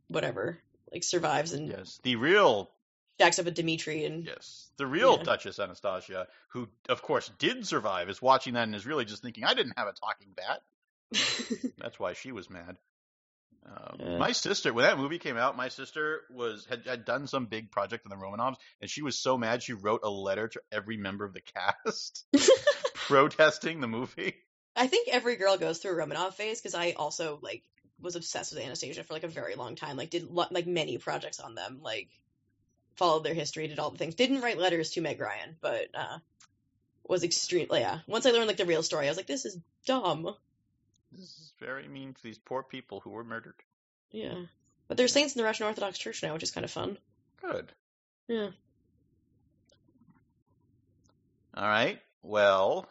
whatever, 0.08 0.58
like 0.92 1.04
survives 1.04 1.52
and 1.52 1.68
Yes, 1.68 2.00
the 2.02 2.16
real 2.16 2.70
jacks 3.18 3.38
up 3.38 3.44
with 3.44 3.54
Dimitri 3.54 4.04
and 4.04 4.24
yes, 4.24 4.70
the 4.76 4.86
real 4.86 5.16
Yeah. 5.16 5.22
Duchess 5.22 5.58
Anastasia, 5.58 6.26
who 6.48 6.68
of 6.88 7.02
course 7.02 7.30
did 7.38 7.66
survive, 7.66 8.08
is 8.08 8.20
watching 8.20 8.54
that 8.54 8.64
and 8.64 8.74
is 8.74 8.86
really 8.86 9.04
just 9.04 9.22
thinking, 9.22 9.44
"I 9.44 9.54
didn't 9.54 9.78
have 9.78 9.88
a 9.88 9.92
talking 9.92 10.34
bat." 10.34 10.62
That's 11.78 11.98
why 11.98 12.14
she 12.14 12.32
was 12.32 12.50
mad. 12.50 12.78
Um, 13.68 13.96
Yeah. 14.00 14.18
My 14.18 14.32
sister, 14.32 14.72
when 14.72 14.84
that 14.84 14.98
movie 14.98 15.18
came 15.18 15.36
out, 15.36 15.56
my 15.56 15.68
sister 15.68 16.22
was 16.30 16.66
had, 16.66 16.86
had 16.86 17.04
done 17.04 17.26
some 17.26 17.46
big 17.46 17.70
project 17.70 18.06
on 18.06 18.10
the 18.10 18.24
Romanovs, 18.24 18.56
and 18.80 18.90
she 18.90 19.02
was 19.02 19.18
so 19.18 19.36
mad 19.36 19.62
she 19.62 19.72
wrote 19.72 20.00
a 20.02 20.10
letter 20.10 20.48
to 20.48 20.60
every 20.72 20.96
member 20.96 21.24
of 21.24 21.34
the 21.34 21.40
cast 21.40 22.26
protesting 22.94 23.80
the 23.80 23.88
movie. 23.88 24.34
I 24.76 24.86
think 24.86 25.08
every 25.08 25.36
girl 25.36 25.56
goes 25.56 25.78
through 25.78 26.00
a 26.00 26.06
Romanov 26.06 26.34
phase 26.34 26.60
because 26.60 26.74
I 26.74 26.92
also 26.92 27.38
like 27.42 27.64
was 28.00 28.16
obsessed 28.16 28.54
with 28.54 28.62
Anastasia 28.62 29.02
for 29.02 29.14
like 29.14 29.24
a 29.24 29.28
very 29.28 29.56
long 29.56 29.74
time. 29.74 29.96
Like 29.96 30.10
did 30.10 30.30
like 30.30 30.66
many 30.66 30.98
projects 30.98 31.40
on 31.40 31.54
them. 31.54 31.80
Like 31.82 32.08
followed 32.94 33.24
their 33.24 33.34
history, 33.34 33.66
did 33.66 33.78
all 33.78 33.90
the 33.90 33.98
things. 33.98 34.14
Didn't 34.14 34.40
write 34.40 34.58
letters 34.58 34.90
to 34.90 35.00
Meg 35.00 35.20
Ryan, 35.20 35.56
but 35.60 35.88
uh 35.94 36.18
was 37.08 37.24
extremely 37.24 37.80
yeah. 37.80 38.00
Once 38.06 38.26
I 38.26 38.30
learned 38.30 38.46
like 38.46 38.56
the 38.56 38.66
real 38.66 38.82
story, 38.82 39.06
I 39.06 39.10
was 39.10 39.16
like, 39.16 39.26
this 39.26 39.46
is 39.46 39.58
dumb. 39.86 40.34
This 41.12 41.24
is 41.24 41.52
very 41.58 41.88
mean 41.88 42.14
to 42.14 42.22
these 42.22 42.38
poor 42.38 42.62
people 42.62 43.00
who 43.00 43.10
were 43.10 43.24
murdered. 43.24 43.54
Yeah, 44.10 44.44
but 44.86 44.96
they're 44.96 45.08
saints 45.08 45.34
in 45.34 45.38
the 45.40 45.44
Russian 45.44 45.66
Orthodox 45.66 45.98
Church 45.98 46.22
now, 46.22 46.34
which 46.34 46.42
is 46.42 46.50
kind 46.50 46.64
of 46.64 46.70
fun. 46.70 46.98
Good. 47.40 47.72
Yeah. 48.26 48.50
All 51.54 51.68
right. 51.68 52.00
Well, 52.22 52.86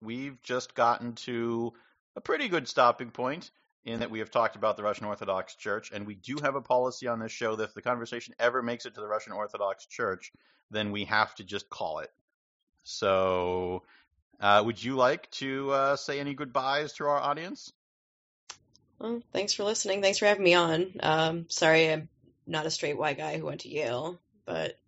we've 0.00 0.40
just 0.42 0.74
gotten 0.74 1.14
to 1.14 1.72
a 2.14 2.20
pretty 2.20 2.48
good 2.48 2.68
stopping 2.68 3.10
point 3.10 3.50
in 3.84 4.00
that 4.00 4.10
we 4.10 4.20
have 4.20 4.30
talked 4.30 4.54
about 4.54 4.76
the 4.76 4.82
Russian 4.82 5.06
Orthodox 5.06 5.56
Church, 5.56 5.90
and 5.92 6.06
we 6.06 6.14
do 6.14 6.36
have 6.42 6.54
a 6.54 6.60
policy 6.60 7.08
on 7.08 7.18
this 7.18 7.32
show 7.32 7.56
that 7.56 7.64
if 7.64 7.74
the 7.74 7.82
conversation 7.82 8.34
ever 8.38 8.62
makes 8.62 8.86
it 8.86 8.94
to 8.94 9.00
the 9.00 9.08
Russian 9.08 9.32
Orthodox 9.32 9.86
Church, 9.86 10.32
then 10.70 10.92
we 10.92 11.04
have 11.06 11.34
to 11.36 11.44
just 11.44 11.68
call 11.68 11.98
it. 11.98 12.10
So, 12.84 13.82
uh, 14.40 14.62
would 14.64 14.82
you 14.82 14.96
like 14.96 15.30
to 15.32 15.70
uh, 15.70 15.96
say 15.96 16.20
any 16.20 16.34
goodbyes 16.34 16.94
to 16.94 17.04
our 17.04 17.18
audience? 17.18 17.72
Well, 18.98 19.22
thanks 19.32 19.52
for 19.52 19.64
listening. 19.64 20.02
Thanks 20.02 20.18
for 20.18 20.26
having 20.26 20.44
me 20.44 20.54
on. 20.54 20.92
Um, 21.00 21.46
sorry 21.48 21.92
I'm 21.92 22.08
not 22.46 22.66
a 22.66 22.70
straight 22.70 22.96
white 22.96 23.18
guy 23.18 23.36
who 23.36 23.46
went 23.46 23.62
to 23.62 23.68
Yale, 23.68 24.18
but 24.44 24.78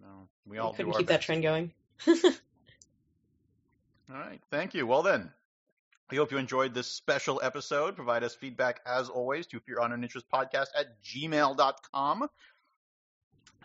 No, 0.00 0.28
we 0.46 0.58
all 0.58 0.72
couldn't 0.72 0.92
keep 0.92 1.08
that 1.08 1.22
trend 1.22 1.42
going. 1.42 1.72
All 4.10 4.20
right. 4.20 4.40
Thank 4.50 4.74
you. 4.74 4.86
Well, 4.86 5.02
then, 5.02 5.30
we 6.10 6.18
hope 6.18 6.30
you 6.30 6.38
enjoyed 6.38 6.74
this 6.74 6.86
special 6.86 7.40
episode. 7.42 7.96
Provide 7.96 8.22
us 8.22 8.34
feedback, 8.34 8.80
as 8.86 9.08
always, 9.08 9.46
to 9.48 9.60
Fear, 9.60 9.80
Honor 9.80 9.94
and 9.94 10.04
Interest 10.04 10.26
Podcast 10.32 10.66
at 10.78 11.02
gmail.com. 11.02 12.28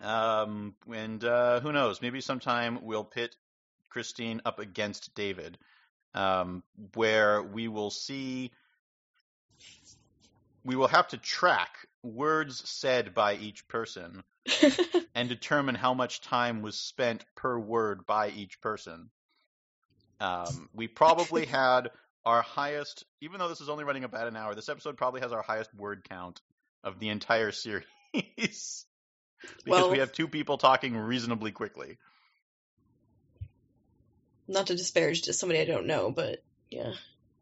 Um, 0.02 0.76
and 0.92 1.24
uh, 1.24 1.60
who 1.60 1.74
knows? 1.74 2.02
Maybe 2.02 2.22
sometime 2.22 2.80
we'll 2.84 3.04
pit 3.04 3.36
Christine 3.90 4.42
up 4.46 4.60
against 4.60 5.14
David, 5.16 5.58
um, 6.14 6.64
where 6.96 7.42
we 7.42 7.68
will 7.68 7.92
see. 7.92 8.52
We 10.64 10.76
will 10.76 10.88
have 10.88 11.08
to 11.10 11.18
track 11.18 11.70
words 12.04 12.62
said 12.70 13.14
by 13.14 13.36
each 13.36 13.68
person 13.68 14.24
and 15.16 15.30
determine 15.30 15.76
how 15.76 15.94
much 15.94 16.22
time 16.22 16.62
was 16.62 16.78
spent 16.78 17.26
per 17.36 17.58
word 17.58 18.06
by 18.06 18.30
each 18.30 18.62
person. 18.62 19.10
Um, 20.20 20.70
we 20.74 20.88
probably 20.88 21.46
had 21.48 21.92
our 22.26 22.42
highest, 22.42 23.06
even 23.22 23.40
though 23.40 23.48
this 23.48 23.62
is 23.62 23.70
only 23.70 23.84
running 23.84 24.04
about 24.04 24.28
an 24.28 24.36
hour, 24.36 24.54
this 24.54 24.70
episode 24.70 24.98
probably 24.98 25.22
has 25.22 25.32
our 25.32 25.42
highest 25.42 25.74
word 25.74 26.06
count 26.10 26.42
of 26.84 27.00
the 27.00 27.10
entire 27.10 27.52
series. 27.52 27.86
because 28.14 28.86
Well- 29.66 29.92
we 29.92 30.00
have 30.00 30.12
two 30.12 30.28
people 30.28 30.58
talking 30.58 30.96
reasonably 30.96 31.52
quickly. 31.52 31.98
Not 34.50 34.68
to 34.68 34.76
disparage 34.76 35.22
just 35.24 35.40
somebody 35.40 35.62
I 35.62 35.66
don't 35.66 35.86
know, 35.88 36.12
but 36.12 36.44
yeah. 36.70 36.92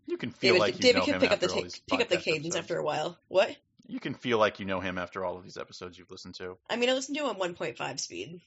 You 0.05 0.17
can 0.17 0.31
feel 0.31 0.53
David, 0.53 0.59
like 0.61 0.75
you 0.75 0.81
David 0.81 0.99
know 0.99 1.05
can 1.05 1.13
him 1.15 1.19
pick 1.21 1.31
up 1.31 1.39
the 1.39 1.47
all 1.49 1.55
ta- 1.55 1.61
these 1.63 1.79
pick 1.89 2.01
up 2.01 2.09
the 2.09 2.17
cadence 2.17 2.45
episodes. 2.45 2.55
after 2.55 2.77
a 2.77 2.83
while. 2.83 3.17
What? 3.27 3.55
You 3.87 3.99
can 3.99 4.13
feel 4.13 4.37
like 4.37 4.59
you 4.59 4.65
know 4.65 4.79
him 4.79 4.97
after 4.97 5.25
all 5.25 5.37
of 5.37 5.43
these 5.43 5.57
episodes 5.57 5.97
you've 5.97 6.11
listened 6.11 6.35
to. 6.35 6.57
I 6.69 6.75
mean, 6.75 6.89
I 6.89 6.93
listened 6.93 7.17
to 7.17 7.23
him 7.23 7.29
on 7.41 7.53
1.5 7.55 7.99
speed, 7.99 8.41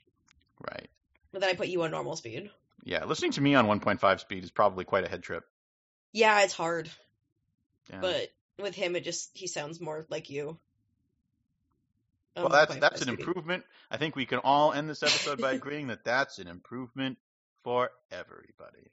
Right. 0.70 0.89
but 1.32 1.41
then 1.41 1.51
I 1.51 1.55
put 1.55 1.69
you 1.69 1.82
on 1.82 1.91
normal 1.91 2.16
speed. 2.16 2.51
Yeah, 2.85 3.05
listening 3.05 3.32
to 3.32 3.41
me 3.41 3.55
on 3.55 3.66
1.5 3.66 4.20
speed 4.20 4.45
is 4.45 4.51
probably 4.51 4.85
quite 4.85 5.05
a 5.05 5.09
head 5.09 5.23
trip. 5.23 5.45
Yeah, 6.12 6.43
it's 6.43 6.55
hard, 6.55 6.91
Yeah. 7.91 8.01
but 8.01 8.31
with 8.59 8.74
him, 8.74 8.97
it 8.97 9.05
just 9.05 9.31
he 9.35 9.47
sounds 9.47 9.81
more 9.81 10.07
like 10.11 10.28
you. 10.31 10.59
well, 12.37 12.49
that's 12.49 12.77
that's 12.77 13.03
an 13.03 13.09
improvement. 13.09 13.65
I 13.91 13.97
think 13.97 14.16
we 14.16 14.24
can 14.27 14.39
all 14.39 14.73
end 14.73 14.89
this 14.89 15.03
episode 15.03 15.41
by 15.41 15.53
agreeing 15.53 15.89
that 15.89 16.05
that's 16.05 16.39
an 16.39 16.49
improvement 16.49 17.19
for 17.65 17.91
everybody. 18.11 18.91